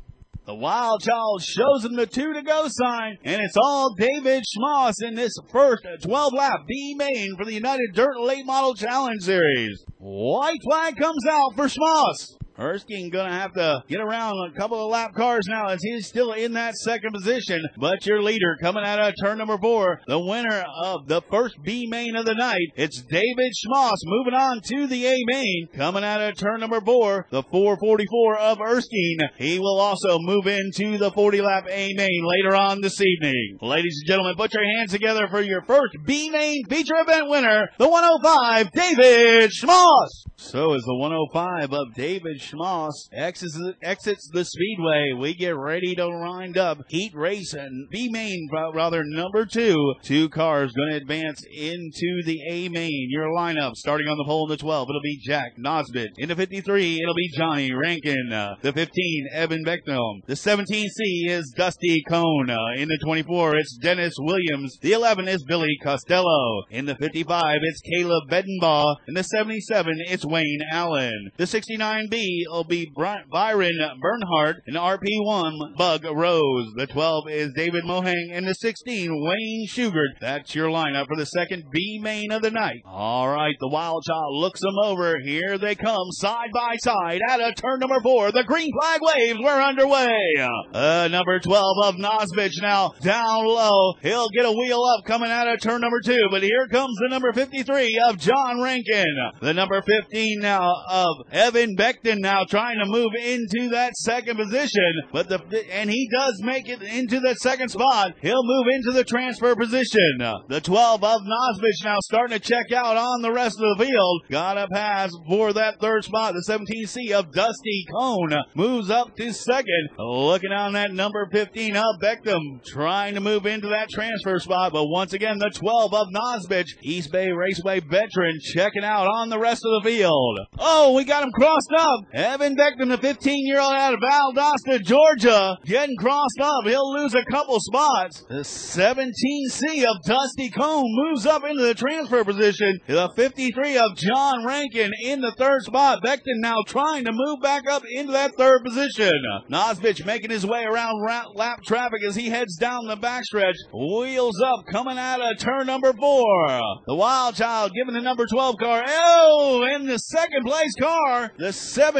The 0.46 0.54
Wild 0.54 1.02
Child 1.02 1.42
shows 1.42 1.86
him 1.86 1.96
the 1.96 2.06
two 2.06 2.34
to 2.34 2.42
go 2.42 2.66
sign, 2.68 3.16
and 3.24 3.40
it's 3.40 3.56
all 3.56 3.94
David 3.94 4.44
Schmoss 4.44 4.92
in 5.02 5.14
this 5.14 5.32
first 5.50 5.86
12 6.02 6.32
lap 6.34 6.58
B 6.68 6.94
main 6.98 7.34
for 7.38 7.46
the 7.46 7.54
United 7.54 7.94
Dirt 7.94 8.20
Late 8.20 8.44
Model 8.44 8.74
Challenge 8.74 9.22
Series. 9.22 9.82
White 9.96 10.60
flag 10.62 10.96
comes 10.98 11.24
out 11.30 11.54
for 11.56 11.64
Schmoss. 11.64 12.36
Erskine 12.58 13.10
gonna 13.10 13.32
have 13.32 13.52
to 13.54 13.82
get 13.88 14.00
around 14.00 14.34
a 14.48 14.56
couple 14.56 14.80
of 14.82 14.90
lap 14.90 15.12
cars 15.14 15.46
now 15.48 15.68
as 15.68 15.82
he's 15.82 16.06
still 16.06 16.32
in 16.32 16.52
that 16.52 16.74
second 16.76 17.12
position. 17.12 17.60
But 17.78 18.06
your 18.06 18.22
leader 18.22 18.56
coming 18.60 18.84
out 18.84 19.00
of 19.00 19.14
turn 19.20 19.38
number 19.38 19.58
four, 19.58 20.00
the 20.06 20.18
winner 20.18 20.64
of 20.82 21.08
the 21.08 21.20
first 21.30 21.56
B 21.64 21.86
main 21.88 22.14
of 22.14 22.26
the 22.26 22.34
night, 22.34 22.68
it's 22.76 23.02
David 23.02 23.52
Schmoss 23.52 23.96
moving 24.04 24.34
on 24.34 24.60
to 24.68 24.86
the 24.86 25.06
A 25.06 25.14
main. 25.26 25.68
Coming 25.74 26.04
out 26.04 26.20
of 26.20 26.36
turn 26.38 26.60
number 26.60 26.80
four, 26.80 27.26
the 27.30 27.42
444 27.42 28.38
of 28.38 28.60
Erskine. 28.60 29.18
He 29.36 29.58
will 29.58 29.80
also 29.80 30.18
move 30.20 30.46
into 30.46 30.96
the 30.98 31.10
40 31.10 31.40
lap 31.40 31.66
A 31.68 31.92
main 31.94 32.22
later 32.24 32.54
on 32.54 32.80
this 32.80 33.00
evening. 33.00 33.58
Ladies 33.62 34.00
and 34.00 34.08
gentlemen, 34.08 34.36
put 34.36 34.54
your 34.54 34.64
hands 34.76 34.92
together 34.92 35.26
for 35.28 35.40
your 35.40 35.62
first 35.62 35.96
B 36.06 36.30
main 36.30 36.64
feature 36.68 36.94
event 36.96 37.28
winner, 37.28 37.68
the 37.78 37.88
105 37.88 38.70
David 38.70 39.50
Schmoss. 39.50 40.24
So 40.36 40.74
is 40.74 40.82
the 40.82 40.96
105 40.96 41.72
of 41.72 41.94
David 41.94 42.40
Schmoss 42.44 43.08
exits, 43.12 43.58
exits 43.82 44.28
the 44.32 44.44
speedway. 44.44 45.12
We 45.18 45.34
get 45.34 45.56
ready 45.56 45.94
to 45.94 46.08
wind 46.08 46.58
up 46.58 46.78
heat 46.88 47.12
racing. 47.14 47.88
B 47.90 48.08
main, 48.10 48.48
rather 48.74 49.02
number 49.04 49.46
two. 49.46 49.94
Two 50.02 50.28
cars 50.28 50.72
going 50.72 50.90
to 50.90 50.96
advance 50.96 51.42
into 51.56 52.22
the 52.24 52.40
A 52.50 52.68
main. 52.68 53.08
Your 53.10 53.28
lineup 53.28 53.74
starting 53.76 54.08
on 54.08 54.18
the 54.18 54.24
pole 54.24 54.46
in 54.46 54.50
the 54.50 54.56
12. 54.56 54.88
It'll 54.88 55.00
be 55.02 55.20
Jack 55.24 55.56
Nosbit. 55.58 56.08
In 56.18 56.28
the 56.28 56.36
53, 56.36 57.00
it'll 57.00 57.14
be 57.14 57.30
Johnny 57.34 57.72
Rankin. 57.72 58.32
Uh, 58.32 58.56
the 58.60 58.72
15, 58.72 59.28
Evan 59.32 59.64
Becknell. 59.64 60.20
The 60.26 60.34
17C 60.34 61.30
is 61.30 61.52
Dusty 61.56 62.02
Cone. 62.08 62.50
Uh, 62.50 62.76
in 62.76 62.88
the 62.88 62.98
24, 63.04 63.56
it's 63.56 63.78
Dennis 63.78 64.14
Williams. 64.18 64.78
The 64.80 64.92
11 64.92 65.28
is 65.28 65.44
Billy 65.44 65.78
Costello. 65.82 66.64
In 66.70 66.84
the 66.86 66.94
55, 66.94 67.58
it's 67.62 67.80
Caleb 67.80 68.28
Bedenbaugh. 68.28 68.96
In 69.08 69.14
the 69.14 69.22
77, 69.22 69.94
it's 70.08 70.26
Wayne 70.26 70.60
Allen. 70.70 71.30
The 71.36 71.44
69B 71.44 72.33
will 72.48 72.64
be 72.64 72.90
Byron 72.94 73.78
Bernhardt. 74.00 74.62
And 74.66 74.76
RP1, 74.76 75.76
Bug 75.76 76.04
Rose. 76.04 76.72
The 76.76 76.86
12 76.86 77.24
is 77.30 77.52
David 77.54 77.84
Mohang. 77.84 78.30
And 78.32 78.46
the 78.46 78.54
16, 78.54 79.10
Wayne 79.10 79.66
Schugert. 79.68 80.20
That's 80.20 80.54
your 80.54 80.68
lineup 80.68 81.06
for 81.08 81.16
the 81.16 81.26
second 81.26 81.64
B 81.72 82.00
main 82.02 82.32
of 82.32 82.42
the 82.42 82.50
night. 82.50 82.82
All 82.86 83.28
right, 83.28 83.54
the 83.60 83.68
Wild 83.68 84.04
Child 84.04 84.36
looks 84.36 84.60
them 84.60 84.78
over. 84.82 85.18
Here 85.20 85.58
they 85.58 85.74
come, 85.74 86.10
side 86.12 86.50
by 86.52 86.76
side, 86.76 87.20
at 87.28 87.40
a 87.40 87.52
turn 87.52 87.80
number 87.80 88.00
four. 88.02 88.32
The 88.32 88.44
green 88.44 88.70
flag 88.80 89.00
waves. 89.02 89.38
We're 89.42 89.62
underway. 89.62 90.48
Uh, 90.72 91.08
number 91.10 91.38
12 91.38 91.76
of 91.84 91.94
Nosbich 91.96 92.60
now 92.60 92.92
down 93.02 93.44
low. 93.46 93.94
He'll 94.02 94.28
get 94.30 94.44
a 94.44 94.52
wheel 94.52 94.82
up 94.96 95.04
coming 95.04 95.30
out 95.30 95.48
of 95.48 95.60
turn 95.60 95.80
number 95.80 96.00
two. 96.04 96.28
But 96.30 96.42
here 96.42 96.66
comes 96.68 96.96
the 97.00 97.08
number 97.10 97.32
53 97.32 98.00
of 98.08 98.18
John 98.18 98.62
Rankin. 98.62 99.04
The 99.40 99.54
number 99.54 99.82
15 99.82 100.40
now 100.40 100.72
of 100.88 101.16
Evan 101.30 101.76
Beckton 101.76 102.20
now 102.24 102.44
trying 102.48 102.78
to 102.78 102.86
move 102.86 103.12
into 103.14 103.68
that 103.70 103.94
second 103.96 104.36
position. 104.36 104.92
But 105.12 105.28
the 105.28 105.40
and 105.72 105.88
he 105.90 106.08
does 106.10 106.40
make 106.42 106.68
it 106.68 106.82
into 106.82 107.20
the 107.20 107.34
second 107.36 107.68
spot. 107.68 108.14
He'll 108.20 108.42
move 108.42 108.66
into 108.72 108.92
the 108.92 109.04
transfer 109.04 109.54
position. 109.54 110.18
The 110.48 110.60
12 110.62 111.04
of 111.04 111.20
Nosbich 111.20 111.84
now 111.84 111.98
starting 112.02 112.38
to 112.38 112.44
check 112.44 112.72
out 112.72 112.96
on 112.96 113.22
the 113.22 113.32
rest 113.32 113.60
of 113.60 113.78
the 113.78 113.84
field. 113.84 114.22
Got 114.30 114.58
a 114.58 114.66
pass 114.72 115.12
for 115.28 115.52
that 115.52 115.80
third 115.80 116.04
spot. 116.04 116.34
The 116.34 116.44
17C 116.48 117.12
of 117.12 117.32
Dusty 117.32 117.84
Cone 117.92 118.34
moves 118.54 118.90
up 118.90 119.16
to 119.16 119.32
second. 119.32 119.90
Looking 119.98 120.52
on 120.52 120.72
that 120.72 120.92
number 120.92 121.28
15 121.30 121.76
of 121.76 121.84
Beckham 122.02 122.64
trying 122.64 123.14
to 123.14 123.20
move 123.20 123.46
into 123.46 123.68
that 123.68 123.90
transfer 123.90 124.38
spot. 124.38 124.72
But 124.72 124.86
once 124.86 125.12
again, 125.12 125.38
the 125.38 125.50
12 125.54 125.92
of 125.92 126.08
Nosbich, 126.08 126.68
East 126.82 127.12
Bay 127.12 127.30
Raceway 127.30 127.80
veteran 127.80 128.38
checking 128.42 128.84
out 128.84 129.06
on 129.06 129.28
the 129.28 129.38
rest 129.38 129.62
of 129.64 129.82
the 129.82 129.90
field. 129.90 130.40
Oh, 130.58 130.94
we 130.94 131.04
got 131.04 131.22
him 131.22 131.32
crossed 131.32 131.72
up. 131.78 132.00
Evan 132.14 132.54
Beckman, 132.54 132.90
the 132.90 132.98
15 132.98 133.44
year 133.44 133.58
old 133.58 133.72
out 133.72 133.92
of 133.92 133.98
Valdosta, 133.98 134.80
Georgia, 134.80 135.58
getting 135.66 135.96
crossed 135.96 136.38
up. 136.40 136.64
He'll 136.64 136.92
lose 136.92 137.12
a 137.12 137.24
couple 137.24 137.58
spots. 137.58 138.24
The 138.28 138.44
17C 138.44 139.82
of 139.82 140.00
Dusty 140.06 140.48
Cone 140.50 140.84
moves 140.86 141.26
up 141.26 141.42
into 141.42 141.64
the 141.64 141.74
transfer 141.74 142.22
position. 142.22 142.78
The 142.86 143.10
53 143.16 143.78
of 143.78 143.96
John 143.96 144.46
Rankin 144.46 144.92
in 145.02 145.22
the 145.22 145.34
third 145.36 145.62
spot. 145.62 146.04
Beckton 146.04 146.38
now 146.38 146.58
trying 146.68 147.04
to 147.06 147.10
move 147.12 147.42
back 147.42 147.68
up 147.68 147.82
into 147.90 148.12
that 148.12 148.36
third 148.38 148.62
position. 148.62 149.10
Nosbich 149.50 150.06
making 150.06 150.30
his 150.30 150.46
way 150.46 150.62
around 150.62 151.02
lap 151.34 151.58
traffic 151.66 152.04
as 152.06 152.14
he 152.14 152.28
heads 152.28 152.56
down 152.56 152.86
the 152.86 152.96
backstretch. 152.96 153.56
Wheels 153.72 154.40
up 154.40 154.66
coming 154.70 154.98
out 154.98 155.20
of 155.20 155.36
turn 155.38 155.66
number 155.66 155.92
four. 155.92 156.60
The 156.86 156.94
Wild 156.94 157.34
Child 157.34 157.72
giving 157.74 157.94
the 157.94 158.00
number 158.00 158.24
12 158.24 158.54
car. 158.60 158.84
Oh, 158.86 159.66
in 159.74 159.88
the 159.88 159.98
second 159.98 160.44
place 160.44 160.74
car, 160.78 161.32
the 161.38 161.52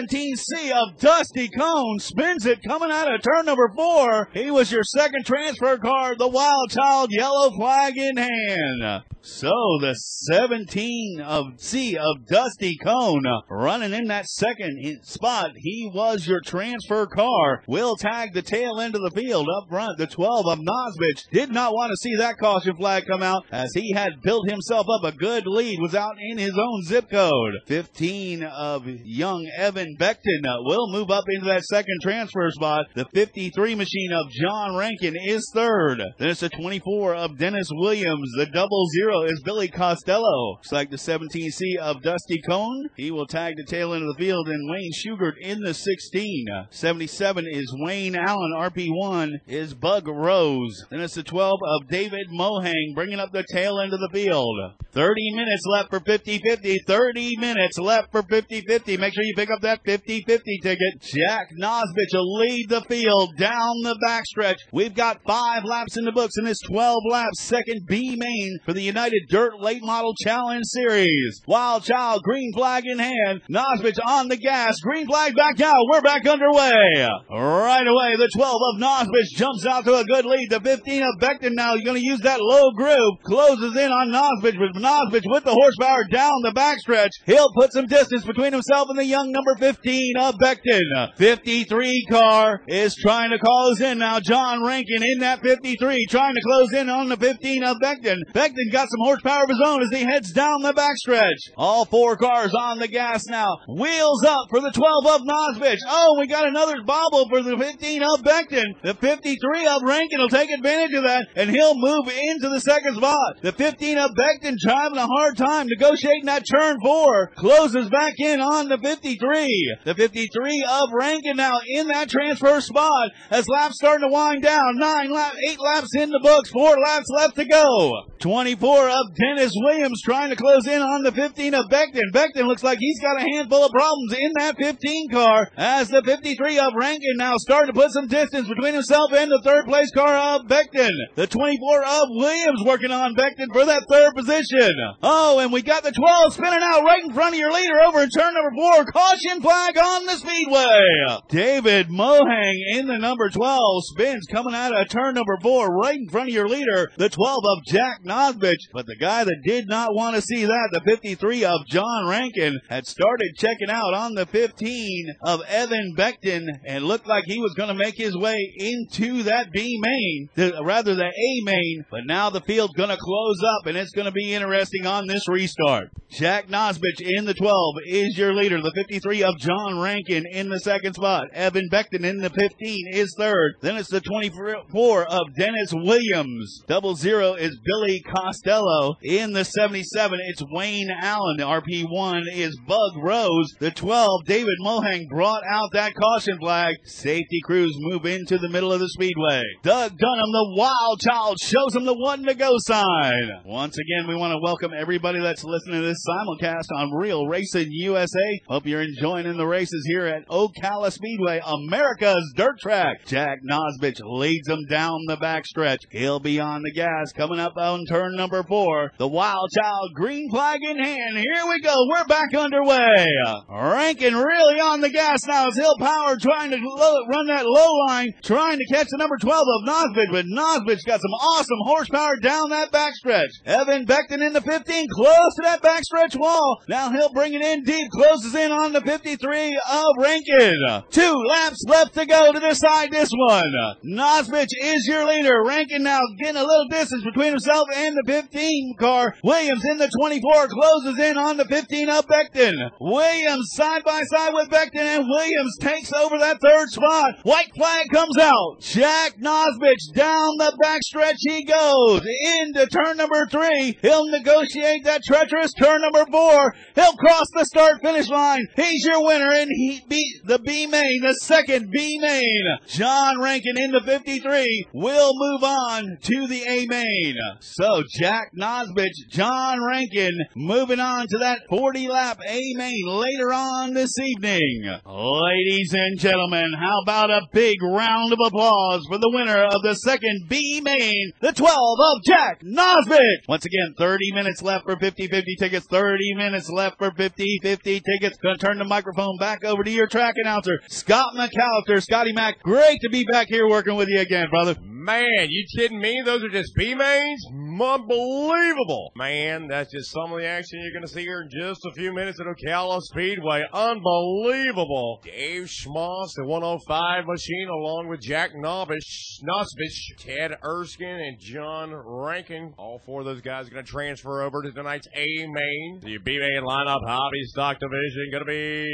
17C 0.05 0.71
of 0.71 0.99
Dusty 0.99 1.49
Cone 1.49 1.99
spins 1.99 2.47
it 2.47 2.63
coming 2.67 2.91
out 2.91 3.13
of 3.13 3.23
turn 3.23 3.47
number 3.47 3.71
four. 3.75 4.29
He 4.33 4.51
was 4.51 4.71
your 4.71 4.85
second 4.85 5.25
transfer 5.25 5.79
car. 5.79 6.15
The 6.15 6.29
Wild 6.29 6.71
Child 6.71 7.09
yellow 7.11 7.51
flag 7.51 7.97
in 7.97 8.17
hand. 8.17 9.05
So 9.27 9.51
the 9.81 9.95
17 9.95 11.23
of 11.25 11.55
C 11.57 11.97
of 11.97 12.27
Dusty 12.27 12.77
Cone 12.77 13.25
running 13.49 13.95
in 13.95 14.09
that 14.09 14.27
second 14.27 14.79
spot. 15.03 15.53
He 15.57 15.91
was 15.93 16.27
your 16.27 16.43
transfer 16.45 17.07
car. 17.07 17.63
Will 17.67 17.97
tag 17.97 18.35
the 18.35 18.43
tail 18.43 18.81
end 18.81 18.95
of 18.95 19.01
the 19.01 19.19
field 19.19 19.49
up 19.49 19.71
front. 19.71 19.97
The 19.97 20.07
12 20.07 20.47
of 20.47 20.59
Nosbich 20.59 21.31
did 21.33 21.51
not 21.51 21.73
want 21.73 21.91
to 21.91 21.97
see 21.97 22.15
that 22.17 22.37
caution 22.37 22.77
flag 22.77 23.05
come 23.07 23.23
out 23.23 23.47
as 23.51 23.73
he 23.73 23.95
had 23.95 24.21
built 24.23 24.51
himself 24.51 24.87
up 24.91 25.05
a 25.05 25.17
good 25.17 25.47
lead. 25.47 25.81
Was 25.81 25.95
out 25.95 26.17
in 26.21 26.37
his 26.37 26.59
own 26.59 26.83
zip 26.85 27.09
code. 27.09 27.55
15 27.67 28.43
of 28.43 28.87
young 28.87 29.51
Evan 29.57 29.94
Evan 29.95 30.15
Beckton 30.15 30.47
uh, 30.47 30.63
will 30.63 30.91
move 30.91 31.11
up 31.11 31.25
into 31.29 31.47
that 31.47 31.65
second 31.65 31.99
transfer 32.03 32.51
spot. 32.51 32.87
The 32.95 33.05
53 33.07 33.75
machine 33.75 34.13
of 34.13 34.31
John 34.31 34.77
Rankin 34.77 35.15
is 35.25 35.51
third. 35.55 36.03
Then 36.19 36.29
it's 36.29 36.41
the 36.41 36.49
24 36.49 37.15
of 37.15 37.39
Dennis 37.39 37.69
Williams. 37.73 38.31
The 38.37 38.47
double 38.47 38.87
zero 38.89 39.23
is 39.23 39.43
Billy 39.45 39.69
Costello. 39.69 40.53
Looks 40.53 40.73
like 40.73 40.91
the 40.91 40.97
17C 40.97 41.77
of 41.81 42.03
Dusty 42.03 42.41
Cone. 42.49 42.89
He 42.97 43.11
will 43.11 43.27
tag 43.27 43.55
the 43.57 43.65
tail 43.65 43.95
end 43.95 44.03
of 44.03 44.17
the 44.17 44.23
field 44.23 44.49
and 44.49 44.71
Wayne 44.71 44.93
Schugert 44.93 45.39
in 45.41 45.61
the 45.61 45.75
16. 45.75 46.47
77 46.71 47.47
is 47.49 47.75
Wayne 47.79 48.17
Allen. 48.17 48.53
RP1 48.57 49.41
is 49.47 49.75
Bug 49.75 50.09
Rose. 50.09 50.85
Then 50.91 51.01
it's 51.01 51.15
the 51.15 51.23
12 51.23 51.59
of 51.67 51.89
David 51.89 52.29
Mohang 52.33 52.95
bringing 52.95 53.21
up 53.21 53.33
the 53.33 53.45
tail 53.53 53.81
end 53.81 53.93
of 53.93 54.01
the 54.01 54.11
field. 54.13 54.57
30 54.93 55.35
minutes 55.35 55.63
left 55.67 55.91
for 55.91 56.01
50-50. 56.01 56.77
30 56.87 57.37
minutes 57.39 57.79
left 57.79 58.13
for 58.13 58.23
50-50. 58.23 58.99
Make 58.99 59.13
sure 59.13 59.25
you 59.25 59.35
pick 59.37 59.51
up 59.51 59.61
that 59.63 59.84
50-50 59.87 60.41
ticket. 60.63 61.01
Jack 61.03 61.49
Nosbich 61.61 62.13
will 62.13 62.35
lead 62.39 62.69
the 62.69 62.83
field 62.89 63.37
down 63.37 63.83
the 63.83 63.99
backstretch. 64.07 64.57
We've 64.73 64.95
got 64.95 65.21
five 65.27 65.65
laps 65.65 65.97
in 65.97 66.05
the 66.05 66.13
books 66.13 66.35
in 66.39 66.45
this 66.45 66.61
12 66.71 67.03
lap 67.11 67.31
second 67.39 67.87
B 67.87 68.17
main 68.17 68.59
for 68.65 68.73
the 68.73 68.83
United 68.83 69.23
Dirt 69.29 69.61
Late 69.61 69.83
Model 69.83 70.15
Challenge 70.23 70.65
Series. 70.65 71.43
Wild 71.47 71.85
Child, 71.85 72.23
green 72.23 72.53
flag 72.55 72.85
in 72.87 72.99
hand. 72.99 73.43
Nosbich 73.51 73.99
on 74.05 74.29
the 74.29 74.37
gas. 74.37 74.81
Green 74.81 75.07
flag 75.07 75.35
back 75.37 75.61
out. 75.61 75.85
We're 75.91 76.01
back 76.01 76.27
underway. 76.27 77.07
Right 77.31 77.87
away, 77.87 78.17
the 78.17 78.31
12 78.35 78.61
of 78.75 78.81
Nosbich 78.81 79.37
jumps 79.37 79.67
out 79.67 79.85
to 79.85 79.97
a 79.97 80.05
good 80.05 80.25
lead. 80.25 80.49
The 80.51 80.61
15 80.61 81.03
of 81.03 81.21
Beckton 81.21 81.53
now. 81.53 81.75
You're 81.75 81.85
going 81.85 82.01
to 82.01 82.07
use 82.07 82.21
that 82.21 82.41
low 82.41 82.71
groove. 82.73 83.19
Closes 83.25 83.77
in 83.77 83.91
on 83.91 84.13
Nosbich, 84.13 84.59
but 84.59 84.81
Nosbich 84.81 85.31
with 85.31 85.45
the 85.45 85.53
horsepower 85.53 86.05
down 86.11 86.33
the 86.43 86.53
backstretch. 86.53 87.11
He'll 87.27 87.53
put 87.55 87.73
some 87.73 87.87
distance 87.87 88.25
between 88.25 88.53
himself 88.53 88.89
and 88.89 88.99
the 88.99 89.05
young 89.05 89.31
number 89.31 89.55
15 89.59 89.64
of 89.67 90.35
Beckton. 90.43 91.17
53 91.17 92.07
car 92.11 92.61
is 92.69 92.95
trying 92.97 93.31
to 93.31 93.39
close 93.39 93.81
in 93.81 93.99
now. 93.99 94.21
John 94.21 94.63
Rankin 94.63 95.03
in 95.03 95.21
that 95.21 95.41
53 95.41 96.07
trying 96.11 96.35
to 96.35 96.41
close 96.43 96.73
in 96.73 96.89
on 96.89 97.09
the 97.09 97.17
15 97.17 97.65
of 97.65 97.77
Beckton. 97.83 98.19
Beckton 98.35 98.73
got 98.73 98.89
some 98.91 99.05
horsepower 99.05 99.45
of 99.45 99.49
his 99.49 99.63
own 99.65 99.83
as 99.83 99.91
he 99.91 100.05
heads 100.05 100.33
down 100.33 100.63
the 100.63 100.73
backstretch. 100.73 101.53
All 101.57 101.85
four 101.85 102.17
cars 102.17 102.53
on 102.55 102.79
the 102.79 102.89
gas 102.89 103.27
now. 103.27 103.49
Wheels 103.69 104.25
up 104.25 104.49
for 104.51 104.61
the 104.61 104.71
12 104.71 105.07
of 105.07 105.21
Nosbich. 105.23 105.79
Oh, 105.89 106.17
we 106.19 106.27
got 106.27 106.49
another 106.49 106.83
bobble 106.85 107.29
for 107.29 107.43
the 107.43 107.57
15 107.57 108.03
of 108.03 108.23
Beckton. 108.23 108.75
The 108.83 108.95
53 108.95 109.67
of 109.67 109.83
Rankin 109.83 110.21
will 110.21 110.29
take 110.29 110.51
advantage 110.51 110.95
of 110.97 111.05
that 111.05 111.29
and 111.37 111.51
he'll 111.51 111.77
move 111.77 112.09
into 112.09 112.49
the 112.49 112.61
second 112.61 112.97
spot. 112.97 113.41
The 113.43 113.53
15 113.53 113.99
of 113.99 114.11
Beckton 114.11 114.57
having 114.67 114.99
a 114.99 115.07
hard 115.07 115.37
time 115.37 115.67
negotiating 115.69 116.27
that 116.27 116.43
turn 116.51 116.77
four. 116.83 117.31
Closes 117.37 117.89
back 117.89 118.15
in 118.19 118.41
on 118.41 118.69
the 118.69 118.79
53. 118.79 119.54
The 119.85 119.95
53 119.95 120.65
of 120.69 120.89
Rankin 120.93 121.37
now 121.37 121.59
in 121.67 121.89
that 121.89 122.09
transfer 122.09 122.61
spot 122.61 123.11
as 123.31 123.49
laps 123.49 123.77
starting 123.77 124.09
to 124.09 124.13
wind 124.13 124.43
down. 124.43 124.79
Nine 124.79 125.11
laps, 125.11 125.37
eight 125.49 125.61
laps 125.61 125.95
in 125.97 126.11
the 126.11 126.21
books, 126.23 126.51
four 126.51 126.77
laps 126.79 127.07
left 127.17 127.37
to 127.37 127.45
go. 127.45 128.05
24 128.19 128.89
of 128.89 129.15
Dennis 129.15 129.53
Williams 129.55 130.01
trying 130.03 130.31
to 130.31 130.37
close 130.37 130.67
in 130.67 130.81
on 130.81 131.03
the 131.03 131.13
15 131.13 131.55
of 131.55 131.67
Beckton. 131.67 132.11
Beckton 132.13 132.47
looks 132.47 132.63
like 132.63 132.79
he's 132.79 133.01
got 133.01 133.21
a 133.21 133.31
handful 133.35 133.65
of 133.65 133.71
problems 133.71 134.15
in 134.15 134.33
that 134.39 134.57
15 134.57 135.11
car 135.11 135.49
as 135.57 135.89
the 135.89 136.03
53 136.03 136.59
of 136.59 136.73
Rankin 136.75 137.17
now 137.17 137.35
starting 137.37 137.75
to 137.75 137.79
put 137.79 137.93
some 137.93 138.07
distance 138.07 138.49
between 138.49 138.75
himself 138.75 139.13
and 139.13 139.31
the 139.31 139.43
third 139.45 139.67
place 139.67 139.91
car 139.91 140.37
of 140.37 140.47
Beckton. 140.47 140.93
The 141.17 141.27
24 141.27 141.85
of 141.85 142.09
Williams 142.11 142.63
working 142.65 142.91
on 142.91 143.15
Beckton 143.15 143.53
for 143.53 143.67
that 143.67 143.85
third 143.91 144.15
position. 144.15 144.73
Oh, 145.03 145.41
and 145.41 145.53
we 145.53 145.61
got 145.61 145.83
the 145.83 145.93
12 145.93 146.33
spinning 146.33 146.63
out 146.63 146.83
right 146.83 147.05
in 147.05 147.13
front 147.13 147.35
of 147.35 147.39
your 147.39 147.53
leader 147.53 147.81
over 147.87 148.03
in 148.03 148.09
turn 148.11 148.33
number 148.33 148.53
four. 148.57 148.85
Caution 148.87 149.43
flag 149.45 149.77
on 149.77 150.07
the 150.07 150.17
speedway. 150.17 151.21
David 151.29 151.89
Mohang 151.89 152.55
in 152.73 152.87
the 152.87 152.97
number 152.97 153.29
12 153.29 153.85
spins 153.85 154.27
coming 154.33 154.55
out 154.55 154.75
of 154.75 154.89
turn 154.89 155.15
number 155.15 155.37
four 155.43 155.69
right 155.69 155.99
in 155.99 156.09
front 156.09 156.31
of 156.31 156.35
your 156.35 156.49
leader. 156.49 156.91
The 156.97 157.11
12 157.11 157.43
of 157.45 157.59
Jack 157.67 158.03
Nosbich. 158.07 158.71
But 158.73 158.87
the 158.87 158.97
guy 158.97 159.23
that 159.23 159.43
did 159.45 159.69
not 159.69 159.95
want 159.95 160.17
to 160.17 160.23
see 160.23 160.47
that, 160.47 160.69
the 160.73 160.81
53 160.81 161.45
of 161.45 161.67
John 161.67 162.09
Rankin, 162.09 162.59
had 162.71 162.87
started 162.87 163.35
checking 163.37 163.69
out 163.69 163.93
on 163.93 164.15
the 164.15 164.25
15 164.25 165.15
of 165.23 165.43
Evan 165.47 165.95
Beckton 165.95 166.47
and 166.65 166.87
looked 166.87 167.07
like 167.07 167.25
he 167.27 167.39
was 167.39 167.53
going 167.53 167.69
to 167.69 167.75
make 167.75 167.99
his 167.99 168.17
way 168.17 168.51
into 168.57 169.25
that 169.25 169.53
B 169.53 169.79
main, 169.79 170.31
the, 170.37 170.63
rather 170.65 170.95
the 170.95 171.05
A 171.05 171.45
main. 171.45 171.85
But 171.91 172.07
now 172.07 172.31
the 172.31 172.41
field's 172.41 172.75
going 172.75 172.89
to 172.89 172.97
close 172.97 173.43
up 173.43 173.67
and 173.67 173.77
it's 173.77 173.93
going 173.93 174.07
to 174.07 174.13
be 174.13 174.33
interesting 174.33 174.87
on 174.87 175.07
this 175.07 175.29
restart. 175.29 175.91
Jack 176.11 176.49
Nosbich 176.49 177.01
in 177.01 177.27
the 177.27 177.35
12 177.35 177.75
is 177.87 178.17
your 178.17 178.33
leader. 178.33 178.63
The 178.63 178.73
53 178.75 179.25
of 179.25 179.34
John 179.39 179.81
Rankin 179.81 180.25
in 180.31 180.49
the 180.49 180.61
second 180.61 180.95
spot. 180.95 181.29
Evan 181.33 181.69
Beckton 181.71 182.05
in 182.05 182.19
the 182.19 182.31
15 182.31 182.89
is 182.93 183.15
third. 183.19 183.55
Then 183.61 183.77
it's 183.77 183.91
the 183.91 184.01
24 184.01 185.05
of 185.05 185.35
Dennis 185.37 185.73
Williams. 185.73 186.63
Double 186.67 186.95
zero 186.95 187.35
is 187.35 187.59
Billy 187.65 188.01
Costello. 188.01 188.95
In 189.03 189.33
the 189.33 189.45
77, 189.45 190.19
it's 190.29 190.43
Wayne 190.51 190.91
Allen. 190.91 191.37
The 191.37 191.45
RP1 191.45 192.23
is 192.33 192.59
Bug 192.67 192.93
Rose. 193.03 193.55
The 193.61 193.71
12, 193.71 194.25
David 194.27 194.59
Mohang 194.65 195.09
brought 195.09 195.43
out 195.49 195.71
that 195.73 195.95
caution 195.95 196.39
flag. 196.39 196.75
Safety 196.85 197.41
crews 197.45 197.75
move 197.79 198.07
into 198.07 198.39
the 198.39 198.49
middle 198.49 198.73
of 198.73 198.81
the 198.81 198.89
speedway. 198.89 199.43
Doug 199.63 199.99
Dunham, 199.99 200.33
the 200.33 200.55
wild 200.57 201.01
child, 201.01 201.39
shows 201.41 201.75
him 201.75 201.85
the 201.85 201.95
one 201.95 202.25
to 202.25 202.35
go 202.35 202.53
sign. 202.59 203.31
Once 203.45 203.77
again, 203.79 204.09
we 204.09 204.17
want 204.17 204.33
to 204.33 204.41
welcome 204.43 204.73
everybody 204.77 205.21
that's 205.21 205.45
listening 205.45 205.81
to 205.81 205.87
this 205.87 206.05
simulcast 206.09 206.67
on 206.77 206.93
Real 206.93 207.27
Racing 207.27 207.69
USA. 207.71 208.41
Hope 208.49 208.67
you're 208.67 208.83
enjoying 208.83 209.24
in 209.27 209.37
the 209.37 209.47
races 209.47 209.85
here 209.87 210.07
at 210.07 210.27
Ocala 210.29 210.93
Speedway, 210.93 211.41
America's 211.45 212.33
dirt 212.37 212.59
track. 212.59 213.07
Jack 213.07 213.39
Nosbich 213.49 214.01
leads 214.05 214.47
them 214.47 214.65
down 214.69 214.99
the 215.07 215.17
backstretch. 215.17 215.79
He'll 215.91 216.21
be 216.21 216.41
on 216.41 216.63
the 216.63 216.73
gas 216.73 217.13
coming 217.13 217.41
up 217.41 217.57
on 217.57 217.85
turn 217.87 218.17
number 218.17 218.43
four. 218.43 218.93
The 218.99 219.09
Wild 219.09 219.51
Child 219.55 219.95
green 219.95 220.31
flag 220.31 220.61
in 220.63 220.79
hand. 220.79 221.17
Here 221.17 221.47
we 221.49 221.61
go. 221.61 221.75
We're 221.89 222.05
back 222.07 222.35
underway. 222.35 223.07
Rankin 223.49 224.15
really 224.15 224.61
on 224.61 224.81
the 224.81 224.91
gas 224.91 225.27
now 225.27 225.49
as 225.49 225.57
Hill 225.57 225.77
Power 225.79 226.17
trying 226.17 226.51
to 226.51 226.57
low, 226.57 227.07
run 227.09 227.27
that 227.29 227.47
low 227.47 227.71
line, 227.89 228.13
trying 228.23 228.59
to 228.59 228.67
catch 228.73 228.89
the 228.91 228.99
number 228.99 229.17
12 229.19 229.47
of 229.47 229.69
Nosbich, 229.69 230.11
but 230.11 230.27
Nosbich 230.27 230.85
got 230.87 231.01
some 231.01 231.15
awesome 231.15 231.59
horsepower 231.65 232.17
down 232.17 232.51
that 232.51 232.73
backstretch. 232.73 233.31
Evan 233.45 233.87
Beckton 233.87 234.25
in 234.25 234.33
the 234.33 234.41
15, 234.41 234.89
close 234.91 235.35
to 235.37 235.43
that 235.43 235.63
backstretch 235.63 236.19
wall. 236.19 236.63
Now 236.69 236.91
Hill 236.91 237.11
bring 237.13 237.35
it 237.35 237.43
in 237.43 237.65
deep, 237.65 237.91
closes 237.91 238.35
in 238.35 238.53
on 238.53 238.73
the 238.73 238.81
53 239.15 239.61
of 239.71 239.87
Rankin. 239.99 240.83
Two 240.91 241.15
laps 241.29 241.63
left 241.69 241.95
to 241.95 242.05
go 242.05 242.33
to 242.33 242.41
decide 242.41 242.91
this 242.91 243.11
one. 243.15 243.53
Nosbich 243.85 244.51
is 244.61 244.87
your 244.89 245.07
leader. 245.07 245.45
Rankin 245.47 245.85
now 245.85 246.01
getting 246.21 246.41
a 246.41 246.45
little 246.45 246.67
distance 246.69 247.05
between 247.05 247.31
himself 247.31 247.69
and 247.75 247.97
the 247.97 248.03
15 248.07 248.75
car. 248.79 249.15
Williams 249.23 249.65
in 249.65 249.79
the 249.79 249.91
24 250.01 250.49
closes 250.49 250.99
in 250.99 251.17
on 251.17 251.37
the 251.37 251.45
15 251.45 251.89
of 251.91 252.07
Beckton. 252.07 252.55
Williams 252.81 253.51
side 253.55 253.85
by 253.85 254.03
side 254.03 254.33
with 254.35 254.49
Beckton 254.49 254.81
and 254.81 255.07
Williams 255.09 255.57
takes 255.61 255.93
over 255.93 256.19
that 256.19 256.41
third 256.41 256.69
spot. 256.71 257.15
White 257.23 257.55
flag 257.57 257.87
comes 257.93 258.19
out. 258.19 258.61
Jack 258.61 259.19
Nosbich 259.19 259.95
down 259.95 260.37
the 260.39 260.57
backstretch 260.63 261.19
he 261.21 261.45
goes 261.45 262.03
into 262.41 262.67
turn 262.67 262.97
number 262.97 263.27
three. 263.31 263.79
He'll 263.81 264.07
negotiate 264.07 264.85
that 264.85 265.03
treacherous 265.05 265.53
turn 265.53 265.83
number 265.83 266.05
four. 266.11 266.55
He'll 266.75 266.95
cross 266.95 267.27
the 267.35 267.45
start 267.45 267.81
finish 267.81 268.09
line. 268.09 268.47
He's 268.57 268.85
your 268.85 269.04
winner 269.05 269.31
and 269.31 269.51
he 269.51 269.81
beat 269.89 270.23
the 270.25 270.39
B 270.39 270.67
main, 270.67 271.03
the 271.03 271.15
second 271.23 271.71
B 271.71 271.99
main. 272.01 272.43
John 272.69 273.21
Rankin 273.21 273.59
in 273.59 273.73
the 273.73 273.81
53 273.81 274.67
will 274.73 275.13
move 275.15 275.45
on 275.45 275.99
to 276.01 276.27
the 276.27 276.43
A 276.43 276.67
main. 276.67 277.17
So 277.41 277.83
Jack 277.99 278.31
Nosbich, 278.39 278.95
John 279.11 279.59
Rankin 279.63 280.13
moving 280.35 280.81
on 280.81 281.07
to 281.09 281.19
that 281.19 281.41
40 281.49 281.89
lap 281.89 282.21
A 282.27 282.41
main 282.57 282.87
later 282.87 283.33
on 283.33 283.75
this 283.75 283.93
evening. 283.99 284.65
Ladies 284.87 285.75
and 285.75 285.99
gentlemen, 285.99 286.53
how 286.59 286.83
about 286.83 287.11
a 287.11 287.27
big 287.33 287.63
round 287.63 288.13
of 288.13 288.19
applause 288.25 288.83
for 288.89 288.99
the 288.99 289.11
winner 289.13 289.45
of 289.45 289.63
the 289.63 289.75
second 289.75 290.27
B 290.29 290.61
main, 290.63 291.13
the 291.21 291.33
12 291.33 291.51
of 291.53 292.05
Jack 292.05 292.43
Nosbich. 292.43 293.29
Once 293.29 293.45
again, 293.45 293.75
30 293.79 294.13
minutes 294.13 294.43
left 294.43 294.65
for 294.65 294.77
50-50 294.77 295.23
tickets, 295.39 295.67
30 295.67 296.15
minutes 296.15 296.49
left 296.51 296.79
for 296.79 296.91
50-50 296.91 297.63
tickets. 297.63 298.17
Gonna 298.23 298.37
turn 298.39 298.59
the 298.59 298.65
microphone 298.65 298.94
back 299.19 299.45
over 299.45 299.65
to 299.65 299.71
your 299.71 299.87
track 299.87 300.15
announcer, 300.17 300.61
Scott 300.69 301.15
McAllister. 301.17 301.83
Scotty 301.83 302.13
Mac, 302.13 302.43
great 302.43 302.81
to 302.83 302.89
be 302.89 303.05
back 303.05 303.29
here 303.29 303.49
working 303.49 303.75
with 303.77 303.89
you 303.89 304.01
again, 304.01 304.29
brother. 304.31 304.57
Man, 304.63 305.29
you 305.31 305.47
kidding 305.57 305.81
me? 305.81 306.03
Those 306.05 306.23
are 306.23 306.29
just 306.29 306.55
B 306.55 306.75
mains? 306.75 307.25
Unbelievable. 307.61 308.93
Man, 308.97 309.47
that's 309.47 309.71
just 309.71 309.93
some 309.93 310.13
of 310.13 310.19
the 310.19 310.27
action 310.27 310.61
you're 310.61 310.73
going 310.73 310.87
to 310.87 310.93
see 310.93 311.03
here 311.03 311.23
in 311.23 311.31
just 311.31 311.61
a 311.65 311.73
few 311.75 311.95
minutes 311.95 312.19
at 312.21 312.27
Ocala 312.27 312.81
Speedway. 312.81 313.45
Unbelievable. 313.53 315.01
Dave 315.05 315.45
Schmoss, 315.45 316.09
the 316.17 316.25
105 316.27 317.07
machine, 317.07 317.49
along 317.49 317.89
with 317.89 318.01
Jack 318.01 318.33
Novish, 318.35 319.21
Nosbish, 319.23 319.99
Ted 319.99 320.37
Erskine, 320.45 321.01
and 321.01 321.19
John 321.21 321.73
Rankin. 321.75 322.55
All 322.59 322.81
four 322.85 323.01
of 323.01 323.07
those 323.07 323.21
guys 323.21 323.47
are 323.47 323.51
going 323.51 323.65
to 323.65 323.71
transfer 323.71 324.23
over 324.23 324.43
to 324.43 324.51
tonight's 324.53 324.89
A 324.95 325.27
main. 325.27 325.81
The 325.81 325.99
B 325.99 326.19
main 326.19 326.43
lineup, 326.43 326.81
hobby 326.87 327.23
stock 327.27 327.59
division, 327.61 328.11
going 328.11 328.25
to 328.25 328.31
be 328.31 328.65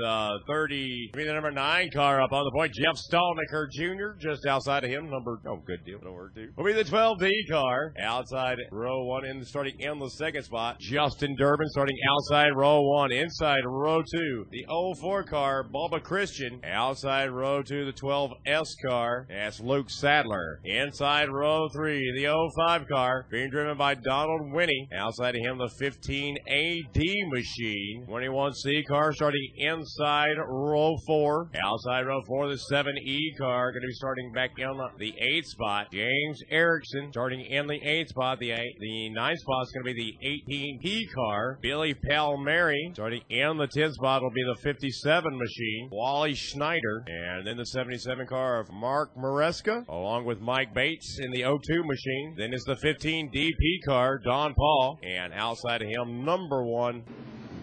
the 0.00 0.38
30, 0.46 1.10
be 1.14 1.24
the 1.24 1.32
number 1.32 1.50
9 1.50 1.90
car 1.92 2.22
up 2.22 2.32
on 2.32 2.44
the 2.44 2.52
point. 2.52 2.72
Jeff 2.74 2.96
Stalnaker 2.96 3.66
Jr., 3.72 4.18
just 4.18 4.46
outside 4.46 4.84
of 4.84 4.90
him, 4.90 5.10
number, 5.10 5.40
oh, 5.48 5.62
good 5.66 5.84
deal, 5.84 5.98
number 6.02 6.30
2. 6.34 6.52
Will 6.56 6.64
be 6.64 6.72
the 6.72 6.84
12D 6.84 7.30
car, 7.50 7.92
outside 8.20 8.58
row 8.70 9.02
1 9.04 9.24
in 9.24 9.42
starting 9.46 9.80
in 9.80 9.98
the 9.98 10.10
second 10.10 10.42
spot. 10.42 10.78
Justin 10.78 11.34
Durbin 11.38 11.66
starting 11.70 11.96
outside 12.10 12.50
row 12.54 12.82
1, 12.82 13.12
inside 13.12 13.62
row 13.64 14.02
2. 14.02 14.46
The 14.50 14.66
04 15.00 15.24
car, 15.24 15.64
Bubba 15.64 16.02
Christian, 16.02 16.60
outside 16.62 17.30
row 17.30 17.62
2, 17.62 17.86
the 17.86 17.92
12S 17.94 18.68
car. 18.86 19.26
That's 19.30 19.58
Luke 19.60 19.88
Sadler. 19.88 20.60
Inside 20.64 21.30
row 21.30 21.68
3, 21.74 22.12
the 22.14 22.50
05 22.56 22.88
car, 22.88 23.26
being 23.30 23.48
driven 23.48 23.78
by 23.78 23.94
Donald 23.94 24.52
Winnie. 24.52 24.90
Outside 24.94 25.34
of 25.36 25.42
him, 25.42 25.56
the 25.56 25.70
15 25.78 26.36
AD 26.46 27.02
machine. 27.32 28.04
21C 28.06 28.86
car 28.86 29.14
starting 29.14 29.48
inside 29.56 30.36
row 30.46 30.94
4. 31.06 31.52
Outside 31.64 32.02
row 32.02 32.20
4, 32.26 32.48
the 32.48 32.60
7E 32.70 33.38
car, 33.38 33.72
going 33.72 33.80
to 33.80 33.86
be 33.86 33.94
starting 33.94 34.30
back 34.32 34.50
in 34.58 34.78
the 34.98 35.14
8th 35.22 35.46
spot. 35.46 35.86
James 35.90 36.42
Erickson 36.50 37.08
starting 37.12 37.40
in 37.40 37.66
the 37.66 37.80
8th 37.80 38.09
spot. 38.10 38.38
The, 38.38 38.52
eight, 38.52 38.76
the 38.78 39.10
9th 39.16 39.38
spot 39.38 39.62
is 39.64 39.72
going 39.72 39.86
to 39.86 39.94
be 39.94 40.16
the 40.20 40.84
18P 40.84 41.12
car. 41.14 41.58
Billy 41.62 41.94
Palmieri 41.94 42.90
starting 42.92 43.22
in 43.30 43.56
the 43.56 43.66
10th 43.66 43.94
spot 43.94 44.22
will 44.22 44.30
be 44.30 44.44
the 44.44 44.60
57 44.60 45.38
machine. 45.38 45.88
Wally 45.90 46.34
Schneider. 46.34 47.04
And 47.06 47.46
then 47.46 47.56
the 47.56 47.66
77 47.66 48.26
car 48.26 48.60
of 48.60 48.70
Mark 48.70 49.14
Maresca, 49.16 49.88
along 49.88 50.24
with 50.26 50.40
Mike 50.40 50.74
Bates 50.74 51.18
in 51.18 51.30
the 51.30 51.42
02 51.42 51.84
machine. 51.84 52.34
Then 52.36 52.52
is 52.52 52.64
the 52.64 52.76
15 52.76 53.30
DP 53.30 53.84
car, 53.86 54.18
Don 54.18 54.54
Paul. 54.54 54.98
And 55.02 55.32
outside 55.32 55.82
of 55.82 55.88
him, 55.88 56.24
number 56.24 56.62
one, 56.64 57.04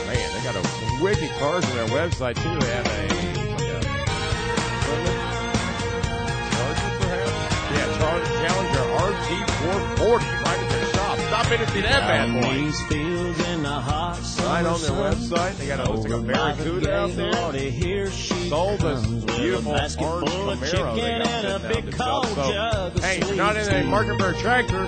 Man, 0.07 0.33
they 0.33 0.43
got 0.43 0.55
a 0.55 1.03
wicked 1.03 1.29
cars 1.39 1.65
on 1.65 1.75
their 1.75 1.87
website 1.87 2.35
too. 2.35 2.59
They 2.65 2.71
have 2.73 2.87
a, 2.87 3.15
Challenger 8.45 8.79
RT440 8.79 10.44
right 11.49 11.59
at 11.61 11.67
their 11.67 11.67
shop. 11.67 11.67
Stop 11.67 11.67
in 11.67 11.67
and 11.67 11.69
see 11.71 11.81
that 11.81 12.01
bad 12.01 12.43
boy. 12.43 12.53
These 12.55 12.81
fields 12.87 13.47
in 13.49 13.63
the 13.63 13.69
hot 13.69 14.19
Right 14.45 14.65
on 14.65 14.81
their 14.81 14.91
website. 14.91 15.57
They 15.57 15.67
got 15.67 15.79
a, 15.79 15.91
looks 15.91 16.03
like 16.03 16.11
a 16.11 16.15
Over 16.15 16.25
by 16.33 16.51
the 16.53 16.63
Barracuda 16.63 16.95
out 16.95 17.07
gate, 17.07 17.15
there. 17.17 17.31
Lordy, 17.33 17.69
here 17.71 18.11
she 18.11 18.49
Sold 18.49 18.79
this 18.81 19.05
with 19.07 19.27
beautiful 19.37 19.73
a 19.73 19.77
basket 19.77 20.03
orange 20.05 20.29
full 20.29 20.49
of 20.49 20.59
Camaro 20.59 20.71
chicken 20.71 20.95
they 20.95 21.01
got 21.01 21.27
and 21.27 21.47
a 21.47 21.59
sitting 21.59 21.75
out 21.77 21.85
big 21.85 21.93
cold 21.97 22.27
So, 22.27 22.51
jug 22.51 22.95
of 22.97 23.03
Hey, 23.03 23.17
if 23.19 23.27
you're 23.27 23.35
not 23.37 23.55
in 23.55 23.61
a 23.61 23.65
sweet 23.65 23.85
market 23.85 24.11
tea. 24.13 24.23
for 24.23 24.29
a 24.29 24.33
tractor, 24.35 24.83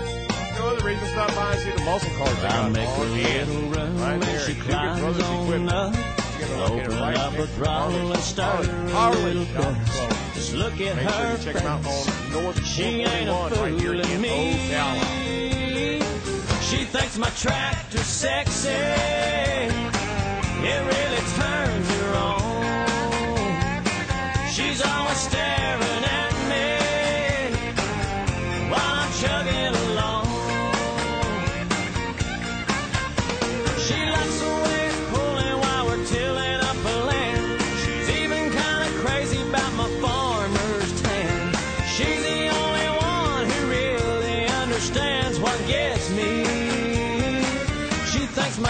no 0.58 0.68
other 0.70 0.86
reason 0.86 1.04
to 1.04 1.10
stop 1.12 1.36
by 1.36 1.52
and 1.54 1.60
see 1.62 1.72
the 1.72 1.82
muscle 1.86 2.10
cars 2.18 2.36
they 2.36 2.42
got 2.48 2.72
make 2.72 2.88
a 2.88 2.92
on 2.92 3.00
little 3.00 3.16
hand. 3.16 3.76
room 3.76 3.98
Right 4.02 4.22
there 4.22 4.40
she 4.40 4.52
at 4.52 4.58
Dugan 4.58 4.72
climbs 4.72 5.00
Brothers 5.02 5.24
on 5.24 5.44
Equipment. 5.44 5.72
up. 5.74 5.96
You're 6.40 6.48
gonna 6.50 6.62
locate 6.62 6.80
it 6.80 6.86
Open 6.88 7.00
right 7.00 7.18
up 7.18 7.34
a 7.34 7.48
throttle 7.48 7.92
Harley- 7.92 8.12
and 8.14 8.24
start 8.24 8.66
Harley- 8.92 9.18
her 9.22 9.28
little 9.28 9.46
Shop 9.46 9.74
bus. 9.74 10.34
Just 10.36 10.54
look 10.56 10.74
at 10.74 10.96
Make 10.96 11.10
sure 11.10 11.12
her 11.12 11.32
you 11.38 11.44
check 11.44 11.56
them 11.56 11.66
out 11.68 11.86
on 11.86 12.32
North 12.32 12.66
She 12.66 12.84
ain't 12.84 13.30
a 13.30 13.34
441 13.34 13.74
right 13.74 13.82
here 13.82 13.94
in 13.94 14.22
me. 14.22 14.70
Ocala. 14.70 15.97
She 16.70 16.84
thinks 16.84 17.18
my 17.18 17.30
tractor's 17.30 18.02
sexy. 18.02 18.70
It 20.70 20.82
really 20.92 21.24
turns 21.40 21.88
her 21.96 22.14
on. 22.18 23.86
She's 24.52 24.82
always 24.86 25.18
staring 25.18 25.57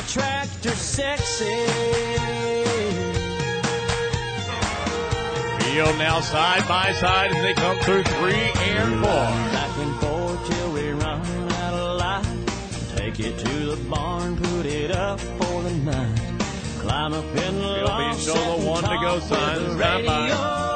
tractor's 0.08 0.78
sexy. 0.78 1.46
Field 5.60 5.98
now 5.98 6.22
side 6.22 6.66
by 6.68 6.94
side 6.94 7.32
as 7.32 7.42
they 7.44 7.54
come 7.54 7.78
through 7.80 8.04
three 8.04 8.34
and 8.34 8.94
four. 9.04 9.26
Back 9.54 9.78
and 9.78 10.00
forth 10.00 10.50
till 10.50 10.72
we 10.72 10.90
run 10.92 11.22
out 11.52 11.74
of 11.74 12.00
light. 12.00 12.26
Take 12.96 13.20
it 13.20 13.38
to 13.38 13.76
the 13.76 13.90
barn, 13.90 14.38
put 14.38 14.66
it 14.66 14.92
up 14.92 15.20
for 15.20 15.64
the 15.64 15.74
night. 15.74 16.38
Climb 16.80 17.14
up 17.14 17.26
in 17.26 17.60
the 17.60 18.14
be 18.14 18.18
sit 18.18 18.34
the 18.34 18.66
one 18.66 18.84
to 18.84 18.98
go 19.02 19.16
with 19.16 19.24
sign. 19.24 19.78
the 19.78 20.67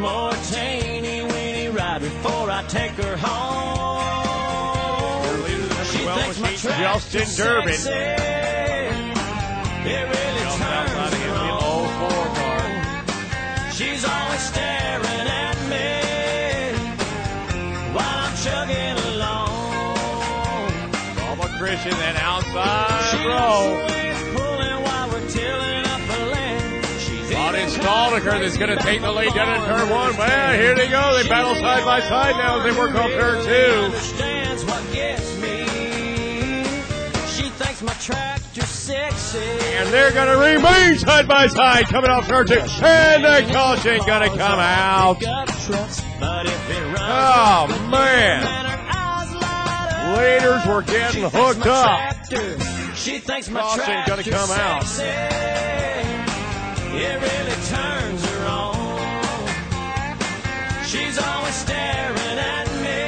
more 0.00 0.32
teeny 0.50 1.22
weeny 1.22 1.68
ride 1.68 2.00
before 2.00 2.50
I 2.50 2.64
take 2.68 2.92
her 2.92 3.16
home. 3.18 4.00
She 5.84 5.98
thinks 5.98 6.40
my 6.40 6.54
Justin 6.54 7.28
Durbin. 7.36 7.74
sexy. 7.74 7.90
It 9.90 10.04
really 10.14 10.44
turns 10.58 10.94
on. 10.96 11.10
She's 13.72 14.04
always 14.04 14.40
staring 14.40 15.28
at 15.44 15.56
me 15.72 15.88
while 17.94 18.18
I'm 18.24 18.34
chugging 18.44 18.98
along. 19.12 20.68
Bubba 21.16 21.46
Christian, 21.58 21.92
that 21.92 22.16
outside 22.16 23.26
row. 23.26 23.89
It's 28.26 28.56
that's 28.56 28.56
going 28.58 28.76
to 28.76 28.82
take 28.82 29.00
the 29.00 29.10
lead 29.12 29.32
down 29.34 29.60
in 29.60 29.66
turn 29.66 29.88
one. 29.88 30.16
Well, 30.16 30.52
here 30.58 30.74
they 30.74 30.88
go. 30.88 31.16
They 31.22 31.28
battle 31.28 31.54
side 31.54 31.84
by 31.84 32.00
side 32.00 32.36
now 32.36 32.58
as 32.58 32.64
they 32.72 32.78
work 32.78 32.94
on 32.94 33.10
turn 33.10 33.44
two. 33.44 33.50
Understands 33.84 34.64
what 34.64 34.82
gets 34.92 35.36
me. 35.40 35.64
She 37.28 37.48
thinks 37.50 37.82
my 37.82 37.92
tractor's 37.94 38.64
sexy. 38.68 39.38
And 39.38 39.88
they're 39.88 40.12
going 40.12 40.28
to 40.28 40.36
remain 40.56 40.98
side 40.98 41.26
by 41.28 41.46
side 41.46 41.86
coming 41.86 42.10
off 42.10 42.26
turn 42.26 42.46
two. 42.46 42.60
And 42.60 43.24
the 43.24 43.52
caution 43.52 43.98
going 44.06 44.30
to 44.30 44.36
come 44.36 44.58
out. 44.58 45.20
But 45.20 46.46
if 46.46 46.70
it 46.70 46.82
runs 46.84 46.98
Oh, 47.02 47.88
man. 47.90 48.42
and 48.44 48.68
her 48.68 48.88
eyes 48.94 49.34
light 49.34 49.90
up, 49.92 50.18
Leaders 50.18 50.66
were 50.66 50.82
getting 50.82 51.22
hooked 51.24 51.66
up. 51.66 52.96
She 52.96 53.18
thinks 53.18 53.48
my 53.48 53.60
Caution 53.62 54.02
gonna 54.06 54.22
come 54.22 54.50
out. 54.50 54.84
She's 60.90 61.18
always 61.18 61.54
staring 61.54 62.38
at 62.56 62.66
me 62.82 63.02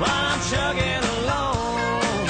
while 0.00 0.24
I'm 0.32 0.40
chugging 0.50 1.04
along. 1.18 2.26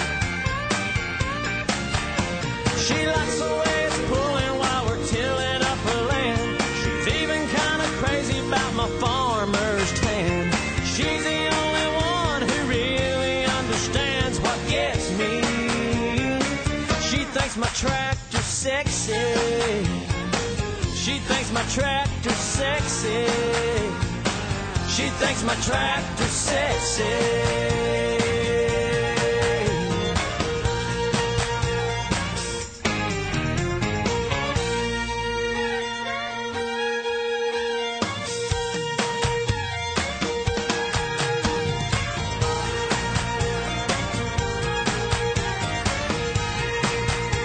She 2.85 3.07
likes 3.07 3.39
the 3.39 3.53
way 3.63 3.77
it's 3.87 3.99
pulling 4.11 4.59
while 4.59 4.87
we're 4.87 5.07
tilling 5.07 5.63
up 5.63 5.79
her 5.89 6.03
land. 6.03 6.63
She's 6.83 7.07
even 7.23 7.47
kind 7.47 7.81
of 7.81 7.89
crazy 8.03 8.39
about 8.45 8.75
my 8.75 8.89
farmer's 8.99 9.93
tan. 10.01 10.53
She's 10.85 11.23
the 11.23 11.43
only 11.63 11.87
one 11.95 12.43
who 12.43 12.59
really 12.69 13.45
understands 13.45 14.41
what 14.41 14.59
gets 14.69 15.13
me. 15.13 15.43
She 17.09 17.23
thinks 17.23 17.57
my 17.57 17.69
tractor's 17.69 18.45
sexy. 18.45 19.64
Thinks 21.27 21.53
my 21.53 21.63
tractor's 21.63 22.35
sexy. 22.35 23.25
She 24.89 25.09
thinks 25.09 25.43
my 25.43 25.55
tractor's 25.57 26.31
sexy. 26.31 27.05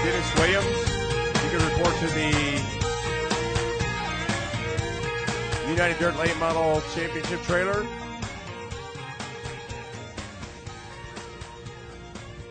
Dennis 0.03 0.35
Williams, 0.35 0.79
you 1.43 1.49
can 1.49 1.61
report 1.69 1.95
to 1.99 2.07
the 2.07 2.38
United 5.79 5.97
Dirt 5.97 6.17
Late 6.17 6.37
Model 6.39 6.81
Championship 6.93 7.41
trailer. 7.43 7.85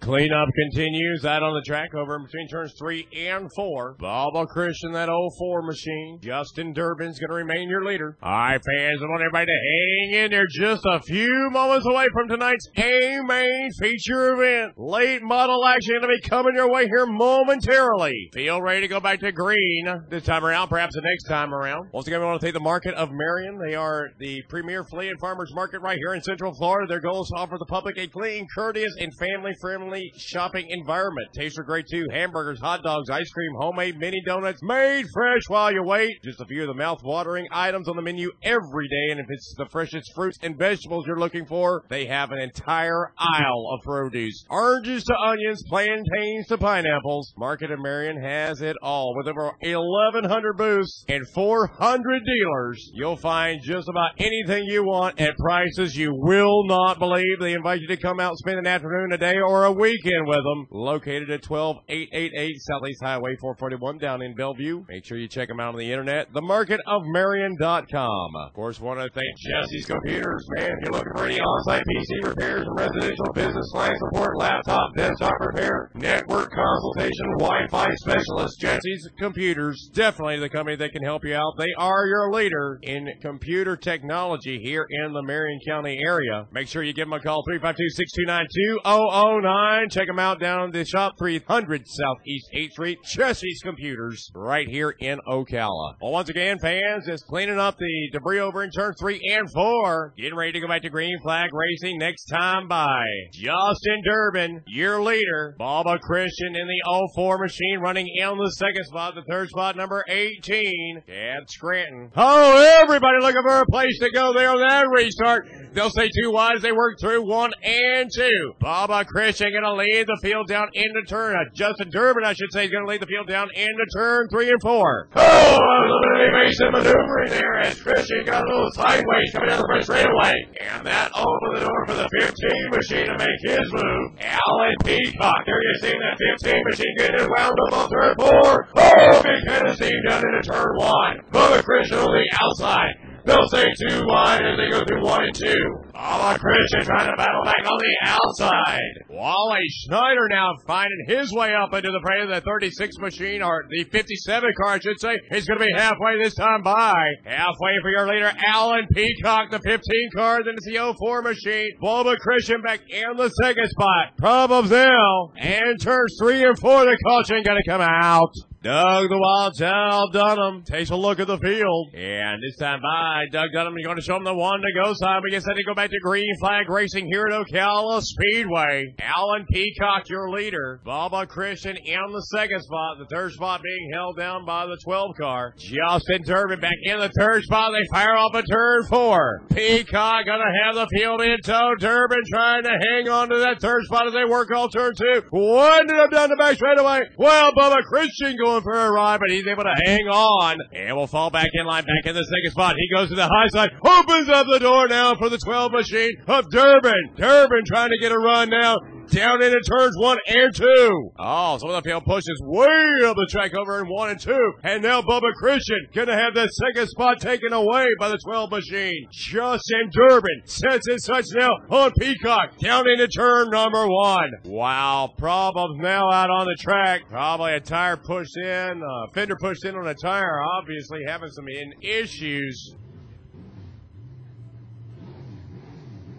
Cleanup 0.08 0.48
continues 0.54 1.26
out 1.26 1.42
on 1.42 1.52
the 1.52 1.60
track 1.66 1.94
over 1.94 2.16
in 2.16 2.24
between 2.24 2.48
turns 2.48 2.72
three 2.78 3.06
and 3.14 3.50
four. 3.54 3.94
Bubba 4.00 4.48
Christian, 4.48 4.92
that 4.92 5.10
04 5.10 5.60
machine. 5.60 6.18
Justin 6.22 6.72
Durbin's 6.72 7.18
going 7.18 7.28
to 7.28 7.34
remain 7.34 7.68
your 7.68 7.84
leader. 7.84 8.16
All 8.22 8.32
right, 8.32 8.52
fans, 8.52 9.02
I 9.02 9.04
want 9.04 9.20
everybody 9.20 9.44
to 9.44 9.52
hang 9.52 10.24
in 10.24 10.30
there 10.30 10.46
just 10.50 10.86
a 10.86 11.02
few 11.02 11.50
moments 11.50 11.86
away 11.86 12.06
from 12.14 12.26
tonight's 12.26 12.66
main 12.74 13.68
feature 13.78 14.32
event. 14.32 14.78
Late 14.78 15.22
model 15.22 15.62
action 15.66 15.96
going 16.00 16.00
to 16.00 16.22
be 16.22 16.26
coming 16.26 16.54
your 16.54 16.72
way 16.72 16.86
here 16.86 17.04
momentarily. 17.04 18.30
Feel 18.32 18.62
ready 18.62 18.80
to 18.80 18.88
go 18.88 19.00
back 19.00 19.20
to 19.20 19.30
green 19.30 20.04
this 20.08 20.24
time 20.24 20.42
around, 20.42 20.68
perhaps 20.68 20.94
the 20.94 21.02
next 21.02 21.24
time 21.24 21.52
around. 21.52 21.90
Once 21.92 22.06
again, 22.06 22.20
we 22.20 22.24
want 22.24 22.40
to 22.40 22.46
thank 22.46 22.54
the 22.54 22.60
market 22.60 22.94
of 22.94 23.10
Marion. 23.12 23.58
They 23.58 23.74
are 23.74 24.08
the 24.18 24.40
premier 24.48 24.84
flea 24.84 25.10
and 25.10 25.20
farmers 25.20 25.52
market 25.54 25.80
right 25.80 25.98
here 25.98 26.14
in 26.14 26.22
Central 26.22 26.54
Florida. 26.54 26.88
Their 26.88 27.00
goal 27.00 27.24
is 27.24 27.28
to 27.28 27.42
offer 27.42 27.58
the 27.58 27.66
public 27.66 27.98
a 27.98 28.06
clean, 28.06 28.46
courteous, 28.54 28.94
and 28.98 29.12
family-friendly 29.18 29.97
shopping 30.16 30.66
environment. 30.70 31.28
Tastes 31.34 31.58
are 31.58 31.62
great 31.62 31.86
too. 31.90 32.06
Hamburgers, 32.12 32.60
hot 32.60 32.82
dogs, 32.82 33.10
ice 33.10 33.30
cream, 33.30 33.52
homemade 33.58 33.98
mini 33.98 34.20
donuts, 34.26 34.62
made 34.62 35.04
fresh 35.12 35.42
while 35.48 35.72
you 35.72 35.82
wait. 35.82 36.22
Just 36.24 36.40
a 36.40 36.46
few 36.46 36.62
of 36.62 36.68
the 36.68 36.74
mouth-watering 36.74 37.46
items 37.52 37.88
on 37.88 37.96
the 37.96 38.02
menu 38.02 38.30
every 38.42 38.88
day. 38.88 39.10
And 39.10 39.20
if 39.20 39.26
it's 39.28 39.54
the 39.56 39.66
freshest 39.66 40.12
fruits 40.14 40.38
and 40.42 40.58
vegetables 40.58 41.06
you're 41.06 41.18
looking 41.18 41.46
for, 41.46 41.84
they 41.88 42.06
have 42.06 42.30
an 42.30 42.40
entire 42.40 43.12
aisle 43.18 43.70
of 43.74 43.84
produce. 43.84 44.44
Oranges 44.48 45.04
to 45.04 45.14
onions, 45.14 45.62
plantains 45.68 46.46
to 46.48 46.58
pineapples. 46.58 47.34
Market 47.36 47.70
of 47.70 47.80
Marion 47.80 48.20
has 48.20 48.60
it 48.60 48.76
all. 48.82 49.14
With 49.16 49.28
over 49.28 49.52
1,100 49.62 50.56
booths 50.56 51.04
and 51.08 51.26
400 51.34 52.22
dealers, 52.24 52.90
you'll 52.94 53.16
find 53.16 53.60
just 53.62 53.88
about 53.88 54.12
anything 54.18 54.64
you 54.64 54.84
want 54.84 55.20
at 55.20 55.36
prices 55.36 55.96
you 55.96 56.12
will 56.14 56.66
not 56.66 56.98
believe. 56.98 57.38
They 57.40 57.52
invite 57.52 57.80
you 57.80 57.88
to 57.88 57.96
come 57.96 58.20
out 58.20 58.36
spend 58.38 58.58
an 58.58 58.66
afternoon, 58.66 59.12
a 59.12 59.18
day, 59.18 59.36
or 59.38 59.64
a 59.64 59.72
weekend 59.88 60.26
with 60.26 60.44
them. 60.44 60.66
Located 60.70 61.30
at 61.30 61.42
12888 61.42 62.56
Southeast 62.60 63.02
Highway 63.02 63.36
441 63.40 63.98
down 63.98 64.22
in 64.22 64.34
Belleview. 64.34 64.86
Make 64.88 65.04
sure 65.04 65.18
you 65.18 65.28
check 65.28 65.48
them 65.48 65.60
out 65.60 65.74
on 65.74 65.78
the 65.78 65.90
internet. 65.90 66.32
TheMarketOfMarion.com. 66.32 68.36
Of 68.46 68.54
course, 68.54 68.80
want 68.80 69.00
to 69.00 69.08
thank 69.14 69.36
Jesse's 69.38 69.86
Computers, 69.86 70.46
man. 70.56 70.70
If 70.70 70.78
you're 70.84 70.92
looking 70.92 71.12
for 71.16 71.24
any 71.24 71.40
on-site 71.40 71.82
PC 71.82 72.28
repairs 72.28 72.64
and 72.66 72.78
residential 72.78 73.32
business 73.34 73.72
line 73.74 73.96
support, 73.98 74.36
laptop, 74.36 74.94
desktop 74.96 75.34
repair, 75.40 75.90
network 75.94 76.52
consultation, 76.52 77.26
Wi-Fi 77.38 77.88
specialist, 77.96 78.60
Jesse's 78.60 79.10
Computers, 79.18 79.90
definitely 79.94 80.38
the 80.38 80.48
company 80.48 80.76
that 80.76 80.92
can 80.92 81.02
help 81.02 81.24
you 81.24 81.34
out. 81.34 81.54
They 81.56 81.72
are 81.78 82.06
your 82.06 82.30
leader 82.32 82.78
in 82.82 83.08
computer 83.22 83.76
technology 83.76 84.60
here 84.62 84.86
in 85.04 85.12
the 85.12 85.22
Marion 85.22 85.58
County 85.66 85.98
area. 86.04 86.46
Make 86.52 86.68
sure 86.68 86.82
you 86.82 86.92
give 86.92 87.06
them 87.06 87.14
a 87.14 87.20
call, 87.20 87.42
352-629-2009. 87.48 89.77
Check 89.90 90.06
them 90.06 90.18
out 90.18 90.40
down 90.40 90.70
the 90.70 90.84
shop, 90.84 91.14
300 91.18 91.82
Southeast 91.86 92.48
8th 92.54 92.70
Street, 92.70 92.98
Jesse's 93.04 93.60
Computers, 93.62 94.30
right 94.34 94.68
here 94.68 94.94
in 94.98 95.18
Ocala. 95.28 95.94
Well, 96.00 96.12
once 96.12 96.28
again, 96.28 96.58
fans, 96.58 97.06
just 97.06 97.26
cleaning 97.26 97.58
up 97.58 97.76
the 97.78 98.10
debris 98.12 98.40
over 98.40 98.62
in 98.62 98.70
turn 98.70 98.94
three 98.98 99.20
and 99.32 99.50
four. 99.52 100.12
Getting 100.16 100.36
ready 100.36 100.52
to 100.52 100.60
go 100.60 100.68
back 100.68 100.82
to 100.82 100.90
green 100.90 101.18
flag 101.22 101.50
racing 101.52 101.98
next 101.98 102.24
time 102.26 102.68
by 102.68 103.04
Justin 103.32 104.02
Durbin, 104.04 104.62
your 104.66 105.02
leader. 105.02 105.56
Bubba 105.58 106.00
Christian 106.00 106.56
in 106.56 106.66
the 106.66 107.08
04 107.14 107.38
machine 107.38 107.78
running 107.80 108.06
in 108.08 108.38
the 108.38 108.50
second 108.58 108.84
spot. 108.84 109.14
The 109.14 109.22
third 109.28 109.48
spot, 109.48 109.76
number 109.76 110.04
18, 110.08 111.02
Chad 111.06 111.48
Scranton. 111.48 112.10
Oh, 112.16 112.80
everybody 112.82 113.18
looking 113.20 113.42
for 113.42 113.60
a 113.60 113.66
place 113.66 113.98
to 114.00 114.10
go 114.10 114.32
there 114.32 114.50
on 114.50 114.58
that 114.68 114.86
restart. 114.88 115.48
They'll 115.72 115.90
say 115.90 116.08
two 116.08 116.30
wide 116.30 116.56
as 116.56 116.62
they 116.62 116.72
work 116.72 116.98
through 117.00 117.22
one 117.22 117.52
and 117.62 118.10
two. 118.14 118.54
Bubba 118.60 119.06
Christian 119.06 119.48
going 119.60 119.66
to 119.66 119.78
lead 119.78 120.06
the 120.06 120.18
field 120.22 120.46
down 120.48 120.68
into 120.74 121.02
turn. 121.08 121.34
Uh, 121.36 121.44
Justin 121.54 121.90
Durbin, 121.90 122.24
I 122.24 122.32
should 122.32 122.52
say, 122.52 122.66
is 122.66 122.70
going 122.70 122.84
to 122.84 122.90
lead 122.90 123.02
the 123.02 123.06
field 123.06 123.26
down 123.26 123.48
into 123.54 123.84
turn 123.96 124.28
three 124.30 124.48
and 124.50 124.60
four. 124.62 125.08
Oh, 125.14 125.20
a 125.20 125.82
little 125.82 126.02
bit 126.02 126.12
of 126.14 126.34
evasive 126.34 126.72
maneuvering 126.72 127.30
there 127.30 127.58
as 127.58 127.80
Christian 127.80 128.24
got 128.24 128.44
a 128.44 128.46
little 128.46 128.70
sideways 128.72 129.30
coming 129.32 129.48
down 129.48 129.60
the 129.60 129.68
first 129.68 129.88
straightaway. 129.88 130.34
And 130.60 130.86
that 130.86 131.10
opened 131.14 131.56
the 131.56 131.60
door 131.66 131.80
for 131.86 131.94
the 131.94 132.08
15 132.08 132.70
machine 132.70 133.06
to 133.06 133.16
make 133.18 133.40
his 133.42 133.66
move. 133.72 134.04
Alan 134.22 134.76
Peacock, 134.84 135.42
there 135.46 135.60
you 135.62 135.74
see 135.82 135.94
that 135.96 136.14
15 136.42 136.64
machine 136.70 136.94
getting 136.98 137.26
wound 137.26 137.58
up 137.68 137.72
on 137.74 137.90
turn 137.90 138.14
four. 138.18 138.68
Oh, 138.76 139.22
big 139.22 139.42
Tennessee 139.46 139.94
down 140.08 140.22
into 140.22 140.42
turn 140.46 140.70
one. 140.76 141.20
Bubba 141.32 141.62
Christian 141.64 141.98
on 141.98 142.12
the 142.14 142.26
outside. 142.38 142.94
They'll 143.28 143.48
say 143.48 143.66
two 143.88 144.06
wide 144.06 144.40
as 144.40 144.56
they 144.56 144.70
go 144.70 144.84
through 144.84 145.04
one 145.04 145.24
and 145.24 145.34
two. 145.34 145.54
All 145.94 146.18
Bubba 146.18 146.38
Christian 146.40 146.84
trying 146.84 147.10
to 147.10 147.16
battle 147.16 147.44
back 147.44 147.60
on 147.66 147.78
the 147.78 147.96
outside. 148.08 149.04
Wally 149.10 149.60
Schneider 149.68 150.28
now 150.30 150.54
finding 150.66 151.04
his 151.06 151.32
way 151.32 151.54
up 151.54 151.74
into 151.74 151.90
the 151.90 152.00
frame 152.00 152.22
of 152.22 152.28
the 152.28 152.40
36 152.40 152.96
machine, 152.98 153.42
or 153.42 153.64
the 153.68 153.84
57 153.84 154.52
car, 154.62 154.72
I 154.74 154.78
should 154.78 155.00
say. 155.00 155.18
He's 155.30 155.46
going 155.46 155.60
to 155.60 155.66
be 155.66 155.72
halfway 155.76 156.22
this 156.22 156.34
time 156.34 156.62
by. 156.62 156.94
Halfway 157.24 157.72
for 157.82 157.90
your 157.90 158.06
leader, 158.06 158.32
Alan 158.46 158.86
Peacock, 158.92 159.50
the 159.50 159.60
15 159.60 159.82
car. 160.16 160.42
Then 160.44 160.54
it's 160.56 160.66
the 160.66 160.94
04 160.98 161.22
machine. 161.22 161.68
Bubba 161.82 162.16
Christian 162.18 162.62
back 162.62 162.80
in 162.88 163.16
the 163.16 163.28
second 163.42 163.68
spot. 163.68 164.16
Problems 164.16 164.70
Probably 164.72 165.32
and 165.36 165.80
turns 165.80 166.16
three 166.18 166.44
and 166.44 166.58
four. 166.58 166.84
The 166.84 166.96
caution 167.04 167.42
going 167.42 167.60
to 167.62 167.70
come 167.70 167.82
out. 167.82 168.32
Doug 168.60 169.08
the 169.08 169.16
Wild 169.16 169.54
Child 169.54 170.12
Dunham 170.12 170.64
takes 170.64 170.90
a 170.90 170.96
look 170.96 171.20
at 171.20 171.28
the 171.28 171.38
field. 171.38 171.94
And 171.94 172.42
this 172.42 172.56
time 172.58 172.80
by 172.82 173.26
Doug 173.30 173.50
Dunham, 173.54 173.74
you're 173.78 173.86
going 173.86 173.98
to 173.98 174.02
show 174.02 174.16
him 174.16 174.24
the 174.24 174.34
one 174.34 174.60
to 174.60 174.82
go 174.82 174.92
side. 174.94 175.20
We 175.22 175.30
get 175.30 175.44
set 175.44 175.54
to 175.54 175.62
go 175.62 175.74
back 175.74 175.90
to 175.90 175.98
Green 176.02 176.34
Flag 176.40 176.68
Racing 176.68 177.06
here 177.06 177.26
at 177.26 177.32
Ocala 177.32 178.02
Speedway. 178.02 178.94
Alan 178.98 179.46
Peacock, 179.52 180.08
your 180.08 180.30
leader. 180.30 180.80
Bubba 180.84 181.28
Christian 181.28 181.76
in 181.76 182.00
the 182.12 182.22
second 182.34 182.60
spot. 182.62 182.98
The 182.98 183.06
third 183.06 183.32
spot 183.32 183.62
being 183.62 183.90
held 183.94 184.18
down 184.18 184.44
by 184.44 184.66
the 184.66 184.76
12 184.82 185.14
car. 185.16 185.54
Justin 185.56 186.22
Durbin 186.24 186.58
back 186.58 186.78
in 186.82 186.98
the 186.98 187.10
third 187.16 187.44
spot. 187.44 187.70
They 187.72 187.86
fire 187.92 188.16
off 188.16 188.34
a 188.34 188.42
turn 188.42 188.86
four. 188.88 189.42
Peacock 189.54 190.26
gonna 190.26 190.52
have 190.64 190.74
the 190.74 190.88
field 190.96 191.22
in 191.22 191.38
tow. 191.44 191.74
Durbin 191.78 192.22
trying 192.28 192.64
to 192.64 192.76
hang 192.90 193.08
on 193.08 193.28
to 193.28 193.38
that 193.38 193.60
third 193.60 193.84
spot 193.84 194.08
as 194.08 194.14
they 194.14 194.24
work 194.24 194.50
on 194.50 194.68
turn 194.70 194.94
two. 194.96 195.22
Winded 195.30 195.96
up 195.96 196.10
down 196.10 196.30
the 196.30 196.36
back 196.36 196.56
straightaway. 196.56 197.02
Well, 197.16 197.52
Bubba 197.52 197.84
Christian 197.84 198.34
going 198.48 198.57
for 198.60 198.74
a 198.74 198.90
ride, 198.90 199.20
but 199.20 199.30
he's 199.30 199.46
able 199.46 199.64
to 199.64 199.74
hang 199.84 200.06
on 200.08 200.56
and 200.72 200.96
will 200.96 201.06
fall 201.06 201.30
back 201.30 201.48
in 201.52 201.66
line, 201.66 201.84
back 201.84 202.06
in 202.06 202.14
the 202.14 202.24
second 202.24 202.50
spot. 202.50 202.74
He 202.76 202.88
goes 202.94 203.08
to 203.08 203.14
the 203.14 203.26
high 203.26 203.48
side, 203.48 203.70
opens 203.82 204.28
up 204.28 204.46
the 204.50 204.58
door 204.58 204.88
now 204.88 205.14
for 205.14 205.28
the 205.28 205.38
12 205.38 205.72
machine 205.72 206.12
of 206.26 206.50
Durbin. 206.50 207.14
Durbin 207.16 207.62
trying 207.66 207.90
to 207.90 207.98
get 207.98 208.12
a 208.12 208.18
run 208.18 208.50
now 208.50 208.76
down 209.10 209.42
into 209.42 209.60
turns 209.60 209.96
one 209.98 210.18
and 210.26 210.54
two. 210.54 211.10
Oh, 211.18 211.58
some 211.58 211.70
of 211.70 211.82
the 211.82 211.88
field 211.88 212.04
pushes 212.04 212.40
way 212.44 212.66
up 213.04 213.16
the 213.16 213.26
track 213.30 213.52
over 213.54 213.80
in 213.80 213.88
one 213.88 214.10
and 214.10 214.20
two. 214.20 214.52
And 214.62 214.82
now 214.82 215.02
Bubba 215.02 215.32
Christian 215.38 215.78
gonna 215.94 216.16
have 216.16 216.34
that 216.34 216.50
second 216.50 216.88
spot 216.88 217.20
taken 217.20 217.52
away 217.52 217.86
by 217.98 218.08
the 218.08 218.18
12 218.24 218.50
machine. 218.50 219.06
Justin 219.10 219.90
Durbin 219.92 220.42
sets 220.44 220.86
his 220.88 221.08
now 221.34 221.50
on 221.70 221.92
Peacock 221.98 222.58
down 222.58 222.88
into 222.88 223.08
turn 223.08 223.50
number 223.50 223.86
one. 223.86 224.30
Wow, 224.44 225.12
problems 225.16 225.80
now 225.80 226.10
out 226.10 226.30
on 226.30 226.46
the 226.46 226.56
track. 226.60 227.08
Probably 227.08 227.54
a 227.54 227.60
tire 227.60 227.96
pushed 227.96 228.36
in, 228.36 228.82
a 228.82 229.12
fender 229.12 229.36
pushed 229.36 229.64
in 229.64 229.76
on 229.76 229.86
a 229.86 229.94
tire, 229.94 230.42
obviously 230.58 231.00
having 231.06 231.30
some 231.30 231.48
in 231.48 231.72
issues. 231.82 232.74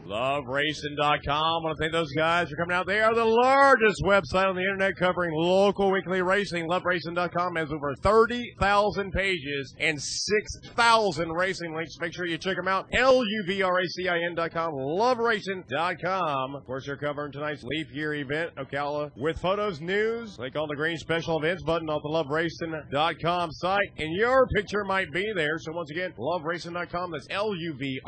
LuvRacin.com. 0.10 1.30
I 1.30 1.64
want 1.64 1.78
to 1.78 1.82
thank 1.82 1.94
those 1.94 2.12
guys 2.14 2.50
for 2.50 2.56
coming 2.56 2.76
out. 2.76 2.88
They 2.88 3.00
are 3.00 3.14
the 3.14 3.26
largest 3.26 4.02
website 4.04 4.48
on 4.50 4.56
the 4.56 4.62
internet 4.62 4.98
covering 4.98 5.34
local 5.34 5.92
weekly 5.92 6.22
racing. 6.22 6.68
LuvRacin.com 6.68 7.56
has 7.56 7.72
over 7.72 7.94
30,000 8.02 9.12
pages 9.12 9.76
and 9.80 10.02
6,000 10.02 11.32
racing 11.32 11.76
links. 11.76 11.98
Make 12.00 12.14
sure 12.14 12.26
you 12.26 12.38
check 12.38 12.56
them 12.58 12.68
out. 12.68 12.88
L-U-V-R-A-C-I-N.com. 12.94 14.74
LuvRacin.com. 14.74 16.56
Of 16.56 16.66
course, 16.66 16.86
they're 16.86 16.98
covering 16.98 17.32
tonight's 17.32 17.64
Leap 17.64 17.94
Year 17.94 18.16
event, 18.16 18.56
Ocala, 18.56 19.12
with 19.16 19.40
photos, 19.40 19.80
news. 19.80 20.36
Click 20.36 20.56
on 20.56 20.68
the 20.68 20.76
green 20.76 20.98
special 20.98 21.38
events 21.38 21.62
button 21.64 21.90
off 21.90 22.02
the 22.02 22.10
LuvRacin.com 22.10 23.52
site, 23.52 23.92
and 23.98 24.14
your 24.16 24.48
picture 24.56 24.84
might 24.84 25.12
be 25.12 25.32
there. 25.36 25.60
So 25.60 25.72
once 25.74 25.92
again, 25.92 26.14
LuvRacin.com. 26.18 27.12
That's 27.12 27.28
L-U-V-R-A-C-I-N. 27.30 28.00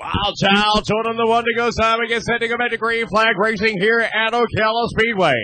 Wild 0.00 0.36
Child 0.38 0.88
him 1.06 1.16
the 1.16 1.26
one 1.26 1.44
to 1.44 1.54
go 1.56 1.70
side. 1.70 1.98
We 2.00 2.08
get 2.08 2.22
set 2.22 2.40
to 2.40 2.48
go 2.48 2.56
back 2.56 2.70
to 2.70 2.78
Green 2.78 3.06
Flag 3.06 3.36
Racing 3.38 3.78
here 3.80 3.98
at 3.98 4.32
Ocala 4.32 4.88
Speedway. 4.88 5.34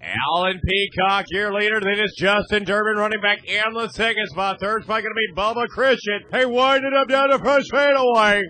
Alan 0.00 0.60
Peacock, 0.64 1.24
your 1.30 1.52
leader. 1.52 1.80
Then 1.80 1.98
it's 1.98 2.14
Justin 2.16 2.64
Durbin 2.64 2.96
running 2.96 3.20
back 3.20 3.44
in 3.44 3.72
the 3.72 3.88
second 3.88 4.26
spot. 4.28 4.60
Third 4.60 4.84
spot 4.84 5.02
going 5.02 5.14
to 5.14 5.34
be 5.34 5.34
Bubba 5.34 5.66
Christian. 5.68 6.20
They 6.30 6.46
wind 6.46 6.84
it 6.84 6.94
up 6.94 7.08
down 7.08 7.30
the 7.30 7.38
front 7.38 7.64
straightaway. 7.64 8.42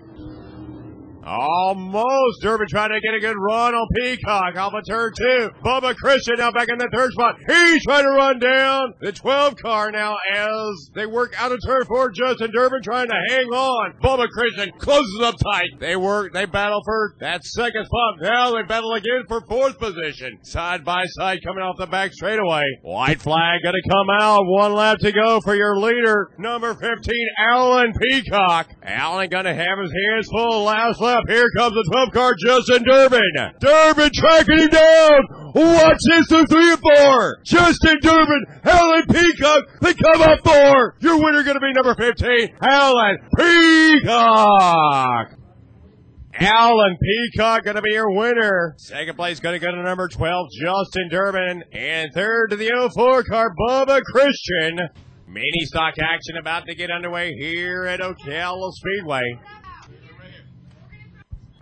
Almost. 1.24 2.42
Durbin 2.42 2.66
trying 2.68 2.90
to 2.90 3.00
get 3.00 3.14
a 3.14 3.20
good 3.20 3.36
run 3.38 3.74
on 3.74 3.86
Peacock 3.96 4.56
off 4.56 4.74
of 4.74 4.84
turn 4.86 5.12
two. 5.16 5.50
Bubba 5.64 5.94
Christian 5.96 6.34
now 6.38 6.50
back 6.50 6.68
in 6.68 6.78
the 6.78 6.88
third 6.92 7.12
spot. 7.12 7.36
He's 7.46 7.82
trying 7.84 8.04
to 8.04 8.10
run 8.10 8.38
down 8.38 8.94
the 9.00 9.12
12 9.12 9.56
car 9.56 9.90
now 9.90 10.16
as 10.34 10.90
they 10.94 11.06
work 11.06 11.34
out 11.40 11.52
of 11.52 11.60
turn 11.64 11.84
four. 11.86 12.10
Justin 12.10 12.50
Durbin 12.52 12.82
trying 12.82 13.08
to 13.08 13.20
hang 13.28 13.46
on. 13.46 13.94
Bubba 14.02 14.28
Christian 14.28 14.72
closes 14.78 15.20
up 15.22 15.36
tight. 15.42 15.70
They 15.80 15.96
work, 15.96 16.32
they 16.32 16.44
battle 16.44 16.82
for 16.84 17.14
that 17.20 17.44
second 17.44 17.86
spot. 17.86 18.14
Now 18.20 18.52
they 18.52 18.62
battle 18.62 18.92
again 18.92 19.24
for 19.26 19.40
fourth 19.48 19.78
position. 19.78 20.38
Side 20.42 20.84
by 20.84 21.06
side 21.06 21.40
coming 21.42 21.62
off 21.62 21.76
the 21.78 21.86
back 21.86 22.12
straightaway. 22.12 22.64
White 22.82 23.20
flag 23.20 23.60
gonna 23.64 23.78
come 23.88 24.10
out. 24.10 24.42
One 24.44 24.74
lap 24.74 24.98
to 24.98 25.12
go 25.12 25.40
for 25.42 25.54
your 25.54 25.76
leader, 25.76 26.30
number 26.38 26.74
15, 26.74 27.28
Alan 27.50 27.92
Peacock. 28.00 28.68
Alan 28.82 29.28
gonna 29.30 29.54
have 29.54 29.78
his 29.78 29.92
hands 29.92 30.28
full 30.30 30.64
last 30.64 31.00
lap. 31.00 31.13
Here 31.28 31.48
comes 31.56 31.74
the 31.74 31.84
12 31.92 32.10
car, 32.12 32.34
Justin 32.38 32.82
Durbin. 32.84 33.20
Durbin 33.60 34.10
tracking 34.14 34.58
him 34.58 34.68
down. 34.70 35.22
Watch 35.54 35.98
this 36.10 36.26
through 36.28 36.46
three 36.46 36.70
and 36.72 36.80
four. 36.80 37.38
Justin 37.44 37.98
Durbin, 38.02 38.44
Alan 38.64 39.06
Peacock, 39.06 39.64
they 39.80 39.94
come 39.94 40.22
up 40.22 40.40
four. 40.44 40.96
Your 41.00 41.16
winner 41.22 41.42
gonna 41.44 41.60
be 41.60 41.72
number 41.72 41.94
15, 41.94 42.56
Alan 42.60 43.18
Peacock. 43.38 45.28
Alan 46.40 46.96
Peacock 47.00 47.64
gonna 47.64 47.82
be 47.82 47.92
your 47.92 48.10
winner. 48.10 48.74
Second 48.78 49.14
place 49.16 49.38
gonna 49.38 49.60
go 49.60 49.70
to 49.70 49.82
number 49.82 50.08
12, 50.08 50.48
Justin 50.60 51.08
Durbin. 51.10 51.62
And 51.72 52.10
third 52.12 52.50
to 52.50 52.56
the 52.56 52.90
04 52.92 53.22
car, 53.22 53.54
Bubba 53.68 54.02
Christian. 54.02 54.80
Mini 55.28 55.64
stock 55.64 55.94
action 56.00 56.36
about 56.38 56.66
to 56.66 56.74
get 56.74 56.90
underway 56.90 57.32
here 57.38 57.84
at 57.84 58.00
Ocala 58.00 58.72
Speedway. 58.72 59.22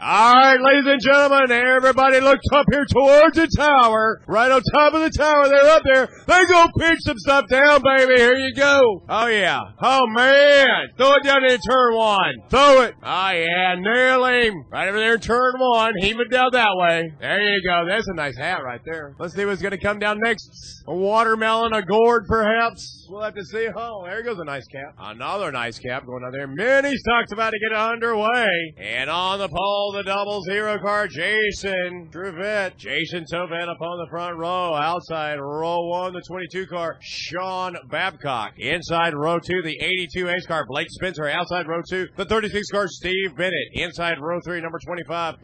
All 0.04 0.34
right, 0.34 0.58
ladies 0.60 0.90
and 0.90 1.00
gentlemen, 1.00 1.52
everybody 1.52 2.18
looks 2.18 2.44
up 2.52 2.66
here 2.72 2.84
towards 2.86 3.36
the 3.36 3.46
tower. 3.56 4.20
Right 4.26 4.50
on 4.50 4.60
top 4.74 4.94
of 4.94 5.00
the 5.00 5.10
tower, 5.10 5.48
they're 5.48 5.70
up 5.70 5.82
there. 5.84 6.08
They 6.26 6.44
go 6.46 6.66
pitch 6.76 6.98
some 7.02 7.18
stuff 7.18 7.44
down, 7.48 7.82
baby. 7.84 8.16
Here 8.16 8.34
you 8.34 8.52
go. 8.56 9.04
Oh 9.08 9.28
yeah. 9.28 9.60
Oh 9.80 10.04
man. 10.08 10.88
Throw 10.96 11.14
it 11.14 11.22
down 11.22 11.44
in 11.44 11.56
turn 11.60 11.94
one. 11.94 12.34
Throw 12.50 12.82
it. 12.82 12.96
Oh 13.00 13.30
yeah, 13.30 13.76
him. 13.76 14.64
Right 14.72 14.88
over 14.88 14.98
there 14.98 15.14
in 15.14 15.20
turn 15.20 15.52
one. 15.58 15.94
Heave 16.00 16.18
it 16.18 16.32
down 16.32 16.48
that 16.50 16.74
way. 16.74 17.12
There 17.20 17.40
you 17.40 17.62
go. 17.64 17.86
That's 17.88 18.08
a 18.08 18.14
nice 18.14 18.36
hat 18.36 18.64
right 18.64 18.80
there. 18.84 19.14
Let's 19.20 19.34
see 19.34 19.44
what's 19.44 19.62
gonna 19.62 19.78
come 19.78 20.00
down 20.00 20.18
next. 20.20 20.82
A 20.88 20.94
watermelon, 20.96 21.74
a 21.74 21.82
gourd 21.82 22.24
perhaps. 22.26 23.06
We'll 23.08 23.22
have 23.22 23.34
to 23.34 23.44
see. 23.44 23.68
Oh, 23.76 24.04
there 24.04 24.22
goes 24.24 24.38
a 24.38 24.44
nice 24.44 24.66
cap. 24.66 24.96
Another 24.98 25.52
nice 25.52 25.78
cap 25.78 26.06
going 26.06 26.24
on 26.24 26.32
there. 26.32 26.46
Mini 26.46 26.96
stock's 26.96 27.30
about 27.30 27.50
to 27.50 27.58
get 27.58 27.76
underway. 27.76 28.74
And 28.78 29.08
on 29.10 29.38
the 29.38 29.48
pole, 29.48 29.91
the 29.92 30.02
double 30.02 30.40
zero 30.42 30.78
car, 30.78 31.06
Jason 31.06 32.08
Trevette. 32.10 32.76
Jason 32.76 33.24
Tovet 33.30 33.68
up 33.68 33.80
on 33.80 33.98
the 33.98 34.06
front 34.10 34.38
row. 34.38 34.74
Outside 34.74 35.38
row 35.38 35.86
one, 35.86 36.14
the 36.14 36.22
22 36.26 36.66
car, 36.66 36.96
Sean 37.00 37.76
Babcock. 37.90 38.54
Inside 38.58 39.14
row 39.14 39.38
two, 39.38 39.60
the 39.62 39.78
82 39.78 40.28
ace 40.30 40.46
car, 40.46 40.64
Blake 40.66 40.88
Spencer. 40.90 41.28
Outside 41.28 41.68
row 41.68 41.82
two, 41.88 42.08
the 42.16 42.24
36 42.24 42.70
car, 42.70 42.88
Steve 42.88 43.36
Bennett. 43.36 43.68
Inside 43.74 44.18
row 44.18 44.38
three, 44.44 44.60
number 44.60 44.78
25, 44.84 45.36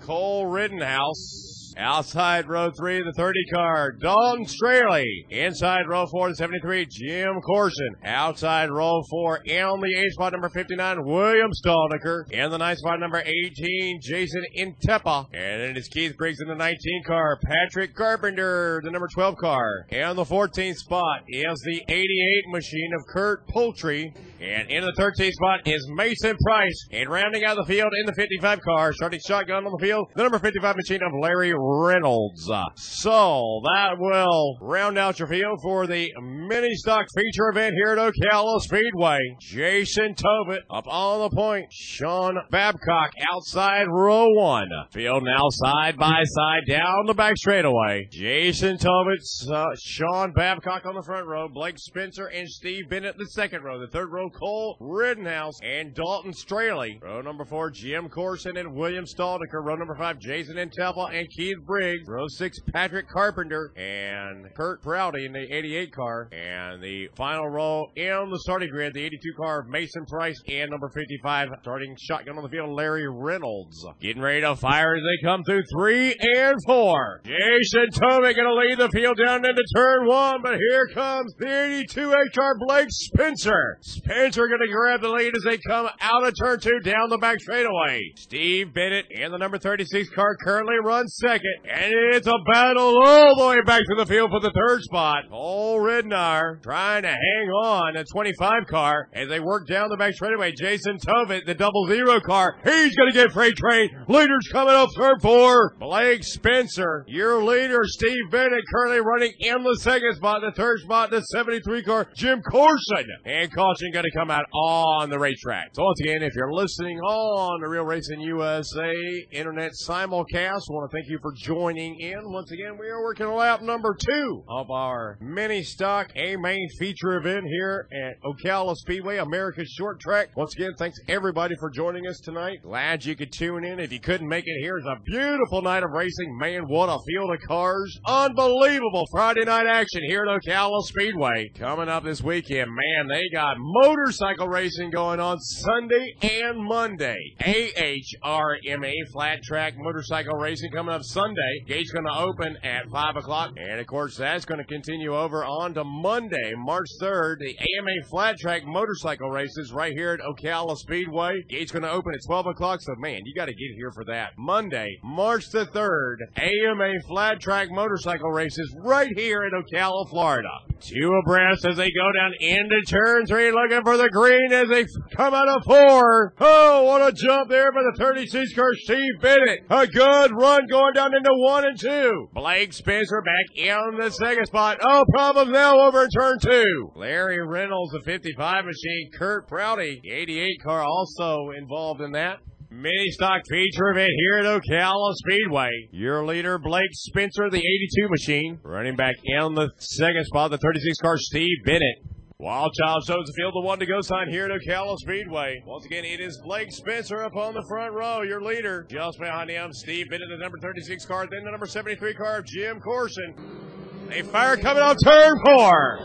Cole 0.00 0.46
Rittenhouse. 0.46 1.59
Outside 1.80 2.46
row 2.46 2.70
three, 2.70 3.02
the 3.02 3.14
30 3.16 3.38
car, 3.54 3.92
Dalton 3.92 4.44
Straley. 4.44 5.24
Inside 5.30 5.88
row 5.88 6.04
four, 6.04 6.28
the 6.28 6.34
73, 6.34 6.84
Jim 6.84 7.40
Corson. 7.40 7.96
Outside 8.04 8.70
row 8.70 9.00
four, 9.08 9.38
in 9.38 9.80
the 9.80 9.94
eight 9.96 10.12
spot, 10.12 10.32
number 10.32 10.50
59, 10.50 11.06
William 11.06 11.50
Stalnaker. 11.64 12.30
In 12.30 12.50
the 12.50 12.58
ninth 12.58 12.80
spot, 12.80 13.00
number 13.00 13.22
18, 13.24 13.98
Jason 14.02 14.42
Intepa. 14.58 15.28
And 15.32 15.62
then 15.62 15.76
it's 15.78 15.88
Keith 15.88 16.18
Briggs 16.18 16.42
in 16.42 16.48
the 16.48 16.54
19 16.54 17.02
car, 17.06 17.38
Patrick 17.42 17.94
Carpenter, 17.94 18.82
the 18.84 18.90
number 18.90 19.08
12 19.14 19.36
car. 19.38 19.86
And 19.88 20.18
the 20.18 20.24
14th 20.24 20.76
spot 20.76 21.22
is 21.28 21.62
the 21.64 21.82
88 21.88 22.52
machine 22.52 22.90
of 22.94 23.06
Kurt 23.06 23.48
Poultry. 23.48 24.12
And 24.40 24.70
in 24.70 24.82
the 24.84 24.92
13th 24.92 25.32
spot 25.32 25.60
is 25.66 25.86
Mason 25.90 26.34
Price. 26.42 26.86
And 26.92 27.10
rounding 27.10 27.44
out 27.44 27.56
the 27.56 27.64
field 27.66 27.92
in 28.00 28.06
the 28.06 28.14
55 28.14 28.60
car, 28.62 28.92
starting 28.94 29.20
shotgun 29.26 29.66
on 29.66 29.72
the 29.72 29.84
field, 29.84 30.06
the 30.14 30.22
number 30.22 30.38
55 30.38 30.76
machine 30.76 31.00
of 31.02 31.12
Larry 31.20 31.52
Reynolds. 31.54 32.50
So 32.76 33.60
that 33.64 33.96
will 33.98 34.56
round 34.62 34.96
out 34.96 35.18
your 35.18 35.28
field 35.28 35.60
for 35.62 35.86
the 35.86 36.10
mini 36.22 36.74
stock 36.74 37.06
feature 37.14 37.50
event 37.50 37.74
here 37.74 37.92
at 37.92 37.98
Ocala 37.98 38.60
Speedway. 38.62 39.18
Jason 39.40 40.14
Tobit 40.14 40.62
up 40.70 40.86
on 40.88 41.20
the 41.20 41.36
point. 41.36 41.66
Sean 41.70 42.38
Babcock 42.50 43.10
outside 43.30 43.86
row 43.88 44.26
one. 44.30 44.70
Field 44.92 45.22
now 45.22 45.48
side 45.50 45.98
by 45.98 46.22
side 46.24 46.62
down 46.66 47.06
the 47.06 47.14
back 47.14 47.36
straightaway. 47.36 48.08
Jason 48.10 48.78
Tobit, 48.78 49.20
uh, 49.52 49.66
Sean 49.82 50.32
Babcock 50.32 50.86
on 50.86 50.94
the 50.94 51.02
front 51.02 51.26
row. 51.26 51.46
Blake 51.46 51.78
Spencer 51.78 52.26
and 52.26 52.48
Steve 52.48 52.88
Bennett 52.88 53.18
the 53.18 53.26
second 53.26 53.62
row. 53.62 53.78
The 53.78 53.88
third 53.88 54.10
row, 54.10 54.29
Cole 54.30 54.76
Rittenhouse 54.80 55.60
and 55.62 55.94
Dalton 55.94 56.32
Straley. 56.32 56.98
Row 57.02 57.20
number 57.20 57.44
four, 57.44 57.70
Jim 57.70 58.08
Corson 58.08 58.56
and 58.56 58.74
William 58.74 59.04
Stalnaker. 59.04 59.62
Row 59.62 59.76
number 59.76 59.96
five, 59.96 60.18
Jason 60.18 60.56
Intepa 60.56 61.12
and 61.12 61.28
Keith 61.30 61.58
Briggs, 61.66 62.08
row 62.08 62.26
six 62.28 62.58
Patrick 62.72 63.08
Carpenter, 63.08 63.72
and 63.76 64.46
Kurt 64.54 64.82
Prouty 64.82 65.26
in 65.26 65.32
the 65.32 65.52
88 65.52 65.92
car. 65.92 66.28
And 66.32 66.82
the 66.82 67.08
final 67.16 67.48
row 67.48 67.86
in 67.96 68.30
the 68.30 68.38
starting 68.40 68.70
grid, 68.70 68.94
the 68.94 69.04
82 69.04 69.32
car 69.36 69.64
Mason 69.68 70.06
Price 70.06 70.40
and 70.48 70.70
number 70.70 70.90
55 70.94 71.48
starting 71.60 71.96
shotgun 72.00 72.36
on 72.36 72.42
the 72.42 72.48
field, 72.48 72.70
Larry 72.70 73.08
Reynolds. 73.08 73.84
Getting 74.00 74.22
ready 74.22 74.40
to 74.42 74.56
fire 74.56 74.94
as 74.96 75.02
they 75.02 75.26
come 75.26 75.42
through 75.44 75.62
three 75.76 76.14
and 76.20 76.56
four. 76.66 77.20
Jason 77.24 77.88
Tomey 77.92 78.34
going 78.34 78.46
to 78.46 78.54
lead 78.54 78.78
the 78.78 78.88
field 78.90 79.18
down 79.24 79.44
into 79.44 79.64
turn 79.74 80.06
one, 80.06 80.40
but 80.42 80.56
here 80.56 80.86
comes 80.94 81.32
the 81.38 81.48
82 81.48 82.10
HR 82.10 82.58
Blake 82.66 82.88
Spencer. 82.90 83.78
Spencer 83.80 84.19
going 84.28 84.60
to 84.60 84.72
grab 84.72 85.00
the 85.00 85.08
lead 85.08 85.34
as 85.34 85.42
they 85.44 85.58
come 85.58 85.88
out 86.00 86.26
of 86.26 86.34
turn 86.38 86.60
two 86.60 86.80
down 86.80 87.08
the 87.08 87.18
back 87.18 87.40
straightaway. 87.40 88.00
Steve 88.16 88.74
Bennett 88.74 89.06
and 89.14 89.32
the 89.32 89.38
number 89.38 89.58
36 89.58 90.10
car 90.10 90.36
currently 90.36 90.76
runs 90.84 91.16
second, 91.20 91.54
and 91.64 91.92
it's 92.14 92.26
a 92.26 92.38
battle 92.52 93.02
all 93.02 93.36
the 93.36 93.46
way 93.46 93.62
back 93.62 93.82
to 93.82 93.94
the 93.96 94.06
field 94.06 94.30
for 94.30 94.40
the 94.40 94.52
third 94.52 94.82
spot. 94.82 95.24
Cole 95.30 95.78
Ridnar 95.78 96.62
trying 96.62 97.02
to 97.02 97.08
hang 97.08 97.48
on 97.62 97.96
a 97.96 98.04
25 98.04 98.66
car 98.68 99.08
as 99.12 99.28
they 99.28 99.40
work 99.40 99.66
down 99.66 99.88
the 99.88 99.96
back 99.96 100.14
straightaway. 100.14 100.52
Jason 100.52 100.98
Tobit, 100.98 101.46
the 101.46 101.54
double 101.54 101.86
zero 101.86 102.20
car, 102.20 102.56
he's 102.64 102.94
going 102.96 103.10
to 103.10 103.14
get 103.14 103.32
freight 103.32 103.56
train. 103.56 103.90
Leaders 104.08 104.48
coming 104.52 104.74
up 104.74 104.90
third 104.96 105.20
four. 105.22 105.74
Blake 105.78 106.24
Spencer, 106.24 107.04
your 107.08 107.42
leader, 107.42 107.80
Steve 107.84 108.30
Bennett, 108.30 108.64
currently 108.72 109.00
running 109.00 109.32
in 109.38 109.62
the 109.62 109.78
second 109.80 110.14
spot. 110.16 110.42
The 110.42 110.52
third 110.52 110.80
spot, 110.80 111.10
the 111.10 111.20
73 111.22 111.82
car, 111.82 112.08
Jim 112.14 112.42
Corson. 112.42 113.06
And 113.24 113.52
caution 113.52 113.92
going 113.92 114.04
to 114.04 114.09
come 114.10 114.30
out 114.30 114.44
on 114.52 115.10
the 115.10 115.18
racetrack. 115.18 115.70
So 115.72 115.84
once 115.84 116.00
again, 116.00 116.22
if 116.22 116.34
you're 116.34 116.52
listening 116.52 116.98
on 117.00 117.60
the 117.60 117.68
Real 117.68 117.84
Racing 117.84 118.20
USA 118.20 118.92
Internet 119.30 119.72
simulcast, 119.86 120.62
I 120.68 120.72
want 120.72 120.90
to 120.90 120.96
thank 120.96 121.08
you 121.08 121.18
for 121.22 121.32
joining 121.36 121.98
in. 122.00 122.18
Once 122.24 122.50
again, 122.50 122.76
we 122.78 122.88
are 122.88 123.02
working 123.02 123.28
lap 123.28 123.62
number 123.62 123.96
two 123.98 124.44
of 124.48 124.70
our 124.70 125.18
mini 125.20 125.62
stock 125.62 126.10
A 126.16 126.36
main 126.36 126.68
feature 126.78 127.16
event 127.16 127.46
here 127.46 127.88
at 127.92 128.20
Ocala 128.22 128.74
Speedway, 128.76 129.18
America's 129.18 129.70
short 129.70 130.00
track. 130.00 130.28
Once 130.36 130.54
again, 130.54 130.72
thanks 130.78 130.98
everybody 131.08 131.54
for 131.60 131.70
joining 131.70 132.06
us 132.06 132.20
tonight. 132.20 132.62
Glad 132.62 133.04
you 133.04 133.16
could 133.16 133.32
tune 133.32 133.64
in. 133.64 133.78
If 133.78 133.92
you 133.92 134.00
couldn't 134.00 134.28
make 134.28 134.44
it 134.46 134.60
here, 134.60 134.76
it's 134.76 134.86
a 134.86 135.00
beautiful 135.04 135.62
night 135.62 135.82
of 135.82 135.90
racing. 135.90 136.36
Man, 136.38 136.62
what 136.66 136.88
a 136.88 136.98
field 137.06 137.32
of 137.32 137.40
cars. 137.46 137.98
Unbelievable 138.06 139.06
Friday 139.10 139.44
night 139.44 139.66
action 139.66 140.02
here 140.06 140.24
at 140.24 140.42
Ocala 140.42 140.82
Speedway. 140.82 141.50
Coming 141.54 141.88
up 141.88 142.04
this 142.04 142.22
weekend, 142.22 142.70
man, 142.70 143.08
they 143.08 143.28
got 143.32 143.56
motorcycle 144.00 144.48
racing 144.48 144.90
going 144.90 145.20
on 145.20 145.38
Sunday 145.40 146.14
and 146.22 146.64
Monday. 146.64 147.18
AHRMA 147.40 148.94
flat 149.12 149.42
track 149.42 149.74
motorcycle 149.76 150.38
racing 150.38 150.70
coming 150.72 150.94
up 150.94 151.02
Sunday. 151.04 151.64
Gate's 151.66 151.90
going 151.90 152.06
to 152.06 152.18
open 152.18 152.56
at 152.62 152.88
5 152.88 153.16
o'clock. 153.16 153.52
And 153.58 153.78
of 153.78 153.86
course, 153.86 154.16
that's 154.16 154.46
going 154.46 154.58
to 154.58 154.64
continue 154.64 155.14
over 155.14 155.44
on 155.44 155.74
to 155.74 155.84
Monday, 155.84 156.54
March 156.56 156.88
3rd, 157.02 157.40
the 157.40 157.58
AMA 157.58 158.08
flat 158.08 158.38
track 158.38 158.62
motorcycle 158.64 159.28
races 159.28 159.70
right 159.70 159.92
here 159.92 160.12
at 160.12 160.20
Ocala 160.20 160.78
Speedway. 160.78 161.42
Gate's 161.48 161.70
going 161.70 161.82
to 161.82 161.90
open 161.90 162.14
at 162.14 162.20
12 162.26 162.46
o'clock. 162.46 162.80
So 162.80 162.94
man, 162.96 163.20
you 163.24 163.34
got 163.34 163.46
to 163.46 163.54
get 163.54 163.74
here 163.76 163.92
for 163.92 164.04
that. 164.06 164.30
Monday, 164.38 164.98
March 165.04 165.50
the 165.50 165.66
3rd, 165.66 166.16
AMA 166.38 167.00
flat 167.06 167.38
track 167.38 167.68
motorcycle 167.70 168.30
races 168.30 168.74
right 168.82 169.10
here 169.14 169.42
in 169.44 169.50
Ocala, 169.50 170.08
Florida. 170.08 170.48
Two 170.80 171.12
abreast 171.22 171.66
as 171.66 171.76
they 171.76 171.90
go 171.90 172.12
down 172.18 172.32
into 172.40 172.80
turn 172.86 173.26
three, 173.26 173.52
looking 173.52 173.79
for 173.82 173.96
the 173.96 174.08
green 174.08 174.52
as 174.52 174.68
they 174.68 174.84
come 175.14 175.34
out 175.34 175.48
of 175.48 175.64
four. 175.64 176.34
Oh, 176.40 176.84
what 176.84 177.06
a 177.06 177.12
jump 177.12 177.48
there 177.48 177.72
by 177.72 177.80
the 177.82 177.96
36 177.98 178.54
car 178.54 178.70
Steve 178.74 179.20
Bennett. 179.20 179.64
A 179.70 179.86
good 179.86 180.32
run 180.32 180.66
going 180.68 180.94
down 180.94 181.14
into 181.14 181.30
one 181.32 181.64
and 181.64 181.78
two. 181.78 182.28
Blake 182.32 182.72
Spencer 182.72 183.22
back 183.22 183.56
in 183.56 183.98
the 183.98 184.10
second 184.10 184.46
spot. 184.46 184.78
Oh, 184.82 185.04
problems 185.12 185.50
now 185.50 185.78
over 185.80 186.04
in 186.04 186.10
turn 186.10 186.38
two. 186.38 186.92
Larry 186.96 187.44
Reynolds, 187.46 187.92
the 187.92 188.00
55 188.00 188.64
machine. 188.64 189.10
Kurt 189.16 189.48
Prouty, 189.48 190.00
the 190.02 190.10
88 190.10 190.62
car, 190.62 190.82
also 190.82 191.50
involved 191.56 192.00
in 192.00 192.12
that. 192.12 192.38
Mini 192.72 193.10
stock 193.10 193.42
feature 193.50 193.90
event 193.90 194.12
here 194.16 194.38
at 194.38 194.44
Ocala 194.44 195.14
Speedway. 195.14 195.70
Your 195.90 196.24
leader, 196.24 196.56
Blake 196.56 196.92
Spencer, 196.92 197.50
the 197.50 197.58
82 197.58 198.08
machine. 198.08 198.60
Running 198.62 198.94
back 198.94 199.16
in 199.24 199.54
the 199.54 199.70
second 199.78 200.24
spot, 200.26 200.52
the 200.52 200.58
36 200.58 200.98
car, 200.98 201.16
Steve 201.18 201.56
Bennett. 201.64 201.98
Wild 202.40 202.72
Child 202.72 203.04
shows 203.06 203.26
the 203.26 203.34
field 203.36 203.52
the 203.52 203.60
one 203.60 203.78
to 203.80 203.84
go 203.84 204.00
sign 204.00 204.30
here 204.30 204.46
at 204.46 204.50
Ocala 204.50 204.96
Speedway. 204.96 205.62
Once 205.66 205.84
again, 205.84 206.06
it 206.06 206.20
is 206.20 206.40
Blake 206.42 206.72
Spencer 206.72 207.22
up 207.22 207.36
on 207.36 207.52
the 207.52 207.62
front 207.68 207.92
row, 207.92 208.22
your 208.22 208.40
leader. 208.40 208.86
Just 208.88 209.18
behind 209.18 209.50
him, 209.50 209.74
Steve 209.74 210.08
Bennett, 210.08 210.30
the 210.30 210.38
number 210.38 210.56
36 210.58 211.04
car, 211.04 211.28
then 211.30 211.44
the 211.44 211.50
number 211.50 211.66
73 211.66 212.14
car 212.14 212.38
of 212.38 212.46
Jim 212.46 212.80
Corson. 212.80 214.08
A 214.10 214.22
fire 214.22 214.56
coming 214.56 214.82
off 214.82 214.96
turn 215.04 215.36
four. 215.44 215.98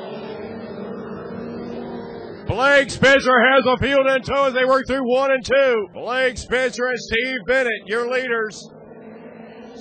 Blake 2.48 2.91
Spencer 2.91 3.40
has 3.40 3.64
the 3.64 3.78
field 3.80 4.06
in 4.06 4.22
tow 4.24 4.48
as 4.48 4.53
they 4.53 4.66
work 4.66 4.84
through 4.88 5.10
one 5.10 5.32
and 5.32 5.45
two. 5.45 5.88
Blake 5.94 6.38
Spencer 6.38 6.88
and 6.88 6.99
Steve 6.99 7.40
Bennett, 7.48 7.88
your 7.88 8.12
leaders. 8.12 8.62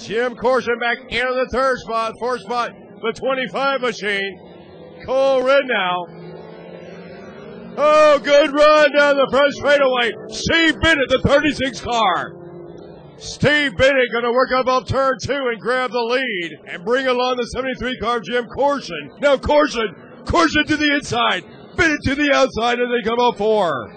Jim 0.00 0.36
Corson 0.36 0.78
back 0.78 0.98
into 1.10 1.34
the 1.34 1.48
third 1.50 1.78
spot, 1.78 2.12
fourth 2.20 2.42
spot, 2.42 2.70
the 3.02 3.12
25 3.12 3.80
machine. 3.80 5.02
Cole 5.04 5.42
Ridnow. 5.42 6.23
Oh, 7.76 8.20
good 8.22 8.52
run 8.52 8.92
down 8.92 9.16
the 9.16 9.26
front 9.30 9.52
straightaway. 9.54 10.12
Steve 10.28 10.80
Bennett, 10.80 11.08
the 11.08 11.18
36 11.18 11.80
car. 11.80 12.36
Steve 13.16 13.76
Bennett 13.76 14.12
going 14.12 14.24
to 14.24 14.32
work 14.32 14.52
up 14.52 14.66
off 14.66 14.86
turn 14.86 15.14
two 15.22 15.32
and 15.32 15.60
grab 15.60 15.90
the 15.90 16.00
lead 16.00 16.50
and 16.68 16.84
bring 16.84 17.06
along 17.06 17.36
the 17.36 17.46
73 17.46 17.98
car 17.98 18.20
Jim 18.20 18.46
Corson. 18.46 19.10
Now 19.20 19.36
Corson, 19.36 19.88
Corson 20.26 20.66
to 20.66 20.76
the 20.76 20.94
inside, 20.94 21.44
Bennett 21.76 22.00
to 22.04 22.14
the 22.14 22.32
outside 22.32 22.78
and 22.78 22.92
they 22.92 23.08
come 23.08 23.18
up 23.20 23.38
four. 23.38 23.92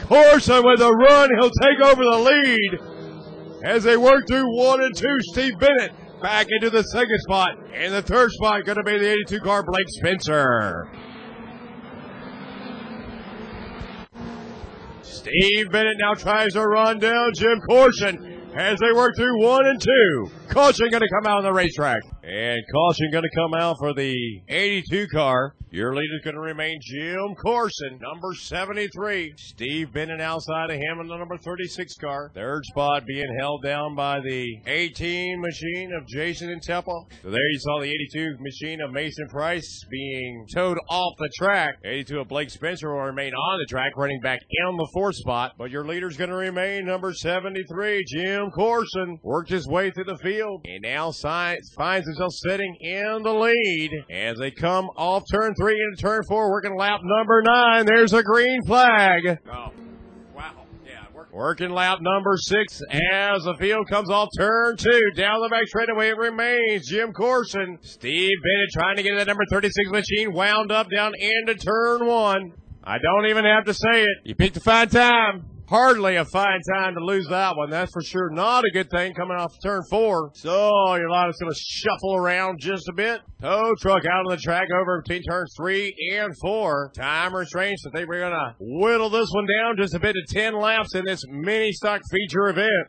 Corson 0.00 0.64
with 0.64 0.80
a 0.80 0.92
run, 0.92 1.30
he'll 1.38 1.50
take 1.50 1.80
over 1.84 2.02
the 2.02 2.18
lead 2.18 3.64
as 3.64 3.84
they 3.84 3.96
work 3.96 4.26
through 4.28 4.56
one 4.56 4.82
and 4.82 4.96
two. 4.96 5.18
Steve 5.20 5.58
Bennett 5.58 5.92
back 6.22 6.46
into 6.50 6.70
the 6.70 6.82
second 6.82 7.18
spot. 7.20 7.58
And 7.74 7.92
the 7.92 8.02
third 8.02 8.30
spot 8.32 8.64
going 8.64 8.78
to 8.78 8.84
be 8.84 8.98
the 8.98 9.10
82 9.10 9.40
car 9.40 9.62
Blake 9.62 9.86
Spencer. 9.88 10.88
Steve 15.02 15.70
Bennett 15.70 15.98
now 15.98 16.14
tries 16.14 16.54
to 16.54 16.66
run 16.66 16.98
down 16.98 17.32
Jim 17.34 17.60
Corson 17.68 18.50
as 18.54 18.78
they 18.80 18.92
work 18.92 19.14
through 19.16 19.40
one 19.40 19.66
and 19.66 19.80
two. 19.80 20.30
Caution 20.52 20.90
going 20.90 21.00
to 21.00 21.08
come 21.08 21.24
out 21.26 21.38
on 21.38 21.44
the 21.44 21.52
racetrack. 21.52 22.02
And 22.22 22.60
caution 22.70 23.10
going 23.10 23.24
to 23.24 23.34
come 23.34 23.54
out 23.54 23.76
for 23.78 23.94
the 23.94 24.14
82 24.48 25.06
car. 25.08 25.54
Your 25.70 25.94
leader 25.94 26.16
is 26.16 26.20
going 26.22 26.34
to 26.34 26.42
remain 26.42 26.78
Jim 26.82 27.34
Corson, 27.42 27.98
number 27.98 28.34
73. 28.34 29.32
Steve 29.38 29.90
Bennett 29.94 30.20
outside 30.20 30.68
of 30.68 30.76
him 30.76 31.00
in 31.00 31.08
the 31.08 31.16
number 31.16 31.38
36 31.38 31.94
car. 31.96 32.30
Third 32.34 32.62
spot 32.66 33.06
being 33.06 33.34
held 33.40 33.62
down 33.62 33.94
by 33.94 34.20
the 34.20 34.46
18 34.66 35.40
machine 35.40 35.94
of 35.94 36.06
Jason 36.06 36.50
and 36.50 36.60
Temple. 36.60 37.08
So 37.22 37.30
there 37.30 37.48
you 37.50 37.58
saw 37.58 37.80
the 37.80 37.88
82 37.88 38.36
machine 38.40 38.82
of 38.82 38.92
Mason 38.92 39.26
Price 39.30 39.82
being 39.90 40.44
towed 40.54 40.76
off 40.90 41.14
the 41.18 41.30
track. 41.38 41.76
82 41.82 42.20
of 42.20 42.28
Blake 42.28 42.50
Spencer 42.50 42.92
will 42.92 43.04
remain 43.04 43.32
on 43.32 43.58
the 43.58 43.66
track, 43.70 43.96
running 43.96 44.20
back 44.20 44.40
in 44.50 44.76
the 44.76 44.90
fourth 44.92 45.16
spot. 45.16 45.52
But 45.56 45.70
your 45.70 45.86
leader's 45.86 46.18
going 46.18 46.28
to 46.28 46.36
remain 46.36 46.84
number 46.84 47.14
73, 47.14 48.04
Jim 48.06 48.50
Corson. 48.50 49.18
Worked 49.22 49.48
his 49.48 49.66
way 49.66 49.90
through 49.90 50.04
the 50.04 50.18
field 50.18 50.41
and 50.64 50.82
now 50.82 51.12
finds 51.12 52.06
himself 52.06 52.32
sitting 52.32 52.76
in 52.80 53.22
the 53.22 53.32
lead 53.32 53.90
as 54.10 54.38
they 54.38 54.50
come 54.50 54.86
off 54.96 55.24
turn 55.30 55.54
three 55.54 55.80
into 55.80 56.02
turn 56.02 56.22
four, 56.28 56.50
working 56.50 56.76
lap 56.76 57.00
number 57.02 57.42
nine. 57.42 57.86
There's 57.86 58.12
a 58.12 58.22
green 58.22 58.62
flag. 58.66 59.38
Oh, 59.46 59.72
wow. 60.34 60.52
Yeah, 60.86 61.04
working 61.32 61.70
lap 61.70 61.98
number 62.00 62.36
six 62.36 62.80
as 62.90 63.44
the 63.44 63.54
field 63.58 63.88
comes 63.88 64.10
off 64.10 64.28
turn 64.36 64.76
two. 64.76 65.10
Down 65.14 65.40
the 65.42 65.48
back 65.48 65.66
straightaway 65.68 66.08
it 66.08 66.18
remains 66.18 66.88
Jim 66.88 67.12
Corson. 67.12 67.78
Steve 67.82 68.36
Bennett 68.42 68.70
trying 68.72 68.96
to 68.96 69.02
get 69.02 69.16
that 69.16 69.26
number 69.26 69.44
36 69.50 69.90
machine 69.90 70.32
wound 70.32 70.72
up 70.72 70.88
down 70.90 71.12
into 71.18 71.54
turn 71.54 72.06
one. 72.06 72.52
I 72.84 72.98
don't 72.98 73.26
even 73.30 73.44
have 73.44 73.64
to 73.66 73.74
say 73.74 74.02
it. 74.02 74.18
You 74.24 74.34
picked 74.34 74.56
a 74.56 74.60
fine 74.60 74.88
time. 74.88 75.46
Hardly 75.72 76.16
a 76.16 76.26
fine 76.26 76.60
time 76.74 76.94
to 76.96 77.00
lose 77.02 77.26
that 77.30 77.56
one. 77.56 77.70
That's 77.70 77.90
for 77.92 78.02
sure 78.02 78.28
not 78.28 78.62
a 78.62 78.70
good 78.74 78.90
thing 78.90 79.14
coming 79.14 79.38
off 79.38 79.54
turn 79.62 79.80
four. 79.88 80.30
So 80.34 80.94
your 80.96 81.08
line 81.08 81.30
is 81.30 81.36
going 81.40 81.50
to 81.50 81.58
shuffle 81.58 82.14
around 82.14 82.60
just 82.60 82.90
a 82.90 82.92
bit. 82.92 83.22
Tow 83.40 83.72
truck 83.80 84.04
out 84.04 84.26
on 84.26 84.28
the 84.28 84.36
track 84.36 84.68
over 84.78 85.00
between 85.00 85.22
turns 85.22 85.54
three 85.56 85.94
and 86.12 86.36
four. 86.42 86.92
Time 86.94 87.34
restraints 87.34 87.86
I 87.86 87.96
think 87.96 88.06
we're 88.06 88.20
going 88.20 88.32
to 88.32 88.54
whittle 88.60 89.08
this 89.08 89.30
one 89.32 89.46
down 89.46 89.78
just 89.78 89.94
a 89.94 89.98
bit 89.98 90.12
to 90.12 90.34
10 90.34 90.60
laps 90.60 90.94
in 90.94 91.06
this 91.06 91.22
mini 91.26 91.72
stock 91.72 92.02
feature 92.10 92.48
event. 92.48 92.88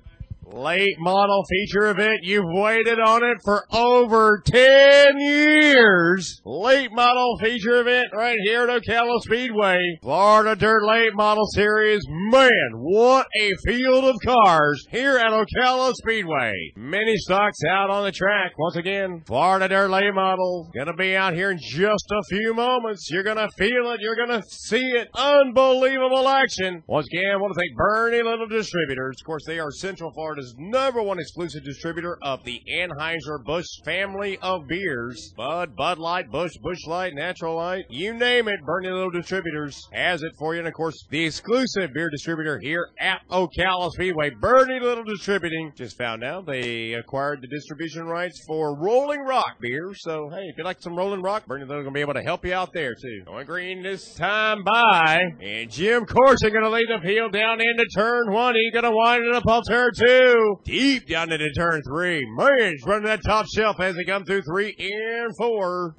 Late 0.54 0.96
model 1.00 1.44
feature 1.50 1.90
event. 1.90 2.20
You've 2.22 2.46
waited 2.46 3.00
on 3.00 3.24
it 3.24 3.38
for 3.44 3.66
over 3.72 4.42
10 4.46 5.18
years. 5.18 6.42
Late 6.46 6.92
model 6.92 7.38
feature 7.40 7.82
event 7.82 8.08
right 8.14 8.38
here 8.44 8.70
at 8.70 8.84
Ocala 8.84 9.20
Speedway. 9.22 9.80
Florida 10.02 10.56
Dirt 10.56 10.86
Late 10.86 11.16
Model 11.16 11.46
Series. 11.54 12.02
Man, 12.08 12.72
what 12.76 13.26
a 13.40 13.52
field 13.66 14.06
of 14.06 14.16
cars 14.24 14.86
here 14.92 15.18
at 15.18 15.32
Ocala 15.32 15.94
Speedway. 15.96 16.54
Many 16.76 17.18
stocks 17.18 17.60
out 17.68 17.90
on 17.90 18.04
the 18.04 18.12
track. 18.12 18.52
Once 18.58 18.76
again, 18.76 19.24
Florida 19.26 19.68
Dirt 19.68 19.90
Late 19.90 20.14
Model 20.14 20.70
gonna 20.76 20.94
be 20.94 21.16
out 21.16 21.34
here 21.34 21.50
in 21.50 21.58
just 21.60 22.12
a 22.12 22.22
few 22.30 22.54
moments. 22.54 23.10
You're 23.12 23.24
gonna 23.24 23.50
feel 23.58 23.92
it. 23.92 24.02
You're 24.02 24.16
gonna 24.16 24.44
see 24.48 24.86
it. 24.86 25.10
Unbelievable 25.16 26.28
action. 26.30 26.84
Once 26.88 27.08
again, 27.12 27.32
I 27.34 27.38
want 27.38 27.54
to 27.56 27.60
thank 27.60 27.76
Bernie 27.76 28.22
Little 28.22 28.48
Distributors. 28.48 29.18
Of 29.20 29.26
course, 29.26 29.44
they 29.48 29.60
are 29.60 29.72
Central 29.72 30.12
Florida's 30.44 30.56
number 30.58 31.02
one 31.02 31.20
exclusive 31.20 31.64
distributor 31.64 32.18
of 32.22 32.44
the 32.44 32.62
Anheuser-Busch 32.72 33.84
family 33.86 34.38
of 34.42 34.68
beers. 34.68 35.34
Bud, 35.38 35.76
Bud 35.76 35.98
Light, 35.98 36.32
Busch, 36.32 36.58
Busch 36.62 36.86
Light, 36.88 37.14
Natural 37.14 37.56
Light, 37.56 37.86
you 37.90 38.14
name 38.14 38.48
it, 38.48 38.60
Bernie 38.66 38.90
Little 38.90 39.12
Distributors 39.12 39.88
has 39.94 40.24
it 40.24 40.34
for 40.38 40.54
you. 40.54 40.60
And 40.60 40.68
of 40.68 40.74
course, 40.74 41.06
the 41.10 41.26
exclusive 41.26 41.94
beer 41.94 42.10
distributor 42.10 42.60
here 42.62 42.90
at 43.00 43.22
Ocala 43.30 43.92
Speedway, 43.92 44.32
Bernie 44.32 44.80
Little 44.80 45.04
Distributing, 45.04 45.72
just 45.76 45.98
found 45.98 46.24
out 46.24 46.46
they 46.46 46.94
acquired 46.94 47.42
the 47.42 47.48
distribution 47.48 48.06
rights 48.06 48.44
for 48.48 48.76
Rolling 48.76 49.22
Rock 49.22 49.60
beer. 49.60 49.94
So, 49.96 50.30
hey, 50.30 50.50
if 50.50 50.58
you 50.58 50.64
like 50.64 50.82
some 50.82 50.96
Rolling 50.96 51.22
Rock, 51.22 51.46
Bernie 51.46 51.66
Little 51.66 51.84
going 51.84 51.94
to 51.94 51.98
be 51.98 52.02
able 52.02 52.16
to 52.16 52.24
help 52.24 52.46
you 52.46 52.54
out 52.54 52.74
there 52.74 52.96
too. 52.96 53.24
Going 53.26 53.46
green 53.46 53.84
this 53.84 54.14
time 54.16 54.64
by, 54.64 55.20
and 55.42 55.70
Jim 55.70 56.06
Corson 56.06 56.52
going 56.52 56.64
to 56.64 56.70
lead 56.70 56.88
the 56.90 57.06
field 57.06 57.32
down 57.32 57.62
into 57.62 57.86
turn 57.96 58.32
one. 58.32 58.56
He's 58.56 58.74
going 58.74 58.84
to 58.84 58.92
wind 58.92 59.24
it 59.26 59.36
up 59.36 59.48
on 59.48 59.64
turn 59.64 59.92
two. 59.96 60.33
Deep 60.64 61.08
down 61.08 61.32
into 61.32 61.52
turn 61.54 61.82
three. 61.84 62.26
He's 62.60 62.86
running 62.86 63.06
that 63.06 63.24
top 63.24 63.46
shelf 63.48 63.80
as 63.80 63.96
he 63.96 64.06
comes 64.06 64.28
through 64.28 64.44
three 64.44 64.76
and 64.78 65.36
four. 65.38 65.96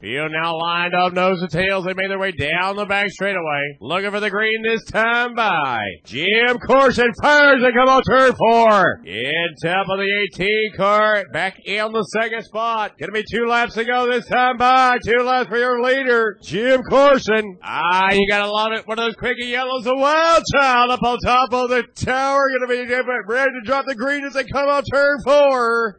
Field 0.00 0.32
now 0.32 0.56
lined 0.56 0.94
up 0.94 1.12
nose 1.12 1.40
to 1.42 1.48
tails. 1.48 1.84
They 1.84 1.92
made 1.92 2.10
their 2.10 2.18
way 2.18 2.32
down 2.32 2.76
the 2.76 2.86
back 2.86 3.10
straightaway. 3.10 3.76
Looking 3.82 4.10
for 4.10 4.20
the 4.20 4.30
green 4.30 4.62
this 4.62 4.82
time 4.84 5.34
by 5.34 5.78
Jim 6.06 6.56
Corson 6.66 7.12
fires 7.22 7.62
and 7.62 7.74
come 7.74 7.86
on 7.86 8.02
turn 8.04 8.32
four. 8.32 9.02
In 9.04 9.54
top 9.62 9.86
of 9.90 9.98
the 9.98 10.26
18 10.32 10.72
car. 10.74 11.24
Back 11.34 11.58
in 11.66 11.92
the 11.92 12.02
second 12.18 12.44
spot. 12.44 12.98
Gonna 12.98 13.12
be 13.12 13.24
two 13.30 13.46
laps 13.46 13.74
to 13.74 13.84
go 13.84 14.10
this 14.10 14.26
time 14.26 14.56
by. 14.56 14.96
Two 15.04 15.22
laps 15.22 15.50
for 15.50 15.58
your 15.58 15.82
leader, 15.82 16.38
Jim 16.42 16.80
Corson. 16.88 17.58
Ah, 17.62 18.10
you 18.12 18.26
gotta 18.26 18.50
love 18.50 18.72
it. 18.72 18.88
One 18.88 18.98
of 18.98 19.04
those 19.04 19.16
quickie 19.16 19.48
yellows, 19.48 19.84
a 19.84 19.94
wild 19.94 20.42
child 20.54 20.92
up 20.92 21.02
on 21.02 21.18
top 21.18 21.52
of 21.52 21.68
the 21.68 21.82
tower. 21.94 22.48
Gonna 22.58 22.86
be 22.86 22.90
ready 23.28 23.50
to 23.52 23.60
drop 23.66 23.84
the 23.84 23.94
green 23.94 24.24
as 24.24 24.32
they 24.32 24.44
come 24.44 24.66
on 24.66 24.82
turn 24.84 25.18
four. 25.22 25.98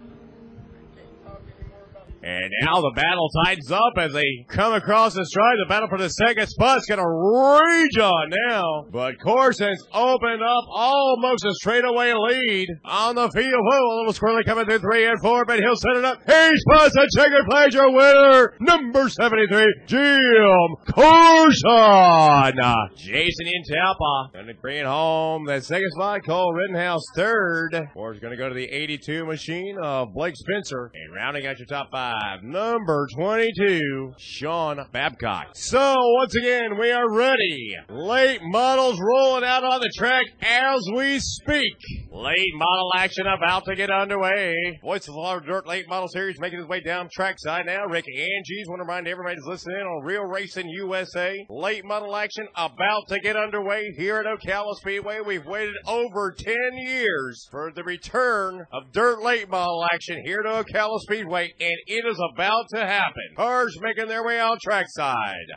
And 2.23 2.51
now 2.61 2.81
the 2.81 2.91
battle 2.95 3.27
tightens 3.43 3.71
up 3.71 3.93
as 3.97 4.13
they 4.13 4.45
come 4.47 4.73
across 4.73 5.15
the 5.15 5.25
stride. 5.25 5.57
The 5.57 5.65
battle 5.67 5.89
for 5.89 5.97
the 5.97 6.09
second 6.09 6.47
spot's 6.47 6.85
gonna 6.85 7.01
rage 7.01 7.97
on 7.97 8.29
now. 8.47 8.85
But 8.91 9.19
Corson's 9.19 9.83
opened 9.91 10.43
up 10.43 10.65
almost 10.69 11.45
a 11.45 11.53
straightaway 11.55 12.13
lead 12.13 12.69
on 12.85 13.15
the 13.15 13.29
field. 13.31 13.59
Whoa, 13.59 13.87
a 13.87 13.95
little 13.97 14.13
squirrely 14.13 14.45
coming 14.45 14.65
through 14.65 14.79
three 14.79 15.07
and 15.07 15.19
four, 15.19 15.45
but 15.45 15.59
he'll 15.59 15.75
set 15.75 15.97
it 15.97 16.05
up. 16.05 16.19
He 16.27 16.51
spots 16.57 16.95
a 16.95 17.07
checkered 17.17 17.45
pleasure 17.49 17.89
winner, 17.89 18.53
number 18.59 19.09
73, 19.09 19.73
Jim 19.87 20.75
Corson. 20.93 22.53
Jason 22.95 23.47
in 23.47 23.63
Tampa. 23.63 24.29
Gonna 24.33 24.53
bring 24.61 24.77
it 24.77 24.85
home. 24.85 25.45
That 25.45 25.63
second 25.63 25.89
spot, 25.91 26.23
Cole 26.23 26.53
Rittenhouse 26.53 27.03
third. 27.15 27.89
Or 27.95 28.13
is 28.13 28.19
gonna 28.19 28.37
go 28.37 28.47
to 28.47 28.55
the 28.55 28.65
82 28.65 29.25
machine 29.25 29.77
of 29.81 30.13
Blake 30.13 30.35
Spencer. 30.35 30.91
And 30.93 31.15
rounding 31.15 31.47
out 31.47 31.57
your 31.57 31.65
top 31.65 31.89
five 31.91 32.10
number 32.43 33.07
22, 33.15 34.13
Sean 34.17 34.79
Babcock. 34.91 35.47
So, 35.53 35.95
once 36.15 36.35
again, 36.35 36.77
we 36.79 36.91
are 36.91 37.11
ready. 37.11 37.75
Late 37.89 38.41
models 38.43 38.99
rolling 38.99 39.43
out 39.43 39.63
on 39.63 39.79
the 39.81 39.91
track 39.95 40.25
as 40.41 40.79
we 40.95 41.19
speak. 41.19 41.75
Late 42.11 42.53
model 42.55 42.91
action 42.95 43.25
about 43.27 43.65
to 43.65 43.75
get 43.75 43.89
underway. 43.89 44.79
Voice 44.83 45.07
of 45.07 45.15
the 45.15 45.41
Dirt 45.45 45.67
Late 45.67 45.87
Model 45.87 46.07
Series 46.07 46.39
making 46.39 46.59
his 46.59 46.67
way 46.67 46.81
down 46.81 47.07
trackside 47.11 47.65
now. 47.65 47.85
Rick 47.85 48.05
Angie's 48.07 48.67
want 48.67 48.79
to 48.79 48.83
remind 48.83 49.07
everybody 49.07 49.35
who's 49.37 49.47
listening 49.47 49.77
on 49.77 50.03
Real 50.03 50.23
Racing 50.23 50.67
USA. 50.69 51.45
Late 51.49 51.85
model 51.85 52.15
action 52.15 52.47
about 52.55 53.07
to 53.07 53.19
get 53.19 53.35
underway 53.35 53.91
here 53.97 54.17
at 54.17 54.25
Ocala 54.25 54.75
Speedway. 54.75 55.19
We've 55.25 55.45
waited 55.45 55.75
over 55.87 56.31
10 56.37 56.55
years 56.77 57.47
for 57.49 57.71
the 57.73 57.83
return 57.83 58.65
of 58.71 58.91
dirt 58.91 59.21
late 59.21 59.49
model 59.49 59.85
action 59.93 60.21
here 60.25 60.41
to 60.41 60.49
Ocala 60.63 60.99
Speedway, 60.99 61.53
and 61.59 61.75
it 61.87 62.00
is 62.05 62.19
about 62.33 62.65
to 62.75 62.85
happen. 62.85 63.35
Cars 63.35 63.77
making 63.81 64.07
their 64.07 64.23
way 64.23 64.39
out 64.39 64.59
trackside. 64.61 65.47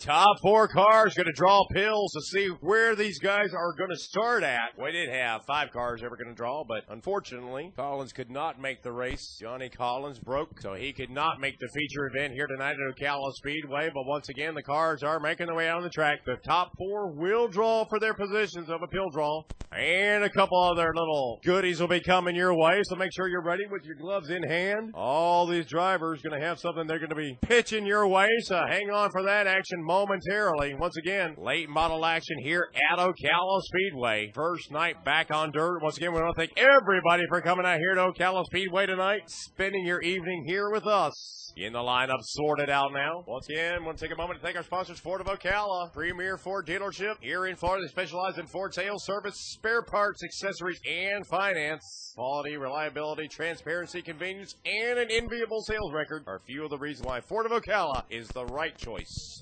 Top 0.00 0.40
four 0.40 0.66
cars 0.66 1.12
going 1.12 1.26
to 1.26 1.32
draw 1.32 1.62
pills 1.74 2.12
to 2.14 2.22
see 2.22 2.46
where 2.62 2.96
these 2.96 3.18
guys 3.18 3.52
are 3.52 3.74
going 3.76 3.90
to 3.90 3.98
start 3.98 4.42
at. 4.42 4.70
We 4.82 4.92
did 4.92 5.10
have 5.10 5.44
five 5.44 5.72
cars 5.72 6.02
ever 6.02 6.16
going 6.16 6.30
to 6.30 6.34
draw, 6.34 6.64
but 6.66 6.84
unfortunately, 6.88 7.74
Collins 7.76 8.14
could 8.14 8.30
not 8.30 8.58
make 8.58 8.82
the 8.82 8.92
race. 8.92 9.36
Johnny 9.38 9.68
Collins 9.68 10.18
broke, 10.18 10.58
so 10.62 10.72
he 10.72 10.94
could 10.94 11.10
not 11.10 11.38
make 11.38 11.58
the 11.58 11.68
feature 11.68 12.06
event 12.06 12.32
here 12.32 12.46
tonight 12.46 12.76
at 12.76 12.96
Ocala 12.96 13.30
Speedway. 13.34 13.90
But 13.92 14.06
once 14.06 14.30
again, 14.30 14.54
the 14.54 14.62
cars 14.62 15.02
are 15.02 15.20
making 15.20 15.46
their 15.48 15.54
way 15.54 15.68
out 15.68 15.76
on 15.76 15.82
the 15.82 15.90
track. 15.90 16.24
The 16.24 16.36
top 16.36 16.72
four 16.78 17.12
will 17.12 17.46
draw 17.46 17.84
for 17.84 18.00
their 18.00 18.14
positions 18.14 18.70
of 18.70 18.82
a 18.82 18.86
pill 18.86 19.10
draw, 19.10 19.42
and 19.70 20.24
a 20.24 20.30
couple 20.30 20.62
other 20.62 20.94
little 20.94 21.40
goodies 21.44 21.78
will 21.78 21.88
be 21.88 22.00
coming 22.00 22.34
your 22.34 22.54
way. 22.54 22.80
So 22.84 22.96
make 22.96 23.12
sure 23.14 23.28
you're 23.28 23.44
ready 23.44 23.66
with 23.70 23.84
your 23.84 23.96
gloves 23.96 24.30
in 24.30 24.44
hand. 24.44 24.92
All 24.94 25.46
these 25.46 25.66
drivers 25.66 26.22
going 26.22 26.40
to 26.40 26.46
have 26.46 26.58
something 26.58 26.86
they're 26.86 26.98
going 26.98 27.10
to 27.10 27.14
be 27.14 27.36
pitching 27.42 27.84
your 27.84 28.06
way. 28.08 28.28
So 28.44 28.64
hang 28.66 28.90
on 28.90 29.10
for 29.10 29.22
that 29.24 29.46
action 29.46 29.84
momentarily. 29.90 30.72
Once 30.72 30.96
again, 30.96 31.34
late 31.36 31.68
model 31.68 32.06
action 32.06 32.38
here 32.44 32.68
at 32.92 32.98
Ocala 33.00 33.60
Speedway. 33.62 34.30
First 34.32 34.70
night 34.70 35.04
back 35.04 35.32
on 35.32 35.50
dirt. 35.50 35.82
Once 35.82 35.96
again, 35.96 36.12
we 36.12 36.20
want 36.20 36.32
to 36.36 36.40
thank 36.40 36.56
everybody 36.56 37.24
for 37.28 37.40
coming 37.40 37.66
out 37.66 37.78
here 37.78 37.96
to 37.96 38.02
Ocala 38.02 38.44
Speedway 38.44 38.86
tonight, 38.86 39.22
spending 39.26 39.84
your 39.84 40.00
evening 40.00 40.44
here 40.46 40.70
with 40.70 40.86
us. 40.86 41.52
In 41.56 41.72
the 41.72 41.80
lineup, 41.80 42.20
sorted 42.20 42.70
out 42.70 42.92
now. 42.92 43.24
Once 43.26 43.48
again, 43.48 43.84
want 43.84 43.98
to 43.98 44.04
take 44.04 44.14
a 44.14 44.16
moment 44.16 44.38
to 44.38 44.46
thank 44.46 44.56
our 44.56 44.62
sponsors, 44.62 45.00
Ford 45.00 45.20
of 45.20 45.26
Ocala, 45.26 45.92
Premier 45.92 46.38
Ford 46.38 46.68
Dealership 46.68 47.16
here 47.20 47.46
in 47.46 47.56
Florida. 47.56 47.84
They 47.84 47.90
specialize 47.90 48.38
in 48.38 48.46
Ford 48.46 48.72
sales, 48.72 49.04
service, 49.04 49.34
spare 49.36 49.82
parts, 49.82 50.22
accessories, 50.22 50.80
and 50.88 51.26
finance. 51.26 52.12
Quality, 52.14 52.56
reliability, 52.56 53.26
transparency, 53.26 54.02
convenience, 54.02 54.54
and 54.64 55.00
an 55.00 55.10
enviable 55.10 55.62
sales 55.62 55.92
record 55.92 56.22
are 56.28 56.36
a 56.36 56.40
few 56.40 56.62
of 56.62 56.70
the 56.70 56.78
reasons 56.78 57.08
why 57.08 57.20
Ford 57.20 57.46
of 57.46 57.52
Ocala 57.52 58.04
is 58.08 58.28
the 58.28 58.46
right 58.46 58.78
choice. 58.78 59.40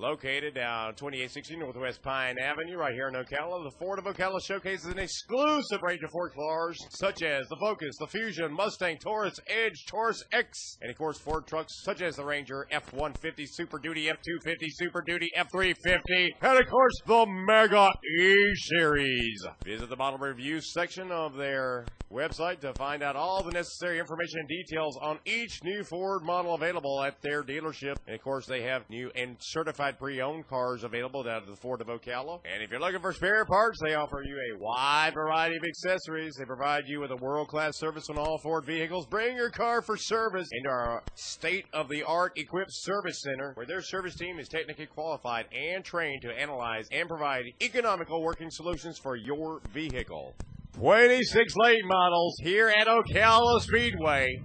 Located 0.00 0.54
down 0.54 0.94
2860 0.94 1.56
Northwest 1.56 2.00
Pine 2.00 2.38
Avenue, 2.38 2.78
right 2.78 2.94
here 2.94 3.08
in 3.08 3.14
Ocala, 3.14 3.62
the 3.62 3.76
Ford 3.78 3.98
of 3.98 4.06
Ocala 4.06 4.42
showcases 4.42 4.86
an 4.86 4.98
exclusive 4.98 5.82
range 5.82 6.02
of 6.02 6.10
Ford 6.10 6.32
cars, 6.34 6.78
such 6.88 7.22
as 7.22 7.46
the 7.48 7.56
Focus, 7.60 7.94
the 7.98 8.06
Fusion, 8.06 8.50
Mustang, 8.50 8.96
Taurus, 8.96 9.38
Edge, 9.46 9.84
Taurus 9.86 10.24
X, 10.32 10.78
and 10.80 10.90
of 10.90 10.96
course 10.96 11.18
Ford 11.18 11.46
trucks 11.46 11.82
such 11.84 12.00
as 12.00 12.16
the 12.16 12.24
Ranger, 12.24 12.66
F-150, 12.70 13.46
Super 13.46 13.78
Duty, 13.78 14.08
F-250, 14.08 14.68
Super 14.70 15.02
Duty, 15.02 15.30
F-350, 15.36 16.28
and 16.40 16.58
of 16.58 16.66
course 16.70 16.94
the 17.06 17.26
Mega 17.26 17.90
E-Series. 18.18 19.46
Visit 19.66 19.90
the 19.90 19.96
model 19.96 20.18
review 20.18 20.62
section 20.62 21.12
of 21.12 21.36
their 21.36 21.84
website 22.10 22.60
to 22.60 22.72
find 22.74 23.02
out 23.02 23.16
all 23.16 23.42
the 23.42 23.52
necessary 23.52 23.98
information 23.98 24.40
and 24.40 24.48
details 24.48 24.98
on 25.00 25.18
each 25.24 25.62
new 25.62 25.84
Ford 25.84 26.22
model 26.24 26.54
available 26.54 27.02
at 27.02 27.20
their 27.22 27.42
dealership. 27.42 27.96
And 28.06 28.16
of 28.16 28.22
course, 28.22 28.46
they 28.46 28.62
have 28.62 28.88
new 28.90 29.10
and 29.14 29.36
certified 29.38 29.89
pre-owned 29.98 30.48
cars 30.48 30.84
available 30.84 31.22
down 31.22 31.42
at 31.42 31.46
the 31.46 31.56
Ford 31.56 31.80
of 31.80 31.88
Ocala. 31.88 32.40
And 32.44 32.62
if 32.62 32.70
you're 32.70 32.80
looking 32.80 33.00
for 33.00 33.12
spare 33.12 33.44
parts, 33.44 33.78
they 33.82 33.94
offer 33.94 34.22
you 34.22 34.36
a 34.36 34.58
wide 34.58 35.14
variety 35.14 35.56
of 35.56 35.64
accessories. 35.64 36.34
They 36.38 36.44
provide 36.44 36.84
you 36.86 37.00
with 37.00 37.10
a 37.10 37.16
world-class 37.16 37.78
service 37.78 38.08
on 38.10 38.18
all 38.18 38.38
Ford 38.38 38.64
vehicles. 38.64 39.06
Bring 39.06 39.36
your 39.36 39.50
car 39.50 39.82
for 39.82 39.96
service 39.96 40.48
into 40.52 40.68
our 40.68 41.02
state-of-the-art 41.14 42.32
equipped 42.36 42.72
service 42.72 43.22
center, 43.22 43.52
where 43.54 43.66
their 43.66 43.82
service 43.82 44.14
team 44.14 44.38
is 44.38 44.48
technically 44.48 44.86
qualified 44.86 45.46
and 45.52 45.84
trained 45.84 46.22
to 46.22 46.30
analyze 46.30 46.86
and 46.92 47.08
provide 47.08 47.44
economical 47.62 48.22
working 48.22 48.50
solutions 48.50 48.98
for 48.98 49.16
your 49.16 49.60
vehicle. 49.72 50.34
26 50.74 51.54
late 51.56 51.84
models 51.84 52.36
here 52.42 52.68
at 52.68 52.86
Ocala 52.86 53.60
Speedway. 53.60 54.42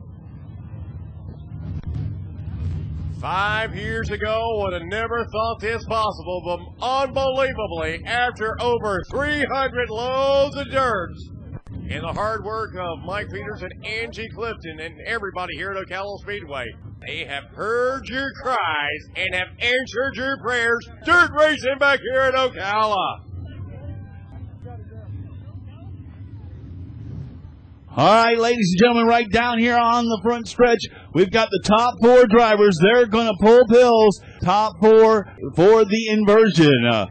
Five 3.20 3.76
years 3.76 4.10
ago, 4.10 4.62
would 4.62 4.74
have 4.74 4.84
never 4.84 5.26
thought 5.26 5.60
this 5.60 5.84
possible, 5.86 6.42
but 6.46 6.86
unbelievably, 6.86 8.04
after 8.06 8.56
over 8.62 9.02
300 9.10 9.90
loads 9.90 10.56
of 10.58 10.70
dirt, 10.70 11.12
and 11.90 12.04
the 12.04 12.14
hard 12.14 12.44
work 12.44 12.76
of 12.76 13.00
Mike 13.06 13.30
Peters 13.32 13.62
and 13.62 13.86
Angie 13.86 14.28
Clifton 14.36 14.80
and 14.80 15.00
everybody 15.02 15.56
here 15.56 15.72
at 15.72 15.88
Ocala 15.88 16.20
Speedway, 16.20 16.66
they 17.06 17.24
have 17.24 17.46
heard 17.56 18.08
your 18.08 18.32
cries 18.42 19.10
and 19.16 19.34
have 19.34 19.48
answered 19.60 20.16
your 20.16 20.38
prayers. 20.42 20.88
Dirt 21.06 21.32
racing 21.38 21.78
back 21.80 22.00
here 22.02 22.22
at 22.22 22.34
Ocala. 22.34 23.22
All 27.98 28.26
right, 28.26 28.38
ladies 28.38 28.74
and 28.74 28.80
gentlemen, 28.80 29.08
right 29.08 29.30
down 29.32 29.58
here 29.58 29.78
on 29.78 30.04
the 30.04 30.20
front 30.22 30.50
stretch, 30.50 30.82
we've 31.16 31.32
got 31.32 31.48
the 31.50 31.62
top 31.66 31.96
four 32.04 32.28
drivers. 32.28 32.78
They're 32.80 33.08
going 33.08 33.28
to 33.28 33.38
pull 33.42 33.66
pills. 33.68 34.22
Top 34.44 34.74
four 34.80 35.26
for 35.56 35.84
the 35.86 36.08
inversion. 36.10 36.86
Uh, 36.86 37.08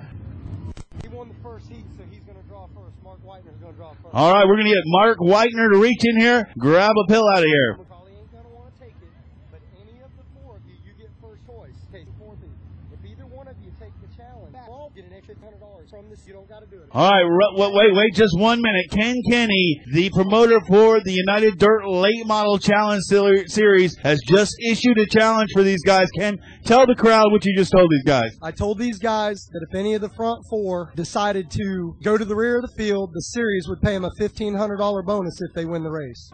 He 1.03 1.09
won 1.09 1.29
the 1.29 1.35
first 1.43 1.67
heat, 1.69 1.85
so 1.99 2.05
he's 2.13 2.23
going 2.23 2.39
to 2.41 2.47
draw 2.47 2.67
first. 2.69 2.95
Mark 3.03 3.19
Whitener's 3.27 3.59
going 3.61 3.73
to 3.73 3.79
draw 3.79 3.91
first. 3.95 4.15
all 4.15 4.33
right, 4.33 4.47
we're 4.47 4.55
going 4.57 4.69
to 4.69 4.75
get 4.75 4.85
Mark 4.87 5.19
Whitener 5.19 5.73
to 5.73 5.79
reach 5.81 6.03
in 6.05 6.21
here, 6.21 6.49
grab 6.59 6.93
a 6.95 7.07
pill 7.11 7.25
out 7.35 7.43
of 7.43 7.47
here. 7.51 7.79
McCauley 7.81 8.15
ain't 8.15 8.31
going 8.31 8.45
to 8.45 8.51
want 8.55 8.71
to 8.73 8.81
take 8.81 8.95
it, 9.03 9.11
but 9.51 9.61
any 9.83 9.99
of 10.05 10.11
the 10.15 10.25
four 10.39 10.57
of 10.57 10.63
you, 10.69 10.77
you 10.87 10.93
get 10.95 11.11
first 11.21 11.43
choice. 11.47 11.75
Okay, 11.91 12.05
fourth 12.21 12.39
of 12.39 12.47
you. 12.47 12.95
If 12.95 13.01
either 13.11 13.27
one 13.27 13.49
of 13.49 13.57
you 13.65 13.73
take 13.81 13.93
the 13.99 14.11
challenge, 14.15 14.55
well, 14.55 14.93
get 14.95 15.07
an 15.07 15.13
extra 15.17 15.35
hundred 15.43 15.59
dollars 15.61 15.91
from 15.91 16.09
this. 16.11 16.21
You 16.27 16.35
don't 16.35 16.49
got 16.49 16.61
to 16.63 16.69
do 16.71 16.79
it. 16.83 16.84
All 16.97 17.11
right, 17.11 17.25
wait, 17.57 17.93
wait, 17.93 18.15
just 18.15 18.39
one 18.39 18.63
minute. 18.63 18.87
Ken 18.89 19.21
Kenny, 19.29 19.83
the 19.93 20.11
promoter 20.11 20.61
for 20.69 21.01
the 21.01 21.11
United 21.11 21.59
Dirt 21.59 21.85
Late 21.89 22.25
Model 22.25 22.57
Challenge 22.57 23.03
Series, 23.49 23.97
has 23.99 24.21
just 24.29 24.55
issued 24.65 24.97
a 24.99 25.07
challenge 25.07 25.51
for 25.53 25.65
these 25.65 25.83
guys. 25.83 26.07
Ken, 26.17 26.39
tell 26.65 26.87
the 26.87 26.95
crowd 26.95 27.33
what 27.33 27.45
you 27.45 27.57
just 27.57 27.73
told 27.73 27.91
these 27.91 28.05
guys. 28.05 28.31
I 28.41 28.53
told 28.53 28.79
these 28.79 29.01
guys 29.01 29.45
that 29.53 29.67
if 29.69 29.75
any 29.75 29.95
of 29.95 30.03
the 30.03 30.11
front 30.11 30.45
four 30.49 30.93
decided 30.95 31.51
to 31.51 31.97
go 32.05 32.17
to 32.17 32.25
the 32.25 32.37
rear 32.37 32.59
of 32.59 32.63
the 32.63 32.75
field, 32.77 33.11
the 33.13 33.23
series 33.23 33.67
would 33.69 33.83
pay 33.83 33.95
them 33.95 34.05
a 34.05 34.11
fifteen 34.17 34.55
hundred 34.55 34.77
dollar 34.77 35.03
bonus 35.03 35.35
if 35.41 35.53
they 35.53 35.65
win 35.65 35.83
the 35.83 35.91
race. 35.91 36.31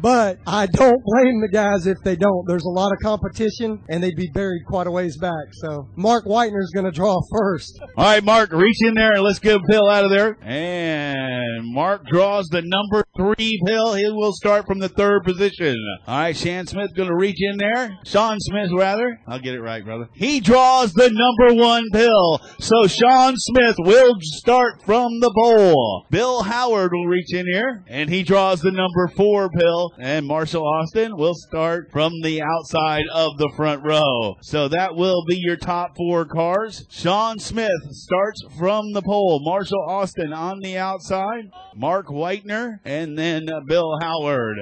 But 0.00 0.38
I 0.46 0.66
don't 0.66 1.02
blame 1.04 1.40
the 1.40 1.48
guys 1.52 1.86
if 1.86 1.98
they 2.04 2.14
don't. 2.14 2.44
There's 2.46 2.64
a 2.64 2.70
lot 2.70 2.92
of 2.92 2.98
competition, 3.02 3.82
and 3.88 4.02
they'd 4.02 4.16
be 4.16 4.30
buried 4.32 4.64
quite 4.66 4.86
a 4.86 4.90
ways 4.90 5.16
back. 5.16 5.32
So 5.52 5.88
Mark 5.96 6.24
Whitener's 6.24 6.70
going 6.72 6.86
to 6.86 6.92
draw 6.92 7.18
first. 7.30 7.80
All 7.96 8.04
right, 8.04 8.22
Mark, 8.22 8.52
reach 8.52 8.78
in 8.82 8.94
there 8.94 9.14
and 9.14 9.22
let's 9.22 9.38
get 9.38 9.56
a 9.56 9.60
pill 9.68 9.88
out 9.88 10.04
of 10.04 10.10
there. 10.10 10.36
And 10.42 11.72
Mark 11.72 12.06
draws 12.06 12.46
the 12.48 12.62
number 12.62 13.04
three 13.18 13.60
pill. 13.66 13.94
He 13.94 14.08
will 14.08 14.32
start 14.32 14.66
from 14.66 14.78
the 14.78 14.88
third 14.88 15.24
position. 15.24 15.76
All 16.06 16.18
right, 16.18 16.36
Shan 16.36 16.66
Smith 16.66 16.94
going 16.94 17.08
to 17.08 17.16
reach 17.16 17.38
in 17.40 17.58
there. 17.58 17.98
Sean 18.04 18.38
Smith, 18.38 18.70
rather. 18.72 19.20
I'll 19.26 19.40
get 19.40 19.54
it 19.54 19.60
right, 19.60 19.84
brother. 19.84 20.08
He 20.14 20.40
draws 20.40 20.92
the 20.92 21.10
number 21.10 21.60
one 21.60 21.84
pill. 21.92 22.40
So 22.60 22.86
Sean 22.86 23.34
Smith 23.36 23.76
will 23.78 24.14
start 24.20 24.82
from 24.82 25.20
the 25.20 25.32
pole. 25.34 26.06
Bill 26.10 26.42
Howard 26.42 26.92
will 26.92 27.06
reach 27.06 27.34
in 27.34 27.46
here 27.46 27.84
and 27.88 28.08
he 28.08 28.22
draws 28.22 28.60
the 28.60 28.70
number 28.70 29.08
four 29.16 29.50
pill. 29.50 29.92
And 29.98 30.26
Marshall 30.26 30.66
Austin 30.66 31.16
will 31.16 31.34
start 31.34 31.90
from 31.92 32.12
the 32.22 32.42
outside 32.42 33.04
of 33.12 33.36
the 33.38 33.50
front 33.56 33.84
row. 33.84 34.36
So 34.42 34.68
that 34.68 34.94
will 34.94 35.24
be 35.26 35.36
your 35.36 35.56
top 35.56 35.96
four 35.96 36.24
cars. 36.24 36.86
Sean 36.88 37.38
Smith 37.38 37.68
starts 37.90 38.44
from 38.58 38.92
the 38.92 39.02
pole. 39.02 39.40
Marshall 39.42 39.84
Austin 39.88 40.32
on 40.32 40.60
the 40.60 40.78
outside. 40.78 41.50
Mark 41.74 42.06
Whitener 42.06 42.78
and 42.84 43.07
then 43.16 43.48
uh, 43.48 43.60
Bill 43.60 43.98
Howard. 44.00 44.58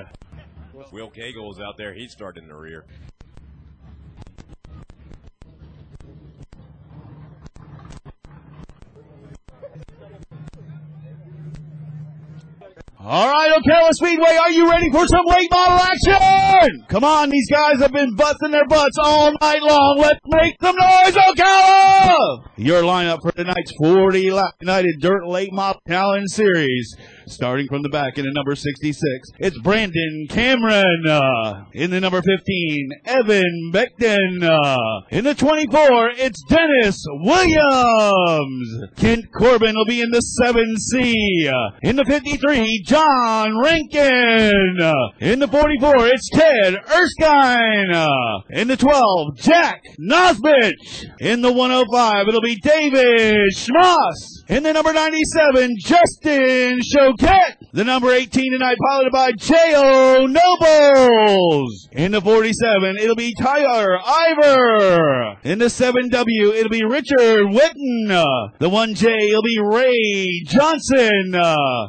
Will 0.92 1.10
Cagle 1.10 1.50
is 1.52 1.60
out 1.60 1.76
there. 1.76 1.94
He's 1.94 2.12
starting 2.12 2.44
in 2.44 2.48
the 2.48 2.54
rear. 2.54 2.84
All 13.08 13.28
right, 13.28 13.52
Ocala 13.52 13.92
Speedway, 13.92 14.36
are 14.36 14.50
you 14.50 14.68
ready 14.68 14.90
for 14.90 15.06
some 15.06 15.24
late 15.26 15.48
model 15.48 15.78
action? 15.78 16.84
Come 16.88 17.04
on, 17.04 17.30
these 17.30 17.48
guys 17.48 17.78
have 17.80 17.92
been 17.92 18.16
busting 18.16 18.50
their 18.50 18.66
butts 18.66 18.96
all 18.98 19.32
night 19.40 19.62
long. 19.62 19.98
Let's 20.00 20.18
make 20.26 20.56
some 20.60 20.74
noise, 20.74 21.14
Ocala! 21.14 22.48
Your 22.56 22.82
lineup 22.82 23.18
for 23.22 23.30
tonight's 23.30 23.72
40 23.78 24.32
lap 24.32 24.54
United 24.60 24.96
Dirt 25.00 25.24
Late 25.24 25.52
Model 25.52 25.80
Challenge 25.86 26.28
Series. 26.28 26.96
Starting 27.28 27.66
from 27.66 27.82
the 27.82 27.88
back 27.88 28.18
in 28.18 28.24
the 28.24 28.30
number 28.32 28.54
66, 28.54 29.02
it's 29.40 29.58
Brandon 29.58 30.26
Cameron. 30.30 31.08
Uh, 31.08 31.64
in 31.72 31.90
the 31.90 32.00
number 32.00 32.22
15, 32.22 32.90
Evan 33.04 33.72
Beckton. 33.72 34.44
Uh, 34.44 35.00
in 35.10 35.24
the 35.24 35.34
24, 35.34 36.10
it's 36.10 36.40
Dennis 36.48 37.04
Williams. 37.08 38.68
Kent 38.96 39.24
Corbin 39.36 39.74
will 39.74 39.86
be 39.86 40.02
in 40.02 40.10
the 40.12 40.22
7C. 40.40 41.48
Uh, 41.48 41.76
in 41.82 41.96
the 41.96 42.04
53, 42.04 42.84
John 42.86 43.58
Rankin. 43.60 44.76
Uh, 44.80 44.94
in 45.18 45.40
the 45.40 45.48
44, 45.48 46.06
it's 46.06 46.30
Ted 46.30 46.76
Erskine. 46.76 47.92
Uh, 47.92 48.40
in 48.50 48.68
the 48.68 48.76
12, 48.76 49.36
Jack 49.36 49.82
Nosbich. 49.98 51.06
In 51.18 51.42
the 51.42 51.52
105, 51.52 52.28
it'll 52.28 52.40
be 52.40 52.54
David 52.56 53.36
Schmoss. 53.56 54.35
In 54.48 54.62
the 54.62 54.72
number 54.72 54.92
97, 54.92 55.76
Justin 55.80 56.78
Choquette. 56.78 57.55
The 57.72 57.84
number 57.84 58.10
18 58.10 58.52
tonight, 58.52 58.78
piloted 58.88 59.12
by 59.12 59.32
J.O. 59.32 60.26
Nobles. 60.26 61.88
In 61.92 62.12
the 62.12 62.22
47, 62.22 62.96
it'll 62.98 63.16
be 63.16 63.34
Tyler 63.38 63.98
Ivy. 63.98 65.38
In 65.44 65.58
the 65.58 65.66
7W, 65.66 66.54
it'll 66.54 66.70
be 66.70 66.84
Richard 66.84 67.46
Witten. 67.48 68.08
The 68.58 68.70
1J, 68.70 69.28
it'll 69.28 69.42
be 69.42 69.60
Ray 69.62 70.42
Johnson. 70.46 71.34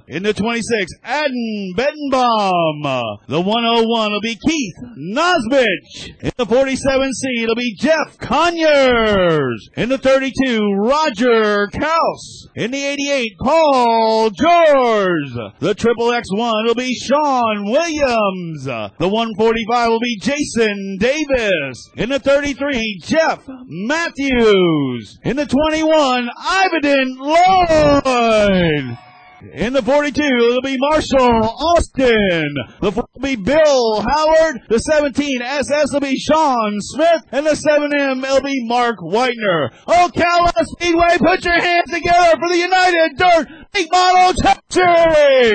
In 0.08 0.24
the 0.24 0.34
26, 0.36 0.92
Adden 1.06 1.74
Bedenbaugh. 1.76 3.20
The 3.30 3.40
101 3.40 4.12
will 4.12 4.22
be 4.22 4.38
Keith 4.46 4.76
Nosbich. 4.98 6.10
In 6.22 6.32
the 6.36 6.46
47C, 6.46 7.44
it'll 7.44 7.56
be 7.56 7.76
Jeff 7.80 8.18
Conyers. 8.20 9.70
In 9.78 9.88
the 9.88 9.98
32, 9.98 10.74
Roger 10.74 11.68
Kraus. 11.68 12.48
In 12.56 12.72
the 12.72 12.84
88, 12.84 13.32
Paul 13.40 14.32
George. 14.32 15.54
The 15.60 15.67
triple 15.74 16.12
X1 16.12 16.66
will 16.66 16.76
be 16.76 16.94
Sean 16.96 17.66
Williams. 17.72 18.66
The 18.66 18.92
145 19.00 19.90
will 19.90 20.00
be 20.00 20.20
Jason 20.22 20.98
Davis. 21.00 21.90
In 21.96 22.10
the 22.10 22.20
33, 22.20 23.00
Jeff 23.04 23.44
Matthews. 23.66 25.20
In 25.24 25.36
the 25.36 25.46
21, 25.46 26.30
Ivan 26.38 27.16
Lloyd. 27.18 28.98
In 29.40 29.74
the 29.74 29.84
42, 29.84 30.20
it'll 30.20 30.62
be 30.64 30.78
Marshall 30.80 31.44
Austin. 31.44 32.48
The 32.82 32.92
4 32.92 33.04
will 33.14 33.22
be 33.22 33.36
Bill 33.36 34.02
Howard. 34.02 34.62
The 34.68 34.80
17 34.80 35.42
SS 35.44 35.94
will 35.94 36.00
be 36.00 36.18
Sean 36.18 36.78
Smith. 36.80 37.24
And 37.32 37.46
the 37.46 37.52
7M 37.52 38.22
will 38.24 38.42
be 38.42 38.66
Mark 38.68 38.98
Whitener. 38.98 39.70
Oh, 39.86 40.10
Ocala 40.12 40.66
Speedway, 40.66 41.18
put 41.20 41.46
your 41.46 41.62
hands 41.62 41.92
together 41.92 42.36
for 42.40 42.50
the 42.50 42.58
United 42.58 43.18
Dirt 43.18 43.48
Late 43.76 43.88
Model 43.92 44.34
Series. 44.70 45.54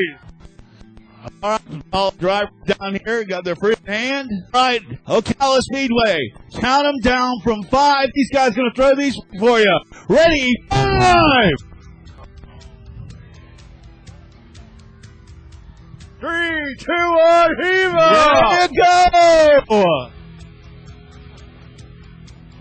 All 1.42 1.50
right, 1.50 1.82
all 1.92 2.10
drivers 2.12 2.50
down 2.66 3.00
here 3.04 3.24
got 3.24 3.44
their 3.44 3.56
free 3.56 3.74
hand. 3.84 4.30
All 4.54 4.62
right, 4.62 4.82
Ocala 5.08 5.60
Speedway. 5.60 6.20
Count 6.54 6.84
them 6.84 7.00
down 7.02 7.34
from 7.42 7.64
five. 7.64 8.10
These 8.14 8.30
guys 8.30 8.54
gonna 8.54 8.70
throw 8.76 8.94
these 8.94 9.16
for 9.40 9.58
you. 9.58 9.80
Ready? 10.08 10.52
Five. 10.70 11.71
Three, 16.22 16.76
two, 16.78 16.92
one, 16.92 17.50
There 17.60 17.90
Heva! 17.90 18.68
you 18.70 19.64
go! 19.68 20.10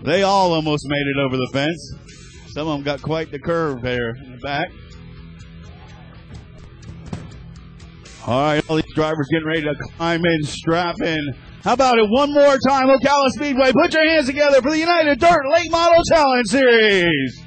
They 0.02 0.24
all 0.24 0.52
almost 0.52 0.84
made 0.88 1.06
it 1.06 1.16
over 1.24 1.36
the 1.36 1.48
fence. 1.52 1.94
Some 2.48 2.66
of 2.66 2.74
them 2.74 2.82
got 2.82 3.00
quite 3.02 3.30
the 3.30 3.38
curve 3.38 3.80
there 3.80 4.16
in 4.24 4.32
the 4.32 4.38
back. 4.38 4.68
All 8.26 8.40
right, 8.40 8.68
all 8.68 8.74
these 8.74 8.94
drivers 8.96 9.28
getting 9.30 9.46
ready 9.46 9.62
to 9.62 9.74
climb 9.96 10.24
in, 10.24 10.42
strap 10.42 10.96
in. 11.00 11.20
How 11.62 11.74
about 11.74 11.98
it 11.98 12.10
one 12.10 12.34
more 12.34 12.58
time, 12.68 12.88
Ocala 12.88 13.28
Speedway? 13.28 13.70
Put 13.70 13.94
your 13.94 14.08
hands 14.08 14.26
together 14.26 14.60
for 14.60 14.72
the 14.72 14.78
United 14.78 15.20
Dirt 15.20 15.42
Late 15.52 15.70
Model 15.70 16.02
Challenge 16.10 16.48
Series. 16.48 17.40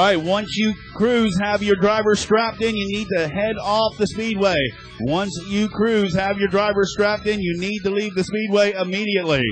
All 0.00 0.06
right, 0.06 0.16
once 0.16 0.56
you 0.56 0.72
crews 0.94 1.38
have 1.42 1.62
your 1.62 1.76
driver 1.76 2.14
strapped 2.14 2.62
in, 2.62 2.74
you 2.74 2.88
need 2.88 3.06
to 3.14 3.28
head 3.28 3.56
off 3.62 3.98
the 3.98 4.06
speedway. 4.06 4.56
Once 5.00 5.30
you 5.46 5.68
crews 5.68 6.14
have 6.14 6.38
your 6.38 6.48
driver 6.48 6.84
strapped 6.84 7.26
in, 7.26 7.38
you 7.38 7.58
need 7.58 7.80
to 7.80 7.90
leave 7.90 8.14
the 8.14 8.24
speedway 8.24 8.72
immediately. 8.72 9.42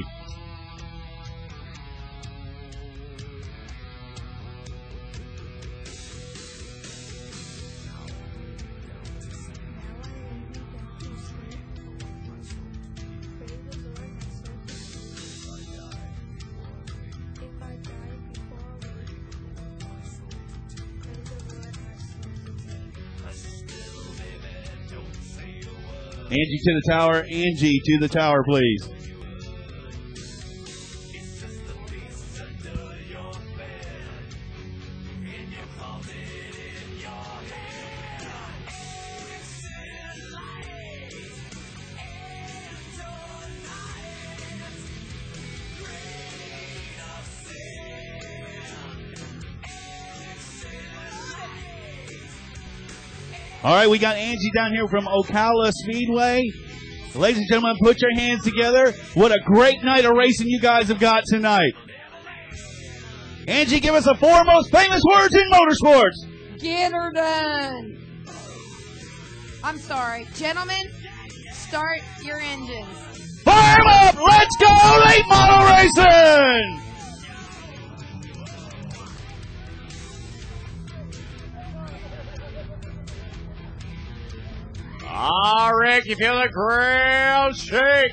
Angie 26.38 26.58
to 26.58 26.72
the 26.74 26.92
tower. 26.92 27.16
Angie 27.22 27.80
to 27.84 27.98
the 27.98 28.08
tower, 28.08 28.44
please. 28.44 28.97
All 53.68 53.74
right, 53.74 53.90
we 53.90 53.98
got 53.98 54.16
Angie 54.16 54.50
down 54.54 54.72
here 54.72 54.88
from 54.88 55.04
Ocala 55.04 55.70
Speedway. 55.74 56.42
Ladies 57.14 57.40
and 57.40 57.48
gentlemen, 57.50 57.76
put 57.82 58.00
your 58.00 58.14
hands 58.14 58.42
together. 58.42 58.92
What 59.12 59.30
a 59.30 59.38
great 59.44 59.84
night 59.84 60.06
of 60.06 60.12
racing 60.16 60.48
you 60.48 60.58
guys 60.58 60.88
have 60.88 60.98
got 60.98 61.24
tonight. 61.26 61.74
Angie, 63.46 63.78
give 63.78 63.94
us 63.94 64.04
the 64.04 64.14
four 64.14 64.42
most 64.44 64.70
famous 64.70 65.02
words 65.12 65.34
in 65.34 65.42
motorsports. 65.50 66.58
Get 66.58 66.92
her 66.92 67.12
done. 67.12 67.98
I'm 69.62 69.76
sorry. 69.76 70.26
Gentlemen, 70.34 70.90
start 71.52 72.00
your 72.24 72.38
engines. 72.38 73.42
Fire 73.42 73.84
up! 73.86 74.14
Let's 74.14 74.56
go 74.56 75.02
late 75.04 75.26
model 75.28 75.66
racing! 75.76 76.87
Ah, 85.20 85.70
Rick, 85.70 86.06
you 86.06 86.14
feel 86.14 86.38
the 86.40 86.48
ground 86.48 87.56
shake. 87.56 88.12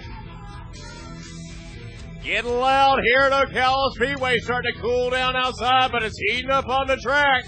Getting 2.23 2.49
loud 2.49 2.99
here 3.03 3.21
at 3.21 3.31
Ocala 3.31 3.91
Speedway, 3.91 4.39
starting 4.39 4.73
to 4.73 4.81
cool 4.81 5.11
down 5.11 5.35
outside, 5.35 5.91
but 5.91 6.01
it's 6.01 6.17
heating 6.17 6.49
up 6.49 6.67
on 6.67 6.87
the 6.87 6.97
track. 6.97 7.45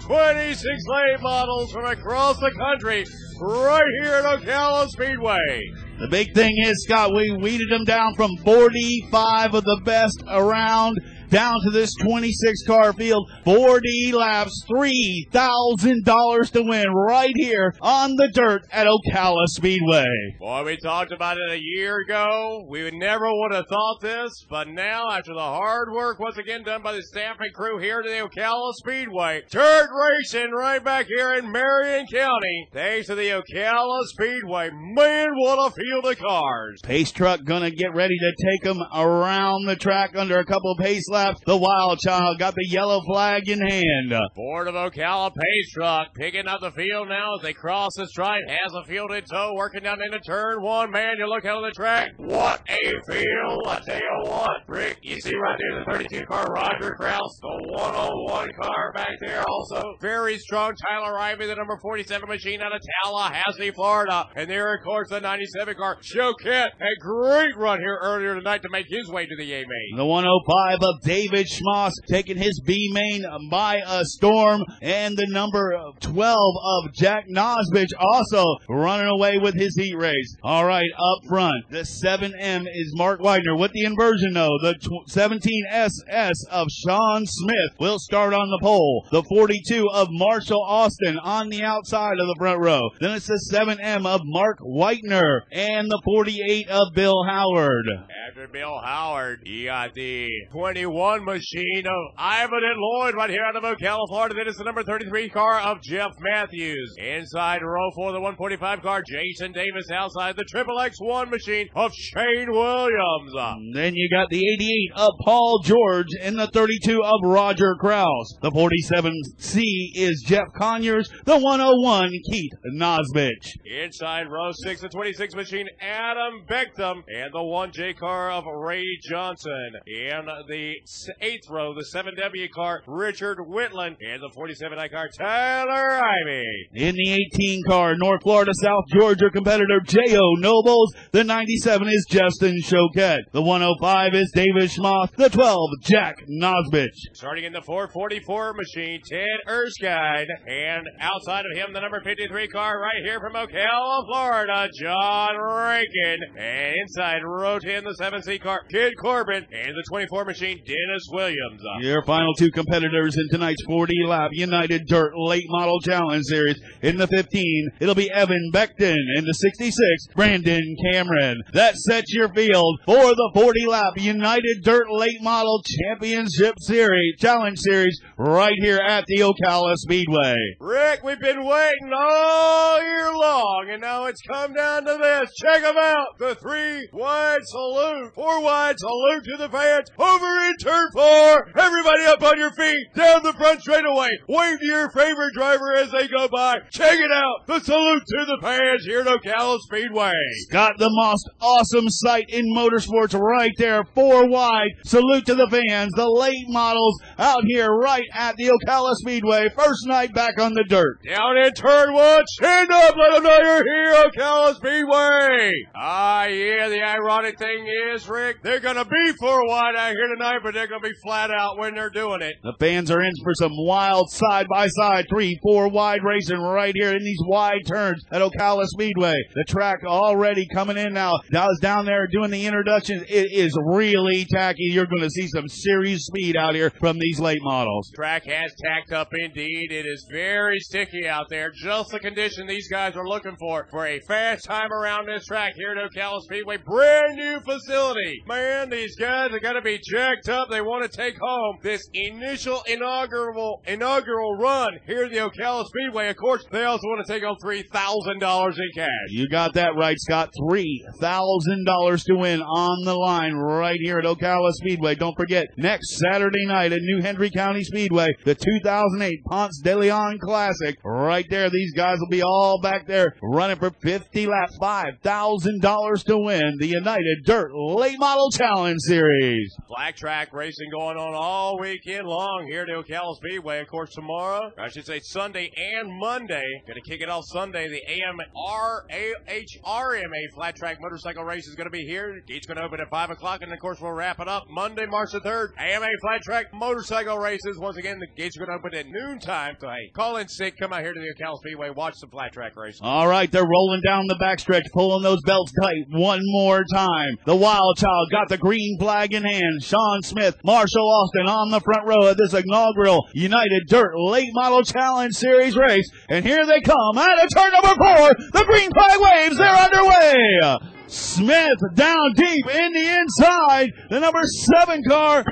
26 0.00 0.64
late 0.64 1.20
models 1.20 1.72
from 1.72 1.84
across 1.84 2.38
the 2.38 2.50
country, 2.52 3.04
right 3.42 3.84
here 4.02 4.14
at 4.14 4.24
Ocala 4.24 4.88
Speedway. 4.88 5.60
The 6.00 6.08
big 6.08 6.32
thing 6.32 6.54
is, 6.64 6.84
Scott, 6.84 7.10
we 7.14 7.36
weeded 7.36 7.70
them 7.70 7.84
down 7.84 8.14
from 8.14 8.30
45 8.46 9.52
of 9.56 9.64
the 9.64 9.80
best 9.84 10.22
around 10.26 10.96
down 11.34 11.60
to 11.64 11.70
this 11.70 11.92
26 12.00 12.62
car 12.64 12.92
field. 12.92 13.28
40 13.44 14.12
laps, 14.12 14.64
$3,000 14.70 16.50
to 16.52 16.62
win 16.62 16.86
right 16.92 17.32
here 17.34 17.74
on 17.80 18.14
the 18.14 18.28
dirt 18.32 18.62
at 18.70 18.86
Ocala 18.86 19.46
Speedway. 19.48 20.06
Boy, 20.38 20.64
we 20.64 20.76
talked 20.76 21.10
about 21.10 21.36
it 21.36 21.50
a 21.50 21.60
year 21.60 21.98
ago. 21.98 22.64
We 22.68 22.84
would 22.84 22.94
never 22.94 23.26
would 23.26 23.52
have 23.52 23.66
thought 23.66 23.98
this, 24.00 24.30
but 24.48 24.68
now 24.68 25.10
after 25.10 25.34
the 25.34 25.40
hard 25.40 25.88
work 25.92 26.20
once 26.20 26.38
again 26.38 26.62
done 26.62 26.82
by 26.82 26.92
the 26.92 27.02
staff 27.02 27.36
and 27.40 27.52
crew 27.52 27.80
here 27.80 27.98
at 27.98 28.04
the 28.04 28.28
Ocala 28.28 28.72
Speedway, 28.74 29.42
dirt 29.50 29.88
racing 29.90 30.52
right 30.52 30.84
back 30.84 31.06
here 31.06 31.34
in 31.34 31.50
Marion 31.50 32.06
County, 32.12 32.68
thanks 32.72 33.08
to 33.08 33.16
the 33.16 33.42
Ocala 33.42 34.04
Speedway. 34.04 34.70
Man, 34.72 35.30
what 35.34 35.66
a 35.66 35.74
field 35.74 36.06
of 36.06 36.18
cars. 36.18 36.80
Pace 36.84 37.10
truck 37.10 37.42
gonna 37.42 37.72
get 37.72 37.92
ready 37.92 38.16
to 38.16 38.46
take 38.46 38.62
them 38.62 38.80
around 38.94 39.66
the 39.66 39.74
track 39.74 40.12
under 40.14 40.38
a 40.38 40.44
couple 40.44 40.70
of 40.70 40.78
pace 40.78 41.08
laps. 41.10 41.23
The 41.46 41.56
Wild 41.56 41.98
Child 42.00 42.38
got 42.38 42.54
the 42.54 42.66
yellow 42.68 43.00
flag 43.02 43.48
in 43.48 43.60
hand. 43.60 44.14
Ford 44.34 44.68
of 44.68 44.74
Ocala 44.74 45.32
pace 45.34 45.70
truck 45.72 46.14
picking 46.14 46.46
up 46.46 46.60
the 46.60 46.70
field 46.72 47.08
now 47.08 47.36
as 47.36 47.42
they 47.42 47.52
cross 47.52 47.92
the 47.96 48.06
stripe. 48.06 48.42
Has 48.48 48.72
a 48.74 48.84
field 48.84 49.12
in 49.12 49.24
tow, 49.24 49.52
working 49.54 49.82
down 49.82 50.02
into 50.02 50.20
turn 50.20 50.62
one. 50.62 50.90
Man, 50.90 51.16
you 51.18 51.26
look 51.26 51.44
out 51.44 51.58
of 51.58 51.64
the 51.64 51.72
track. 51.72 52.12
What 52.16 52.62
a 52.68 52.92
field! 53.10 53.62
I 53.66 53.80
tell 53.84 53.98
you 53.98 54.22
what, 54.24 54.68
Rick, 54.68 54.98
you 55.02 55.20
see 55.20 55.34
right 55.34 55.58
there 55.58 55.78
the 55.80 55.92
32 55.92 56.26
car 56.26 56.46
Roger 56.46 56.94
Kraus, 56.94 57.38
the 57.40 57.72
101 57.72 58.50
car 58.60 58.92
back 58.92 59.16
there 59.20 59.42
also. 59.48 59.96
Very 60.00 60.38
strong 60.38 60.74
Tyler 60.88 61.18
Ivy, 61.18 61.46
the 61.46 61.54
number 61.54 61.78
47 61.80 62.28
machine 62.28 62.60
out 62.60 62.74
of 62.74 62.80
Tallahassee, 63.02 63.70
Florida. 63.72 64.28
And 64.36 64.48
there, 64.48 64.74
of 64.74 64.84
course, 64.84 65.08
the 65.08 65.20
97 65.20 65.74
car 65.76 65.96
Choquette. 66.02 66.68
A 66.80 67.00
great 67.00 67.56
run 67.56 67.80
here 67.80 67.98
earlier 68.02 68.34
tonight 68.34 68.62
to 68.62 68.68
make 68.70 68.86
his 68.88 69.08
way 69.08 69.26
to 69.26 69.36
the 69.36 69.52
A 69.52 69.60
main. 69.60 69.96
The 69.96 70.06
105 70.06 70.78
of 70.82 71.02
David 71.14 71.46
Schmoss 71.46 71.92
taking 72.08 72.36
his 72.36 72.60
B 72.66 72.90
main 72.92 73.24
by 73.48 73.80
a 73.86 74.04
storm. 74.04 74.64
And 74.82 75.16
the 75.16 75.28
number 75.28 75.78
12 76.00 76.38
of 76.64 76.92
Jack 76.92 77.26
Nosbich 77.28 77.92
also 77.96 78.44
running 78.68 79.06
away 79.06 79.38
with 79.38 79.54
his 79.54 79.76
heat 79.76 79.96
race. 79.96 80.36
All 80.42 80.64
right, 80.64 80.90
up 80.98 81.28
front, 81.28 81.70
the 81.70 81.82
7M 81.82 82.66
is 82.68 82.92
Mark 82.96 83.20
Whitener 83.20 83.56
with 83.56 83.70
the 83.70 83.84
inversion 83.84 84.32
though. 84.32 84.58
The 84.60 84.74
17SS 85.08 86.32
of 86.50 86.66
Sean 86.68 87.26
Smith 87.26 87.78
will 87.78 88.00
start 88.00 88.34
on 88.34 88.50
the 88.50 88.58
pole. 88.60 89.06
The 89.12 89.22
42 89.22 89.86
of 89.94 90.08
Marshall 90.10 90.64
Austin 90.66 91.16
on 91.20 91.48
the 91.48 91.62
outside 91.62 92.18
of 92.18 92.26
the 92.26 92.34
front 92.38 92.58
row. 92.58 92.90
Then 92.98 93.12
it's 93.12 93.28
the 93.28 93.40
7M 93.52 94.04
of 94.04 94.22
Mark 94.24 94.58
Whitener 94.58 95.42
and 95.52 95.88
the 95.88 96.02
48 96.04 96.68
of 96.70 96.92
Bill 96.92 97.24
Howard. 97.28 97.86
After 98.28 98.48
Bill 98.48 98.80
Howard, 98.82 99.42
you 99.46 99.66
got 99.66 99.94
the 99.94 100.28
21 100.50 100.93
machine 100.94 101.86
of 101.86 102.14
Ivan 102.16 102.62
and 102.62 102.78
Lloyd 102.78 103.14
right 103.16 103.28
here 103.28 103.42
out 103.44 103.56
of 103.56 103.64
Ocala, 103.64 104.06
Florida. 104.08 104.34
Then 104.36 104.46
it's 104.46 104.58
the 104.58 104.64
number 104.64 104.84
33 104.84 105.28
car 105.28 105.58
of 105.60 105.82
Jeff 105.82 106.12
Matthews. 106.20 106.94
Inside 106.98 107.62
row 107.62 107.90
for 107.96 108.12
the 108.12 108.20
145 108.20 108.80
car, 108.82 109.02
Jason 109.02 109.52
Davis. 109.52 109.90
Outside 109.90 110.36
the 110.36 110.44
Triple 110.44 110.76
X1 110.76 111.30
machine 111.30 111.68
of 111.74 111.92
Shane 111.94 112.52
Williams. 112.52 113.32
Then 113.74 113.94
you 113.96 114.08
got 114.08 114.30
the 114.30 114.38
88 114.38 114.92
of 114.96 115.12
Paul 115.24 115.60
George 115.64 116.08
and 116.20 116.38
the 116.38 116.46
32 116.46 117.02
of 117.02 117.20
Roger 117.24 117.74
Kraus. 117.80 118.38
The 118.40 118.50
47C 118.50 119.62
is 119.96 120.24
Jeff 120.26 120.46
Conyers. 120.56 121.08
The 121.24 121.38
101 121.38 122.10
Keith 122.30 122.52
Nosbich. 122.78 123.50
Inside 123.64 124.30
row 124.30 124.52
six, 124.52 124.80
the 124.80 124.88
26 124.88 125.34
machine, 125.34 125.66
Adam 125.80 126.44
Beckham, 126.48 127.02
and 127.08 127.32
the 127.32 127.38
1J 127.38 127.98
car 127.98 128.30
of 128.30 128.44
Ray 128.46 128.84
Johnson. 129.08 129.72
In 129.86 130.26
the 130.48 130.74
eighth 131.20 131.48
row, 131.48 131.74
the 131.74 131.84
7W 131.94 132.50
car, 132.50 132.82
Richard 132.86 133.38
Whitland, 133.38 133.96
and 134.00 134.22
the 134.22 134.30
47I 134.36 134.90
car, 134.90 135.08
Tyler 135.18 136.02
Ivy. 136.02 136.44
In 136.74 136.94
the 136.94 137.12
18 137.34 137.62
car, 137.66 137.94
North 137.96 138.22
Florida, 138.22 138.52
South 138.54 138.84
Georgia 138.92 139.30
competitor 139.30 139.80
J.O. 139.84 140.34
Nobles. 140.34 140.94
The 141.12 141.24
97 141.24 141.88
is 141.88 142.06
Justin 142.08 142.60
Choquette. 142.62 143.22
The 143.32 143.42
105 143.42 144.14
is 144.14 144.30
David 144.34 144.70
Schmoss. 144.70 145.10
The 145.16 145.28
12, 145.30 145.70
Jack 145.82 146.16
Nosbich. 146.28 146.90
Starting 147.14 147.44
in 147.44 147.52
the 147.52 147.62
444 147.62 148.54
machine, 148.54 149.00
Ted 149.08 149.26
Erskine, 149.48 150.26
and 150.46 150.86
outside 151.00 151.44
of 151.50 151.56
him, 151.56 151.72
the 151.72 151.80
number 151.80 152.00
53 152.02 152.48
car 152.48 152.78
right 152.80 153.02
here 153.02 153.20
from 153.20 153.34
Ocala, 153.34 154.06
Florida, 154.06 154.68
John 154.78 155.34
Rankin. 155.40 156.18
And 156.36 156.76
inside 156.76 157.22
row 157.24 157.58
10, 157.58 157.84
the 157.84 157.96
7C 158.00 158.40
car, 158.40 158.62
Kid 158.70 158.94
Corbin, 159.00 159.46
and 159.50 159.74
the 159.74 159.84
24 159.88 160.24
machine, 160.24 160.62
Dennis 160.74 161.06
Williams. 161.10 161.62
Uh, 161.64 161.80
your 161.80 162.04
final 162.04 162.34
two 162.34 162.50
competitors 162.50 163.16
in 163.16 163.28
tonight's 163.30 163.62
40 163.66 163.94
lap 164.06 164.30
United 164.32 164.86
Dirt 164.86 165.12
Late 165.16 165.46
Model 165.48 165.80
Challenge 165.80 166.24
Series. 166.24 166.60
In 166.82 166.96
the 166.96 167.06
15, 167.06 167.70
it'll 167.80 167.94
be 167.94 168.10
Evan 168.10 168.50
Beckton. 168.52 168.96
In 169.16 169.24
the 169.24 169.34
66, 169.34 169.74
Brandon 170.14 170.76
Cameron. 170.92 171.42
That 171.52 171.76
sets 171.76 172.12
your 172.12 172.28
field 172.34 172.80
for 172.84 173.14
the 173.14 173.30
40 173.34 173.66
lap 173.66 173.92
United 173.96 174.62
Dirt 174.62 174.86
Late 174.90 175.22
Model 175.22 175.62
Championship 175.62 176.54
Series, 176.60 177.16
Challenge 177.18 177.58
Series, 177.58 178.00
right 178.16 178.54
here 178.60 178.80
at 178.86 179.04
the 179.06 179.20
Ocala 179.20 179.76
Speedway. 179.76 180.34
Rick, 180.60 181.02
we've 181.04 181.20
been 181.20 181.44
waiting 181.44 181.92
all 181.96 182.82
year 182.82 183.12
long, 183.12 183.68
and 183.70 183.80
now 183.80 184.06
it's 184.06 184.20
come 184.22 184.52
down 184.54 184.84
to 184.84 184.98
this. 185.00 185.30
Check 185.40 185.62
them 185.62 185.76
out. 185.78 186.18
The 186.18 186.34
three 186.34 186.88
wide 186.92 187.42
salute, 187.44 188.14
four 188.14 188.42
wide 188.42 188.78
salute 188.78 189.24
to 189.24 189.36
the 189.38 189.48
fans 189.48 189.90
over 189.98 190.38
in 190.46 190.54
turn 190.64 190.88
four. 190.92 191.50
Everybody 191.56 192.04
up 192.06 192.22
on 192.22 192.38
your 192.38 192.52
feet, 192.52 192.86
down 192.96 193.22
the 193.22 193.34
front 193.34 193.60
straightaway. 193.60 194.08
Wave 194.28 194.58
to 194.60 194.66
your 194.66 194.90
favorite 194.90 195.34
driver 195.34 195.74
as 195.74 195.90
they 195.92 196.08
go 196.08 196.26
by. 196.28 196.56
Check 196.72 196.98
it 196.98 197.12
out. 197.12 197.46
The 197.46 197.60
salute 197.60 198.02
to 198.08 198.24
the 198.24 198.38
fans 198.40 198.84
here 198.86 199.00
at 199.00 199.06
Ocala 199.06 199.58
Speedway. 199.60 200.12
Got 200.50 200.78
the 200.78 200.88
most 200.90 201.28
awesome 201.40 201.88
sight 201.88 202.24
in 202.30 202.46
motorsports 202.54 203.18
right 203.18 203.52
there, 203.58 203.84
four 203.94 204.26
wide. 204.26 204.70
Salute 204.84 205.26
to 205.26 205.34
the 205.34 205.48
fans, 205.48 205.92
the 205.96 206.08
late 206.08 206.48
models 206.48 206.98
out 207.18 207.42
here 207.46 207.68
right 207.68 208.06
at 208.14 208.36
the 208.36 208.48
Ocala 208.48 208.94
Speedway. 208.94 209.48
First 209.54 209.86
night 209.86 210.14
back 210.14 210.40
on 210.40 210.54
the 210.54 210.64
dirt. 210.64 210.98
Down 211.04 211.36
in 211.36 211.52
turn 211.52 211.92
one, 211.92 212.24
stand 212.26 212.70
up, 212.70 212.96
let 212.96 213.14
them 213.14 213.24
know 213.24 213.38
you're 213.38 213.64
here, 213.64 214.04
Ocala 214.06 214.56
Speedway. 214.56 215.52
Ah, 215.76 216.24
yeah, 216.24 216.68
the 216.68 216.82
ironic 216.82 217.38
thing 217.38 217.66
is, 217.92 218.08
Rick, 218.08 218.42
they're 218.42 218.60
gonna 218.60 218.84
be 218.84 219.12
four 219.20 219.46
wide 219.46 219.76
out 219.76 219.92
here 219.92 220.08
tonight, 220.14 220.38
but 220.42 220.53
they're 220.54 220.66
gonna 220.66 220.80
be 220.80 220.94
flat 221.02 221.30
out 221.30 221.58
when 221.58 221.74
they're 221.74 221.90
doing 221.90 222.22
it. 222.22 222.34
The 222.42 222.54
fans 222.58 222.90
are 222.90 223.00
in 223.00 223.12
for 223.22 223.34
some 223.34 223.52
wild 223.54 224.10
side 224.10 224.46
by 224.48 224.68
side, 224.68 225.06
three, 225.08 225.38
four 225.42 225.68
wide 225.68 226.02
racing 226.02 226.38
right 226.38 226.74
here 226.74 226.92
in 226.92 227.02
these 227.04 227.20
wide 227.26 227.66
turns 227.66 228.02
at 228.10 228.22
Ocala 228.22 228.66
Speedway. 228.66 229.14
The 229.34 229.44
track 229.48 229.80
already 229.84 230.46
coming 230.52 230.76
in 230.76 230.94
now. 230.94 231.12
Was 231.32 231.58
down 231.60 231.84
there 231.84 232.06
doing 232.06 232.30
the 232.30 232.46
introductions. 232.46 233.04
It 233.08 233.30
is 233.32 233.56
really 233.66 234.24
tacky. 234.24 234.64
You're 234.64 234.86
going 234.86 235.02
to 235.02 235.10
see 235.10 235.26
some 235.28 235.46
serious 235.46 236.06
speed 236.06 236.36
out 236.36 236.54
here 236.54 236.70
from 236.70 236.98
these 236.98 237.20
late 237.20 237.42
models. 237.42 237.90
Track 237.94 238.24
has 238.24 238.52
tacked 238.62 238.92
up 238.92 239.08
indeed. 239.12 239.70
It 239.70 239.84
is 239.84 240.06
very 240.10 240.58
sticky 240.60 241.06
out 241.06 241.26
there. 241.28 241.50
Just 241.54 241.90
the 241.90 242.00
condition 242.00 242.46
these 242.46 242.68
guys 242.68 242.96
are 242.96 243.06
looking 243.06 243.36
for 243.38 243.66
for 243.70 243.86
a 243.86 244.00
fast 244.08 244.46
time 244.46 244.72
around 244.72 245.06
this 245.06 245.26
track 245.26 245.52
here 245.56 245.72
at 245.72 245.90
Ocala 245.92 246.20
Speedway. 246.22 246.56
Brand 246.56 247.16
new 247.16 247.40
facility. 247.40 248.22
Man, 248.26 248.70
these 248.70 248.96
guys 248.96 249.30
are 249.32 249.40
going 249.40 249.56
to 249.56 249.62
be 249.62 249.78
jacked 249.90 250.28
up. 250.28 250.43
They 250.50 250.60
want 250.60 250.90
to 250.90 250.96
take 250.96 251.16
home 251.20 251.58
this 251.62 251.88
initial 251.92 252.62
inaugural 252.66 253.62
inaugural 253.66 254.36
run 254.36 254.78
here 254.86 255.04
at 255.04 255.10
the 255.10 255.18
Ocala 255.18 255.64
Speedway. 255.66 256.08
Of 256.08 256.16
course, 256.16 256.44
they 256.50 256.64
also 256.64 256.86
want 256.88 257.04
to 257.06 257.12
take 257.12 257.22
home 257.22 257.36
three 257.42 257.62
thousand 257.62 258.20
dollars 258.20 258.58
in 258.58 258.68
cash. 258.74 258.90
You 259.08 259.28
got 259.28 259.54
that 259.54 259.74
right, 259.76 259.96
Scott. 259.98 260.30
Three 260.48 260.84
thousand 261.00 261.64
dollars 261.64 262.04
to 262.04 262.14
win 262.16 262.42
on 262.42 262.84
the 262.84 262.94
line 262.94 263.34
right 263.34 263.78
here 263.80 263.98
at 263.98 264.04
Ocala 264.04 264.52
Speedway. 264.52 264.94
Don't 264.94 265.16
forget, 265.16 265.46
next 265.56 265.98
Saturday 265.98 266.46
night 266.46 266.72
at 266.72 266.80
New 266.82 267.02
Hendry 267.02 267.30
County 267.30 267.64
Speedway, 267.64 268.12
the 268.24 268.34
2008 268.34 269.24
Ponce 269.24 269.60
de 269.62 269.76
Leon 269.76 270.18
Classic. 270.22 270.76
Right 270.84 271.26
there, 271.30 271.50
these 271.50 271.72
guys 271.74 271.98
will 271.98 272.08
be 272.08 272.22
all 272.22 272.60
back 272.60 272.86
there 272.86 273.14
running 273.22 273.56
for 273.56 273.70
50 273.70 274.26
laps. 274.26 274.56
Five 274.60 274.98
thousand 275.02 275.60
dollars 275.62 276.04
to 276.04 276.18
win 276.18 276.56
the 276.58 276.66
United 276.68 277.24
Dirt 277.24 277.50
Late 277.54 277.98
Model 277.98 278.30
Challenge 278.30 278.78
Series. 278.80 279.54
Black 279.68 279.96
track 279.96 280.32
racing 280.34 280.68
going 280.70 280.96
on 280.96 281.14
all 281.14 281.58
weekend 281.58 282.06
long 282.06 282.46
here 282.50 282.62
at 282.62 282.66
the 282.66 282.72
Ocala 282.72 283.14
Speedway. 283.16 283.60
Of 283.60 283.68
course, 283.68 283.94
tomorrow, 283.94 284.50
I 284.58 284.68
should 284.68 284.84
say 284.84 284.98
Sunday 285.00 285.50
and 285.56 285.98
Monday, 285.98 286.44
going 286.66 286.80
to 286.82 286.90
kick 286.90 287.00
it 287.00 287.08
off 287.08 287.22
Sunday. 287.32 287.68
The 287.68 287.80
AMR 287.86 288.86
AHRMA 288.90 290.34
flat 290.34 290.56
track 290.56 290.78
motorcycle 290.80 291.22
race 291.24 291.46
is 291.46 291.54
going 291.54 291.66
to 291.66 291.70
be 291.70 291.84
here. 291.86 292.20
Gate's 292.26 292.46
going 292.46 292.58
to 292.58 292.64
open 292.64 292.80
at 292.80 292.90
5 292.90 293.10
o'clock, 293.10 293.42
and 293.42 293.52
of 293.52 293.58
course, 293.60 293.80
we'll 293.80 293.92
wrap 293.92 294.18
it 294.18 294.26
up 294.26 294.44
Monday, 294.50 294.86
March 294.86 295.12
the 295.12 295.20
3rd. 295.20 295.50
AMA 295.56 295.86
flat 296.02 296.22
track 296.22 296.46
motorcycle 296.52 297.18
races. 297.18 297.58
Once 297.58 297.76
again, 297.76 298.00
the 298.00 298.08
gates 298.16 298.36
are 298.36 298.44
going 298.44 298.58
to 298.58 298.66
open 298.66 298.76
at 298.76 298.86
noontime. 298.88 299.56
So, 299.60 299.68
hey, 299.68 299.90
call 299.94 300.16
in 300.16 300.26
sick, 300.28 300.58
come 300.58 300.72
out 300.72 300.82
here 300.82 300.92
to 300.92 301.00
the 301.00 301.14
Ocala 301.14 301.36
Speedway, 301.38 301.70
watch 301.70 301.94
some 301.96 302.10
flat 302.10 302.32
track 302.32 302.56
racing. 302.56 302.84
All 302.84 303.06
right, 303.06 303.30
they're 303.30 303.46
rolling 303.46 303.82
down 303.82 304.08
the 304.08 304.16
backstretch, 304.16 304.64
pulling 304.72 305.02
those 305.04 305.22
belts 305.22 305.52
tight 305.62 305.84
one 305.90 306.20
more 306.22 306.64
time. 306.72 307.18
The 307.24 307.36
Wild 307.36 307.76
Child 307.76 308.08
got 308.10 308.28
the 308.28 308.38
green 308.38 308.78
flag 308.80 309.12
in 309.14 309.22
hand. 309.22 309.62
Sean 309.62 310.02
Smith, 310.02 310.23
Marshall 310.44 310.88
Austin 310.88 311.26
on 311.26 311.50
the 311.50 311.60
front 311.60 311.86
row 311.86 312.08
of 312.08 312.16
this 312.16 312.34
inaugural 312.34 313.08
United 313.12 313.64
Dirt 313.68 313.92
Late 313.96 314.30
Model 314.32 314.62
Challenge 314.62 315.14
Series 315.14 315.56
race. 315.56 315.88
And 316.08 316.24
here 316.24 316.46
they 316.46 316.60
come 316.60 316.96
out 316.96 317.22
of 317.22 317.28
turn 317.34 317.52
number 317.52 317.74
four. 317.74 318.14
The 318.32 318.44
green 318.46 318.70
flag 318.70 319.00
waves. 319.00 319.36
They're 319.36 319.54
underway. 319.54 320.60
Smith 320.86 321.58
down 321.74 322.12
deep 322.14 322.46
in 322.46 322.72
the 322.72 322.98
inside. 323.00 323.70
The 323.90 324.00
number 324.00 324.22
seven 324.24 324.82
car 324.88 325.24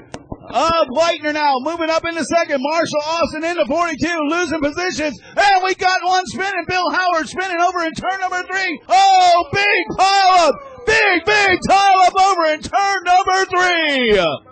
of 0.50 0.86
Leitner 0.88 1.32
now 1.32 1.54
moving 1.60 1.90
up 1.90 2.04
into 2.04 2.24
second. 2.24 2.60
Marshall 2.60 3.02
Austin 3.04 3.44
into 3.44 3.64
42, 3.66 4.18
losing 4.28 4.60
positions. 4.60 5.18
And 5.36 5.64
we 5.64 5.74
got 5.74 6.00
one 6.04 6.26
spinning. 6.26 6.64
Bill 6.68 6.90
Howard 6.90 7.28
spinning 7.28 7.60
over 7.60 7.84
in 7.84 7.92
turn 7.92 8.20
number 8.20 8.42
three. 8.42 8.80
Oh, 8.88 9.48
big 9.52 9.96
pile 9.96 10.48
up. 10.48 10.54
Big, 10.86 11.24
big 11.24 11.58
pile 11.68 12.00
up 12.00 12.14
over 12.20 12.44
in 12.52 12.60
turn 12.60 13.04
number 13.04 13.44
three. 13.46 14.51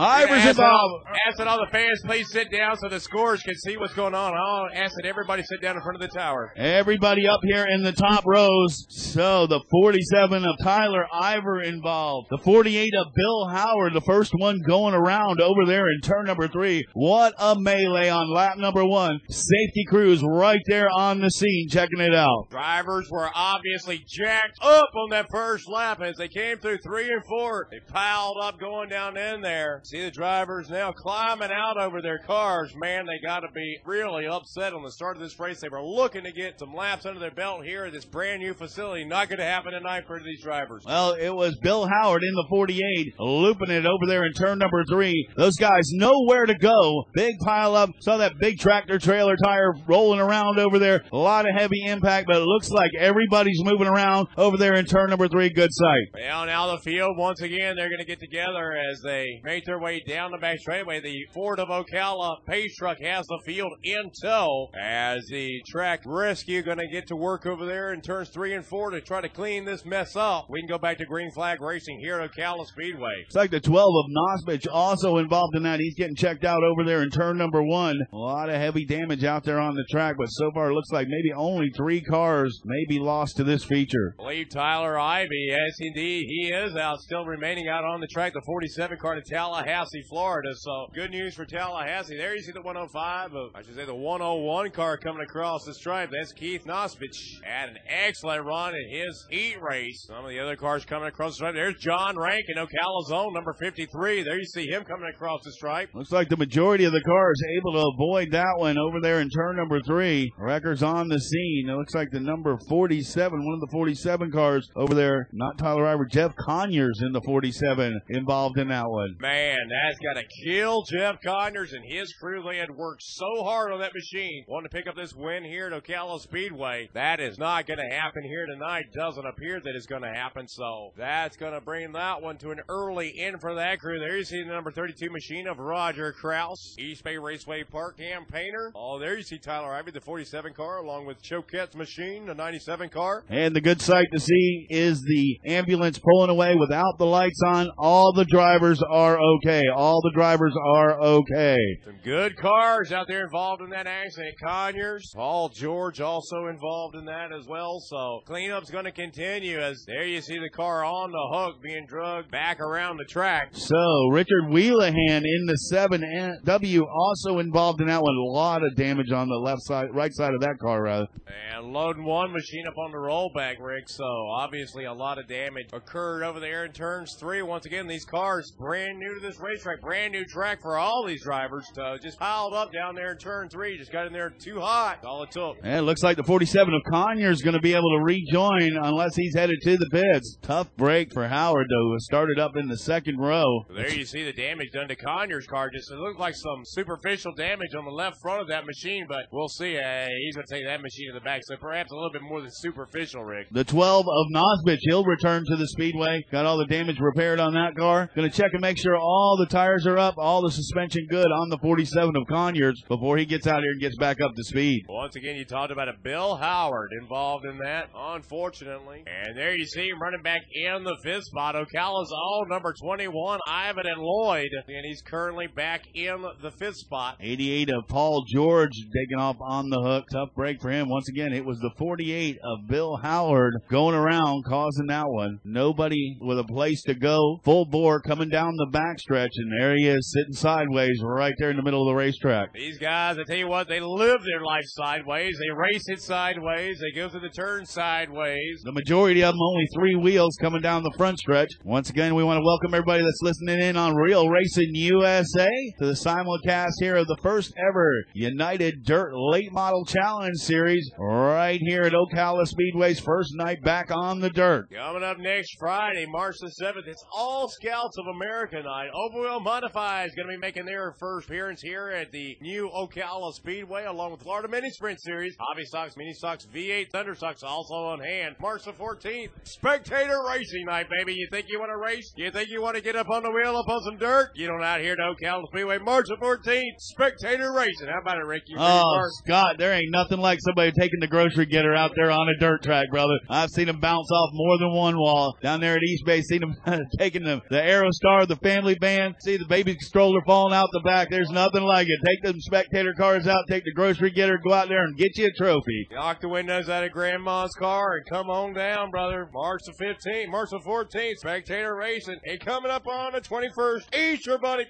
Ivers 0.00 0.30
Ask 0.30 0.56
that, 0.56 0.64
all, 0.64 1.02
involved. 1.04 1.18
ask 1.26 1.36
that 1.36 1.46
all 1.46 1.58
the 1.58 1.70
fans 1.70 2.00
please 2.06 2.30
sit 2.30 2.50
down 2.50 2.74
so 2.78 2.88
the 2.88 3.00
scores 3.00 3.42
can 3.42 3.54
see 3.54 3.76
what's 3.76 3.92
going 3.92 4.14
on. 4.14 4.32
I'll 4.32 4.68
ask 4.74 4.94
that 4.96 5.04
everybody 5.04 5.42
sit 5.42 5.60
down 5.60 5.76
in 5.76 5.82
front 5.82 6.02
of 6.02 6.10
the 6.10 6.18
tower. 6.18 6.54
Everybody 6.56 7.28
up 7.28 7.40
here 7.42 7.66
in 7.68 7.82
the 7.82 7.92
top 7.92 8.24
rows. 8.24 8.86
So 8.88 9.46
the 9.46 9.60
47 9.70 10.42
of 10.46 10.56
Tyler 10.62 11.06
Ivy 11.12 11.68
involved. 11.68 12.28
The 12.30 12.38
48 12.38 12.94
of 12.98 13.06
Bill 13.14 13.48
Howard, 13.48 13.92
the 13.92 14.00
first 14.00 14.32
one 14.38 14.62
going 14.66 14.94
around 14.94 15.42
over 15.42 15.66
there 15.66 15.90
in 15.90 16.00
turn 16.00 16.24
number 16.24 16.48
three. 16.48 16.82
What 16.94 17.34
a 17.38 17.54
melee 17.60 18.08
on 18.08 18.32
lap 18.32 18.56
number 18.56 18.86
one. 18.86 19.20
Safety 19.28 19.84
crews 19.86 20.22
right 20.22 20.62
there 20.66 20.88
on 20.96 21.20
the 21.20 21.30
scene 21.30 21.68
checking 21.68 22.00
it 22.00 22.14
out. 22.14 22.46
Drivers 22.50 23.06
were 23.10 23.28
obviously 23.34 24.02
jacked 24.08 24.60
up 24.62 24.88
on 24.96 25.10
that 25.10 25.26
first 25.30 25.68
lap 25.68 26.00
as 26.00 26.16
they 26.16 26.28
came 26.28 26.56
through 26.56 26.78
three 26.78 27.10
and 27.12 27.22
four. 27.28 27.68
They 27.70 27.80
piled 27.80 28.38
up 28.42 28.58
going 28.58 28.88
down 28.88 29.18
in 29.18 29.42
there. 29.42 29.82
See 29.90 30.02
the 30.04 30.10
drivers 30.12 30.70
now 30.70 30.92
climbing 30.92 31.50
out 31.50 31.76
over 31.76 32.00
their 32.00 32.20
cars. 32.20 32.72
Man, 32.76 33.06
they 33.06 33.26
got 33.26 33.40
to 33.40 33.48
be 33.52 33.78
really 33.84 34.24
upset 34.24 34.72
on 34.72 34.84
the 34.84 34.92
start 34.92 35.16
of 35.16 35.22
this 35.22 35.40
race. 35.40 35.60
They 35.60 35.68
were 35.68 35.82
looking 35.82 36.22
to 36.22 36.30
get 36.30 36.60
some 36.60 36.72
laps 36.72 37.06
under 37.06 37.18
their 37.18 37.32
belt 37.32 37.64
here 37.64 37.86
at 37.86 37.92
this 37.92 38.04
brand 38.04 38.40
new 38.40 38.54
facility. 38.54 39.04
Not 39.04 39.28
going 39.28 39.40
to 39.40 39.44
happen 39.44 39.72
tonight 39.72 40.04
for 40.06 40.20
these 40.20 40.44
drivers. 40.44 40.84
Well, 40.86 41.14
it 41.14 41.30
was 41.30 41.56
Bill 41.56 41.88
Howard 41.88 42.22
in 42.22 42.32
the 42.34 42.46
48, 42.48 43.14
looping 43.18 43.70
it 43.70 43.84
over 43.84 44.06
there 44.06 44.24
in 44.24 44.32
turn 44.32 44.58
number 44.58 44.84
three. 44.88 45.26
Those 45.36 45.56
guys 45.56 45.90
know 45.90 46.24
where 46.24 46.46
to 46.46 46.54
go. 46.54 47.06
Big 47.14 47.34
pile 47.40 47.74
up. 47.74 47.90
Saw 47.98 48.18
that 48.18 48.38
big 48.38 48.60
tractor 48.60 49.00
trailer 49.00 49.34
tire 49.42 49.72
rolling 49.88 50.20
around 50.20 50.60
over 50.60 50.78
there. 50.78 51.02
A 51.12 51.16
lot 51.16 51.48
of 51.48 51.56
heavy 51.56 51.84
impact, 51.84 52.28
but 52.28 52.36
it 52.36 52.44
looks 52.44 52.70
like 52.70 52.92
everybody's 52.96 53.64
moving 53.64 53.88
around 53.88 54.28
over 54.36 54.56
there 54.56 54.74
in 54.74 54.84
turn 54.84 55.10
number 55.10 55.26
three. 55.26 55.50
Good 55.50 55.70
sight. 55.72 56.06
Well, 56.14 56.46
now 56.46 56.76
the 56.76 56.78
field, 56.78 57.18
once 57.18 57.40
again, 57.40 57.74
they're 57.74 57.88
going 57.88 57.98
to 57.98 58.06
get 58.06 58.20
together 58.20 58.72
as 58.92 59.00
they 59.02 59.40
make 59.42 59.64
their 59.70 59.78
way 59.78 60.00
down 60.00 60.32
the 60.32 60.38
back 60.38 60.58
straightaway. 60.58 61.00
The 61.00 61.26
Ford 61.32 61.60
of 61.60 61.68
Ocala 61.68 62.44
pace 62.44 62.74
truck 62.76 62.98
has 63.00 63.24
the 63.28 63.38
field 63.46 63.70
in 63.84 64.10
tow 64.20 64.68
as 64.76 65.24
the 65.30 65.62
track 65.68 66.00
rescue 66.04 66.60
going 66.60 66.78
to 66.78 66.88
get 66.88 67.06
to 67.06 67.14
work 67.14 67.46
over 67.46 67.64
there 67.64 67.92
in 67.92 68.00
turns 68.00 68.30
three 68.30 68.54
and 68.54 68.66
four 68.66 68.90
to 68.90 69.00
try 69.00 69.20
to 69.20 69.28
clean 69.28 69.64
this 69.64 69.84
mess 69.84 70.16
up. 70.16 70.46
We 70.50 70.60
can 70.60 70.68
go 70.68 70.78
back 70.78 70.98
to 70.98 71.04
green 71.04 71.30
flag 71.30 71.60
racing 71.60 72.00
here 72.00 72.18
at 72.18 72.32
Ocala 72.32 72.66
Speedway. 72.66 73.22
It's 73.26 73.36
like 73.36 73.52
the 73.52 73.60
12 73.60 73.88
of 73.94 74.10
Nosbich 74.10 74.66
also 74.68 75.18
involved 75.18 75.54
in 75.54 75.62
that. 75.62 75.78
He's 75.78 75.94
getting 75.94 76.16
checked 76.16 76.44
out 76.44 76.64
over 76.64 76.82
there 76.82 77.02
in 77.02 77.10
turn 77.10 77.38
number 77.38 77.62
one. 77.62 77.96
A 78.12 78.16
lot 78.16 78.48
of 78.48 78.56
heavy 78.56 78.84
damage 78.84 79.22
out 79.22 79.44
there 79.44 79.60
on 79.60 79.76
the 79.76 79.84
track, 79.88 80.16
but 80.18 80.26
so 80.26 80.50
far 80.52 80.70
it 80.70 80.74
looks 80.74 80.90
like 80.90 81.06
maybe 81.06 81.32
only 81.32 81.70
three 81.76 82.00
cars 82.00 82.60
may 82.64 82.84
be 82.88 82.98
lost 82.98 83.36
to 83.36 83.44
this 83.44 83.62
feature. 83.62 84.16
I 84.18 84.22
believe 84.22 84.48
Tyler 84.50 84.98
Ivy, 84.98 85.46
yes 85.48 85.76
indeed, 85.78 86.26
he 86.28 86.48
is 86.48 86.74
out, 86.74 86.98
still 86.98 87.24
remaining 87.24 87.68
out 87.68 87.84
on 87.84 88.00
the 88.00 88.08
track, 88.08 88.32
the 88.32 88.42
47 88.44 88.98
car 88.98 89.14
to 89.14 89.22
Tallahassee, 89.64 90.02
Florida. 90.08 90.48
So 90.56 90.86
good 90.94 91.10
news 91.10 91.34
for 91.34 91.44
Tallahassee. 91.44 92.16
There 92.16 92.34
you 92.34 92.42
see 92.42 92.52
the 92.52 92.62
105, 92.62 93.26
of, 93.26 93.34
uh, 93.34 93.58
I 93.58 93.62
should 93.62 93.76
say 93.76 93.84
the 93.84 93.94
101 93.94 94.70
car 94.70 94.96
coming 94.96 95.22
across 95.22 95.64
the 95.64 95.74
stripe. 95.74 96.10
That's 96.10 96.32
Keith 96.32 96.64
Nosbich. 96.64 97.42
Had 97.44 97.70
an 97.70 97.78
excellent 97.86 98.44
run 98.44 98.74
in 98.74 98.90
his 98.90 99.26
heat 99.30 99.56
race. 99.60 100.04
Some 100.06 100.24
of 100.24 100.30
the 100.30 100.38
other 100.38 100.56
cars 100.56 100.84
coming 100.84 101.08
across 101.08 101.32
the 101.32 101.36
stripe. 101.36 101.54
There's 101.54 101.76
John 101.76 102.16
Rankin, 102.18 102.56
Ocala 102.56 103.06
Zone, 103.06 103.32
number 103.34 103.54
53. 103.60 104.22
There 104.22 104.38
you 104.38 104.44
see 104.44 104.66
him 104.66 104.84
coming 104.84 105.10
across 105.12 105.42
the 105.44 105.52
stripe. 105.52 105.90
Looks 105.94 106.12
like 106.12 106.28
the 106.28 106.36
majority 106.36 106.84
of 106.84 106.92
the 106.92 107.02
cars 107.02 107.42
able 107.56 107.72
to 107.72 107.90
avoid 107.94 108.30
that 108.32 108.54
one 108.56 108.78
over 108.78 109.00
there 109.00 109.20
in 109.20 109.28
turn 109.30 109.56
number 109.56 109.80
three. 109.82 110.32
Wreckers 110.38 110.82
on 110.82 111.08
the 111.08 111.18
scene. 111.20 111.68
It 111.68 111.74
looks 111.74 111.94
like 111.94 112.10
the 112.10 112.20
number 112.20 112.58
47, 112.68 113.44
one 113.44 113.54
of 113.54 113.60
the 113.60 113.72
47 113.72 114.30
cars 114.30 114.68
over 114.76 114.94
there, 114.94 115.28
not 115.32 115.58
Tyler 115.58 115.86
Ivy, 115.86 116.04
Jeff 116.10 116.34
Conyers 116.36 117.00
in 117.02 117.12
the 117.12 117.20
47 117.22 118.00
involved 118.10 118.58
in 118.58 118.68
that 118.68 118.88
one. 118.88 119.16
Man, 119.18 119.49
that's 119.70 119.98
got 119.98 120.20
to 120.20 120.26
kill 120.44 120.82
Jeff 120.82 121.16
Conyers 121.24 121.72
and 121.72 121.84
his 121.84 122.12
crew. 122.20 122.42
They 122.42 122.58
had 122.58 122.70
worked 122.70 123.02
so 123.02 123.42
hard 123.42 123.72
on 123.72 123.80
that 123.80 123.94
machine. 123.94 124.44
Wanting 124.46 124.68
to 124.70 124.76
pick 124.76 124.86
up 124.86 124.96
this 124.96 125.14
win 125.14 125.44
here 125.44 125.66
at 125.66 125.84
Ocala 125.84 126.20
Speedway. 126.20 126.88
That 126.94 127.20
is 127.20 127.38
not 127.38 127.66
going 127.66 127.78
to 127.78 127.94
happen 127.94 128.22
here 128.22 128.46
tonight. 128.46 128.84
Doesn't 128.94 129.26
appear 129.26 129.60
that 129.60 129.74
it's 129.74 129.86
going 129.86 130.02
to 130.02 130.12
happen. 130.12 130.46
So 130.48 130.92
that's 130.96 131.36
going 131.36 131.52
to 131.52 131.60
bring 131.60 131.92
that 131.92 132.22
one 132.22 132.38
to 132.38 132.50
an 132.50 132.60
early 132.68 133.12
end 133.18 133.40
for 133.40 133.54
that 133.54 133.80
crew. 133.80 133.98
There 133.98 134.16
you 134.16 134.24
see 134.24 134.42
the 134.42 134.52
number 134.52 134.70
32 134.70 135.10
machine 135.10 135.46
of 135.46 135.58
Roger 135.58 136.12
Kraus, 136.12 136.76
East 136.78 137.02
Bay 137.04 137.16
Raceway 137.18 137.64
Park 137.64 137.98
campaigner. 137.98 138.72
Oh, 138.74 138.98
there 138.98 139.16
you 139.16 139.22
see 139.22 139.38
Tyler 139.38 139.72
Ivy, 139.72 139.90
the 139.90 140.00
47 140.00 140.54
car, 140.54 140.78
along 140.78 141.06
with 141.06 141.22
Choquette's 141.22 141.74
machine, 141.74 142.26
the 142.26 142.34
97 142.34 142.88
car. 142.90 143.24
And 143.28 143.54
the 143.54 143.60
good 143.60 143.80
sight 143.80 144.06
to 144.12 144.20
see 144.20 144.66
is 144.70 145.02
the 145.02 145.40
ambulance 145.46 145.98
pulling 145.98 146.30
away 146.30 146.54
without 146.54 146.98
the 146.98 147.06
lights 147.06 147.40
on. 147.46 147.70
All 147.78 148.12
the 148.12 148.24
drivers 148.24 148.82
are 148.82 149.18
okay. 149.18 149.39
All 149.74 150.00
the 150.02 150.12
drivers 150.14 150.54
are 150.74 151.00
okay. 151.00 151.56
Some 151.84 151.98
good 152.04 152.36
cars 152.36 152.92
out 152.92 153.06
there 153.08 153.24
involved 153.24 153.62
in 153.62 153.70
that 153.70 153.86
accident. 153.86 154.34
Conyers, 154.42 155.10
Paul 155.14 155.48
George 155.48 156.00
also 156.00 156.46
involved 156.46 156.96
in 156.96 157.04
that 157.06 157.32
as 157.32 157.46
well. 157.46 157.80
So 157.80 158.20
cleanup's 158.26 158.70
going 158.70 158.84
to 158.84 158.92
continue 158.92 159.58
as 159.58 159.84
there 159.86 160.04
you 160.04 160.20
see 160.20 160.38
the 160.38 160.50
car 160.50 160.84
on 160.84 161.10
the 161.10 161.28
hook 161.32 161.62
being 161.62 161.86
drugged 161.86 162.30
back 162.30 162.60
around 162.60 162.96
the 162.96 163.04
track. 163.04 163.48
So 163.52 164.08
Richard 164.10 164.50
Wheelahan 164.50 165.24
in 165.24 165.46
the 165.46 165.58
7W 165.72 166.82
also 166.86 167.38
involved 167.38 167.80
in 167.80 167.88
that 167.88 168.02
one. 168.02 168.14
A 168.14 168.30
lot 168.30 168.62
of 168.62 168.76
damage 168.76 169.10
on 169.10 169.28
the 169.28 169.36
left 169.36 169.62
side, 169.62 169.94
right 169.94 170.12
side 170.12 170.34
of 170.34 170.40
that 170.40 170.58
car, 170.60 170.82
rather. 170.82 171.06
And 171.54 171.72
loading 171.72 172.04
one 172.04 172.32
machine 172.32 172.66
up 172.66 172.76
on 172.78 172.90
the 172.90 172.98
rollback, 172.98 173.56
Rick. 173.60 173.88
So 173.88 174.04
obviously 174.04 174.84
a 174.84 174.92
lot 174.92 175.18
of 175.18 175.28
damage 175.28 175.68
occurred 175.72 176.22
over 176.22 176.40
there 176.40 176.64
in 176.64 176.72
turns 176.72 177.16
three. 177.18 177.42
Once 177.42 177.66
again, 177.66 177.86
these 177.86 178.04
cars 178.04 178.52
brand 178.58 178.98
new 178.98 179.14
to 179.14 179.20
this 179.30 179.40
racetrack, 179.40 179.80
brand 179.80 180.12
new 180.12 180.24
track 180.24 180.60
for 180.60 180.76
all 180.76 181.04
these 181.06 181.22
drivers. 181.22 181.64
Just 182.02 182.18
piled 182.18 182.52
up 182.52 182.72
down 182.72 182.94
there 182.94 183.12
in 183.12 183.18
turn 183.18 183.48
three. 183.48 183.78
Just 183.78 183.92
got 183.92 184.06
in 184.06 184.12
there 184.12 184.30
too 184.30 184.60
hot. 184.60 184.96
That's 184.96 185.06
all 185.06 185.22
it 185.22 185.30
took. 185.30 185.58
And 185.62 185.78
it 185.78 185.82
looks 185.82 186.02
like 186.02 186.16
the 186.16 186.24
47 186.24 186.74
of 186.74 186.82
Conyers 186.90 187.42
going 187.42 187.54
to 187.54 187.60
be 187.60 187.74
able 187.74 187.90
to 187.96 188.02
rejoin 188.02 188.76
unless 188.76 189.14
he's 189.14 189.34
headed 189.34 189.58
to 189.62 189.76
the 189.76 189.88
pits. 189.90 190.36
Tough 190.42 190.68
break 190.76 191.12
for 191.12 191.28
Howard, 191.28 191.66
though, 191.70 191.92
who 191.92 192.00
started 192.00 192.38
up 192.40 192.56
in 192.56 192.68
the 192.68 192.76
second 192.76 193.18
row. 193.18 193.64
There 193.74 193.92
you 193.92 194.04
see 194.04 194.24
the 194.24 194.32
damage 194.32 194.72
done 194.72 194.88
to 194.88 194.96
Conyers' 194.96 195.46
car. 195.46 195.70
Just 195.70 195.92
it 195.92 195.98
looked 195.98 196.18
like 196.18 196.34
some 196.34 196.64
superficial 196.64 197.32
damage 197.34 197.74
on 197.78 197.84
the 197.84 197.90
left 197.90 198.16
front 198.20 198.40
of 198.40 198.48
that 198.48 198.66
machine, 198.66 199.06
but 199.08 199.26
we'll 199.30 199.48
see. 199.48 199.78
Uh, 199.78 200.08
he's 200.24 200.34
going 200.34 200.46
to 200.46 200.54
take 200.54 200.64
that 200.66 200.82
machine 200.82 201.12
to 201.12 201.14
the 201.14 201.24
back, 201.24 201.42
so 201.44 201.56
perhaps 201.56 201.92
a 201.92 201.94
little 201.94 202.10
bit 202.10 202.22
more 202.22 202.40
than 202.40 202.50
superficial, 202.50 203.22
Rick. 203.22 203.48
The 203.52 203.64
12 203.64 204.06
of 204.08 204.26
Nosbich, 204.34 204.78
he'll 204.82 205.04
return 205.04 205.44
to 205.46 205.56
the 205.56 205.68
speedway. 205.68 206.24
Got 206.32 206.46
all 206.46 206.58
the 206.58 206.66
damage 206.66 206.98
repaired 206.98 207.38
on 207.38 207.54
that 207.54 207.76
car. 207.76 208.10
Going 208.16 208.28
to 208.28 208.36
check 208.36 208.50
and 208.52 208.60
make 208.60 208.78
sure 208.78 208.96
all 208.96 209.19
the 209.38 209.46
tires 209.46 209.86
are 209.86 209.98
up, 209.98 210.14
all 210.18 210.42
the 210.42 210.50
suspension 210.50 211.06
good 211.08 211.26
on 211.26 211.48
the 211.48 211.58
47 211.58 212.16
of 212.16 212.26
Conyers 212.28 212.82
before 212.88 213.16
he 213.16 213.24
gets 213.24 213.46
out 213.46 213.62
here 213.62 213.72
and 213.72 213.80
gets 213.80 213.96
back 213.96 214.20
up 214.20 214.34
to 214.34 214.44
speed. 214.44 214.84
Once 214.88 215.16
again, 215.16 215.36
you 215.36 215.44
talked 215.44 215.72
about 215.72 215.88
a 215.88 215.94
Bill 216.02 216.36
Howard 216.36 216.90
involved 217.00 217.44
in 217.44 217.58
that, 217.58 217.88
unfortunately. 217.94 219.04
And 219.06 219.36
there 219.36 219.54
you 219.54 219.66
see 219.66 219.88
him 219.88 220.00
running 220.00 220.22
back 220.22 220.42
in 220.52 220.84
the 220.84 220.96
fifth 221.02 221.24
spot. 221.24 221.54
Ocala's 221.54 222.12
all 222.12 222.46
number 222.48 222.72
21, 222.72 223.40
Ivan 223.46 223.86
and 223.86 224.00
Lloyd, 224.00 224.50
and 224.66 224.86
he's 224.86 225.02
currently 225.02 225.46
back 225.46 225.82
in 225.94 226.24
the 226.42 226.50
fifth 226.50 226.76
spot. 226.76 227.16
88 227.20 227.70
of 227.70 227.88
Paul 227.88 228.24
George 228.28 228.72
taking 228.94 229.18
off 229.18 229.36
on 229.40 229.70
the 229.70 229.80
hook. 229.80 230.04
Tough 230.12 230.34
break 230.34 230.60
for 230.60 230.70
him. 230.70 230.88
Once 230.88 231.08
again, 231.08 231.32
it 231.32 231.44
was 231.44 231.58
the 231.60 231.70
48 231.78 232.38
of 232.42 232.68
Bill 232.68 232.96
Howard 232.96 233.54
going 233.68 233.94
around 233.94 234.44
causing 234.44 234.86
that 234.86 235.08
one. 235.08 235.38
Nobody 235.44 236.16
with 236.20 236.38
a 236.38 236.44
place 236.44 236.82
to 236.82 236.94
go. 236.94 237.40
Full 237.44 237.66
bore 237.66 238.00
coming 238.00 238.28
down 238.28 238.54
the 238.56 238.70
backstretch, 239.10 239.30
and 239.36 239.52
there 239.52 239.76
he 239.76 239.88
is 239.88 240.12
sitting 240.12 240.32
sideways 240.32 241.00
right 241.02 241.34
there 241.38 241.50
in 241.50 241.56
the 241.56 241.62
middle 241.62 241.82
of 241.82 241.92
the 241.92 241.96
racetrack. 241.96 242.52
These 242.52 242.78
guys, 242.78 243.18
I 243.18 243.24
tell 243.24 243.36
you 243.36 243.48
what, 243.48 243.68
they 243.68 243.80
live 243.80 244.20
their 244.24 244.42
life 244.42 244.64
sideways. 244.66 245.38
They 245.38 245.50
race 245.50 245.84
it 245.88 246.00
sideways. 246.00 246.80
They 246.80 246.92
go 246.92 247.08
through 247.08 247.20
the 247.20 247.30
turn 247.30 247.66
sideways. 247.66 248.62
The 248.64 248.72
majority 248.72 249.22
of 249.22 249.34
them 249.34 249.42
only 249.42 249.66
three 249.74 249.96
wheels 249.96 250.36
coming 250.40 250.60
down 250.60 250.82
the 250.82 250.94
front 250.96 251.18
stretch. 251.18 251.50
Once 251.64 251.90
again, 251.90 252.14
we 252.14 252.24
want 252.24 252.38
to 252.38 252.44
welcome 252.44 252.74
everybody 252.74 253.02
that's 253.02 253.22
listening 253.22 253.60
in 253.60 253.76
on 253.76 253.94
Real 253.94 254.28
Racing 254.28 254.74
USA 254.74 255.48
to 255.78 255.86
the 255.86 255.92
simulcast 255.92 256.72
here 256.80 256.96
of 256.96 257.06
the 257.06 257.18
first 257.22 257.52
ever 257.68 257.90
United 258.14 258.84
Dirt 258.84 259.12
Late 259.14 259.52
Model 259.52 259.84
Challenge 259.84 260.36
Series 260.36 260.90
right 260.98 261.60
here 261.60 261.82
at 261.82 261.92
Ocala 261.92 262.46
Speedway's 262.46 263.00
first 263.00 263.32
night 263.34 263.62
back 263.62 263.90
on 263.90 264.20
the 264.20 264.30
dirt. 264.30 264.68
Coming 264.70 265.02
up 265.02 265.18
next 265.18 265.56
Friday, 265.58 266.06
March 266.06 266.36
the 266.40 266.52
7th, 266.62 266.86
it's 266.86 267.04
All 267.12 267.48
Scouts 267.48 267.98
of 267.98 268.06
America 268.14 268.62
night. 268.62 268.90
Overwheel 269.00 269.42
Modify 269.42 270.04
is 270.04 270.14
going 270.14 270.28
to 270.28 270.32
be 270.34 270.38
making 270.38 270.66
their 270.66 270.92
first 271.00 271.26
appearance 271.26 271.62
here 271.62 271.88
at 271.88 272.12
the 272.12 272.36
new 272.42 272.68
Ocala 272.68 273.32
Speedway 273.32 273.86
along 273.86 274.10
with 274.10 274.20
Florida 274.20 274.46
Mini 274.46 274.68
Sprint 274.68 275.00
Series. 275.00 275.34
Hobby 275.40 275.64
Stocks, 275.64 275.96
Mini 275.96 276.12
Stocks, 276.12 276.46
V8 276.54 276.90
Thunder 276.90 277.14
Stocks 277.14 277.42
also 277.42 277.72
on 277.72 278.00
hand. 278.00 278.36
March 278.38 278.64
the 278.64 278.72
14th, 278.72 279.30
Spectator 279.44 280.18
Racing 280.28 280.66
Night, 280.66 280.86
baby. 280.98 281.14
You 281.14 281.28
think 281.30 281.46
you 281.48 281.58
want 281.58 281.70
to 281.70 281.78
race? 281.78 282.12
You 282.16 282.30
think 282.30 282.50
you 282.50 282.60
want 282.60 282.76
to 282.76 282.82
get 282.82 282.94
up 282.94 283.08
on 283.08 283.22
the 283.22 283.30
wheel, 283.30 283.56
up 283.56 283.66
on 283.70 283.82
some 283.84 283.96
dirt? 283.96 284.34
Get 284.36 284.50
on 284.50 284.62
out 284.62 284.80
here 284.82 284.96
to 284.96 285.14
Ocala 285.14 285.44
Speedway, 285.50 285.78
March 285.78 286.04
the 286.08 286.16
14th, 286.16 286.60
Spectator 286.78 287.52
Racing. 287.52 287.88
How 287.88 288.02
about 288.02 288.18
it, 288.18 288.26
Rick? 288.26 288.42
You 288.48 288.58
ready, 288.58 288.68
Oh? 288.70 289.02
Scott, 289.24 289.56
there 289.56 289.72
ain't 289.72 289.90
nothing 289.90 290.18
like 290.18 290.40
somebody 290.44 290.72
taking 290.72 291.00
the 291.00 291.08
grocery 291.08 291.46
getter 291.46 291.74
out 291.74 291.92
there 291.96 292.10
on 292.10 292.28
a 292.28 292.38
dirt 292.38 292.62
track, 292.62 292.90
brother. 292.90 293.14
I've 293.30 293.48
seen 293.48 293.66
them 293.68 293.80
bounce 293.80 294.10
off 294.12 294.30
more 294.34 294.58
than 294.58 294.74
one 294.74 294.98
wall. 294.98 295.38
Down 295.42 295.60
there 295.60 295.74
at 295.76 295.82
East 295.82 296.04
Bay, 296.04 296.20
seen 296.20 296.40
them 296.42 296.54
taking 296.98 297.24
the, 297.24 297.40
the 297.48 297.56
Aerostar, 297.56 298.28
the 298.28 298.36
family 298.42 298.76
van, 298.80 299.14
see 299.20 299.36
the 299.36 299.46
baby 299.46 299.76
stroller 299.80 300.20
falling 300.26 300.54
out 300.54 300.68
the 300.72 300.80
back. 300.80 301.10
There's 301.10 301.30
nothing 301.30 301.62
like 301.62 301.86
it. 301.88 302.00
Take 302.06 302.22
them 302.22 302.40
spectator 302.40 302.94
cars 302.94 303.26
out, 303.26 303.44
take 303.48 303.64
the 303.64 303.72
grocery 303.72 304.10
getter, 304.10 304.38
go 304.38 304.54
out 304.54 304.68
there 304.68 304.82
and 304.82 304.96
get 304.96 305.16
you 305.16 305.26
a 305.26 305.32
trophy. 305.32 305.88
Knock 305.92 306.20
the 306.20 306.28
windows 306.28 306.68
out 306.68 306.84
of 306.84 306.92
Grandma's 306.92 307.54
car 307.58 307.96
and 307.96 308.06
come 308.06 308.30
on 308.30 308.54
down, 308.54 308.90
brother. 308.90 309.28
March 309.32 309.60
the 309.66 309.84
15th, 309.84 310.28
March 310.28 310.50
the 310.50 310.60
14th, 310.60 311.18
Spectator 311.18 311.74
Racing. 311.74 312.18
And 312.24 312.40
coming 312.40 312.70
up 312.70 312.86
on 312.86 313.12
the 313.12 313.20
21st, 313.20 313.94
Easter 313.94 314.38
Bunny. 314.38 314.64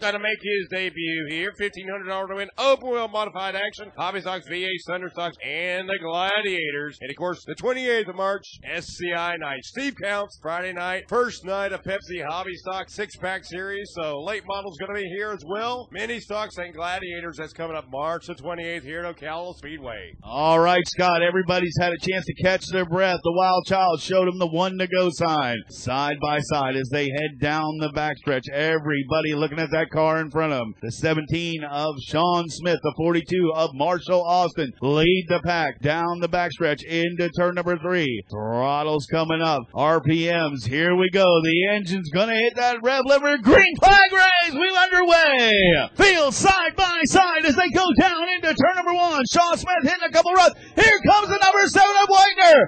Gonna 0.00 0.18
make 0.18 0.38
his 0.42 0.68
debut 0.70 1.26
here. 1.28 1.52
$1,500 1.60 2.28
to 2.28 2.34
win. 2.34 2.48
Open 2.56 2.88
wheel 2.88 3.08
modified 3.08 3.54
action. 3.54 3.92
Hobby 3.96 4.20
Stocks, 4.22 4.48
V8, 4.48 4.68
Thunder 4.86 5.10
Stocks, 5.10 5.36
and 5.44 5.88
the 5.88 5.98
Gladiators. 6.00 6.96
And 7.00 7.10
of 7.10 7.16
course, 7.16 7.44
the 7.44 7.54
28th 7.54 8.08
of 8.08 8.16
March, 8.16 8.46
SCI 8.64 9.36
night. 9.36 9.64
Steve 9.64 9.96
counts 10.02 10.38
Friday 10.40 10.72
night. 10.72 11.04
First 11.08 11.44
night 11.44 11.72
of 11.72 11.82
Pepsi 11.82 12.24
Hobby 12.26 12.54
Stock 12.54 12.88
six 12.88 13.16
pack 13.16 13.39
series. 13.44 13.90
So 13.94 14.20
late 14.22 14.42
model's 14.46 14.76
gonna 14.78 14.94
be 14.94 15.08
here 15.16 15.30
as 15.30 15.42
well. 15.46 15.88
Mini 15.92 16.20
stocks 16.20 16.58
and 16.58 16.74
Gladiators. 16.74 17.36
That's 17.38 17.52
coming 17.52 17.76
up 17.76 17.86
March 17.90 18.26
the 18.26 18.34
28th 18.34 18.82
here 18.82 19.04
at 19.04 19.16
Ocala 19.16 19.54
Speedway. 19.56 20.14
All 20.22 20.60
right, 20.60 20.86
Scott. 20.86 21.22
Everybody's 21.22 21.76
had 21.80 21.92
a 21.92 21.98
chance 21.98 22.24
to 22.26 22.34
catch 22.42 22.66
their 22.72 22.84
breath. 22.84 23.20
The 23.22 23.32
Wild 23.32 23.66
Child 23.66 24.00
showed 24.00 24.26
them 24.28 24.38
the 24.38 24.46
one 24.46 24.78
to 24.78 24.86
go 24.86 25.10
sign. 25.10 25.56
Side 25.70 26.18
by 26.20 26.40
side 26.40 26.76
as 26.76 26.88
they 26.90 27.04
head 27.04 27.40
down 27.40 27.78
the 27.78 27.90
backstretch. 27.90 28.48
Everybody 28.52 29.34
looking 29.34 29.58
at 29.58 29.70
that 29.72 29.90
car 29.90 30.20
in 30.20 30.30
front 30.30 30.52
of 30.52 30.58
them. 30.60 30.74
The 30.82 30.92
17 30.92 31.64
of 31.64 31.94
Sean 32.06 32.48
Smith, 32.48 32.78
the 32.82 32.94
42 32.96 33.52
of 33.54 33.70
Marshall 33.74 34.22
Austin 34.24 34.72
lead 34.80 35.26
the 35.28 35.40
pack 35.44 35.80
down 35.80 36.20
the 36.20 36.28
backstretch 36.28 36.82
into 36.84 37.28
turn 37.30 37.54
number 37.54 37.76
three. 37.78 38.22
Throttles 38.30 39.06
coming 39.10 39.42
up. 39.42 39.62
RPMs. 39.74 40.66
Here 40.66 40.94
we 40.96 41.10
go. 41.10 41.40
The 41.42 41.68
engine's 41.68 42.10
gonna 42.10 42.34
hit 42.34 42.56
that 42.56 42.78
rev 42.82 43.04
lever. 43.06 43.29
Green 43.38 43.76
flag 43.82 44.10
raise. 44.12 44.54
We 44.54 44.68
underway. 44.76 45.88
Field 45.94 46.34
side 46.34 46.74
by 46.76 47.00
side 47.04 47.44
as 47.44 47.54
they 47.56 47.68
go 47.70 47.86
down 47.98 48.28
into 48.34 48.54
turn 48.54 48.74
number 48.76 48.94
one. 48.94 49.22
Sean 49.30 49.56
Smith 49.56 49.82
hitting 49.82 50.08
a 50.08 50.10
couple 50.10 50.32
runs. 50.32 50.54
Here 50.74 50.98
comes 51.06 51.28
the 51.28 51.38
number 51.38 51.66
seven 51.68 51.96
of 52.02 52.08
Whitener. 52.08 52.58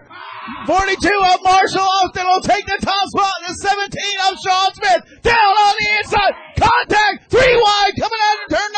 42 0.66 1.08
of 1.34 1.38
Marshall 1.42 1.86
Austin 2.02 2.26
will 2.26 2.42
take 2.42 2.66
the 2.66 2.78
top 2.80 3.08
spot. 3.08 3.34
The 3.46 3.54
17 3.54 4.02
of 4.28 4.38
Sean 4.42 4.74
Smith 4.74 5.22
down 5.22 5.52
on 5.66 5.74
the 5.78 5.88
inside. 5.98 6.34
Contact 6.58 7.30
three 7.30 7.56
wide 7.56 7.92
coming 7.98 8.20
out 8.22 8.38
of 8.44 8.50
turn 8.50 8.72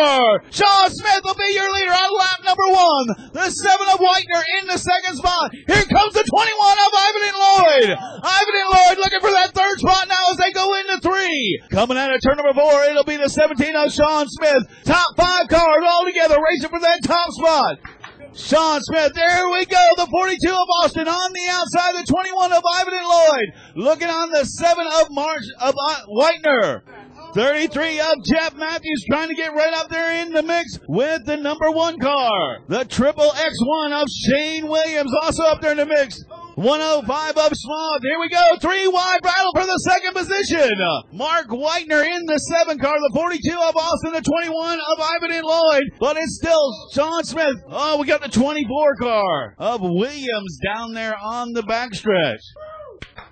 four. 0.00 0.42
Sean 0.50 0.88
Smith 0.88 1.22
will 1.24 1.36
be 1.36 1.52
your 1.52 1.68
leader 1.72 1.92
on 1.92 2.10
lap 2.16 2.40
number 2.44 2.68
one. 2.72 3.06
The 3.32 3.48
seven 3.52 3.86
of 3.92 4.00
Whitener 4.00 4.42
in 4.60 4.64
the 4.68 4.80
second 4.80 5.16
spot. 5.16 5.52
Here 5.52 5.84
comes 5.84 6.12
the 6.16 6.24
21 6.24 6.32
of 6.32 6.90
Ivan 6.96 7.22
and 7.28 7.38
Lloyd. 7.38 7.90
Ivan 8.24 8.56
and 8.56 8.70
Lloyd 8.72 8.96
looking 8.98 9.20
for 9.20 9.32
that 9.32 9.52
third 9.52 9.76
spot 9.80 10.08
now 10.08 10.32
as 10.32 10.38
they 10.38 10.52
go 10.52 10.72
into 10.80 10.98
three. 11.04 11.60
Coming 11.70 11.98
out 11.98 12.14
of 12.14 12.20
turn 12.22 12.36
number 12.36 12.54
four, 12.56 12.84
it'll 12.84 13.04
be 13.04 13.16
the 13.16 13.28
17 13.28 13.76
of 13.76 13.92
Sean 13.92 14.26
Smith. 14.28 14.64
Top 14.84 15.16
five 15.16 15.48
cars 15.48 15.84
all 15.84 16.04
together 16.04 16.36
racing 16.40 16.70
for 16.70 16.80
that 16.80 17.02
top 17.04 17.30
spot. 17.32 17.76
Sean 18.32 18.80
Smith, 18.82 19.12
there 19.14 19.50
we 19.50 19.66
go. 19.66 19.84
The 19.96 20.06
42 20.06 20.50
of 20.50 20.68
Austin 20.82 21.08
on 21.08 21.32
the 21.32 21.46
outside. 21.50 21.98
The 21.98 22.06
21 22.06 22.52
of 22.52 22.62
Ivan 22.74 22.94
and 22.94 23.08
Lloyd. 23.08 23.48
Looking 23.74 24.08
on 24.08 24.30
the 24.30 24.44
7 24.44 24.86
of 24.86 25.08
March 25.10 25.42
of 25.60 25.74
uh, 25.74 25.96
Whitener. 26.08 26.82
33 27.34 28.00
of 28.00 28.24
Jeff 28.24 28.56
Matthews 28.56 29.04
trying 29.08 29.28
to 29.28 29.34
get 29.34 29.54
right 29.54 29.72
up 29.74 29.88
there 29.88 30.20
in 30.22 30.32
the 30.32 30.42
mix 30.42 30.78
with 30.88 31.24
the 31.26 31.36
number 31.36 31.70
one 31.70 31.98
car. 31.98 32.58
The 32.66 32.84
triple 32.84 33.30
X1 33.30 33.92
of 34.02 34.08
Shane 34.08 34.66
Williams 34.66 35.12
also 35.22 35.44
up 35.44 35.60
there 35.60 35.72
in 35.72 35.76
the 35.76 35.86
mix. 35.86 36.24
105 36.56 37.36
of 37.38 37.52
Schmoss. 37.52 38.00
Here 38.02 38.18
we 38.18 38.28
go. 38.28 38.42
Three 38.60 38.86
wide 38.88 39.20
battle 39.22 39.52
for 39.54 39.64
the 39.64 39.78
second 39.78 40.14
position. 40.14 40.70
Mark 41.12 41.46
Whitener 41.48 42.04
in 42.04 42.26
the 42.26 42.38
seven 42.38 42.78
car. 42.78 42.96
The 42.98 43.12
42 43.14 43.50
of 43.52 43.76
Austin. 43.76 44.12
The 44.12 44.20
21 44.20 44.78
of 44.78 45.00
Ivan 45.00 45.32
and 45.32 45.46
Lloyd. 45.46 45.84
But 46.00 46.16
it's 46.16 46.36
still 46.36 46.90
Sean 46.92 47.22
Smith. 47.24 47.62
Oh, 47.68 47.98
we 47.98 48.06
got 48.06 48.22
the 48.22 48.28
24 48.28 48.96
car 48.96 49.54
of 49.58 49.80
Williams 49.82 50.58
down 50.64 50.92
there 50.94 51.16
on 51.22 51.52
the 51.52 51.62
backstretch. 51.62 52.42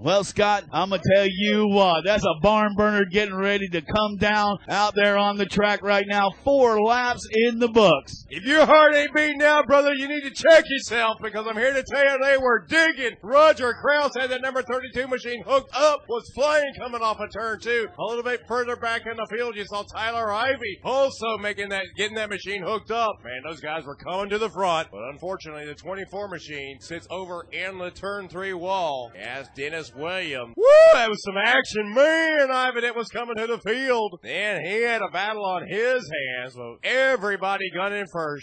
Well, 0.00 0.22
Scott, 0.22 0.62
I'm 0.72 0.90
gonna 0.90 1.02
tell 1.12 1.26
you 1.28 1.66
what, 1.66 2.04
that's 2.04 2.22
a 2.22 2.40
barn 2.40 2.74
burner 2.76 3.04
getting 3.04 3.34
ready 3.34 3.66
to 3.70 3.82
come 3.82 4.16
down 4.16 4.58
out 4.68 4.94
there 4.94 5.18
on 5.18 5.36
the 5.36 5.44
track 5.44 5.82
right 5.82 6.04
now. 6.06 6.30
Four 6.44 6.80
laps 6.80 7.26
in 7.32 7.58
the 7.58 7.66
books. 7.66 8.24
If 8.30 8.44
your 8.44 8.64
heart 8.64 8.94
ain't 8.94 9.12
beating 9.12 9.38
now, 9.38 9.64
brother, 9.64 9.92
you 9.92 10.06
need 10.06 10.22
to 10.22 10.30
check 10.30 10.64
yourself 10.68 11.16
because 11.20 11.48
I'm 11.48 11.56
here 11.56 11.72
to 11.72 11.82
tell 11.82 12.04
you 12.04 12.16
they 12.22 12.38
were 12.38 12.64
digging. 12.68 13.16
Roger 13.22 13.74
Kraus 13.74 14.12
had 14.16 14.30
that 14.30 14.40
number 14.40 14.62
32 14.62 15.08
machine 15.08 15.42
hooked 15.44 15.74
up, 15.74 16.04
was 16.08 16.30
flying 16.32 16.72
coming 16.78 17.02
off 17.02 17.18
of 17.18 17.32
turn 17.32 17.58
two. 17.58 17.88
A 17.98 18.04
little 18.04 18.22
bit 18.22 18.42
further 18.46 18.76
back 18.76 19.02
in 19.04 19.16
the 19.16 19.26
field, 19.36 19.56
you 19.56 19.64
saw 19.64 19.82
Tyler 19.82 20.32
Ivy 20.32 20.78
also 20.84 21.38
making 21.38 21.70
that, 21.70 21.86
getting 21.96 22.14
that 22.14 22.30
machine 22.30 22.62
hooked 22.62 22.92
up. 22.92 23.16
Man, 23.24 23.42
those 23.44 23.60
guys 23.60 23.84
were 23.84 23.96
coming 23.96 24.30
to 24.30 24.38
the 24.38 24.50
front, 24.50 24.88
but 24.92 25.00
unfortunately, 25.10 25.66
the 25.66 25.74
24 25.74 26.28
machine 26.28 26.78
sits 26.80 27.08
over 27.10 27.46
in 27.50 27.78
the 27.78 27.90
turn 27.90 28.28
three 28.28 28.52
wall 28.52 29.10
as 29.18 29.48
Dennis 29.56 29.87
Williams. 29.94 30.54
Woo, 30.56 30.64
that 30.92 31.08
was 31.08 31.22
some 31.24 31.36
action. 31.36 31.94
Man, 31.94 32.50
Ivan, 32.50 32.84
it 32.84 32.94
was 32.94 33.08
coming 33.08 33.36
to 33.36 33.46
the 33.46 33.58
field. 33.58 34.20
And 34.24 34.66
he 34.66 34.82
had 34.82 35.02
a 35.02 35.08
battle 35.10 35.44
on 35.44 35.66
his 35.66 36.10
hands. 36.36 36.54
So 36.54 36.78
everybody 36.82 37.70
gunning 37.70 38.06
for 38.12 38.38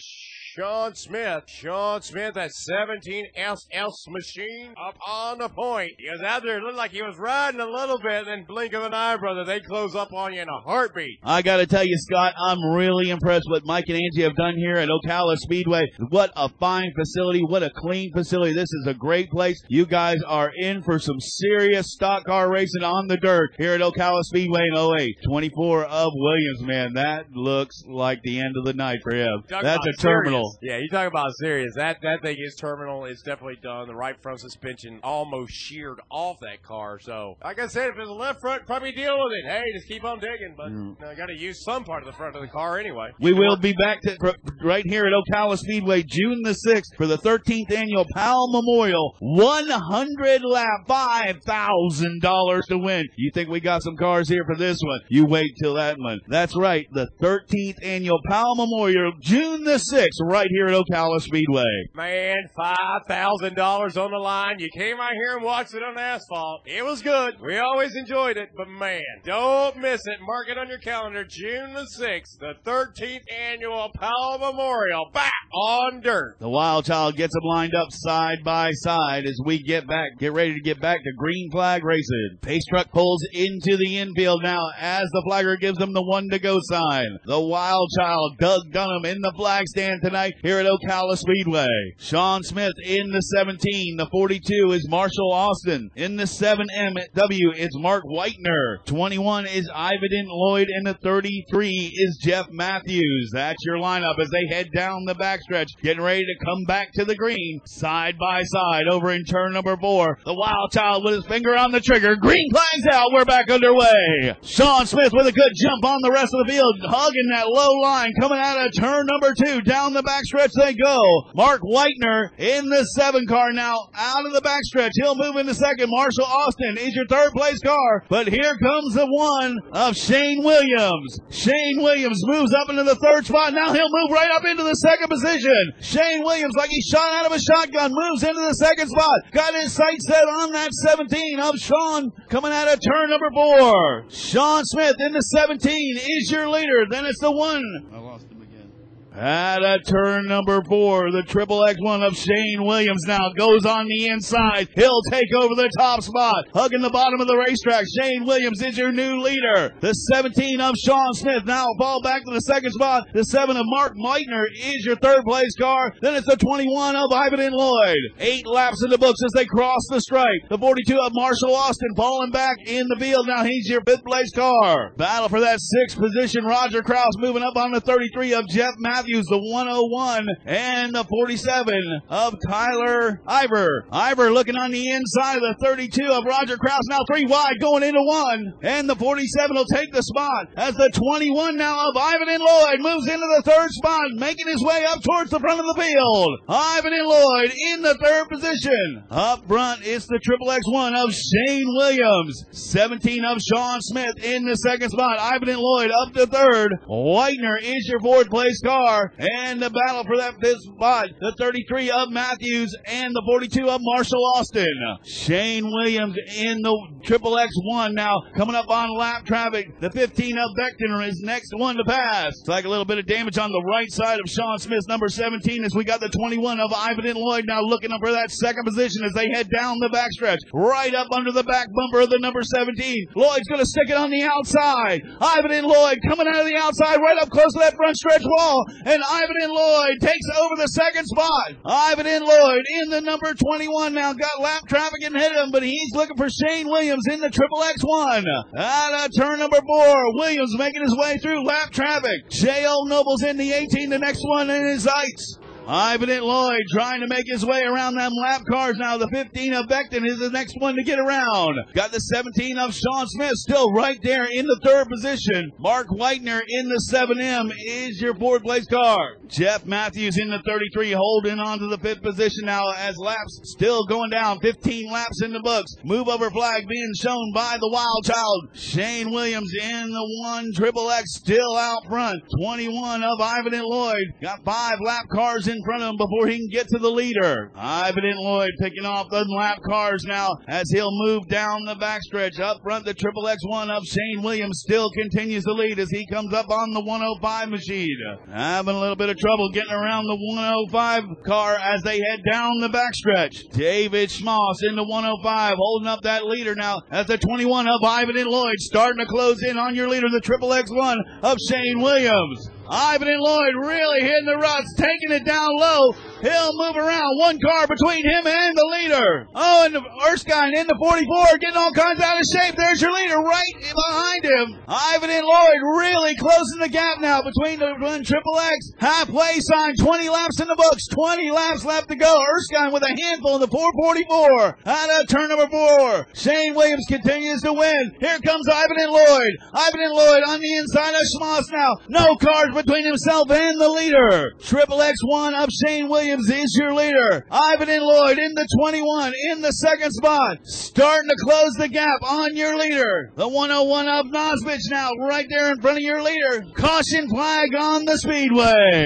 Sean 0.55 0.95
Smith. 0.95 1.43
Sean 1.47 2.01
Smith, 2.01 2.35
that 2.35 2.49
17 2.49 3.25
SS 3.35 4.05
machine 4.07 4.73
up 4.87 4.95
on 5.05 5.39
the 5.39 5.49
point. 5.49 5.91
He 5.97 6.09
was 6.09 6.21
out 6.21 6.43
there, 6.43 6.59
it 6.59 6.63
looked 6.63 6.77
like 6.77 6.91
he 6.91 7.01
was 7.01 7.17
riding 7.17 7.59
a 7.59 7.65
little 7.65 7.99
bit, 7.99 8.19
and 8.19 8.27
then 8.27 8.45
blink 8.47 8.71
of 8.71 8.83
an 8.83 8.93
eye, 8.93 9.17
brother, 9.17 9.43
they 9.43 9.59
close 9.59 9.95
up 9.95 10.13
on 10.13 10.33
you 10.33 10.41
in 10.41 10.47
a 10.47 10.61
heartbeat. 10.61 11.19
I 11.23 11.41
gotta 11.41 11.67
tell 11.67 11.83
you, 11.83 11.97
Scott, 11.97 12.35
I'm 12.47 12.63
really 12.73 13.09
impressed 13.09 13.49
what 13.49 13.65
Mike 13.65 13.83
and 13.89 13.97
Angie 13.97 14.21
have 14.21 14.37
done 14.37 14.55
here 14.55 14.75
at 14.75 14.87
Ocala 14.87 15.35
Speedway. 15.35 15.83
What 16.09 16.31
a 16.37 16.47
fine 16.47 16.89
facility. 16.97 17.41
What 17.41 17.61
a 17.61 17.71
clean 17.75 18.13
facility. 18.13 18.53
This 18.53 18.71
is 18.71 18.87
a 18.87 18.93
great 18.93 19.29
place. 19.31 19.61
You 19.67 19.85
guys 19.85 20.19
are 20.25 20.53
in 20.57 20.83
for 20.83 20.99
some 20.99 21.19
serious 21.19 21.91
stock 21.91 22.23
car 22.23 22.49
racing 22.49 22.83
on 22.83 23.07
the 23.07 23.17
dirt 23.17 23.49
here 23.57 23.73
at 23.73 23.81
Ocala 23.81 24.23
Speedway 24.23 24.61
in 24.71 24.77
08. 24.77 25.17
24 25.27 25.83
of 25.83 26.11
Williams, 26.15 26.61
man. 26.61 26.93
That 26.93 27.29
looks 27.33 27.75
like 27.89 28.19
the 28.23 28.39
end 28.39 28.55
of 28.57 28.63
the 28.63 28.73
night 28.73 28.99
for 29.03 29.13
him. 29.13 29.43
Talk 29.49 29.61
That's 29.61 29.85
a 29.85 30.01
terminal. 30.01 30.43
serious. 30.43 30.44
Yeah, 30.61 30.77
you 30.77 30.87
talk 30.89 31.07
about 31.07 31.31
serious. 31.39 31.73
That 31.75 31.97
that 32.01 32.21
thing 32.21 32.37
is 32.39 32.55
terminal. 32.55 33.05
It's 33.05 33.21
definitely 33.21 33.59
done. 33.61 33.87
The 33.87 33.95
right 33.95 34.15
front 34.21 34.39
suspension 34.41 34.99
almost 35.03 35.51
sheared 35.53 35.99
off 36.09 36.37
that 36.41 36.63
car. 36.63 36.99
So, 36.99 37.37
like 37.43 37.59
I 37.59 37.67
said, 37.67 37.89
if 37.89 37.97
it's 37.97 38.09
a 38.09 38.13
left 38.13 38.41
front, 38.41 38.65
probably 38.65 38.91
deal 38.91 39.15
with 39.23 39.33
it. 39.33 39.45
Hey, 39.49 39.63
just 39.73 39.87
keep 39.87 40.03
on 40.03 40.19
digging. 40.19 40.53
But 40.57 40.71
Mm. 40.71 40.95
you, 40.99 41.15
got 41.17 41.27
to 41.27 41.37
use 41.37 41.63
some 41.63 41.83
part 41.83 42.01
of 42.03 42.07
the 42.07 42.13
front 42.13 42.35
of 42.35 42.41
the 42.41 42.47
car 42.47 42.77
anyway. 42.79 43.11
We 43.19 43.33
will 43.33 43.57
be 43.57 43.73
back 43.73 44.01
to 44.01 44.17
right 44.63 44.85
here 44.85 45.05
at 45.05 45.13
Ocala 45.13 45.57
Speedway 45.57 46.03
June 46.03 46.41
the 46.43 46.55
6th 46.67 46.95
for 46.97 47.07
the 47.07 47.17
13th 47.17 47.71
annual 47.71 48.05
Powell 48.13 48.49
Memorial 48.51 49.15
100 49.19 50.41
lap 50.43 50.87
$5,000 50.87 52.61
to 52.69 52.77
win. 52.77 53.05
You 53.17 53.31
think 53.33 53.49
we 53.49 53.59
got 53.59 53.83
some 53.83 53.95
cars 53.97 54.27
here 54.29 54.43
for 54.45 54.55
this 54.55 54.79
one? 54.81 54.99
You 55.09 55.25
wait 55.25 55.51
till 55.61 55.75
that 55.75 55.97
one. 55.99 56.19
That's 56.27 56.55
right. 56.55 56.85
The 56.91 57.07
13th 57.21 57.83
annual 57.83 58.19
Powell 58.27 58.55
Memorial 58.55 59.13
June 59.21 59.63
the 59.63 59.79
6th 59.79 60.19
right 60.35 60.47
here 60.49 60.67
at 60.67 60.73
Ocala 60.73 61.21
Speedway. 61.21 61.63
Man, 61.93 62.35
five 62.57 63.01
thousand 63.07 63.55
dollars 63.55 63.95
on 63.95 64.11
the 64.11 64.17
line. 64.17 64.59
You 64.59 64.67
came 64.77 64.99
out 64.99 65.13
here 65.13 65.37
and 65.37 65.45
watched 65.45 65.73
it 65.73 65.81
on 65.81 65.97
asphalt. 65.97 66.63
It 66.65 66.83
was 66.83 67.01
good. 67.01 67.35
We 67.39 67.57
always 67.57 67.95
enjoyed 67.95 68.35
it, 68.35 68.49
but 68.57 68.67
man, 68.67 69.01
don't 69.23 69.77
miss 69.77 70.01
it. 70.03 70.19
Mark 70.19 70.49
it 70.49 70.57
on 70.57 70.67
your 70.67 70.79
calendar. 70.79 71.23
June 71.23 71.73
the 71.73 71.85
sixth, 71.85 72.37
the 72.41 72.55
thirteenth 72.65 73.23
annual 73.33 73.91
Powell 73.95 74.39
Memorial, 74.39 75.09
back 75.13 75.31
on 75.53 76.01
dirt. 76.01 76.35
The 76.41 76.49
Wild 76.49 76.83
Child 76.83 77.15
gets 77.15 77.33
them 77.33 77.43
lined 77.45 77.73
up 77.73 77.87
side 77.91 78.39
by 78.43 78.71
side 78.71 79.23
as 79.25 79.39
we 79.45 79.63
get 79.63 79.87
back, 79.87 80.19
get 80.19 80.33
ready 80.33 80.53
to 80.53 80.59
get 80.59 80.81
back 80.81 80.97
to 81.01 81.11
green 81.17 81.49
flag 81.49 81.85
racing. 81.85 82.39
Pace 82.41 82.65
truck 82.69 82.91
pulls 82.91 83.25
into 83.31 83.77
the 83.77 83.99
infield 83.99 84.43
now 84.43 84.67
as 84.77 85.07
the 85.13 85.23
flagger 85.25 85.55
gives 85.55 85.77
them 85.77 85.93
the 85.93 86.03
one 86.03 86.27
to 86.31 86.39
go 86.39 86.59
sign. 86.61 87.07
The 87.25 87.39
Wild 87.39 87.89
Child, 87.97 88.35
Doug 88.37 88.59
Dunham 88.73 89.05
in 89.05 89.21
the 89.21 89.31
flag 89.37 89.65
stand 89.67 90.01
tonight 90.03 90.24
here 90.41 90.59
at 90.59 90.65
Ocala 90.65 91.17
Speedway. 91.17 91.67
Sean 91.97 92.43
Smith 92.43 92.73
in 92.83 93.11
the 93.11 93.21
17. 93.21 93.97
The 93.97 94.07
42 94.11 94.71
is 94.71 94.87
Marshall 94.89 95.31
Austin. 95.31 95.89
In 95.95 96.15
the 96.15 96.23
7MW, 96.23 97.53
it's 97.55 97.77
Mark 97.77 98.03
Whitener. 98.05 98.85
21 98.85 99.45
is 99.47 99.69
Ivan 99.73 100.27
Lloyd 100.27 100.67
and 100.69 100.87
the 100.87 100.93
33 100.95 101.93
is 101.95 102.19
Jeff 102.21 102.47
Matthews. 102.51 103.31
That's 103.33 103.63
your 103.65 103.77
lineup 103.77 104.19
as 104.19 104.29
they 104.29 104.53
head 104.53 104.67
down 104.73 105.05
the 105.05 105.15
backstretch, 105.15 105.67
getting 105.81 106.03
ready 106.03 106.25
to 106.25 106.45
come 106.45 106.63
back 106.67 106.91
to 106.93 107.05
the 107.05 107.15
green, 107.15 107.61
side 107.65 108.17
by 108.17 108.43
side 108.43 108.87
over 108.91 109.11
in 109.11 109.23
turn 109.25 109.53
number 109.53 109.77
four. 109.77 110.17
The 110.25 110.33
Wild 110.33 110.71
Child 110.71 111.03
with 111.03 111.15
his 111.15 111.25
finger 111.25 111.55
on 111.55 111.71
the 111.71 111.81
trigger. 111.81 112.15
Green 112.15 112.49
flags 112.51 112.87
out. 112.95 113.11
We're 113.13 113.25
back 113.25 113.49
underway. 113.49 114.35
Sean 114.43 114.85
Smith 114.85 115.11
with 115.13 115.27
a 115.27 115.31
good 115.31 115.51
jump 115.61 115.85
on 115.85 116.01
the 116.01 116.11
rest 116.11 116.33
of 116.33 116.45
the 116.45 116.53
field, 116.53 116.75
hugging 116.83 117.29
that 117.33 117.47
low 117.47 117.79
line, 117.81 118.13
coming 118.19 118.39
out 118.39 118.57
of 118.57 118.73
turn 118.75 119.05
number 119.05 119.33
two. 119.33 119.61
Down 119.61 119.93
the 119.93 120.03
backstretch 120.15 120.51
they 120.57 120.73
go. 120.73 120.99
Mark 121.33 121.61
Whitener 121.61 122.29
in 122.37 122.69
the 122.69 122.83
seven 122.95 123.25
car 123.27 123.51
now, 123.51 123.89
out 123.95 124.25
of 124.25 124.33
the 124.33 124.41
backstretch. 124.41 124.91
He'll 124.95 125.15
move 125.15 125.35
into 125.35 125.53
second. 125.53 125.89
Marshall 125.89 126.25
Austin 126.25 126.77
is 126.77 126.95
your 126.95 127.07
third 127.07 127.31
place 127.33 127.59
car, 127.59 128.03
but 128.09 128.27
here 128.27 128.57
comes 128.57 128.93
the 128.93 129.05
one 129.07 129.57
of 129.73 129.95
Shane 129.95 130.43
Williams. 130.43 131.19
Shane 131.29 131.81
Williams 131.81 132.21
moves 132.25 132.53
up 132.53 132.69
into 132.69 132.83
the 132.83 132.95
third 132.95 133.25
spot. 133.25 133.53
Now 133.53 133.73
he'll 133.73 133.89
move 133.89 134.11
right 134.11 134.31
up 134.31 134.45
into 134.45 134.63
the 134.63 134.75
second 134.75 135.09
position. 135.09 135.73
Shane 135.81 136.23
Williams, 136.23 136.53
like 136.57 136.69
he 136.69 136.81
shot 136.81 137.11
out 137.13 137.25
of 137.25 137.31
a 137.31 137.39
shotgun, 137.39 137.91
moves 137.93 138.23
into 138.23 138.41
the 138.41 138.53
second 138.53 138.89
spot. 138.89 139.31
Got 139.31 139.53
his 139.55 139.73
sights 139.73 140.07
set 140.07 140.23
on 140.23 140.51
that 140.53 140.71
17 140.73 141.39
of 141.39 141.55
Sean 141.57 142.11
coming 142.29 142.51
out 142.51 142.67
of 142.67 142.79
turn 142.81 143.09
number 143.09 143.29
four. 143.33 144.05
Sean 144.09 144.63
Smith 144.65 144.95
in 144.99 145.13
the 145.13 145.21
17 145.21 145.97
is 145.97 146.31
your 146.31 146.49
leader. 146.49 146.85
Then 146.89 147.05
it's 147.05 147.19
the 147.19 147.31
one. 147.31 147.63
I 147.93 147.97
lost 147.99 148.29
him 148.29 148.41
again. 148.41 148.71
Ah, 149.17 149.55
At 149.55 149.63
a 149.63 149.79
turn 149.79 150.27
number 150.27 150.61
four, 150.67 151.09
the 151.11 151.23
triple 151.23 151.63
X 151.63 151.77
one 151.79 152.03
of 152.03 152.17
Shane 152.17 152.63
Williams 152.65 153.03
now 153.07 153.29
goes 153.37 153.65
on 153.65 153.87
the 153.87 154.07
inside. 154.07 154.67
He'll 154.75 155.01
take 155.09 155.33
over 155.33 155.55
the 155.55 155.69
top 155.79 156.01
spot. 156.03 156.45
Hugging 156.53 156.81
the 156.81 156.89
bottom 156.89 157.21
of 157.21 157.27
the 157.27 157.37
racetrack. 157.37 157.85
Shane 158.01 158.25
Williams 158.25 158.61
is 158.61 158.77
your 158.77 158.91
new 158.91 159.21
leader. 159.21 159.73
The 159.79 159.93
17 159.93 160.59
of 160.59 160.75
Sean 160.75 161.13
Smith 161.13 161.45
now 161.45 161.65
fall 161.79 162.01
back 162.01 162.25
to 162.25 162.33
the 162.33 162.41
second 162.41 162.71
spot. 162.71 163.07
The 163.13 163.23
7 163.23 163.55
of 163.55 163.63
Mark 163.67 163.93
Whitener 163.95 164.43
is 164.53 164.85
your 164.85 164.97
third 164.97 165.23
place 165.23 165.55
car. 165.55 165.93
Then 166.01 166.15
it's 166.15 166.27
the 166.27 166.35
21 166.35 166.95
of 166.97 167.11
Ivan 167.13 167.39
and 167.39 167.55
Lloyd. 167.55 167.97
Eight 168.19 168.45
laps 168.45 168.83
in 168.83 168.89
the 168.89 168.97
books 168.97 169.19
as 169.25 169.31
they 169.33 169.45
cross 169.45 169.87
the 169.89 170.01
stripe. 170.01 170.41
The 170.49 170.57
42 170.57 170.97
of 170.99 171.11
Marshall 171.13 171.55
Austin 171.55 171.95
falling 171.95 172.31
back 172.31 172.57
in 172.65 172.87
the 172.89 172.97
field. 172.99 173.27
Now 173.27 173.43
he's 173.45 173.69
your 173.69 173.81
fifth 173.81 174.03
place 174.03 174.31
car. 174.31 174.91
Battle 174.97 175.29
for 175.29 175.39
that 175.39 175.59
sixth 175.61 175.97
position. 175.97 176.43
Roger 176.43 176.81
Kraus 176.81 177.15
moving 177.17 177.43
up 177.43 177.55
on 177.55 177.71
the 177.71 177.79
33 177.79 178.33
of 178.33 178.45
Jeff 178.49 178.73
Matthews, 179.05 179.27
the 179.27 179.37
101, 179.37 180.27
and 180.45 180.95
the 180.95 181.03
47 181.03 182.01
of 182.09 182.35
Tyler 182.49 183.21
Ivy. 183.27 183.67
Ivy 183.91 184.29
looking 184.29 184.55
on 184.55 184.71
the 184.71 184.89
inside 184.89 185.35
of 185.35 185.41
the 185.41 185.55
32 185.61 186.07
of 186.07 186.25
Roger 186.25 186.57
Kraus. 186.57 186.81
Now 186.89 187.01
three 187.05 187.25
wide 187.25 187.59
going 187.59 187.83
into 187.83 188.01
one. 188.01 188.53
And 188.63 188.89
the 188.89 188.95
47 188.95 189.55
will 189.55 189.65
take 189.65 189.93
the 189.93 190.01
spot 190.01 190.47
as 190.55 190.73
the 190.73 190.89
21 190.89 191.55
now 191.55 191.89
of 191.89 191.95
Ivan 191.95 192.29
and 192.29 192.41
Lloyd 192.41 192.79
moves 192.79 193.05
into 193.05 193.27
the 193.37 193.43
third 193.45 193.69
spot, 193.71 194.09
making 194.13 194.47
his 194.47 194.63
way 194.63 194.85
up 194.85 195.03
towards 195.03 195.29
the 195.29 195.39
front 195.39 195.59
of 195.59 195.65
the 195.67 195.81
field. 195.83 196.39
Ivan 196.49 196.93
and 196.93 197.07
Lloyd 197.07 197.53
in 197.73 197.81
the 197.83 197.97
third 198.01 198.27
position. 198.29 199.03
Up 199.11 199.45
front, 199.47 199.81
it's 199.83 200.07
the 200.07 200.19
Triple 200.23 200.47
X1 200.47 200.95
of 200.95 201.13
Shane 201.13 201.67
Williams. 201.67 202.45
17 202.51 203.23
of 203.23 203.37
Sean 203.39 203.81
Smith 203.81 204.23
in 204.23 204.45
the 204.45 204.55
second 204.55 204.89
spot. 204.89 205.19
Ivan 205.19 205.49
and 205.49 205.59
Lloyd 205.59 205.91
up 205.91 206.13
to 206.13 206.25
third. 206.25 206.71
Whitener 206.89 207.61
is 207.61 207.87
your 207.87 207.99
fourth 207.99 208.29
place 208.29 208.59
car. 208.63 208.94
And 209.17 209.61
the 209.61 209.69
battle 209.69 210.03
for 210.05 210.17
that 210.17 210.35
fifth 210.41 210.61
spot, 210.61 211.09
the 211.19 211.33
33 211.37 211.91
of 211.91 212.09
Matthews 212.09 212.75
and 212.85 213.13
the 213.13 213.23
42 213.25 213.69
of 213.69 213.79
Marshall 213.83 214.23
Austin. 214.35 214.65
Shane 215.03 215.65
Williams 215.65 216.15
in 216.37 216.61
the 216.61 216.75
Triple 217.03 217.33
X1 217.33 217.93
now 217.93 218.15
coming 218.35 218.55
up 218.55 218.69
on 218.69 218.95
lap 218.97 219.25
traffic. 219.25 219.79
The 219.79 219.91
15 219.91 220.37
of 220.37 220.49
Beckton 220.59 221.07
is 221.07 221.21
next 221.21 221.51
one 221.55 221.77
to 221.77 221.83
pass. 221.85 222.33
It's 222.39 222.47
like 222.47 222.65
a 222.65 222.69
little 222.69 222.85
bit 222.85 222.97
of 222.97 223.05
damage 223.05 223.37
on 223.37 223.51
the 223.51 223.63
right 223.69 223.91
side 223.91 224.19
of 224.19 224.29
Sean 224.29 224.57
Smith's 224.59 224.87
number 224.87 225.07
17 225.07 225.63
as 225.63 225.75
we 225.75 225.83
got 225.83 225.99
the 225.99 226.09
21 226.09 226.59
of 226.59 226.73
Ivan 226.73 227.05
and 227.05 227.17
Lloyd 227.17 227.45
now 227.47 227.61
looking 227.61 227.91
up 227.91 227.99
for 228.03 228.11
that 228.11 228.31
second 228.31 228.63
position 228.65 229.03
as 229.03 229.13
they 229.13 229.29
head 229.33 229.49
down 229.49 229.77
the 229.79 229.89
backstretch. 229.89 230.39
Right 230.53 230.93
up 230.93 231.07
under 231.11 231.31
the 231.31 231.43
back 231.43 231.67
bumper 231.73 232.01
of 232.01 232.09
the 232.09 232.19
number 232.19 232.41
17. 232.41 233.07
Lloyd's 233.15 233.47
going 233.47 233.59
to 233.59 233.65
stick 233.65 233.89
it 233.89 233.97
on 233.97 234.09
the 234.09 234.23
outside. 234.23 235.01
Ivan 235.21 235.51
and 235.51 235.67
Lloyd 235.67 235.99
coming 236.07 236.27
out 236.27 236.41
of 236.41 236.45
the 236.45 236.57
outside 236.57 236.97
right 236.97 237.21
up 237.21 237.29
close 237.29 237.53
to 237.53 237.59
that 237.59 237.75
front 237.75 237.97
stretch 237.97 238.23
wall. 238.23 238.65
And 238.85 239.01
Ivan 239.03 239.35
and 239.41 239.51
Lloyd 239.51 239.99
takes 239.99 240.27
over 240.37 240.55
the 240.57 240.67
second 240.67 241.05
spot. 241.05 241.53
Ivan 241.65 242.05
and 242.05 242.23
Lloyd 242.23 242.63
in 242.83 242.89
the 242.91 243.01
number 243.01 243.33
21 243.33 243.93
now 243.95 244.13
got 244.13 244.39
lap 244.39 244.61
traffic 244.67 245.01
and 245.03 245.17
hit 245.17 245.31
him, 245.31 245.49
but 245.51 245.63
he's 245.63 245.91
looking 245.95 246.17
for 246.17 246.29
Shane 246.29 246.67
Williams 246.67 247.07
in 247.11 247.19
the 247.19 247.31
triple 247.31 247.61
X1. 247.61 248.23
Out 248.57 249.05
of 249.05 249.11
turn 249.17 249.39
number 249.39 249.59
four, 249.65 250.13
Williams 250.13 250.55
making 250.57 250.83
his 250.83 250.95
way 250.97 251.17
through 251.17 251.43
lap 251.43 251.71
traffic. 251.71 252.29
J.O. 252.29 252.85
Noble's 252.85 253.23
in 253.23 253.37
the 253.37 253.53
18, 253.53 253.89
the 253.89 253.97
next 253.97 254.21
one 254.23 254.51
in 254.51 254.67
his 254.67 254.83
sights. 254.83 255.39
Ivan 255.67 256.09
and 256.09 256.23
Lloyd 256.23 256.61
trying 256.71 257.01
to 257.01 257.07
make 257.07 257.25
his 257.27 257.45
way 257.45 257.61
around 257.61 257.95
them 257.95 258.11
lap 258.21 258.41
cars 258.49 258.77
now. 258.77 258.97
The 258.97 259.07
15 259.07 259.53
of 259.53 259.65
Beckton 259.65 260.05
is 260.05 260.19
the 260.19 260.29
next 260.29 260.55
one 260.59 260.75
to 260.75 260.83
get 260.83 260.99
around. 260.99 261.57
Got 261.73 261.91
the 261.91 261.99
17 261.99 262.57
of 262.59 262.73
Sean 262.73 263.07
Smith 263.07 263.33
still 263.33 263.71
right 263.73 263.99
there 264.03 264.25
in 264.25 264.45
the 264.45 264.59
third 264.63 264.87
position. 264.89 265.51
Mark 265.57 265.87
Whitener 265.87 266.41
in 266.47 266.69
the 266.69 266.81
7M 266.91 267.51
is 267.65 267.99
your 267.99 268.13
fourth 268.15 268.43
place 268.43 268.67
car. 268.67 269.17
Jeff 269.27 269.65
Matthews 269.65 270.17
in 270.19 270.29
the 270.29 270.41
33 270.45 270.91
holding 270.91 271.39
on 271.39 271.57
to 271.59 271.67
the 271.67 271.79
fifth 271.79 272.03
position 272.03 272.45
now 272.45 272.71
as 272.77 272.97
laps 272.97 273.39
still 273.43 273.85
going 273.85 274.11
down. 274.11 274.39
15 274.39 274.91
laps 274.91 275.23
in 275.23 275.33
the 275.33 275.41
books. 275.41 275.71
Move 275.83 276.07
over 276.07 276.29
flag 276.29 276.67
being 276.67 276.93
shown 276.99 277.33
by 277.33 277.57
the 277.59 277.69
wild 277.71 278.05
child. 278.05 278.49
Shane 278.53 279.11
Williams 279.11 279.51
in 279.61 279.89
the 279.89 280.19
one 280.21 280.53
triple 280.53 280.91
X 280.91 281.15
still 281.15 281.55
out 281.55 281.85
front. 281.87 282.21
21 282.39 283.03
of 283.03 283.19
Ivan 283.19 283.53
and 283.55 283.65
Lloyd. 283.65 284.13
Got 284.21 284.43
five 284.43 284.77
lap 284.85 285.05
cars 285.11 285.47
in 285.47 285.54
front 285.63 285.83
of 285.83 285.89
him 285.89 285.97
before 285.97 286.27
he 286.27 286.37
can 286.37 286.49
get 286.51 286.67
to 286.69 286.79
the 286.79 286.89
leader. 286.89 287.51
Ivan 287.55 288.05
and 288.05 288.19
Lloyd 288.19 288.51
picking 288.59 288.85
off 288.85 289.09
the 289.09 289.23
lap 289.25 289.59
cars 289.67 290.03
now 290.05 290.29
as 290.47 290.69
he'll 290.71 290.91
move 291.05 291.27
down 291.29 291.65
the 291.65 291.75
backstretch. 291.75 292.39
Up 292.39 292.57
front, 292.63 292.85
the 292.85 292.93
triple 292.93 293.23
X1 293.23 293.69
of 293.69 293.83
Shane 293.85 294.23
Williams 294.23 294.61
still 294.65 294.89
continues 294.91 295.43
to 295.43 295.53
lead 295.53 295.79
as 295.79 295.89
he 295.89 296.05
comes 296.07 296.33
up 296.33 296.49
on 296.49 296.73
the 296.73 296.81
105 296.81 297.49
machine. 297.49 297.97
Having 298.31 298.75
a 298.75 298.79
little 298.79 298.95
bit 298.95 299.09
of 299.09 299.17
trouble 299.17 299.49
getting 299.51 299.71
around 299.71 300.05
the 300.05 300.15
105 300.15 301.03
car 301.25 301.57
as 301.61 301.81
they 301.83 301.99
head 301.99 302.21
down 302.29 302.59
the 302.59 302.69
backstretch. 302.69 303.51
David 303.51 304.09
Schmoss 304.09 304.57
in 304.67 304.75
the 304.75 304.83
105 304.83 305.55
holding 305.57 305.87
up 305.87 306.01
that 306.03 306.25
leader 306.25 306.55
now 306.55 306.81
as 306.91 307.07
the 307.07 307.17
21 307.17 307.67
of 307.67 307.83
Ivan 307.83 308.17
and 308.17 308.29
Lloyd 308.29 308.59
starting 308.59 308.99
to 308.99 309.05
close 309.05 309.41
in 309.43 309.57
on 309.57 309.75
your 309.75 309.87
leader, 309.87 310.07
the 310.09 310.21
triple 310.21 310.49
X1 310.49 310.95
of 311.23 311.37
Shane 311.49 311.81
Williams. 311.81 312.49
Ivan 312.67 313.07
and 313.07 313.21
Lloyd 313.21 313.53
really 313.55 314.01
hitting 314.01 314.25
the 314.25 314.37
ruts, 314.37 314.73
taking 314.75 315.11
it 315.11 315.23
down 315.23 315.49
low. 315.57 315.93
He'll 316.21 316.55
move 316.55 316.77
around. 316.77 317.19
One 317.19 317.39
car 317.43 317.67
between 317.67 318.05
him 318.05 318.25
and 318.25 318.55
the 318.55 318.69
leader. 318.71 319.27
Oh, 319.35 319.65
and 319.65 319.75
Erskine 320.07 320.55
in 320.55 320.67
the 320.67 320.77
44, 320.79 321.37
getting 321.39 321.57
all 321.57 321.71
kinds 321.71 321.99
out 322.01 322.19
of 322.19 322.25
shape. 322.25 322.55
There's 322.55 322.81
your 322.81 322.93
leader 322.93 323.19
right 323.19 323.55
behind 323.59 324.23
him. 324.23 324.47
Ivan 324.67 325.09
and 325.09 325.25
Lloyd 325.25 325.61
really 325.75 326.15
closing 326.15 326.59
the 326.59 326.69
gap 326.69 326.99
now 326.99 327.21
between 327.21 327.59
the 327.59 327.75
one 327.79 328.03
triple 328.03 328.39
X. 328.39 328.71
Halfway 328.79 329.39
sign, 329.39 329.75
20 329.75 330.09
laps 330.09 330.39
in 330.39 330.47
the 330.47 330.55
books, 330.55 330.87
20 330.87 331.31
laps 331.31 331.65
left 331.65 331.89
to 331.89 331.95
go. 331.95 332.23
Erskine 332.23 332.71
with 332.71 332.83
a 332.83 332.95
handful 332.95 333.35
in 333.35 333.41
the 333.41 333.47
444. 333.51 334.59
Out 334.65 335.01
of 335.01 335.07
turn 335.07 335.29
number 335.29 335.49
four. 335.49 336.07
Shane 336.13 336.55
Williams 336.55 336.85
continues 336.87 337.41
to 337.41 337.53
win. 337.53 337.95
Here 337.99 338.19
comes 338.19 338.47
Ivan 338.47 338.79
and 338.79 338.91
Lloyd. 338.91 339.33
Ivan 339.53 339.81
and 339.81 339.93
Lloyd 339.93 340.23
on 340.27 340.39
the 340.39 340.53
inside 340.55 340.95
of 340.95 341.03
Schmoss 341.11 341.51
now. 341.51 341.75
No 341.89 342.15
cars 342.15 342.53
between 342.53 342.85
himself 342.85 343.29
and 343.29 343.59
the 343.59 343.69
leader. 343.69 344.31
Triple 344.39 344.79
X1 344.79 345.43
of 345.43 345.49
Shane 345.51 345.89
Williams 345.89 346.04
is 346.09 346.55
your 346.59 346.73
leader. 346.73 347.25
Ivan 347.29 347.69
and 347.69 347.83
Lloyd 347.83 348.17
in 348.19 348.33
the 348.33 348.47
21 348.59 349.13
in 349.31 349.41
the 349.41 349.51
second 349.51 349.91
spot. 349.91 350.39
Starting 350.43 351.09
to 351.09 351.15
close 351.23 351.53
the 351.57 351.67
gap 351.67 352.01
on 352.03 352.35
your 352.35 352.57
leader. 352.57 353.11
The 353.15 353.27
101 353.27 353.87
of 353.87 354.05
Nosbich 354.07 354.69
now 354.69 354.91
right 354.99 355.27
there 355.29 355.51
in 355.51 355.61
front 355.61 355.77
of 355.77 355.83
your 355.83 356.01
leader. 356.01 356.45
Caution 356.55 357.09
flag 357.09 357.55
on 357.55 357.85
the 357.85 357.97
speedway. 357.97 358.85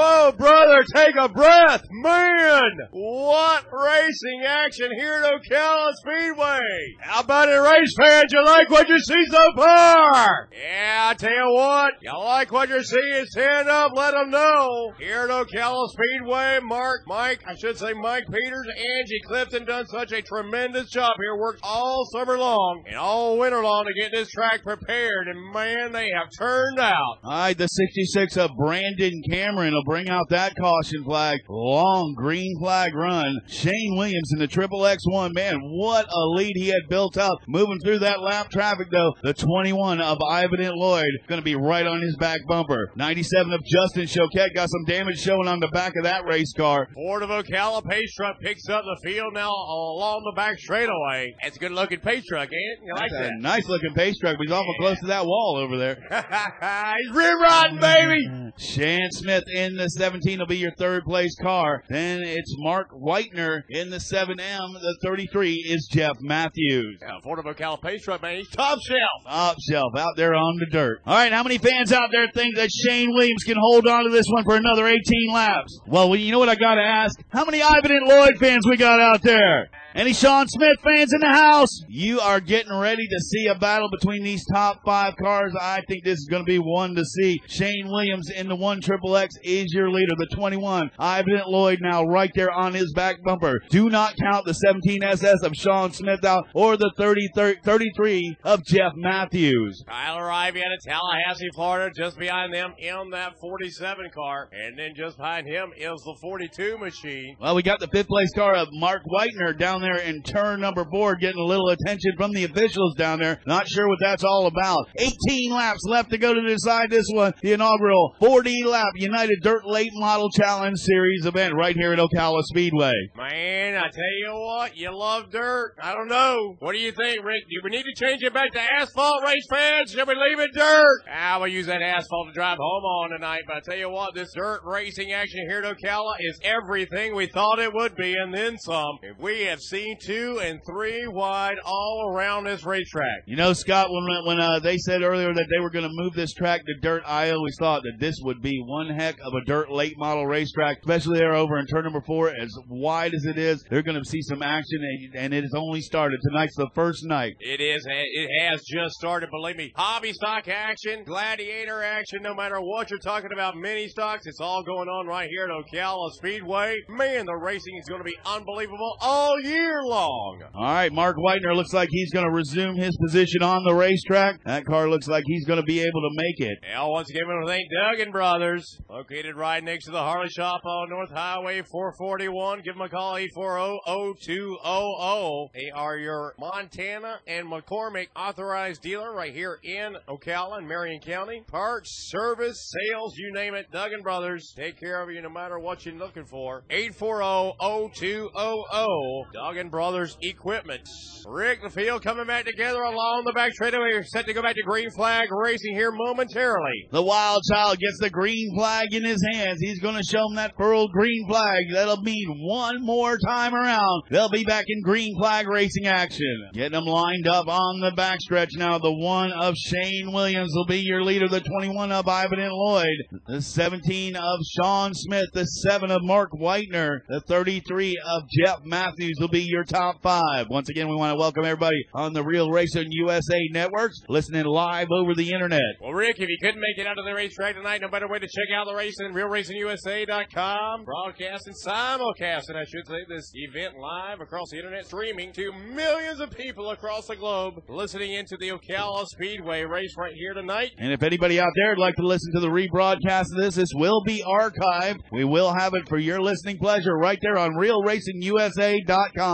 Oh, 0.00 0.30
brother, 0.30 0.84
take 0.94 1.16
a 1.16 1.28
breath. 1.28 1.82
Man, 1.90 2.70
what 2.92 3.64
racing 3.72 4.42
action 4.46 4.92
here 4.96 5.14
at 5.14 5.42
Ocala 5.42 5.90
Speedway. 5.94 6.94
How 7.00 7.20
about 7.22 7.48
it, 7.48 7.56
race 7.56 7.92
fans? 7.98 8.32
You 8.32 8.44
like 8.44 8.70
what 8.70 8.88
you 8.88 9.00
see 9.00 9.26
so 9.28 9.40
far? 9.56 10.48
Yeah, 10.52 11.08
I 11.10 11.14
tell 11.14 11.32
you 11.32 11.52
what, 11.52 11.94
you 12.00 12.16
like 12.16 12.52
what 12.52 12.68
you're 12.68 12.84
seeing, 12.84 13.24
stand 13.26 13.68
up, 13.68 13.90
let 13.96 14.12
them 14.12 14.30
know. 14.30 14.92
Here 15.00 15.22
at 15.22 15.30
Ocala 15.30 15.88
Speedway, 15.88 16.60
Mark, 16.62 17.00
Mike, 17.08 17.42
I 17.44 17.56
should 17.56 17.76
say 17.76 17.92
Mike 17.92 18.26
Peters, 18.30 18.68
Angie 18.68 19.20
Clifton 19.26 19.64
done 19.64 19.86
such 19.88 20.12
a 20.12 20.22
tremendous 20.22 20.90
job 20.90 21.14
here, 21.18 21.36
worked 21.36 21.60
all 21.64 22.06
summer 22.12 22.38
long 22.38 22.84
and 22.86 22.96
all 22.96 23.36
winter 23.36 23.64
long 23.64 23.84
to 23.86 24.00
get 24.00 24.12
this 24.12 24.30
track 24.30 24.62
prepared, 24.62 25.26
and 25.26 25.52
man, 25.52 25.90
they 25.90 26.08
have 26.14 26.28
turned 26.38 26.78
out. 26.78 27.18
All 27.24 27.30
right, 27.32 27.58
the 27.58 27.66
66 27.66 28.36
of 28.36 28.50
Brandon 28.56 29.22
Cameron 29.28 29.74
will 29.74 29.87
bring 29.88 30.10
out 30.10 30.28
that 30.28 30.54
caution 30.54 31.02
flag. 31.02 31.40
Long 31.48 32.12
green 32.14 32.58
flag 32.60 32.94
run. 32.94 33.40
Shane 33.46 33.96
Williams 33.96 34.30
in 34.34 34.38
the 34.38 34.46
triple 34.46 34.80
X1. 34.80 35.32
Man, 35.32 35.60
what 35.62 36.04
a 36.04 36.26
lead 36.36 36.52
he 36.56 36.68
had 36.68 36.90
built 36.90 37.16
up. 37.16 37.38
Moving 37.46 37.78
through 37.82 38.00
that 38.00 38.20
lap 38.20 38.50
traffic 38.50 38.88
though. 38.92 39.14
The 39.22 39.32
21 39.32 40.02
of 40.02 40.18
Ivan 40.28 40.60
and 40.60 40.74
Lloyd 40.74 41.08
going 41.26 41.40
to 41.40 41.44
be 41.44 41.54
right 41.54 41.86
on 41.86 42.02
his 42.02 42.16
back 42.16 42.40
bumper. 42.46 42.90
97 42.96 43.50
of 43.50 43.64
Justin 43.64 44.04
Choquette 44.04 44.54
got 44.54 44.68
some 44.68 44.84
damage 44.84 45.20
showing 45.20 45.48
on 45.48 45.58
the 45.58 45.68
back 45.68 45.94
of 45.96 46.04
that 46.04 46.26
race 46.26 46.52
car. 46.52 46.88
Ford 46.92 47.22
of 47.22 47.30
Ocala 47.30 47.82
pace 47.88 48.14
truck 48.14 48.38
picks 48.40 48.68
up 48.68 48.84
the 48.84 49.00
field 49.02 49.32
now 49.32 49.48
along 49.48 50.22
the 50.24 50.36
back 50.36 50.58
straightaway. 50.58 51.34
It's 51.42 51.56
a 51.56 51.60
good 51.60 51.72
looking 51.72 52.00
pace 52.00 52.26
truck, 52.26 52.50
ain't 52.52 52.52
eh? 52.52 52.72
it? 52.72 52.78
You 52.84 52.94
like 52.94 53.10
That's 53.10 53.30
a 53.30 53.40
nice 53.40 53.66
looking 53.68 53.94
pace 53.94 54.18
truck, 54.18 54.36
but 54.36 54.44
he's 54.44 54.52
awful 54.52 54.74
close 54.80 55.00
to 55.00 55.06
that 55.06 55.24
wall 55.24 55.56
over 55.56 55.78
there. 55.78 55.96
He's 56.98 57.14
rim 57.14 57.40
riding, 57.40 57.80
baby. 57.80 58.52
Sean 58.58 59.10
Smith 59.12 59.44
in 59.54 59.67
in 59.68 59.76
the 59.76 59.88
17 59.88 60.38
will 60.38 60.46
be 60.46 60.56
your 60.56 60.72
third 60.72 61.04
place 61.04 61.36
car. 61.40 61.84
Then 61.88 62.22
it's 62.22 62.54
Mark 62.58 62.90
Whitener 62.90 63.62
in 63.68 63.90
the 63.90 63.98
7M. 63.98 64.80
The 64.80 64.96
33 65.02 65.66
is 65.68 65.88
Jeff 65.92 66.16
Matthews. 66.20 66.98
Yeah, 67.00 67.20
Ford 67.22 67.38
of 67.38 67.44
Ocala 67.44 67.80
Pace 67.80 68.02
Truck, 68.02 68.22
man. 68.22 68.38
He's 68.38 68.48
top 68.50 68.78
shelf. 68.80 69.24
Top 69.26 69.56
shelf 69.68 69.92
out 69.96 70.16
there 70.16 70.34
on 70.34 70.58
the 70.58 70.66
dirt. 70.66 71.00
All 71.06 71.14
right, 71.14 71.32
how 71.32 71.42
many 71.42 71.58
fans 71.58 71.92
out 71.92 72.10
there 72.10 72.26
think 72.34 72.56
that 72.56 72.70
Shane 72.70 73.10
Williams 73.12 73.44
can 73.44 73.56
hold 73.60 73.86
on 73.86 74.04
to 74.04 74.10
this 74.10 74.26
one 74.28 74.44
for 74.44 74.56
another 74.56 74.86
18 74.86 75.32
laps? 75.32 75.78
Well, 75.86 76.16
you 76.16 76.32
know 76.32 76.38
what 76.38 76.48
I 76.48 76.54
got 76.54 76.76
to 76.76 76.82
ask? 76.82 77.20
How 77.28 77.44
many 77.44 77.62
Ivan 77.62 77.90
and 77.90 78.08
Lloyd 78.08 78.38
fans 78.38 78.66
we 78.66 78.76
got 78.76 79.00
out 79.00 79.22
there? 79.22 79.68
Any 79.98 80.12
Sean 80.12 80.46
Smith 80.46 80.76
fans 80.84 81.12
in 81.12 81.18
the 81.18 81.26
house? 81.26 81.82
You 81.88 82.20
are 82.20 82.38
getting 82.38 82.72
ready 82.72 83.04
to 83.08 83.18
see 83.18 83.48
a 83.48 83.56
battle 83.56 83.88
between 83.90 84.22
these 84.22 84.46
top 84.54 84.76
five 84.86 85.16
cars. 85.16 85.52
I 85.60 85.80
think 85.88 86.04
this 86.04 86.20
is 86.20 86.28
going 86.30 86.44
to 86.44 86.48
be 86.48 86.60
one 86.60 86.94
to 86.94 87.04
see. 87.04 87.42
Shane 87.48 87.88
Williams 87.88 88.30
in 88.30 88.46
the 88.46 88.54
one 88.54 88.80
triple 88.80 89.16
X 89.16 89.34
is 89.42 89.74
your 89.74 89.90
leader. 89.90 90.14
The 90.16 90.36
21, 90.36 90.92
Ivan 91.00 91.42
Lloyd 91.48 91.80
now 91.82 92.04
right 92.04 92.30
there 92.36 92.52
on 92.52 92.74
his 92.74 92.92
back 92.92 93.24
bumper. 93.24 93.58
Do 93.70 93.90
not 93.90 94.14
count 94.22 94.46
the 94.46 94.52
17 94.52 95.02
SS 95.02 95.42
of 95.42 95.56
Sean 95.56 95.90
Smith 95.90 96.24
out 96.24 96.46
or 96.54 96.76
the 96.76 96.92
30, 96.96 97.30
33 97.64 98.36
of 98.44 98.64
Jeff 98.66 98.92
Matthews. 98.94 99.82
Tyler 99.84 100.30
Ivy 100.30 100.60
out 100.60 100.70
of 100.70 100.80
Tallahassee, 100.80 101.50
Florida, 101.56 101.92
just 101.92 102.16
behind 102.16 102.54
them 102.54 102.72
in 102.78 103.10
that 103.10 103.32
47 103.40 104.10
car. 104.14 104.48
And 104.52 104.78
then 104.78 104.94
just 104.94 105.16
behind 105.16 105.48
him 105.48 105.72
is 105.76 106.00
the 106.02 106.14
42 106.20 106.78
machine. 106.78 107.36
Well, 107.40 107.56
we 107.56 107.64
got 107.64 107.80
the 107.80 107.88
fifth 107.88 108.06
place 108.06 108.32
car 108.32 108.54
of 108.54 108.68
Mark 108.70 109.02
Whitener 109.04 109.58
down 109.58 109.80
there 109.80 109.87
in 109.96 110.22
turn 110.22 110.60
number 110.60 110.84
four, 110.90 111.16
getting 111.16 111.40
a 111.40 111.44
little 111.44 111.68
attention 111.70 112.12
from 112.16 112.32
the 112.32 112.44
officials 112.44 112.94
down 112.96 113.20
there. 113.20 113.40
Not 113.46 113.68
sure 113.68 113.88
what 113.88 113.98
that's 114.00 114.24
all 114.24 114.46
about. 114.46 114.88
18 114.96 115.52
laps 115.52 115.84
left 115.84 116.10
to 116.10 116.18
go 116.18 116.34
to 116.34 116.42
decide 116.42 116.90
this 116.90 117.06
one. 117.12 117.32
The 117.42 117.52
inaugural 117.52 118.14
40 118.20 118.64
lap 118.64 118.92
United 118.96 119.38
Dirt 119.42 119.66
Late 119.66 119.90
Model 119.94 120.30
Challenge 120.30 120.78
Series 120.78 121.26
event 121.26 121.54
right 121.54 121.76
here 121.76 121.92
at 121.92 121.98
Ocala 121.98 122.42
Speedway. 122.44 122.92
Man, 123.16 123.76
I 123.76 123.88
tell 123.88 124.18
you 124.18 124.32
what, 124.32 124.76
you 124.76 124.96
love 124.96 125.30
dirt. 125.30 125.74
I 125.82 125.94
don't 125.94 126.08
know. 126.08 126.56
What 126.60 126.72
do 126.72 126.78
you 126.78 126.92
think, 126.92 127.24
Rick? 127.24 127.42
Do 127.48 127.60
we 127.64 127.70
need 127.70 127.84
to 127.84 127.94
change 127.94 128.22
it 128.22 128.34
back 128.34 128.52
to 128.52 128.60
asphalt 128.60 129.24
race 129.24 129.46
fans? 129.50 129.92
Should 129.92 130.06
we 130.06 130.14
leave 130.14 130.40
it 130.40 130.50
dirt? 130.54 131.00
Ah, 131.10 131.34
I 131.34 131.36
will 131.38 131.48
use 131.48 131.66
that 131.66 131.82
asphalt 131.82 132.28
to 132.28 132.32
drive 132.32 132.58
home 132.58 132.84
on 132.84 133.10
tonight, 133.10 133.42
but 133.46 133.56
I 133.56 133.60
tell 133.60 133.78
you 133.78 133.90
what, 133.90 134.14
this 134.14 134.32
dirt 134.34 134.60
racing 134.64 135.12
action 135.12 135.46
here 135.48 135.62
at 135.62 135.76
Ocala 135.76 136.14
is 136.20 136.40
everything 136.42 137.14
we 137.14 137.26
thought 137.26 137.58
it 137.58 137.72
would 137.72 137.94
be 137.96 138.14
and 138.14 138.32
then 138.32 138.58
some. 138.58 138.98
If 139.02 139.18
we 139.18 139.42
have 139.44 139.60
seen 139.68 139.96
two 140.00 140.40
and 140.42 140.60
three 140.66 141.06
wide 141.06 141.58
all 141.64 142.10
around 142.12 142.44
this 142.44 142.64
racetrack. 142.64 143.22
You 143.26 143.36
know, 143.36 143.52
Scott, 143.52 143.88
when 143.90 144.04
when 144.24 144.40
uh, 144.40 144.58
they 144.58 144.78
said 144.78 145.02
earlier 145.02 145.32
that 145.32 145.46
they 145.50 145.60
were 145.60 145.70
going 145.70 145.84
to 145.84 145.90
move 145.92 146.14
this 146.14 146.32
track 146.32 146.62
to 146.66 146.74
dirt, 146.80 147.02
I 147.06 147.30
always 147.30 147.56
thought 147.58 147.82
that 147.82 147.98
this 147.98 148.16
would 148.22 148.40
be 148.42 148.62
one 148.64 148.88
heck 148.88 149.16
of 149.24 149.34
a 149.34 149.44
dirt 149.44 149.70
late 149.70 149.94
model 149.98 150.26
racetrack, 150.26 150.78
especially 150.80 151.18
there 151.18 151.34
over 151.34 151.58
in 151.58 151.66
turn 151.66 151.84
number 151.84 152.00
four, 152.00 152.30
as 152.30 152.50
wide 152.68 153.14
as 153.14 153.24
it 153.24 153.38
is. 153.38 153.64
They're 153.70 153.82
going 153.82 153.98
to 153.98 154.08
see 154.08 154.22
some 154.22 154.42
action, 154.42 154.80
and, 154.82 155.14
and 155.14 155.34
it 155.34 155.42
has 155.42 155.54
only 155.54 155.80
started. 155.80 156.18
Tonight's 156.28 156.56
the 156.56 156.70
first 156.74 157.04
night. 157.04 157.34
It 157.40 157.60
is. 157.60 157.86
It 157.88 158.28
has 158.40 158.62
just 158.64 158.94
started. 158.94 159.30
Believe 159.30 159.56
me. 159.56 159.72
Hobby 159.76 160.12
stock 160.12 160.48
action, 160.48 161.04
gladiator 161.04 161.82
action. 161.82 162.22
No 162.22 162.34
matter 162.34 162.60
what 162.60 162.90
you're 162.90 162.98
talking 162.98 163.30
about, 163.32 163.56
mini 163.56 163.88
stocks. 163.88 164.26
It's 164.26 164.40
all 164.40 164.62
going 164.62 164.88
on 164.88 165.06
right 165.06 165.28
here 165.28 165.44
at 165.44 165.50
Ocala 165.50 166.10
Speedway. 166.12 166.76
Man, 166.88 167.26
the 167.26 167.36
racing 167.36 167.76
is 167.76 167.88
going 167.88 168.00
to 168.00 168.04
be 168.04 168.16
unbelievable 168.24 168.96
all 169.00 169.38
year 169.40 169.57
long. 169.84 170.42
All 170.54 170.64
right, 170.64 170.92
Mark 170.92 171.16
Whitener 171.16 171.54
looks 171.54 171.72
like 171.72 171.88
he's 171.90 172.12
going 172.12 172.26
to 172.26 172.30
resume 172.30 172.76
his 172.76 172.96
position 173.04 173.42
on 173.42 173.64
the 173.64 173.74
racetrack. 173.74 174.42
That 174.44 174.64
car 174.66 174.88
looks 174.88 175.08
like 175.08 175.24
he's 175.26 175.44
going 175.46 175.60
to 175.60 175.66
be 175.66 175.80
able 175.80 176.00
to 176.00 176.10
make 176.12 176.40
it. 176.40 176.58
Now, 176.70 176.90
once 176.90 177.10
again, 177.10 177.24
to 177.26 177.46
thank 177.46 177.68
Duggan 177.70 178.12
Brothers, 178.12 178.78
located 178.88 179.36
right 179.36 179.62
next 179.62 179.84
to 179.86 179.90
the 179.90 179.98
Harley 179.98 180.28
shop 180.28 180.60
on 180.64 180.90
North 180.90 181.10
Highway 181.10 181.62
441. 181.62 182.62
Give 182.62 182.74
them 182.74 182.82
a 182.82 182.88
call, 182.88 183.14
840-0200. 183.14 185.48
They 185.54 185.70
are 185.74 185.96
your 185.96 186.34
Montana 186.38 187.20
and 187.26 187.46
McCormick 187.46 188.08
authorized 188.16 188.82
dealer 188.82 189.14
right 189.14 189.34
here 189.34 189.58
in 189.62 189.96
Ocala 190.08 190.58
and 190.58 190.68
Marion 190.68 191.00
County. 191.00 191.42
Parts, 191.46 192.08
service, 192.10 192.70
sales, 192.72 193.16
you 193.16 193.32
name 193.32 193.54
it, 193.54 193.70
Duggan 193.72 194.02
Brothers. 194.02 194.52
Take 194.56 194.78
care 194.80 195.00
of 195.02 195.10
you 195.10 195.22
no 195.22 195.30
matter 195.30 195.58
what 195.58 195.84
you're 195.86 195.94
looking 195.94 196.24
for. 196.24 196.62
840-0200. 196.70 199.47
Duggan 199.48 199.70
Brothers 199.70 200.18
Equipment. 200.20 200.86
Rick, 201.26 201.62
the 201.62 201.70
field 201.70 202.02
coming 202.02 202.26
back 202.26 202.44
together 202.44 202.82
along 202.82 203.22
the 203.24 203.32
back 203.32 203.52
straightaway. 203.52 203.92
We're 203.92 204.04
set 204.04 204.26
to 204.26 204.34
go 204.34 204.42
back 204.42 204.56
to 204.56 204.62
green 204.62 204.90
flag 204.90 205.28
racing 205.30 205.74
here 205.74 205.90
momentarily. 205.90 206.88
The 206.90 207.02
wild 207.02 207.42
child 207.50 207.78
gets 207.78 207.98
the 207.98 208.10
green 208.10 208.54
flag 208.54 208.92
in 208.92 209.04
his 209.04 209.22
hands. 209.32 209.58
He's 209.60 209.80
going 209.80 209.96
to 209.96 210.02
show 210.02 210.26
him 210.28 210.36
that 210.36 210.54
furled 210.56 210.90
green 210.92 211.26
flag. 211.28 211.64
That'll 211.72 212.02
mean 212.02 212.26
one 212.46 212.84
more 212.84 213.16
time 213.26 213.54
around. 213.54 214.02
They'll 214.10 214.30
be 214.30 214.44
back 214.44 214.64
in 214.68 214.82
green 214.82 215.14
flag 215.18 215.48
racing 215.48 215.86
action. 215.86 216.50
Getting 216.52 216.72
them 216.72 216.84
lined 216.84 217.26
up 217.26 217.48
on 217.48 217.80
the 217.80 217.92
backstretch 217.92 218.56
now. 218.56 218.78
The 218.78 218.92
one 218.92 219.32
of 219.32 219.54
Shane 219.56 220.12
Williams 220.12 220.52
will 220.54 220.66
be 220.66 220.80
your 220.80 221.02
leader. 221.02 221.28
The 221.28 221.40
21 221.40 221.92
of 221.92 222.06
Ivan 222.06 222.40
and 222.40 222.52
Lloyd. 222.52 222.96
The 223.26 223.42
17 223.42 224.16
of 224.16 224.40
Sean 224.56 224.94
Smith. 224.94 225.26
The 225.32 225.44
7 225.44 225.90
of 225.90 226.02
Mark 226.02 226.32
Whitener. 226.32 227.00
The 227.08 227.20
33 227.20 227.98
of 228.06 228.22
Jeff 228.30 228.58
Matthews 228.64 229.16
will 229.20 229.28
be 229.28 229.37
your 229.42 229.64
top 229.64 230.02
five. 230.02 230.46
Once 230.50 230.68
again, 230.68 230.88
we 230.88 230.96
want 230.96 231.12
to 231.12 231.18
welcome 231.18 231.44
everybody 231.44 231.76
on 231.94 232.12
the 232.12 232.22
Real 232.22 232.50
Racing 232.50 232.86
USA 232.90 233.48
networks, 233.50 233.96
listening 234.08 234.44
live 234.44 234.88
over 234.90 235.14
the 235.14 235.32
internet. 235.32 235.60
Well, 235.80 235.92
Rick, 235.92 236.16
if 236.18 236.28
you 236.28 236.36
couldn't 236.40 236.60
make 236.60 236.78
it 236.78 236.86
out 236.86 236.94
to 236.94 237.02
the 237.02 237.14
racetrack 237.14 237.54
tonight, 237.54 237.80
no 237.80 237.88
better 237.88 238.08
way 238.08 238.18
to 238.18 238.26
check 238.26 238.48
out 238.54 238.66
the 238.66 238.74
racing, 238.74 239.12
RealRacingUSA.com. 239.12 240.84
Broadcasting, 240.84 241.54
simulcasting, 241.66 242.56
I 242.56 242.64
should 242.64 242.86
say, 242.86 243.04
this 243.08 243.30
event 243.34 243.74
live 243.80 244.20
across 244.20 244.50
the 244.50 244.58
internet, 244.58 244.86
streaming 244.86 245.32
to 245.32 245.52
millions 245.52 246.20
of 246.20 246.30
people 246.30 246.70
across 246.70 247.06
the 247.06 247.16
globe, 247.16 247.54
listening 247.68 248.14
into 248.14 248.36
the 248.40 248.50
Ocala 248.50 249.06
Speedway 249.06 249.64
race 249.64 249.94
right 249.96 250.14
here 250.14 250.34
tonight. 250.34 250.72
And 250.78 250.92
if 250.92 251.02
anybody 251.02 251.40
out 251.40 251.52
there 251.56 251.70
would 251.70 251.78
like 251.78 251.96
to 251.96 252.06
listen 252.06 252.32
to 252.34 252.40
the 252.40 252.48
rebroadcast 252.48 253.32
of 253.32 253.38
this, 253.38 253.54
this 253.56 253.70
will 253.74 254.02
be 254.04 254.22
archived. 254.26 255.00
We 255.12 255.24
will 255.24 255.52
have 255.54 255.74
it 255.74 255.88
for 255.88 255.98
your 255.98 256.20
listening 256.20 256.58
pleasure 256.58 256.96
right 256.96 257.18
there 257.22 257.38
on 257.38 257.52
RealRacingUSA.com. 257.52 259.27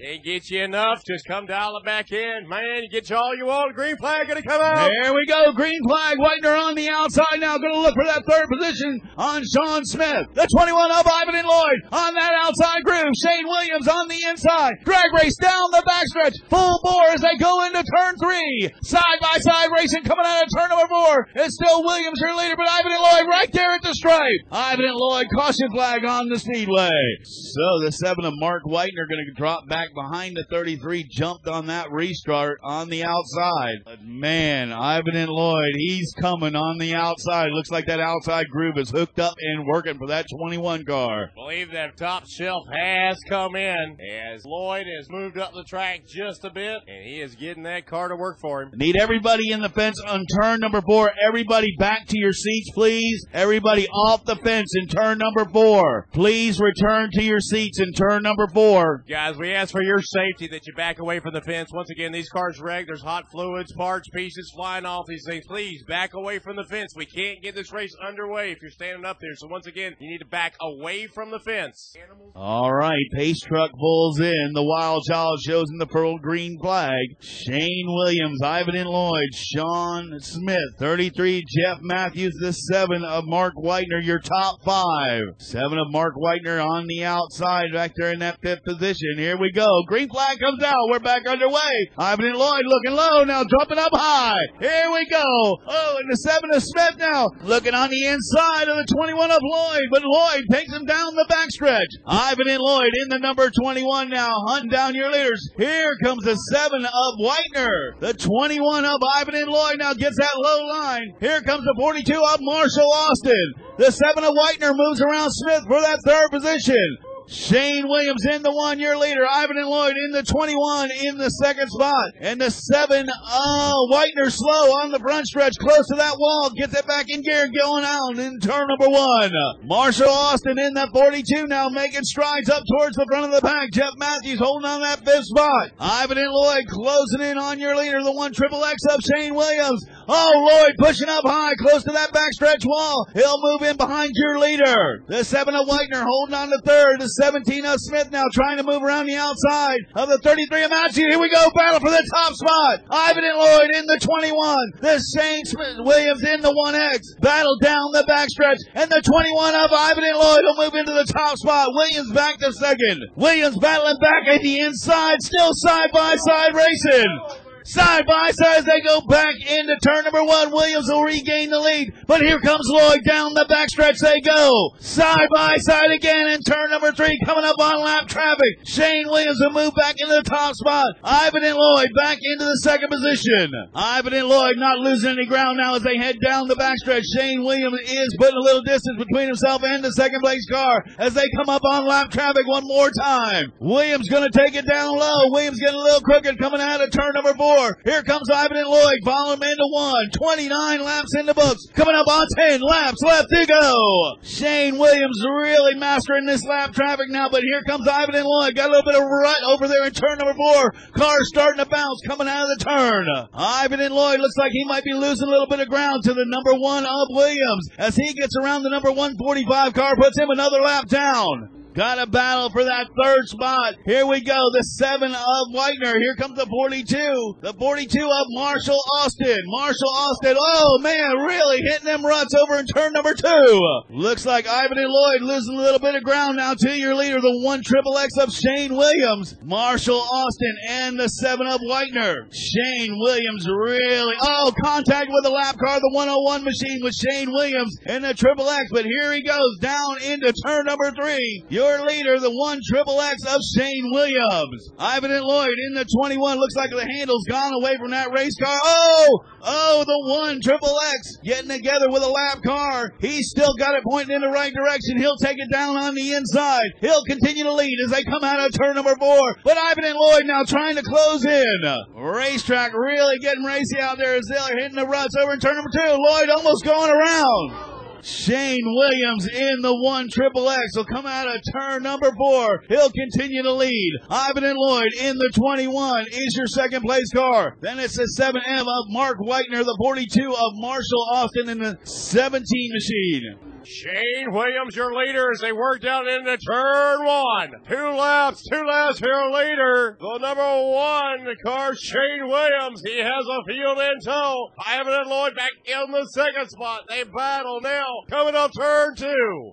Can't 0.00 0.24
get 0.24 0.50
you 0.50 0.62
enough, 0.64 1.04
just 1.04 1.26
come 1.26 1.46
dial 1.46 1.76
it 1.76 1.84
back 1.84 2.12
in. 2.12 2.48
Man, 2.48 2.82
you 2.82 2.88
get 2.88 3.10
you 3.10 3.16
all 3.16 3.36
you 3.36 3.46
want, 3.46 3.74
green 3.74 3.96
flag 3.96 4.28
gonna 4.28 4.42
come 4.42 4.60
out. 4.60 4.90
There 5.02 5.14
we 5.14 5.26
go. 5.26 5.52
Green 5.52 5.80
flag. 5.86 6.18
Whitener 6.18 6.58
on 6.58 6.74
the 6.74 6.88
outside 6.88 7.40
now. 7.40 7.58
Going 7.58 7.72
to 7.74 7.80
look 7.80 7.94
for 7.94 8.04
that 8.04 8.24
third 8.26 8.46
position 8.48 9.00
on 9.16 9.42
Sean 9.44 9.84
Smith. 9.84 10.26
The 10.34 10.46
21 10.46 10.90
of 10.90 11.06
Ivan 11.06 11.34
and 11.34 11.46
Lloyd 11.46 11.80
on 11.90 12.14
that 12.14 12.32
outside 12.44 12.82
groove. 12.84 13.12
Shane 13.16 13.46
Williams 13.46 13.88
on 13.88 14.08
the 14.08 14.20
inside. 14.28 14.74
Drag 14.84 15.12
race 15.14 15.36
down 15.36 15.70
the 15.70 15.82
backstretch. 15.86 16.34
Full 16.48 16.80
bore 16.82 17.10
as 17.10 17.20
they 17.20 17.36
go 17.38 17.64
into 17.64 17.82
turn 17.82 18.16
three. 18.22 18.70
Side 18.82 19.18
by 19.20 19.38
side 19.38 19.70
racing 19.76 20.04
coming 20.04 20.26
out 20.26 20.44
of 20.44 20.48
turn 20.56 20.68
number 20.68 20.88
four. 20.88 21.28
It's 21.34 21.54
still 21.54 21.82
Williams 21.82 22.20
your 22.20 22.36
leader, 22.36 22.54
but 22.56 22.68
Ivan 22.68 22.92
and 22.92 23.02
Lloyd 23.02 23.26
right 23.30 23.52
there 23.52 23.74
at 23.74 23.82
the 23.82 23.94
stripe. 23.94 24.40
Ivan 24.50 24.84
and 24.84 24.96
Lloyd 24.96 25.26
caution 25.34 25.70
flag 25.72 26.04
on 26.04 26.28
the 26.28 26.38
speedway. 26.38 26.90
So 27.24 27.80
the 27.84 27.92
seven 27.92 28.24
of 28.24 28.34
Mark 28.36 28.62
Whitener 28.64 29.08
going 29.08 29.24
to 29.24 29.31
drop 29.34 29.68
back 29.68 29.88
behind 29.94 30.36
the 30.36 30.44
33. 30.50 31.08
Jumped 31.10 31.48
on 31.48 31.66
that 31.66 31.90
restart 31.90 32.58
on 32.62 32.88
the 32.88 33.04
outside. 33.04 33.78
But 33.84 34.02
man, 34.02 34.72
Ivan 34.72 35.16
and 35.16 35.30
Lloyd, 35.30 35.72
he's 35.76 36.12
coming 36.20 36.54
on 36.56 36.78
the 36.78 36.94
outside. 36.94 37.50
Looks 37.52 37.70
like 37.70 37.86
that 37.86 38.00
outside 38.00 38.48
groove 38.50 38.78
is 38.78 38.90
hooked 38.90 39.18
up 39.18 39.34
and 39.40 39.66
working 39.66 39.98
for 39.98 40.08
that 40.08 40.26
21 40.38 40.84
car. 40.84 41.30
believe 41.34 41.70
that 41.72 41.96
top 41.96 42.24
shelf 42.26 42.64
has 42.72 43.18
come 43.28 43.56
in 43.56 43.96
as 44.10 44.44
Lloyd 44.44 44.86
has 44.98 45.08
moved 45.10 45.38
up 45.38 45.52
the 45.54 45.64
track 45.64 46.02
just 46.06 46.44
a 46.44 46.50
bit 46.50 46.78
and 46.86 47.04
he 47.04 47.20
is 47.20 47.34
getting 47.34 47.62
that 47.64 47.86
car 47.86 48.08
to 48.08 48.16
work 48.16 48.38
for 48.40 48.62
him. 48.62 48.70
Need 48.74 48.96
everybody 48.96 49.50
in 49.50 49.60
the 49.60 49.68
fence 49.68 50.00
on 50.06 50.24
turn 50.40 50.60
number 50.60 50.80
four. 50.82 51.12
Everybody 51.26 51.74
back 51.78 52.06
to 52.08 52.18
your 52.18 52.32
seats, 52.32 52.70
please. 52.74 53.24
Everybody 53.32 53.88
off 53.88 54.24
the 54.24 54.36
fence 54.36 54.72
in 54.74 54.88
turn 54.88 55.18
number 55.18 55.44
four. 55.52 56.06
Please 56.12 56.60
return 56.60 57.10
to 57.12 57.22
your 57.22 57.40
seats 57.40 57.80
in 57.80 57.92
turn 57.92 58.22
number 58.22 58.46
four. 58.52 59.04
Guys, 59.24 59.36
we 59.36 59.54
ask 59.54 59.70
for 59.70 59.84
your 59.84 60.02
safety 60.02 60.48
that 60.48 60.66
you 60.66 60.74
back 60.74 60.98
away 60.98 61.20
from 61.20 61.32
the 61.32 61.40
fence. 61.42 61.70
Once 61.72 61.90
again, 61.90 62.10
these 62.10 62.28
cars 62.28 62.60
wrecked. 62.60 62.88
There's 62.88 63.02
hot 63.02 63.30
fluids, 63.30 63.72
parts, 63.74 64.08
pieces 64.12 64.50
flying 64.52 64.84
off 64.84 65.04
these 65.06 65.22
things. 65.24 65.44
Please 65.46 65.84
back 65.86 66.14
away 66.14 66.40
from 66.40 66.56
the 66.56 66.64
fence. 66.64 66.92
We 66.96 67.06
can't 67.06 67.40
get 67.40 67.54
this 67.54 67.72
race 67.72 67.94
underway 68.04 68.50
if 68.50 68.58
you're 68.60 68.72
standing 68.72 69.04
up 69.04 69.18
there. 69.20 69.30
So 69.36 69.46
once 69.46 69.68
again, 69.68 69.94
you 70.00 70.10
need 70.10 70.18
to 70.18 70.26
back 70.26 70.56
away 70.60 71.06
from 71.06 71.30
the 71.30 71.38
fence. 71.38 71.94
All 72.34 72.74
right, 72.74 72.98
pace 73.14 73.38
truck 73.42 73.70
pulls 73.78 74.18
in. 74.18 74.50
The 74.54 74.64
wild 74.64 75.04
child 75.08 75.38
shows 75.46 75.66
in 75.70 75.78
the 75.78 75.86
pearl 75.86 76.18
green 76.18 76.58
flag. 76.60 76.98
Shane 77.20 77.86
Williams, 77.86 78.42
Ivan 78.42 78.74
and 78.74 78.90
Lloyd, 78.90 79.32
Sean 79.34 80.18
Smith, 80.18 80.58
33, 80.80 81.44
Jeff 81.48 81.78
Matthews, 81.80 82.34
the 82.40 82.52
seven 82.52 83.04
of 83.04 83.24
Mark 83.26 83.54
Whitener, 83.54 84.02
your 84.02 84.18
top 84.18 84.64
five. 84.64 85.22
Seven 85.38 85.78
of 85.78 85.92
Mark 85.92 86.14
Whitener 86.16 86.60
on 86.66 86.88
the 86.88 87.04
outside 87.04 87.66
back 87.72 87.92
there 87.96 88.12
in 88.12 88.18
that 88.18 88.40
fifth 88.42 88.64
position. 88.64 89.11
And 89.12 89.20
here 89.20 89.36
we 89.36 89.52
go. 89.52 89.68
Green 89.86 90.08
flag 90.08 90.38
comes 90.40 90.64
out. 90.64 90.88
We're 90.88 90.98
back 90.98 91.26
underway. 91.26 91.90
Ivan 91.98 92.24
and 92.24 92.34
Lloyd 92.34 92.62
looking 92.64 92.96
low 92.96 93.24
now, 93.24 93.44
jumping 93.44 93.76
up 93.76 93.92
high. 93.92 94.40
Here 94.58 94.90
we 94.90 95.04
go. 95.10 95.20
Oh, 95.68 95.96
and 96.00 96.10
the 96.10 96.16
seven 96.16 96.48
of 96.54 96.62
Smith 96.62 96.96
now 96.96 97.28
looking 97.42 97.74
on 97.74 97.90
the 97.90 98.06
inside 98.06 98.68
of 98.68 98.76
the 98.78 98.86
21 98.96 99.30
of 99.30 99.40
Lloyd, 99.42 99.82
but 99.90 100.00
Lloyd 100.02 100.44
takes 100.50 100.72
him 100.72 100.86
down 100.86 101.14
the 101.14 101.26
backstretch. 101.28 101.92
Ivan 102.06 102.48
and 102.48 102.58
Lloyd 102.58 102.94
in 103.02 103.10
the 103.10 103.18
number 103.18 103.50
21 103.50 104.08
now, 104.08 104.32
hunting 104.46 104.70
down 104.70 104.94
your 104.94 105.10
leaders. 105.10 105.46
Here 105.58 105.92
comes 106.02 106.24
the 106.24 106.36
seven 106.50 106.86
of 106.86 107.18
Whitener. 107.20 108.00
The 108.00 108.14
21 108.14 108.86
of 108.86 108.98
Ivan 109.14 109.34
and 109.34 109.50
Lloyd 109.50 109.76
now 109.76 109.92
gets 109.92 110.16
that 110.16 110.32
low 110.36 110.64
line. 110.68 111.12
Here 111.20 111.42
comes 111.42 111.64
the 111.64 111.76
42 111.78 112.14
of 112.14 112.38
Marshall 112.40 112.90
Austin. 112.90 113.52
The 113.76 113.92
seven 113.92 114.24
of 114.24 114.32
Whitener 114.32 114.74
moves 114.74 115.02
around 115.02 115.32
Smith 115.32 115.64
for 115.68 115.82
that 115.82 115.98
third 116.06 116.30
position. 116.30 116.96
Shane 117.28 117.88
Williams 117.88 118.24
in 118.26 118.42
the 118.42 118.52
one 118.52 118.78
year 118.78 118.96
leader. 118.96 119.26
Ivan 119.30 119.56
and 119.56 119.68
Lloyd 119.68 119.94
in 119.96 120.12
the 120.12 120.22
21 120.22 120.90
in 121.04 121.18
the 121.18 121.28
second 121.28 121.68
spot. 121.68 122.10
And 122.20 122.40
the 122.40 122.50
seven, 122.50 123.08
uh, 123.08 123.74
Whitener 123.90 124.30
slow 124.30 124.76
on 124.82 124.90
the 124.90 124.98
front 124.98 125.26
stretch, 125.26 125.54
close 125.58 125.86
to 125.88 125.96
that 125.96 126.16
wall. 126.18 126.50
Gets 126.50 126.74
it 126.74 126.86
back 126.86 127.08
in 127.08 127.22
gear, 127.22 127.48
going 127.54 127.84
out 127.84 128.18
in 128.18 128.40
turn 128.40 128.66
number 128.68 128.88
one. 128.88 129.30
Marshall 129.62 130.08
Austin 130.08 130.58
in 130.58 130.74
the 130.74 130.88
42 130.92 131.46
now, 131.46 131.68
making 131.68 132.04
strides 132.04 132.50
up 132.50 132.62
towards 132.76 132.96
the 132.96 133.06
front 133.10 133.26
of 133.26 133.32
the 133.32 133.46
pack. 133.46 133.70
Jeff 133.72 133.92
Matthews 133.96 134.38
holding 134.38 134.68
on 134.68 134.80
that 134.82 135.04
fifth 135.04 135.26
spot. 135.26 135.70
Ivan 135.78 136.18
and 136.18 136.30
Lloyd 136.30 136.66
closing 136.68 137.22
in 137.22 137.38
on 137.38 137.58
your 137.58 137.76
leader, 137.76 138.02
the 138.02 138.12
one 138.12 138.32
triple 138.32 138.64
X 138.64 138.82
of 138.90 139.00
Shane 139.00 139.34
Williams. 139.34 139.84
Oh, 140.14 140.44
Lloyd 140.44 140.76
pushing 140.76 141.08
up 141.08 141.24
high, 141.24 141.54
close 141.54 141.82
to 141.84 141.92
that 141.92 142.12
backstretch 142.12 142.66
wall. 142.66 143.08
He'll 143.14 143.40
move 143.40 143.62
in 143.62 143.78
behind 143.78 144.12
your 144.12 144.38
leader. 144.38 145.02
The 145.08 145.24
seven 145.24 145.54
of 145.54 145.66
Whitener 145.66 146.04
holding 146.04 146.34
on 146.34 146.50
to 146.50 146.60
third. 146.66 147.00
The 147.00 147.08
17 147.08 147.64
of 147.64 147.80
Smith 147.80 148.10
now 148.12 148.24
trying 148.30 148.58
to 148.58 148.62
move 148.62 148.82
around 148.82 149.06
the 149.06 149.16
outside 149.16 149.80
of 149.96 150.10
the 150.10 150.18
33 150.18 150.64
of 150.64 150.70
Matthews. 150.70 151.08
Here 151.08 151.18
we 151.18 151.30
go, 151.30 151.48
battle 151.56 151.80
for 151.80 151.88
the 151.88 152.04
top 152.12 152.34
spot. 152.34 152.84
Ivan 152.90 153.24
and 153.24 153.38
Lloyd 153.38 153.70
in 153.72 153.86
the 153.86 153.96
21. 154.04 154.84
The 154.84 155.00
Shane 155.16 155.46
Smith 155.46 155.80
Williams 155.80 156.22
in 156.22 156.42
the 156.42 156.52
1X. 156.52 157.20
Battle 157.22 157.56
down 157.62 157.92
the 157.92 158.04
backstretch. 158.04 158.60
And 158.74 158.90
the 158.90 159.00
21 159.00 159.54
of 159.64 159.72
Ivan 159.72 160.04
and 160.04 160.18
Lloyd 160.18 160.44
will 160.44 160.60
move 160.60 160.74
into 160.74 160.92
the 160.92 161.08
top 161.08 161.38
spot. 161.38 161.72
Williams 161.72 162.12
back 162.12 162.36
to 162.40 162.52
second. 162.52 163.00
Williams 163.16 163.56
battling 163.56 163.96
back 163.96 164.28
at 164.28 164.42
the 164.42 164.60
inside, 164.60 165.22
still 165.22 165.52
side 165.54 165.88
by 165.90 166.16
side 166.16 166.54
racing. 166.54 167.41
Side 167.64 168.06
by 168.06 168.30
side 168.32 168.58
as 168.58 168.64
they 168.64 168.80
go 168.80 169.00
back 169.02 169.34
into 169.36 169.76
turn 169.84 170.04
number 170.04 170.24
one. 170.24 170.50
Williams 170.50 170.88
will 170.88 171.02
regain 171.02 171.50
the 171.50 171.60
lead. 171.60 171.92
But 172.06 172.20
here 172.20 172.40
comes 172.40 172.66
Lloyd 172.68 173.04
down 173.04 173.34
the 173.34 173.44
backstretch 173.44 173.98
they 174.00 174.20
go. 174.20 174.70
Side 174.80 175.28
by 175.32 175.56
side 175.58 175.90
again 175.90 176.28
in 176.28 176.40
turn 176.42 176.70
number 176.70 176.92
three 176.92 177.18
coming 177.24 177.44
up 177.44 177.58
on 177.60 177.82
lap 177.82 178.08
traffic. 178.08 178.66
Shane 178.66 179.06
Williams 179.08 179.38
will 179.40 179.52
move 179.52 179.74
back 179.74 180.00
into 180.00 180.12
the 180.14 180.22
top 180.22 180.54
spot. 180.54 180.86
Ivan 181.02 181.44
and 181.44 181.56
Lloyd 181.56 181.90
back 181.96 182.18
into 182.22 182.44
the 182.44 182.58
second 182.58 182.88
position. 182.88 183.52
Ivan 183.74 184.14
and 184.14 184.28
Lloyd 184.28 184.56
not 184.56 184.78
losing 184.78 185.10
any 185.10 185.26
ground 185.26 185.58
now 185.58 185.74
as 185.74 185.82
they 185.82 185.96
head 185.96 186.16
down 186.24 186.48
the 186.48 186.56
backstretch. 186.56 187.04
Shane 187.16 187.44
Williams 187.44 187.78
is 187.86 188.14
putting 188.18 188.36
a 188.36 188.44
little 188.44 188.62
distance 188.62 188.98
between 188.98 189.26
himself 189.26 189.62
and 189.62 189.84
the 189.84 189.92
second 189.92 190.20
place 190.20 190.44
car 190.50 190.84
as 190.98 191.14
they 191.14 191.28
come 191.36 191.48
up 191.48 191.62
on 191.64 191.86
lap 191.86 192.10
traffic 192.10 192.46
one 192.46 192.64
more 192.66 192.90
time. 193.00 193.52
Williams 193.60 194.08
gonna 194.08 194.30
take 194.30 194.54
it 194.54 194.66
down 194.66 194.96
low. 194.96 195.30
Williams 195.30 195.58
getting 195.60 195.78
a 195.78 195.82
little 195.82 196.00
crooked 196.00 196.38
coming 196.38 196.60
out 196.60 196.80
of 196.80 196.90
turn 196.90 197.12
number 197.14 197.34
four. 197.34 197.51
Here 197.84 198.02
comes 198.02 198.30
Ivan 198.30 198.56
and 198.56 198.68
Lloyd 198.68 199.00
following 199.04 199.42
into 199.42 199.68
one. 199.70 200.10
29 200.10 200.84
laps 200.84 201.14
in 201.18 201.26
the 201.26 201.34
books. 201.34 201.66
Coming 201.74 201.94
up 201.94 202.08
on 202.08 202.26
10 202.34 202.60
laps 202.62 203.02
left 203.02 203.28
to 203.28 203.46
go. 203.46 204.16
Shane 204.22 204.78
Williams 204.78 205.22
really 205.22 205.74
mastering 205.74 206.24
this 206.24 206.44
lap 206.44 206.72
traffic 206.72 207.10
now, 207.10 207.28
but 207.28 207.42
here 207.42 207.62
comes 207.66 207.86
Ivan 207.86 208.14
and 208.14 208.24
Lloyd. 208.24 208.54
Got 208.54 208.70
a 208.70 208.72
little 208.72 208.90
bit 208.90 209.00
of 209.00 209.06
rut 209.06 209.42
over 209.48 209.68
there 209.68 209.84
in 209.84 209.92
turn 209.92 210.18
number 210.18 210.34
four. 210.34 210.72
Cars 210.96 211.28
starting 211.28 211.62
to 211.62 211.68
bounce 211.68 212.00
coming 212.06 212.28
out 212.28 212.50
of 212.50 212.58
the 212.58 212.64
turn. 212.64 213.06
Ivan 213.34 213.80
and 213.80 213.94
Lloyd 213.94 214.20
looks 214.20 214.36
like 214.38 214.52
he 214.52 214.64
might 214.64 214.84
be 214.84 214.94
losing 214.94 215.28
a 215.28 215.30
little 215.30 215.46
bit 215.46 215.60
of 215.60 215.68
ground 215.68 216.04
to 216.04 216.14
the 216.14 216.24
number 216.26 216.54
one 216.54 216.86
of 216.86 217.06
Williams. 217.10 217.68
As 217.76 217.96
he 217.96 218.14
gets 218.14 218.34
around 218.42 218.62
the 218.62 218.70
number 218.70 218.90
145 218.90 219.74
car, 219.74 219.96
puts 219.96 220.18
him 220.18 220.30
another 220.30 220.60
lap 220.62 220.88
down. 220.88 221.61
Got 221.74 221.98
a 221.98 222.06
battle 222.06 222.50
for 222.50 222.64
that 222.64 222.86
third 223.02 223.28
spot. 223.28 223.74
Here 223.86 224.04
we 224.04 224.20
go. 224.20 224.36
The 224.52 224.62
seven 224.76 225.14
of 225.14 225.54
Whitener. 225.54 225.96
Here 225.96 226.14
comes 226.18 226.36
the 226.36 226.44
42. 226.44 227.36
The 227.40 227.54
42 227.58 227.98
of 227.98 228.26
Marshall 228.30 228.80
Austin. 229.00 229.40
Marshall 229.46 229.88
Austin. 229.88 230.36
Oh 230.38 230.78
man, 230.82 231.16
really 231.24 231.62
hitting 231.62 231.86
them 231.86 232.04
ruts 232.04 232.34
over 232.34 232.58
in 232.58 232.66
turn 232.66 232.92
number 232.92 233.14
two. 233.14 233.82
Looks 233.88 234.26
like 234.26 234.46
Ivan 234.46 234.76
and 234.76 234.92
Lloyd 234.92 235.22
losing 235.22 235.56
a 235.56 235.62
little 235.62 235.78
bit 235.78 235.94
of 235.94 236.02
ground 236.02 236.36
now 236.36 236.52
to 236.52 236.76
your 236.76 236.94
leader, 236.94 237.20
the 237.22 237.40
one 237.42 237.62
triple 237.64 237.96
X 237.96 238.18
of 238.18 238.30
Shane 238.32 238.76
Williams. 238.76 239.36
Marshall 239.42 240.00
Austin 240.00 240.56
and 240.68 241.00
the 241.00 241.08
seven 241.08 241.46
of 241.46 241.60
Whitener. 241.62 242.14
Shane 242.32 242.98
Williams 242.98 243.48
really, 243.48 244.14
oh, 244.20 244.52
contact 244.62 245.08
with 245.10 245.24
the 245.24 245.30
lap 245.30 245.56
car, 245.56 245.80
the 245.80 245.90
101 245.94 246.44
machine 246.44 246.80
with 246.82 246.94
Shane 246.94 247.30
Williams 247.30 247.74
and 247.86 248.04
the 248.04 248.12
triple 248.12 248.48
X, 248.50 248.68
but 248.70 248.84
here 248.84 249.12
he 249.14 249.22
goes 249.22 249.58
down 249.60 250.02
into 250.02 250.34
turn 250.44 250.66
number 250.66 250.90
three. 250.90 251.44
Your 251.62 251.86
leader, 251.86 252.18
the 252.18 252.34
one 252.34 252.58
triple 252.68 253.00
X 253.00 253.22
of 253.24 253.40
Shane 253.54 253.92
Williams. 253.92 254.72
Ivan 254.80 255.12
and 255.12 255.24
Lloyd 255.24 255.54
in 255.68 255.74
the 255.74 255.84
21. 255.84 256.36
Looks 256.36 256.56
like 256.56 256.70
the 256.70 256.84
handle's 256.84 257.24
gone 257.28 257.52
away 257.54 257.76
from 257.76 257.92
that 257.92 258.10
race 258.10 258.34
car. 258.34 258.58
Oh! 258.64 259.20
Oh, 259.44 259.84
the 259.86 260.10
one 260.10 260.40
triple 260.40 260.76
X 260.92 261.18
getting 261.22 261.48
together 261.48 261.86
with 261.88 262.02
a 262.02 262.08
lap 262.08 262.42
car. 262.44 262.90
He's 262.98 263.30
still 263.30 263.54
got 263.54 263.76
it 263.76 263.84
pointing 263.88 264.16
in 264.16 264.22
the 264.22 264.28
right 264.28 264.52
direction. 264.52 264.98
He'll 264.98 265.16
take 265.18 265.38
it 265.38 265.52
down 265.52 265.76
on 265.76 265.94
the 265.94 266.14
inside. 266.14 266.66
He'll 266.80 267.04
continue 267.04 267.44
to 267.44 267.52
lead 267.52 267.76
as 267.84 267.92
they 267.92 268.02
come 268.02 268.24
out 268.24 268.40
of 268.40 268.52
turn 268.58 268.74
number 268.74 268.96
four. 268.96 269.36
But 269.44 269.56
Ivan 269.56 269.84
and 269.84 269.96
Lloyd 269.96 270.26
now 270.26 270.42
trying 270.42 270.74
to 270.74 270.82
close 270.82 271.24
in. 271.24 271.62
Racetrack 271.94 272.74
really 272.74 273.18
getting 273.20 273.44
racy 273.44 273.78
out 273.80 273.98
there 273.98 274.16
as 274.16 274.26
they're 274.28 274.58
hitting 274.58 274.78
the 274.78 274.86
ruts 274.86 275.14
over 275.22 275.34
in 275.34 275.38
turn 275.38 275.54
number 275.54 275.70
two. 275.72 275.96
Lloyd 275.96 276.28
almost 276.28 276.64
going 276.64 276.90
around. 276.90 277.71
Shane 278.02 278.64
Williams 278.64 279.28
in 279.28 279.62
the 279.62 279.74
one 279.74 280.08
triple 280.10 280.50
X 280.50 280.76
will 280.76 280.84
come 280.84 281.06
out 281.06 281.28
of 281.28 281.40
turn 281.52 281.84
number 281.84 282.10
four. 282.16 282.62
He'll 282.68 282.90
continue 282.90 283.42
to 283.42 283.52
lead. 283.52 283.92
Ivan 284.10 284.44
and 284.44 284.58
Lloyd 284.58 284.92
in 285.00 285.18
the 285.18 285.30
21 285.34 286.06
is 286.10 286.36
your 286.36 286.46
second 286.46 286.82
place 286.82 287.10
car. 287.14 287.56
Then 287.60 287.78
it's 287.78 287.96
the 287.96 288.08
7M 288.18 288.60
of 288.60 288.90
Mark 288.90 289.18
Whitener, 289.18 289.64
the 289.64 289.76
42 289.78 290.34
of 290.34 290.52
Marshall 290.56 291.06
Austin 291.12 291.48
in 291.48 291.58
the 291.58 291.78
17 291.84 292.42
machine. 292.72 293.51
Shane 293.64 294.32
Williams, 294.32 294.74
your 294.74 294.94
leader, 294.94 295.30
as 295.30 295.40
they 295.40 295.52
work 295.52 295.80
down 295.82 296.08
into 296.08 296.36
turn 296.36 297.04
one. 297.04 297.50
Two 297.68 297.90
laps, 297.90 298.42
two 298.50 298.62
laps, 298.64 298.98
here 298.98 299.30
leader. 299.32 299.96
The 300.00 300.18
number 300.18 300.70
one 300.70 301.36
car, 301.44 301.74
Shane 301.74 302.26
Williams. 302.26 302.82
He 302.84 302.98
has 302.98 303.24
a 303.26 303.44
field 303.46 303.78
in 303.78 304.00
tow. 304.04 304.48
Ivan 304.66 304.92
and 304.92 305.08
Lloyd 305.08 305.36
back 305.36 305.52
in 305.64 305.92
the 305.92 306.06
second 306.06 306.48
spot. 306.48 306.82
They 306.88 307.04
battle 307.04 307.60
now. 307.60 307.86
Coming 308.10 308.34
up 308.34 308.50
turn 308.58 308.94
two. 308.96 309.52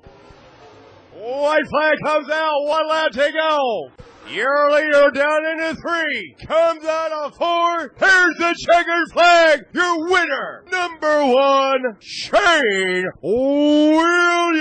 White 1.14 1.68
flag 1.68 1.98
comes 2.04 2.30
out. 2.30 2.66
One 2.66 2.88
lap 2.90 3.12
to 3.12 3.32
go. 3.32 3.90
Your 4.32 4.72
leader 4.72 5.10
down 5.10 5.46
into 5.46 5.76
three. 5.82 6.36
Comes 6.46 6.86
out 6.86 7.12
of 7.12 7.36
four. 7.36 7.94
Here's 7.98 8.38
the 8.38 8.56
checkered 8.60 9.12
flag. 9.12 9.66
Your 9.74 10.08
winner. 10.08 10.64
Number 10.72 11.26
one, 11.26 11.98
Shane 12.00 13.08
Williams. 13.24 14.60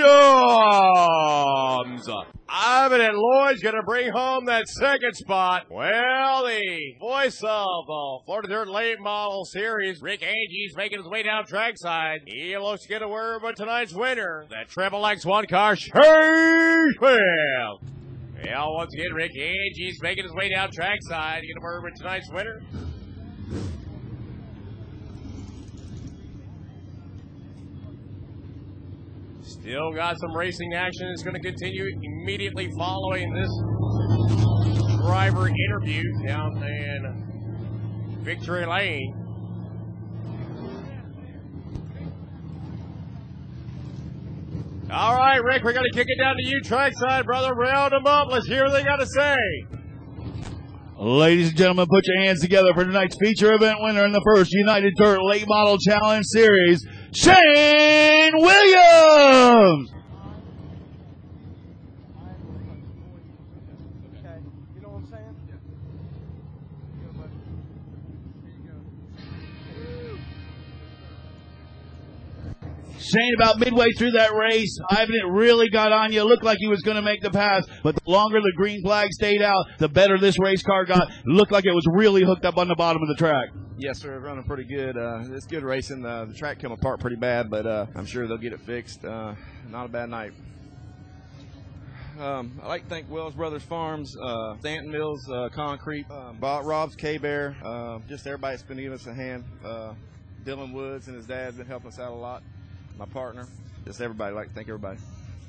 Ivan 2.51 3.01
and 3.01 3.15
Lloyd's 3.15 3.61
gonna 3.61 3.83
bring 3.83 4.11
home 4.11 4.45
that 4.45 4.67
second 4.67 5.13
spot. 5.13 5.67
Well, 5.69 6.45
the 6.47 6.95
voice 6.99 7.39
of 7.43 7.85
the 7.85 8.19
Florida 8.25 8.47
Dirt 8.47 8.69
Late 8.69 8.99
Model 8.99 9.45
Series, 9.45 10.01
Rick 10.01 10.23
Angie's 10.23 10.75
making 10.75 10.97
his 10.97 11.07
way 11.07 11.21
down 11.21 11.45
trackside. 11.45 12.21
He 12.25 12.57
looks 12.57 12.81
to 12.83 12.87
get 12.87 13.03
a 13.03 13.07
word 13.07 13.43
with 13.43 13.55
tonight's 13.55 13.93
winner, 13.93 14.45
that 14.49 14.67
Triple 14.69 15.05
X 15.05 15.27
One 15.27 15.45
car, 15.45 15.75
Shane 15.75 16.95
Williams. 16.99 17.88
Well, 18.45 18.73
once 18.73 18.93
again, 18.93 19.13
Rick 19.13 19.31
Angie's 19.37 20.01
making 20.01 20.23
his 20.23 20.33
way 20.33 20.49
down 20.49 20.69
trackside. 20.71 21.43
A 21.43 21.61
word 21.61 21.83
with 21.83 21.95
tonight's 21.95 22.29
winner. 22.31 22.61
Still 29.41 29.91
got 29.91 30.17
some 30.19 30.35
racing 30.35 30.73
action. 30.73 31.07
It's 31.09 31.23
going 31.23 31.35
to 31.35 31.41
continue 31.41 31.85
immediately 32.01 32.71
following 32.77 33.33
this 33.33 33.49
driver 35.01 35.49
interview 35.49 36.03
down 36.25 36.63
in 36.63 38.19
Victory 38.23 38.65
Lane. 38.65 39.18
All 44.91 45.15
right, 45.15 45.43
Rick, 45.43 45.63
we're 45.63 45.73
going 45.73 45.85
to 45.85 45.95
kick 45.95 46.07
it 46.09 46.17
down 46.19 46.35
to 46.35 46.43
you, 46.43 46.61
trackside, 46.61 47.25
brother. 47.25 47.53
Round 47.53 47.91
them 47.91 48.07
up. 48.07 48.29
Let's 48.31 48.47
hear 48.47 48.63
what 48.63 48.73
they 48.73 48.83
got 48.83 48.95
to 48.97 49.05
say. 49.05 49.37
Ladies 50.97 51.49
and 51.49 51.57
gentlemen, 51.57 51.85
put 51.89 52.07
your 52.07 52.19
hands 52.21 52.41
together 52.41 52.73
for 52.73 52.83
tonight's 52.83 53.15
feature 53.21 53.53
event 53.53 53.77
winner 53.81 54.03
in 54.03 54.11
the 54.11 54.21
first 54.33 54.51
United 54.51 54.95
Dirt 54.97 55.19
Late 55.21 55.45
Model 55.47 55.77
Challenge 55.77 56.25
Series, 56.25 56.85
Shane 57.13 58.33
Williams! 58.35 59.91
Shane, 73.09 73.33
about 73.35 73.59
midway 73.59 73.91
through 73.97 74.11
that 74.11 74.33
race, 74.33 74.77
Ivan 74.89 75.15
it 75.15 75.27
really 75.29 75.69
got 75.69 75.91
on 75.91 76.11
you. 76.11 76.21
It 76.21 76.25
looked 76.25 76.43
like 76.43 76.57
he 76.59 76.67
was 76.67 76.81
going 76.81 76.95
to 76.95 77.01
make 77.01 77.21
the 77.21 77.31
pass, 77.31 77.65
but 77.83 77.95
the 77.95 78.09
longer 78.09 78.39
the 78.39 78.53
green 78.55 78.81
flag 78.83 79.11
stayed 79.11 79.41
out, 79.41 79.65
the 79.77 79.89
better 79.89 80.17
this 80.17 80.39
race 80.39 80.63
car 80.63 80.85
got. 80.85 81.09
It 81.09 81.25
looked 81.25 81.51
like 81.51 81.65
it 81.65 81.73
was 81.73 81.85
really 81.93 82.23
hooked 82.23 82.45
up 82.45 82.57
on 82.57 82.67
the 82.67 82.75
bottom 82.75 83.01
of 83.01 83.07
the 83.07 83.15
track. 83.15 83.49
Yes, 83.77 83.99
sir. 83.99 84.19
Running 84.19 84.43
pretty 84.43 84.65
good. 84.65 84.97
Uh, 84.97 85.23
it's 85.31 85.45
good 85.45 85.63
racing. 85.63 86.01
The 86.01 86.33
track 86.37 86.59
come 86.59 86.73
apart 86.73 86.99
pretty 86.99 87.15
bad, 87.15 87.49
but 87.49 87.65
uh, 87.65 87.85
I'm 87.95 88.05
sure 88.05 88.27
they'll 88.27 88.37
get 88.37 88.53
it 88.53 88.61
fixed. 88.61 89.05
Uh, 89.05 89.35
not 89.69 89.85
a 89.85 89.89
bad 89.89 90.09
night. 90.09 90.33
Um, 92.19 92.59
I'd 92.61 92.67
like 92.67 92.83
to 92.83 92.89
thank 92.89 93.09
Wells 93.09 93.33
Brothers 93.33 93.63
Farms, 93.63 94.13
uh, 94.21 94.57
Stanton 94.59 94.91
Mills 94.91 95.25
uh, 95.31 95.47
Concrete, 95.53 96.05
um, 96.11 96.37
Rob's 96.41 96.93
K 96.97 97.17
Bear, 97.17 97.55
uh, 97.63 97.99
just 98.09 98.27
everybody 98.27 98.57
that's 98.57 98.67
been 98.67 98.75
giving 98.75 98.91
us 98.91 99.07
a 99.07 99.13
hand. 99.13 99.45
Uh, 99.63 99.93
Dylan 100.43 100.73
Woods 100.73 101.07
and 101.07 101.15
his 101.15 101.25
dad's 101.27 101.55
been 101.55 101.65
helping 101.65 101.87
us 101.87 101.97
out 101.97 102.11
a 102.11 102.15
lot. 102.15 102.43
My 102.99 103.05
partner, 103.05 103.47
just 103.85 104.01
everybody. 104.01 104.33
I'd 104.33 104.35
like 104.35 104.49
to 104.49 104.53
thank 104.53 104.67
everybody. 104.67 104.99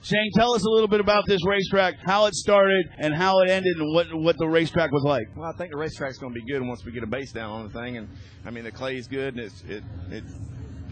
Shane, 0.04 0.30
tell 0.36 0.54
us 0.54 0.64
a 0.64 0.70
little 0.70 0.86
bit 0.86 1.00
about 1.00 1.24
this 1.26 1.44
racetrack, 1.44 1.96
how 1.98 2.26
it 2.26 2.34
started 2.34 2.86
and 2.96 3.12
how 3.12 3.40
it 3.40 3.50
ended, 3.50 3.76
and 3.76 3.92
what 3.92 4.06
what 4.14 4.38
the 4.38 4.46
racetrack 4.46 4.92
was 4.92 5.02
like. 5.02 5.26
Well, 5.34 5.50
I 5.52 5.56
think 5.58 5.72
the 5.72 5.76
racetrack's 5.76 6.18
going 6.18 6.32
to 6.32 6.40
be 6.40 6.46
good 6.46 6.62
once 6.62 6.84
we 6.84 6.92
get 6.92 7.02
a 7.02 7.08
base 7.08 7.32
down 7.32 7.50
on 7.50 7.66
the 7.66 7.72
thing, 7.76 7.96
and 7.96 8.08
I 8.46 8.50
mean 8.50 8.62
the 8.62 8.70
clay's 8.70 9.08
good, 9.08 9.34
and 9.34 9.44
it's 9.44 9.64
it 9.64 9.82
it 10.12 10.22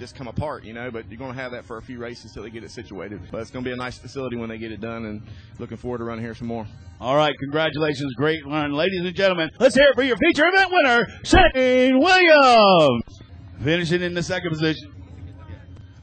just 0.00 0.16
come 0.16 0.26
apart, 0.26 0.64
you 0.64 0.72
know. 0.72 0.90
But 0.90 1.08
you're 1.08 1.18
going 1.18 1.32
to 1.32 1.40
have 1.40 1.52
that 1.52 1.64
for 1.64 1.76
a 1.78 1.82
few 1.82 1.98
races 2.00 2.32
till 2.32 2.42
they 2.42 2.50
get 2.50 2.64
it 2.64 2.72
situated. 2.72 3.20
But 3.30 3.40
it's 3.40 3.52
going 3.52 3.64
to 3.64 3.68
be 3.68 3.72
a 3.72 3.78
nice 3.78 3.96
facility 3.96 4.36
when 4.36 4.48
they 4.48 4.58
get 4.58 4.72
it 4.72 4.80
done, 4.80 5.04
and 5.04 5.22
looking 5.60 5.76
forward 5.76 5.98
to 5.98 6.04
running 6.04 6.24
here 6.24 6.34
some 6.34 6.48
more. 6.48 6.66
All 7.00 7.14
right, 7.14 7.34
congratulations, 7.38 8.14
great 8.14 8.44
run, 8.44 8.72
ladies 8.72 9.04
and 9.04 9.14
gentlemen. 9.14 9.48
Let's 9.60 9.76
hear 9.76 9.90
it 9.90 9.94
for 9.94 10.02
your 10.02 10.16
feature 10.16 10.48
event 10.52 10.72
winner, 10.72 11.06
Shane 11.22 12.00
Williams, 12.00 13.22
finishing 13.62 14.02
in 14.02 14.14
the 14.14 14.24
second 14.24 14.50
position. 14.50 14.92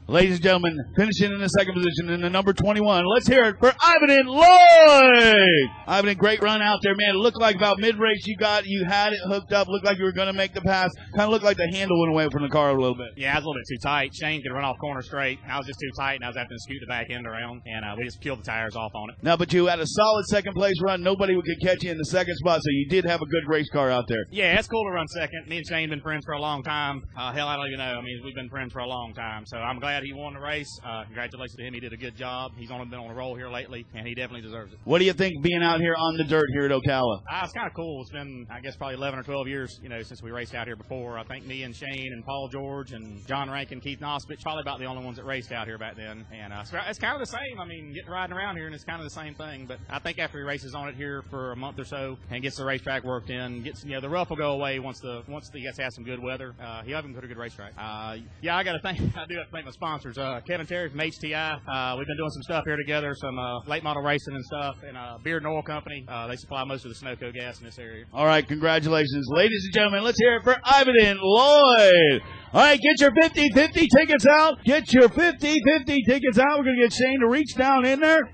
Ladies 0.08 0.34
and 0.34 0.42
gentlemen, 0.44 0.78
finishing 0.94 1.32
in 1.32 1.40
the 1.40 1.48
second 1.48 1.74
position 1.74 2.10
in 2.10 2.20
the 2.20 2.30
number 2.30 2.52
21. 2.52 3.04
Let's 3.06 3.26
hear 3.26 3.42
it 3.42 3.56
for 3.58 3.72
Ivan 3.82 4.10
and 4.10 4.28
Lloyd. 4.28 5.68
Ivan, 5.84 6.16
great 6.16 6.40
run 6.40 6.62
out 6.62 6.78
there, 6.84 6.94
man. 6.94 7.16
It 7.16 7.18
looked 7.18 7.40
like 7.40 7.56
about 7.56 7.80
mid-race 7.80 8.24
you 8.24 8.36
got, 8.36 8.66
you 8.66 8.84
had 8.84 9.14
it 9.14 9.18
hooked 9.26 9.52
up, 9.52 9.66
looked 9.66 9.84
like 9.84 9.98
you 9.98 10.04
were 10.04 10.12
going 10.12 10.28
to 10.28 10.32
make 10.32 10.54
the 10.54 10.60
pass. 10.60 10.92
Kind 11.16 11.22
of 11.22 11.30
looked 11.30 11.44
like 11.44 11.56
the 11.56 11.68
handle 11.72 11.98
went 11.98 12.12
away 12.12 12.28
from 12.30 12.42
the 12.44 12.48
car 12.48 12.70
a 12.70 12.80
little 12.80 12.94
bit. 12.94 13.14
Yeah, 13.16 13.32
I 13.32 13.38
was 13.38 13.46
a 13.46 13.48
little 13.48 13.54
bit 13.58 13.66
too 13.68 13.82
tight. 13.82 14.14
Shane 14.14 14.42
could 14.42 14.52
run 14.54 14.64
off 14.64 14.76
corner 14.78 15.02
straight. 15.02 15.40
I 15.44 15.58
was 15.58 15.66
just 15.66 15.80
too 15.80 15.90
tight, 15.98 16.14
and 16.14 16.24
I 16.24 16.28
was 16.28 16.36
having 16.36 16.50
to 16.50 16.58
scoot 16.60 16.78
the 16.80 16.86
back 16.86 17.10
end 17.10 17.26
around, 17.26 17.62
and 17.66 17.84
uh, 17.84 17.96
we 17.98 18.04
just 18.04 18.20
peeled 18.20 18.38
the 18.38 18.44
tires 18.44 18.76
off 18.76 18.92
on 18.94 19.10
it. 19.10 19.16
Now, 19.24 19.36
but 19.36 19.52
you 19.52 19.66
had 19.66 19.80
a 19.80 19.86
solid 19.88 20.24
second 20.26 20.54
place 20.54 20.80
run. 20.80 21.02
Nobody 21.02 21.34
could 21.34 21.60
catch 21.60 21.82
you 21.82 21.90
in 21.90 21.98
the 21.98 22.04
second 22.04 22.36
spot, 22.36 22.60
so 22.62 22.70
you 22.70 22.86
did 22.88 23.06
have 23.06 23.22
a 23.22 23.26
good 23.26 23.42
race 23.48 23.68
car 23.70 23.90
out 23.90 24.06
there. 24.06 24.22
Yeah, 24.30 24.56
it's 24.56 24.68
cool 24.68 24.84
to 24.84 24.90
run 24.90 25.08
second. 25.08 25.48
Me 25.48 25.56
and 25.56 25.66
Shane 25.66 25.90
been 25.90 26.00
friends 26.00 26.24
for 26.24 26.34
a 26.34 26.40
long 26.40 26.62
time. 26.62 27.02
Uh, 27.18 27.32
hell, 27.32 27.48
I 27.48 27.56
don't 27.56 27.66
even 27.66 27.78
know. 27.78 27.98
I 27.98 28.02
mean, 28.02 28.20
we've 28.24 28.36
been 28.36 28.50
friends 28.50 28.72
for 28.72 28.78
a 28.78 28.86
long 28.86 29.12
time, 29.12 29.44
so 29.46 29.56
I'm 29.56 29.80
glad 29.80 29.95
he 30.02 30.12
won 30.12 30.34
the 30.34 30.40
race. 30.40 30.80
Uh, 30.84 31.04
congratulations 31.04 31.56
to 31.56 31.64
him. 31.64 31.74
He 31.74 31.80
did 31.80 31.92
a 31.92 31.96
good 31.96 32.16
job. 32.16 32.52
He's 32.56 32.70
only 32.70 32.86
been 32.86 32.98
on 32.98 33.10
a 33.10 33.14
roll 33.14 33.34
here 33.34 33.48
lately, 33.48 33.86
and 33.94 34.06
he 34.06 34.14
definitely 34.14 34.42
deserves 34.42 34.72
it. 34.72 34.78
What 34.84 34.98
do 34.98 35.04
you 35.04 35.12
think 35.12 35.42
being 35.42 35.62
out 35.62 35.80
here 35.80 35.94
on 35.96 36.16
the 36.16 36.24
dirt 36.24 36.46
here 36.52 36.64
at 36.66 36.70
Ocala? 36.70 37.22
Uh, 37.30 37.40
it's 37.44 37.52
kind 37.52 37.66
of 37.66 37.74
cool. 37.74 38.02
It's 38.02 38.10
been, 38.10 38.46
I 38.50 38.60
guess, 38.60 38.76
probably 38.76 38.96
11 38.96 39.18
or 39.18 39.22
12 39.22 39.48
years, 39.48 39.80
you 39.82 39.88
know, 39.88 40.02
since 40.02 40.22
we 40.22 40.30
raced 40.30 40.54
out 40.54 40.66
here 40.66 40.76
before. 40.76 41.18
I 41.18 41.24
think 41.24 41.46
me 41.46 41.62
and 41.62 41.74
Shane 41.74 42.12
and 42.12 42.24
Paul 42.24 42.48
George 42.48 42.92
and 42.92 43.26
John 43.26 43.50
Rankin, 43.50 43.80
Keith 43.80 44.00
Nospich, 44.00 44.42
probably 44.42 44.62
about 44.62 44.78
the 44.78 44.86
only 44.86 45.04
ones 45.04 45.16
that 45.16 45.24
raced 45.24 45.52
out 45.52 45.66
here 45.66 45.78
back 45.78 45.96
then. 45.96 46.24
And 46.32 46.52
uh, 46.52 46.64
it's, 46.88 46.98
kind 46.98 47.14
of 47.14 47.20
the 47.20 47.26
same. 47.26 47.60
I 47.60 47.64
mean, 47.64 47.92
getting 47.92 48.10
riding 48.10 48.36
around 48.36 48.56
here, 48.56 48.66
and 48.66 48.74
it's 48.74 48.84
kind 48.84 49.00
of 49.00 49.04
the 49.04 49.14
same 49.14 49.34
thing. 49.34 49.66
But 49.66 49.78
I 49.90 49.98
think 49.98 50.18
after 50.18 50.38
he 50.38 50.44
races 50.44 50.74
on 50.74 50.88
it 50.88 50.94
here 50.94 51.22
for 51.30 51.52
a 51.52 51.56
month 51.56 51.78
or 51.78 51.84
so 51.84 52.16
and 52.30 52.42
gets 52.42 52.56
the 52.56 52.64
racetrack 52.64 53.04
worked 53.04 53.30
in, 53.30 53.62
gets 53.62 53.84
you 53.84 53.92
know 53.92 54.00
the 54.00 54.08
rough 54.08 54.30
will 54.30 54.36
go 54.36 54.52
away 54.52 54.78
once 54.78 55.00
the 55.00 55.22
once 55.28 55.48
the 55.50 55.60
gets 55.60 55.78
has 55.78 55.94
some 55.94 56.04
good 56.04 56.22
weather. 56.22 56.54
Uh, 56.60 56.82
he'll 56.82 56.96
have 56.96 57.04
him 57.04 57.14
put 57.14 57.24
a 57.24 57.26
good 57.26 57.36
racetrack. 57.36 57.72
Uh, 57.78 58.16
yeah, 58.40 58.56
I 58.56 58.64
got 58.64 58.72
to 58.72 58.80
thank 58.80 59.00
I 59.16 59.26
do 59.26 59.36
have 59.36 59.46
to 59.46 59.52
thank 59.52 59.66
my 59.66 59.72
sponsors, 59.86 60.18
uh, 60.18 60.40
Kevin 60.44 60.66
Terry 60.66 60.90
from 60.90 60.98
HTI. 60.98 61.60
Uh, 61.68 61.94
we've 61.96 62.08
been 62.08 62.16
doing 62.16 62.30
some 62.30 62.42
stuff 62.42 62.64
here 62.66 62.76
together, 62.76 63.14
some 63.14 63.38
uh, 63.38 63.60
late 63.68 63.84
model 63.84 64.02
racing 64.02 64.34
and 64.34 64.44
stuff, 64.44 64.74
and 64.82 64.96
uh, 64.96 65.16
Beard 65.22 65.44
and 65.44 65.52
Oil 65.52 65.62
Company. 65.62 66.04
Uh, 66.08 66.26
they 66.26 66.34
supply 66.34 66.64
most 66.64 66.84
of 66.84 66.90
the 66.90 66.96
Sunoco 66.96 67.32
gas 67.32 67.60
in 67.60 67.66
this 67.66 67.78
area. 67.78 68.04
All 68.12 68.26
right, 68.26 68.46
congratulations. 68.46 69.28
Ladies 69.30 69.64
and 69.64 69.72
gentlemen, 69.72 70.02
let's 70.02 70.18
hear 70.18 70.38
it 70.38 70.42
for 70.42 70.56
Ivan 70.64 70.96
and 71.00 71.20
Lloyd. 71.22 72.20
All 72.52 72.62
right, 72.62 72.80
get 72.80 73.00
your 73.00 73.12
50-50 73.12 73.86
tickets 73.96 74.26
out. 74.26 74.64
Get 74.64 74.92
your 74.92 75.08
50-50 75.08 75.98
tickets 76.04 76.36
out. 76.36 76.58
We're 76.58 76.64
going 76.64 76.78
to 76.78 76.82
get 76.82 76.92
Shane 76.92 77.20
to 77.20 77.28
reach 77.28 77.54
down 77.54 77.86
in 77.86 78.00
there. 78.00 78.28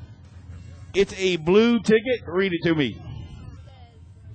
It's 0.95 1.13
a 1.19 1.37
blue 1.37 1.81
ticket. 1.81 2.23
Read 2.29 2.53
it 2.55 2.67
to 2.67 2.75
me. 2.75 2.99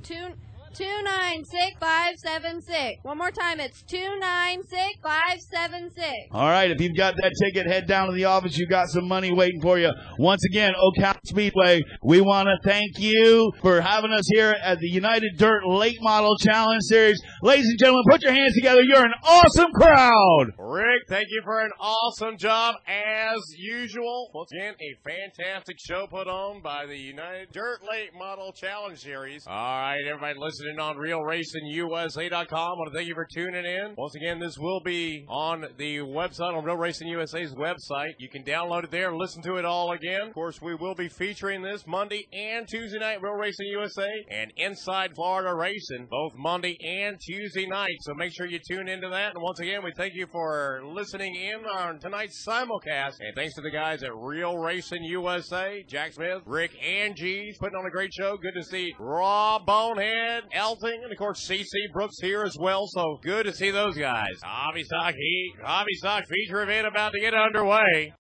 Two 0.03 0.33
two 0.77 1.03
nine 1.03 1.43
six 1.43 1.75
five 1.79 2.15
seven 2.17 2.61
six. 2.61 3.03
One 3.03 3.17
more 3.17 3.31
time. 3.31 3.59
It's 3.59 3.81
two 3.81 4.19
nine 4.19 4.61
six 4.63 4.99
five 5.01 5.39
seven 5.39 5.89
six. 5.89 6.13
All 6.31 6.47
right, 6.47 6.69
if 6.69 6.79
you've 6.79 6.95
got 6.95 7.15
that 7.17 7.33
ticket, 7.41 7.65
head 7.65 7.87
down 7.87 8.07
to 8.07 8.13
the 8.13 8.25
office. 8.25 8.57
You've 8.57 8.69
got 8.69 8.89
some 8.89 9.07
money 9.07 9.33
waiting 9.33 9.61
for 9.61 9.79
you. 9.79 9.91
Once 10.19 10.43
again, 10.45 10.73
Ocala 10.73 11.17
Speedway, 11.25 11.81
we 12.03 12.21
want 12.21 12.47
to 12.47 12.69
thank 12.69 12.99
you 12.99 13.51
for 13.61 13.81
having 13.81 14.11
us 14.11 14.27
here 14.31 14.55
at 14.61 14.79
the 14.79 14.87
United 14.87 15.37
Dirt 15.37 15.65
Late 15.65 15.97
Model 16.01 16.37
Challenge 16.37 16.83
Series. 16.83 17.19
Ladies 17.41 17.67
and 17.69 17.79
gentlemen, 17.79 18.03
put 18.09 18.21
your 18.21 18.33
hands 18.33 18.53
together. 18.53 18.81
You're 18.83 19.05
an 19.05 19.13
awesome 19.23 19.71
crowd. 19.73 20.51
Rick, 20.59 21.03
thank 21.09 21.27
you 21.29 21.41
for 21.43 21.61
an 21.61 21.71
awesome 21.79 22.37
job 22.37 22.75
as 22.87 23.39
usual. 23.57 24.29
Once 24.33 24.51
again, 24.51 24.75
a 24.79 25.09
fantastic 25.09 25.77
show 25.79 26.05
put 26.07 26.27
on 26.27 26.61
by 26.61 26.85
the 26.85 26.97
United 26.97 27.51
Dirt 27.51 27.79
Late 27.89 28.11
Model 28.17 28.51
Challenge 28.53 28.99
Series. 28.99 29.45
All 29.47 29.53
right, 29.55 30.01
everybody 30.07 30.37
listening 30.37 30.66
on 30.79 30.97
RealRacingUSA.com. 30.97 32.53
I 32.53 32.73
want 32.73 32.91
to 32.91 32.97
thank 32.97 33.07
you 33.07 33.15
for 33.15 33.25
tuning 33.25 33.65
in. 33.65 33.95
Once 33.97 34.15
again, 34.15 34.39
this 34.39 34.57
will 34.57 34.81
be 34.81 35.25
on 35.27 35.65
the 35.77 35.99
website, 35.99 36.53
on 36.53 36.63
Real 36.63 36.75
Racing 36.75 37.07
USA's 37.07 37.55
website. 37.55 38.13
You 38.19 38.29
can 38.29 38.43
download 38.43 38.83
it 38.83 38.91
there 38.91 39.15
listen 39.15 39.41
to 39.43 39.55
it 39.55 39.65
all 39.65 39.93
again. 39.93 40.27
Of 40.27 40.33
course, 40.33 40.61
we 40.61 40.75
will 40.75 40.93
be 40.93 41.07
featuring 41.07 41.61
this 41.61 41.87
Monday 41.87 42.27
and 42.31 42.67
Tuesday 42.67 42.99
night, 42.99 43.21
Real 43.21 43.33
Racing 43.33 43.67
USA 43.67 44.25
and 44.29 44.51
Inside 44.57 45.15
Florida 45.15 45.55
Racing, 45.55 46.07
both 46.11 46.33
Monday 46.35 46.77
and 46.83 47.17
Tuesday 47.19 47.65
night. 47.65 47.97
So 48.01 48.13
make 48.13 48.33
sure 48.33 48.45
you 48.45 48.59
tune 48.59 48.87
into 48.87 49.09
that. 49.09 49.33
And 49.33 49.41
once 49.41 49.59
again, 49.59 49.83
we 49.83 49.93
thank 49.97 50.13
you 50.13 50.27
for 50.31 50.81
listening 50.85 51.35
in 51.35 51.65
on 51.65 51.99
tonight's 51.99 52.45
simulcast. 52.45 53.15
And 53.21 53.33
thanks 53.33 53.55
to 53.55 53.61
the 53.61 53.71
guys 53.71 54.03
at 54.03 54.15
Real 54.15 54.57
Racing 54.57 55.03
USA, 55.03 55.83
Jack 55.87 56.13
Smith, 56.13 56.43
Rick 56.45 56.71
and 56.85 56.97
Angie, 56.97 57.55
putting 57.59 57.77
on 57.77 57.85
a 57.85 57.89
great 57.89 58.11
show. 58.13 58.37
Good 58.37 58.53
to 58.55 58.63
see 58.63 58.93
Raw 58.99 59.59
Bonehead, 59.59 60.43
Elting, 60.57 61.03
and 61.03 61.11
of 61.11 61.17
course 61.17 61.47
CC 61.47 61.65
Brooks 61.93 62.19
here 62.19 62.41
as 62.43 62.57
well. 62.59 62.87
So 62.87 63.19
good 63.21 63.45
to 63.45 63.53
see 63.53 63.69
those 63.69 63.95
guys. 63.95 64.39
Hobby 64.43 64.83
Stock 64.83 65.13
Heat, 65.13 65.53
Hobby 65.63 65.93
Stock 65.93 66.23
feature 66.27 66.63
event 66.63 66.87
about 66.87 67.11
to 67.13 67.19
get 67.19 67.35
underway. 67.35 68.11